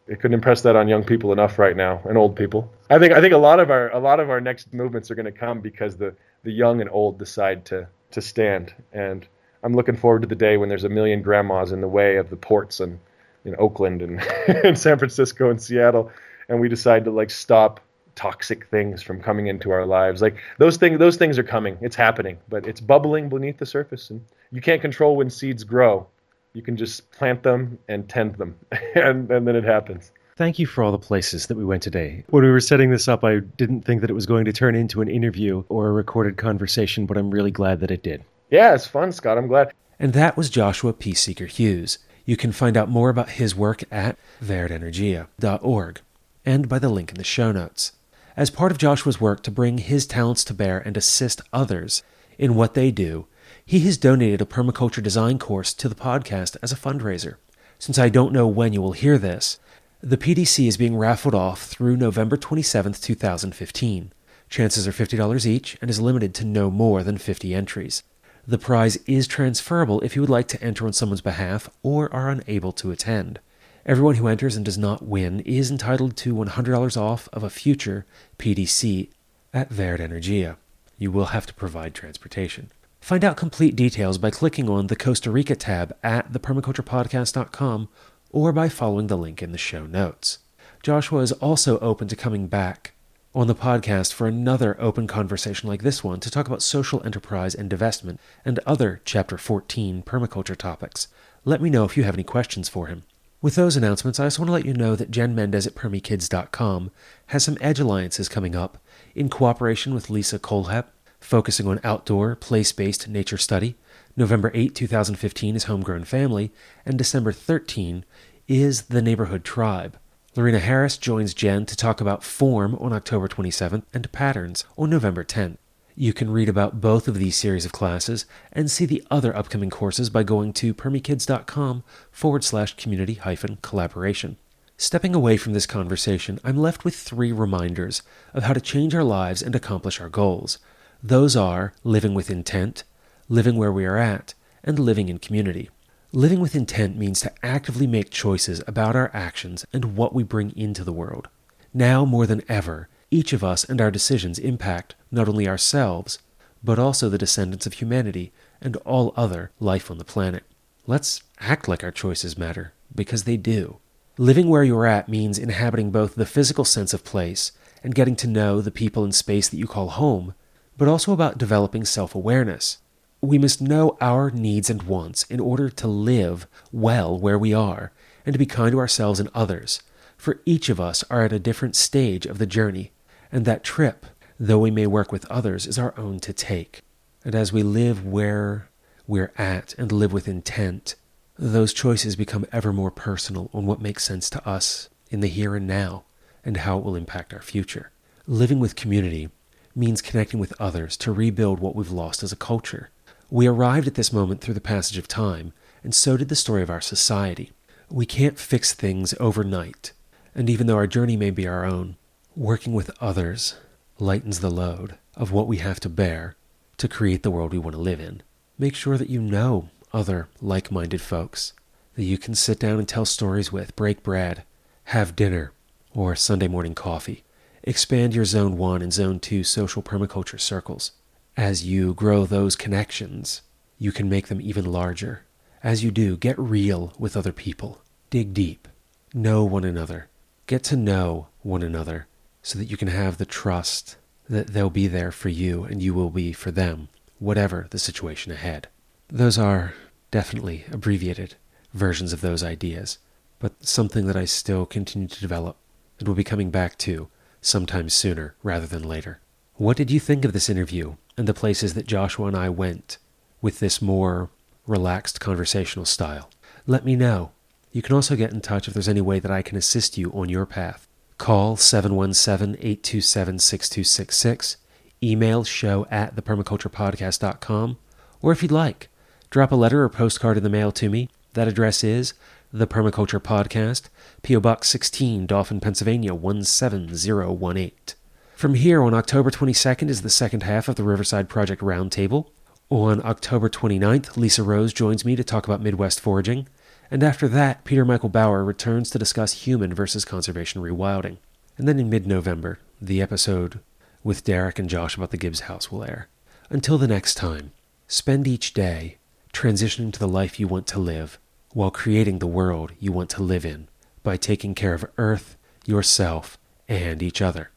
it 0.09 0.19
couldn't 0.19 0.33
impress 0.33 0.61
that 0.61 0.75
on 0.75 0.87
young 0.87 1.03
people 1.03 1.31
enough 1.31 1.59
right 1.59 1.77
now 1.77 2.01
and 2.05 2.17
old 2.17 2.35
people. 2.35 2.71
I 2.89 2.97
think 2.97 3.13
I 3.13 3.21
think 3.21 3.33
a 3.33 3.37
lot 3.37 3.59
of 3.59 3.69
our 3.69 3.91
a 3.91 3.99
lot 3.99 4.19
of 4.19 4.31
our 4.31 4.41
next 4.41 4.73
movements 4.73 5.11
are 5.11 5.15
going 5.15 5.27
to 5.27 5.31
come 5.31 5.61
because 5.61 5.97
the 5.97 6.15
the 6.43 6.51
young 6.51 6.81
and 6.81 6.89
old 6.89 7.19
decide 7.19 7.63
to 7.65 7.87
to 8.11 8.21
stand 8.21 8.73
and 8.91 9.27
I'm 9.61 9.73
looking 9.73 9.95
forward 9.95 10.23
to 10.23 10.27
the 10.27 10.35
day 10.35 10.57
when 10.57 10.69
there's 10.69 10.85
a 10.85 10.89
million 10.89 11.21
grandmas 11.21 11.71
in 11.71 11.81
the 11.81 11.87
way 11.87 12.15
of 12.15 12.29
the 12.29 12.37
ports 12.37 12.79
and 12.79 12.99
in 13.45 13.55
Oakland 13.57 14.01
and, 14.01 14.21
and 14.63 14.77
San 14.77 14.97
Francisco 14.97 15.49
and 15.49 15.61
Seattle, 15.61 16.11
and 16.47 16.59
we 16.59 16.69
decide 16.69 17.05
to 17.05 17.11
like 17.11 17.29
stop 17.29 17.79
toxic 18.15 18.67
things 18.67 19.01
from 19.01 19.21
coming 19.21 19.47
into 19.47 19.71
our 19.71 19.85
lives. 19.85 20.21
Like 20.21 20.37
those 20.57 20.77
things, 20.77 20.99
those 20.99 21.17
things 21.17 21.39
are 21.39 21.43
coming. 21.43 21.77
It's 21.81 21.95
happening, 21.95 22.37
but 22.49 22.67
it's 22.67 22.81
bubbling 22.81 23.29
beneath 23.29 23.57
the 23.57 23.65
surface, 23.65 24.09
and 24.09 24.23
you 24.51 24.61
can't 24.61 24.81
control 24.81 25.15
when 25.15 25.29
seeds 25.29 25.63
grow. 25.63 26.07
You 26.53 26.61
can 26.61 26.75
just 26.75 27.09
plant 27.11 27.43
them 27.43 27.77
and 27.87 28.09
tend 28.09 28.35
them, 28.35 28.55
and, 28.95 29.29
and 29.31 29.47
then 29.47 29.55
it 29.55 29.63
happens. 29.63 30.11
Thank 30.35 30.57
you 30.57 30.67
for 30.67 30.83
all 30.85 30.93
the 30.93 30.97
places 30.97 31.47
that 31.47 31.57
we 31.57 31.65
went 31.65 31.83
today. 31.83 32.23
When 32.29 32.43
we 32.43 32.49
were 32.49 32.61
setting 32.61 32.91
this 32.91 33.09
up, 33.09 33.25
I 33.25 33.39
didn't 33.39 33.81
think 33.81 33.99
that 33.99 34.09
it 34.09 34.13
was 34.13 34.25
going 34.25 34.45
to 34.45 34.53
turn 34.53 34.73
into 34.73 35.01
an 35.01 35.09
interview 35.09 35.65
or 35.67 35.87
a 35.87 35.91
recorded 35.91 36.37
conversation, 36.37 37.05
but 37.05 37.17
I'm 37.17 37.29
really 37.29 37.51
glad 37.51 37.81
that 37.81 37.91
it 37.91 38.03
did. 38.03 38.23
Yeah, 38.49 38.73
it's 38.73 38.87
fun, 38.87 39.11
Scott. 39.11 39.37
I'm 39.37 39.47
glad. 39.47 39.73
And 39.99 40.13
that 40.13 40.37
was 40.37 40.49
Joshua 40.49 40.93
Peaceseeker 40.93 41.47
Hughes. 41.47 41.99
You 42.29 42.37
can 42.37 42.51
find 42.51 42.77
out 42.77 42.91
more 42.91 43.09
about 43.09 43.31
his 43.41 43.55
work 43.55 43.83
at 43.89 44.15
verdenergia.org 44.39 46.01
and 46.45 46.69
by 46.69 46.77
the 46.77 46.89
link 46.89 47.09
in 47.09 47.17
the 47.17 47.23
show 47.23 47.51
notes. 47.51 47.93
As 48.37 48.51
part 48.51 48.71
of 48.71 48.77
Joshua's 48.77 49.19
work 49.19 49.41
to 49.41 49.49
bring 49.49 49.79
his 49.79 50.05
talents 50.05 50.43
to 50.43 50.53
bear 50.53 50.77
and 50.77 50.95
assist 50.95 51.41
others 51.51 52.03
in 52.37 52.53
what 52.53 52.75
they 52.75 52.91
do, 52.91 53.25
he 53.65 53.79
has 53.79 53.97
donated 53.97 54.41
a 54.41 54.45
permaculture 54.45 55.01
design 55.01 55.39
course 55.39 55.73
to 55.73 55.89
the 55.89 55.95
podcast 55.95 56.55
as 56.61 56.71
a 56.71 56.75
fundraiser. 56.75 57.37
Since 57.79 57.97
I 57.97 58.09
don't 58.09 58.31
know 58.31 58.47
when 58.47 58.73
you 58.73 58.81
will 58.83 58.91
hear 58.91 59.17
this, 59.17 59.57
the 59.99 60.15
PDC 60.15 60.67
is 60.67 60.77
being 60.77 60.95
raffled 60.95 61.33
off 61.33 61.63
through 61.63 61.97
November 61.97 62.37
27, 62.37 62.93
2015. 62.93 64.13
Chances 64.51 64.87
are 64.87 64.91
$50 64.91 65.45
each 65.47 65.79
and 65.81 65.89
is 65.89 65.99
limited 65.99 66.35
to 66.35 66.45
no 66.45 66.69
more 66.69 67.01
than 67.01 67.17
50 67.17 67.55
entries. 67.55 68.03
The 68.49 68.57
prize 68.57 68.95
is 69.05 69.27
transferable 69.27 70.01
if 70.01 70.15
you 70.15 70.23
would 70.23 70.29
like 70.29 70.47
to 70.47 70.63
enter 70.63 70.87
on 70.87 70.93
someone's 70.93 71.21
behalf 71.21 71.69
or 71.83 72.11
are 72.11 72.31
unable 72.31 72.71
to 72.71 72.89
attend. 72.89 73.39
Everyone 73.85 74.15
who 74.15 74.27
enters 74.27 74.55
and 74.55 74.65
does 74.65 74.75
not 74.75 75.05
win 75.05 75.41
is 75.41 75.69
entitled 75.69 76.17
to 76.17 76.33
$100 76.33 76.97
off 76.97 77.29
of 77.31 77.43
a 77.43 77.51
future 77.51 78.07
PDC 78.39 79.09
at 79.53 79.69
Verde 79.69 80.03
Energia. 80.03 80.55
You 80.97 81.11
will 81.11 81.25
have 81.25 81.45
to 81.45 81.53
provide 81.53 81.93
transportation. 81.93 82.71
Find 82.99 83.23
out 83.23 83.37
complete 83.37 83.75
details 83.75 84.17
by 84.17 84.31
clicking 84.31 84.67
on 84.67 84.87
the 84.87 84.95
Costa 84.95 85.29
Rica 85.29 85.55
tab 85.55 85.95
at 86.01 86.33
thepermaculturepodcast.com 86.33 87.87
or 88.31 88.51
by 88.51 88.67
following 88.67 89.05
the 89.05 89.17
link 89.17 89.43
in 89.43 89.51
the 89.51 89.59
show 89.59 89.85
notes. 89.85 90.39
Joshua 90.81 91.21
is 91.21 91.33
also 91.33 91.77
open 91.81 92.07
to 92.07 92.15
coming 92.15 92.47
back 92.47 92.93
on 93.39 93.47
the 93.47 93.55
podcast 93.55 94.11
for 94.11 94.27
another 94.27 94.75
open 94.81 95.07
conversation 95.07 95.69
like 95.69 95.81
this 95.81 96.03
one 96.03 96.19
to 96.19 96.29
talk 96.29 96.45
about 96.45 96.61
social 96.61 97.01
enterprise 97.05 97.55
and 97.55 97.71
divestment 97.71 98.17
and 98.43 98.59
other 98.65 99.01
Chapter 99.05 99.37
14 99.37 100.03
permaculture 100.03 100.57
topics. 100.57 101.07
Let 101.45 101.61
me 101.61 101.69
know 101.69 101.85
if 101.85 101.95
you 101.95 102.03
have 102.03 102.15
any 102.15 102.25
questions 102.25 102.67
for 102.67 102.87
him. 102.87 103.03
With 103.41 103.55
those 103.55 103.77
announcements, 103.77 104.19
I 104.19 104.25
just 104.25 104.39
want 104.39 104.49
to 104.49 104.53
let 104.53 104.65
you 104.65 104.73
know 104.73 104.97
that 104.97 105.09
Jen 105.09 105.35
Mendez 105.35 105.65
at 105.65 105.73
PermaKids.com 105.73 106.91
has 107.27 107.45
some 107.45 107.57
Edge 107.61 107.79
Alliances 107.79 108.27
coming 108.27 108.57
up 108.57 108.77
in 109.15 109.29
cooperation 109.29 109.93
with 109.93 110.09
Lisa 110.09 110.37
Kolhep, 110.37 110.87
focusing 111.21 111.65
on 111.65 111.79
outdoor, 111.81 112.35
place 112.35 112.73
based 112.73 113.07
nature 113.07 113.37
study. 113.37 113.75
November 114.17 114.51
8, 114.53 114.75
2015 114.75 115.55
is 115.55 115.63
Homegrown 115.63 116.03
Family, 116.03 116.51
and 116.85 116.97
December 116.97 117.31
13 117.31 118.03
is 118.49 118.87
The 118.87 119.01
Neighborhood 119.01 119.45
Tribe. 119.45 119.97
Lorena 120.39 120.59
Harris 120.59 120.95
joins 120.95 121.33
Jen 121.33 121.65
to 121.65 121.75
talk 121.75 121.99
about 121.99 122.23
form 122.23 122.73
on 122.75 122.93
October 122.93 123.27
27th 123.27 123.83
and 123.93 124.09
patterns 124.13 124.63
on 124.77 124.89
November 124.89 125.25
10th. 125.25 125.57
You 125.97 126.13
can 126.13 126.29
read 126.29 126.47
about 126.47 126.79
both 126.79 127.09
of 127.09 127.15
these 127.15 127.35
series 127.35 127.65
of 127.65 127.73
classes 127.73 128.25
and 128.53 128.71
see 128.71 128.85
the 128.85 129.03
other 129.11 129.35
upcoming 129.35 129.69
courses 129.69 130.09
by 130.09 130.23
going 130.23 130.53
to 130.53 130.73
permakids.com 130.73 131.83
forward 132.09 132.45
slash 132.45 132.77
community 132.77 133.15
hyphen 133.15 133.57
collaboration. 133.61 134.37
Stepping 134.77 135.13
away 135.13 135.35
from 135.35 135.51
this 135.51 135.65
conversation, 135.65 136.39
I'm 136.41 136.55
left 136.55 136.85
with 136.85 136.95
three 136.95 137.33
reminders 137.33 138.01
of 138.33 138.43
how 138.43 138.53
to 138.53 138.61
change 138.61 138.95
our 138.95 139.03
lives 139.03 139.41
and 139.41 139.55
accomplish 139.55 139.99
our 139.99 140.07
goals. 140.07 140.57
Those 141.03 141.35
are 141.35 141.73
living 141.83 142.13
with 142.13 142.29
intent, 142.29 142.85
living 143.27 143.57
where 143.57 143.73
we 143.73 143.83
are 143.83 143.97
at, 143.97 144.35
and 144.63 144.79
living 144.79 145.09
in 145.09 145.17
community. 145.17 145.69
Living 146.11 146.39
with 146.39 146.55
intent 146.55 146.97
means 146.97 147.21
to 147.21 147.31
actively 147.43 147.85
make 147.85 148.09
choices 148.09 148.63
about 148.65 148.95
our 148.95 149.11
actions 149.13 149.63
and 149.71 149.95
what 149.95 150.11
we 150.11 150.23
bring 150.23 150.51
into 150.57 150.83
the 150.83 150.91
world. 150.91 151.27
Now 151.71 152.03
more 152.03 152.25
than 152.25 152.41
ever, 152.49 152.89
each 153.11 153.31
of 153.31 153.43
us 153.43 153.63
and 153.63 153.79
our 153.79 153.91
decisions 153.91 154.39
impact 154.39 154.95
not 155.11 155.29
only 155.29 155.47
ourselves, 155.47 156.17
but 156.63 156.79
also 156.79 157.09
the 157.09 157.19
descendants 157.19 157.67
of 157.67 157.73
humanity 157.73 158.31
and 158.59 158.75
all 158.77 159.13
other 159.15 159.51
life 159.59 159.91
on 159.91 159.99
the 159.99 160.03
planet. 160.03 160.41
Let's 160.87 161.21
act 161.41 161.67
like 161.67 161.83
our 161.83 161.91
choices 161.91 162.39
matter, 162.39 162.73
because 162.95 163.25
they 163.25 163.37
do. 163.37 163.77
Living 164.17 164.49
where 164.49 164.63
you're 164.63 164.87
at 164.87 165.09
means 165.09 165.37
inhabiting 165.37 165.91
both 165.91 166.15
the 166.15 166.25
physical 166.25 166.65
sense 166.65 166.91
of 166.91 167.03
place 167.03 167.51
and 167.83 167.93
getting 167.93 168.15
to 168.15 168.27
know 168.27 168.61
the 168.61 168.71
people 168.71 169.03
and 169.03 169.13
space 169.13 169.47
that 169.47 169.57
you 169.57 169.67
call 169.67 169.89
home, 169.89 170.33
but 170.75 170.87
also 170.87 171.13
about 171.13 171.37
developing 171.37 171.85
self 171.85 172.15
awareness 172.15 172.79
we 173.21 173.37
must 173.37 173.61
know 173.61 173.97
our 173.99 174.31
needs 174.31 174.69
and 174.69 174.83
wants 174.83 175.23
in 175.23 175.39
order 175.39 175.69
to 175.69 175.87
live 175.87 176.47
well 176.71 177.17
where 177.17 177.37
we 177.37 177.53
are 177.53 177.91
and 178.25 178.33
to 178.33 178.39
be 178.39 178.45
kind 178.45 178.71
to 178.71 178.79
ourselves 178.79 179.19
and 179.19 179.29
others, 179.33 179.81
for 180.17 180.41
each 180.45 180.69
of 180.69 180.79
us 180.79 181.03
are 181.09 181.23
at 181.23 181.33
a 181.33 181.39
different 181.39 181.75
stage 181.75 182.25
of 182.25 182.37
the 182.37 182.45
journey, 182.45 182.91
and 183.31 183.45
that 183.45 183.63
trip, 183.63 184.05
though 184.39 184.59
we 184.59 184.71
may 184.71 184.87
work 184.87 185.11
with 185.11 185.25
others, 185.25 185.65
is 185.65 185.79
our 185.79 185.93
own 185.97 186.19
to 186.19 186.33
take. 186.33 186.81
And 187.23 187.35
as 187.35 187.51
we 187.51 187.63
live 187.63 188.05
where 188.05 188.69
we're 189.07 189.33
at 189.37 189.75
and 189.77 189.91
live 189.91 190.13
with 190.13 190.27
intent, 190.27 190.95
those 191.37 191.73
choices 191.73 192.15
become 192.15 192.45
ever 192.51 192.71
more 192.71 192.91
personal 192.91 193.49
on 193.53 193.65
what 193.65 193.81
makes 193.81 194.03
sense 194.03 194.29
to 194.29 194.47
us 194.47 194.89
in 195.09 195.19
the 195.19 195.27
here 195.27 195.55
and 195.55 195.67
now 195.67 196.03
and 196.45 196.57
how 196.57 196.77
it 196.77 196.83
will 196.83 196.95
impact 196.95 197.33
our 197.33 197.41
future. 197.41 197.91
Living 198.27 198.59
with 198.59 198.75
community 198.75 199.29
means 199.75 200.01
connecting 200.01 200.39
with 200.39 200.53
others 200.59 200.95
to 200.97 201.11
rebuild 201.11 201.59
what 201.59 201.75
we've 201.75 201.91
lost 201.91 202.23
as 202.23 202.31
a 202.31 202.37
culture 202.37 202.89
we 203.29 203.47
arrived 203.47 203.87
at 203.87 203.95
this 203.95 204.11
moment 204.11 204.41
through 204.41 204.55
the 204.55 204.61
passage 204.61 204.97
of 204.97 205.07
time, 205.07 205.53
and 205.83 205.93
so 205.93 206.17
did 206.17 206.29
the 206.29 206.35
story 206.35 206.63
of 206.63 206.69
our 206.69 206.81
society. 206.81 207.51
We 207.89 208.05
can't 208.05 208.39
fix 208.39 208.73
things 208.73 209.13
overnight, 209.19 209.93
and 210.33 210.49
even 210.49 210.67
though 210.67 210.75
our 210.75 210.87
journey 210.87 211.15
may 211.15 211.29
be 211.29 211.47
our 211.47 211.65
own, 211.65 211.95
working 212.35 212.73
with 212.73 212.91
others 212.99 213.55
lightens 213.99 214.39
the 214.39 214.49
load 214.49 214.95
of 215.15 215.31
what 215.31 215.47
we 215.47 215.57
have 215.57 215.79
to 215.81 215.89
bear 215.89 216.35
to 216.77 216.87
create 216.87 217.23
the 217.23 217.31
world 217.31 217.51
we 217.51 217.59
want 217.59 217.75
to 217.75 217.81
live 217.81 217.99
in. 217.99 218.23
Make 218.57 218.75
sure 218.75 218.97
that 218.97 219.09
you 219.09 219.21
know 219.21 219.69
other 219.93 220.29
like 220.41 220.71
minded 220.71 221.01
folks 221.01 221.53
that 221.95 222.03
you 222.03 222.17
can 222.17 222.33
sit 222.33 222.59
down 222.59 222.79
and 222.79 222.87
tell 222.87 223.05
stories 223.05 223.51
with, 223.51 223.75
break 223.75 224.01
bread, 224.01 224.43
have 224.85 225.15
dinner, 225.15 225.51
or 225.93 226.15
Sunday 226.15 226.47
morning 226.47 226.73
coffee. 226.73 227.23
Expand 227.63 228.15
your 228.15 228.25
Zone 228.25 228.57
1 228.57 228.81
and 228.81 228.93
Zone 228.93 229.19
2 229.19 229.43
social 229.43 229.83
permaculture 229.83 230.39
circles. 230.39 230.91
As 231.39 231.65
you 231.65 231.93
grow 231.93 232.25
those 232.25 232.57
connections, 232.57 233.43
you 233.77 233.93
can 233.93 234.09
make 234.09 234.27
them 234.27 234.41
even 234.41 234.65
larger. 234.65 235.23
As 235.63 235.85
you 235.85 235.89
do, 235.89 236.17
get 236.17 236.37
real 236.37 236.91
with 236.99 237.15
other 237.15 237.31
people. 237.31 237.81
Dig 238.09 238.33
deep. 238.33 238.67
Know 239.13 239.45
one 239.45 239.63
another. 239.63 240.09
Get 240.47 240.65
to 240.65 240.75
know 240.75 241.29
one 241.41 241.63
another 241.63 242.07
so 242.41 242.59
that 242.59 242.65
you 242.65 242.75
can 242.75 242.89
have 242.89 243.17
the 243.17 243.25
trust 243.25 243.95
that 244.27 244.47
they'll 244.47 244.69
be 244.69 244.87
there 244.87 245.13
for 245.13 245.29
you 245.29 245.63
and 245.63 245.81
you 245.81 245.93
will 245.93 246.09
be 246.09 246.33
for 246.33 246.51
them, 246.51 246.89
whatever 247.19 247.67
the 247.69 247.79
situation 247.79 248.33
ahead. 248.33 248.67
Those 249.07 249.37
are 249.37 249.75
definitely 250.11 250.65
abbreviated 250.69 251.35
versions 251.73 252.11
of 252.11 252.19
those 252.19 252.43
ideas, 252.43 252.97
but 253.39 253.65
something 253.65 254.07
that 254.07 254.17
I 254.17 254.25
still 254.25 254.65
continue 254.65 255.07
to 255.07 255.21
develop 255.21 255.55
and 255.99 256.07
will 256.09 256.15
be 256.15 256.25
coming 256.25 256.51
back 256.51 256.77
to 256.79 257.07
sometime 257.39 257.87
sooner 257.87 258.35
rather 258.43 258.67
than 258.67 258.83
later. 258.83 259.21
What 259.53 259.77
did 259.77 259.89
you 259.89 260.01
think 260.01 260.23
of 260.23 260.33
this 260.33 260.49
interview 260.49 260.95
and 261.19 261.27
the 261.27 261.33
places 261.33 261.73
that 261.73 261.85
Joshua 261.85 262.27
and 262.27 262.37
I 262.37 262.47
went 262.47 262.97
with 263.41 263.59
this 263.59 263.81
more 263.81 264.29
relaxed 264.65 265.19
conversational 265.19 265.83
style? 265.83 266.29
Let 266.65 266.85
me 266.85 266.95
know. 266.95 267.31
You 267.73 267.81
can 267.81 267.93
also 267.93 268.15
get 268.15 268.31
in 268.31 268.39
touch 268.39 268.69
if 268.69 268.73
there's 268.73 268.87
any 268.87 269.01
way 269.01 269.19
that 269.19 269.29
I 269.29 269.41
can 269.41 269.57
assist 269.57 269.97
you 269.97 270.11
on 270.13 270.29
your 270.29 270.45
path. 270.45 270.87
Call 271.17 271.57
717 271.57 272.55
827 272.55 273.37
6266, 273.37 274.57
email 275.03 275.43
show 275.43 275.85
at 275.91 276.15
thepermaculturepodcast.com, 276.15 277.77
or 278.21 278.31
if 278.31 278.41
you'd 278.41 278.51
like, 278.53 278.87
drop 279.29 279.51
a 279.51 279.55
letter 279.55 279.83
or 279.83 279.89
postcard 279.89 280.37
in 280.37 280.43
the 280.43 280.49
mail 280.49 280.71
to 280.71 280.89
me. 280.89 281.09
That 281.33 281.49
address 281.49 281.83
is 281.83 282.13
The 282.53 282.65
Permaculture 282.65 283.21
Podcast, 283.21 283.89
P.O. 284.23 284.39
Box 284.39 284.69
16, 284.69 285.25
Dauphin, 285.25 285.59
Pennsylvania 285.59 286.13
17018. 286.13 287.98
From 288.39 288.53
here, 288.53 288.81
on 288.81 288.93
October 288.93 289.31
22nd, 289.31 289.89
is 289.89 290.01
the 290.01 290.09
second 290.09 290.43
half 290.43 290.69
of 290.69 290.77
the 290.77 290.83
Riverside 290.85 291.27
Project 291.27 291.61
Roundtable. 291.61 292.27
On 292.69 293.05
October 293.05 293.49
29th, 293.49 294.15
Lisa 294.15 294.43
Rose 294.43 294.71
joins 294.71 295.03
me 295.03 295.17
to 295.17 295.25
talk 295.25 295.45
about 295.45 295.61
Midwest 295.61 295.99
foraging. 295.99 296.47
And 296.89 297.03
after 297.03 297.27
that, 297.27 297.65
Peter 297.65 297.83
Michael 297.83 298.07
Bauer 298.07 298.45
returns 298.45 298.91
to 298.91 298.97
discuss 298.97 299.43
human 299.43 299.73
versus 299.73 300.05
conservation 300.05 300.61
rewilding. 300.61 301.17
And 301.57 301.67
then 301.67 301.79
in 301.79 301.89
mid 301.89 302.07
November, 302.07 302.59
the 302.81 303.01
episode 303.01 303.59
with 304.05 304.23
Derek 304.23 304.57
and 304.57 304.69
Josh 304.69 304.95
about 304.95 305.11
the 305.11 305.17
Gibbs 305.17 305.41
house 305.41 305.69
will 305.69 305.83
air. 305.83 306.07
Until 306.49 306.77
the 306.77 306.87
next 306.87 307.15
time, 307.15 307.51
spend 307.89 308.25
each 308.25 308.53
day 308.53 308.99
transitioning 309.33 309.91
to 309.91 309.99
the 309.99 310.07
life 310.07 310.39
you 310.39 310.47
want 310.47 310.65
to 310.67 310.79
live 310.79 311.19
while 311.51 311.71
creating 311.71 312.19
the 312.19 312.25
world 312.25 312.71
you 312.79 312.93
want 312.93 313.09
to 313.09 313.21
live 313.21 313.45
in 313.45 313.67
by 314.01 314.15
taking 314.15 314.55
care 314.55 314.73
of 314.73 314.89
Earth, 314.97 315.35
yourself, 315.65 316.37
and 316.69 317.03
each 317.03 317.21
other. 317.21 317.51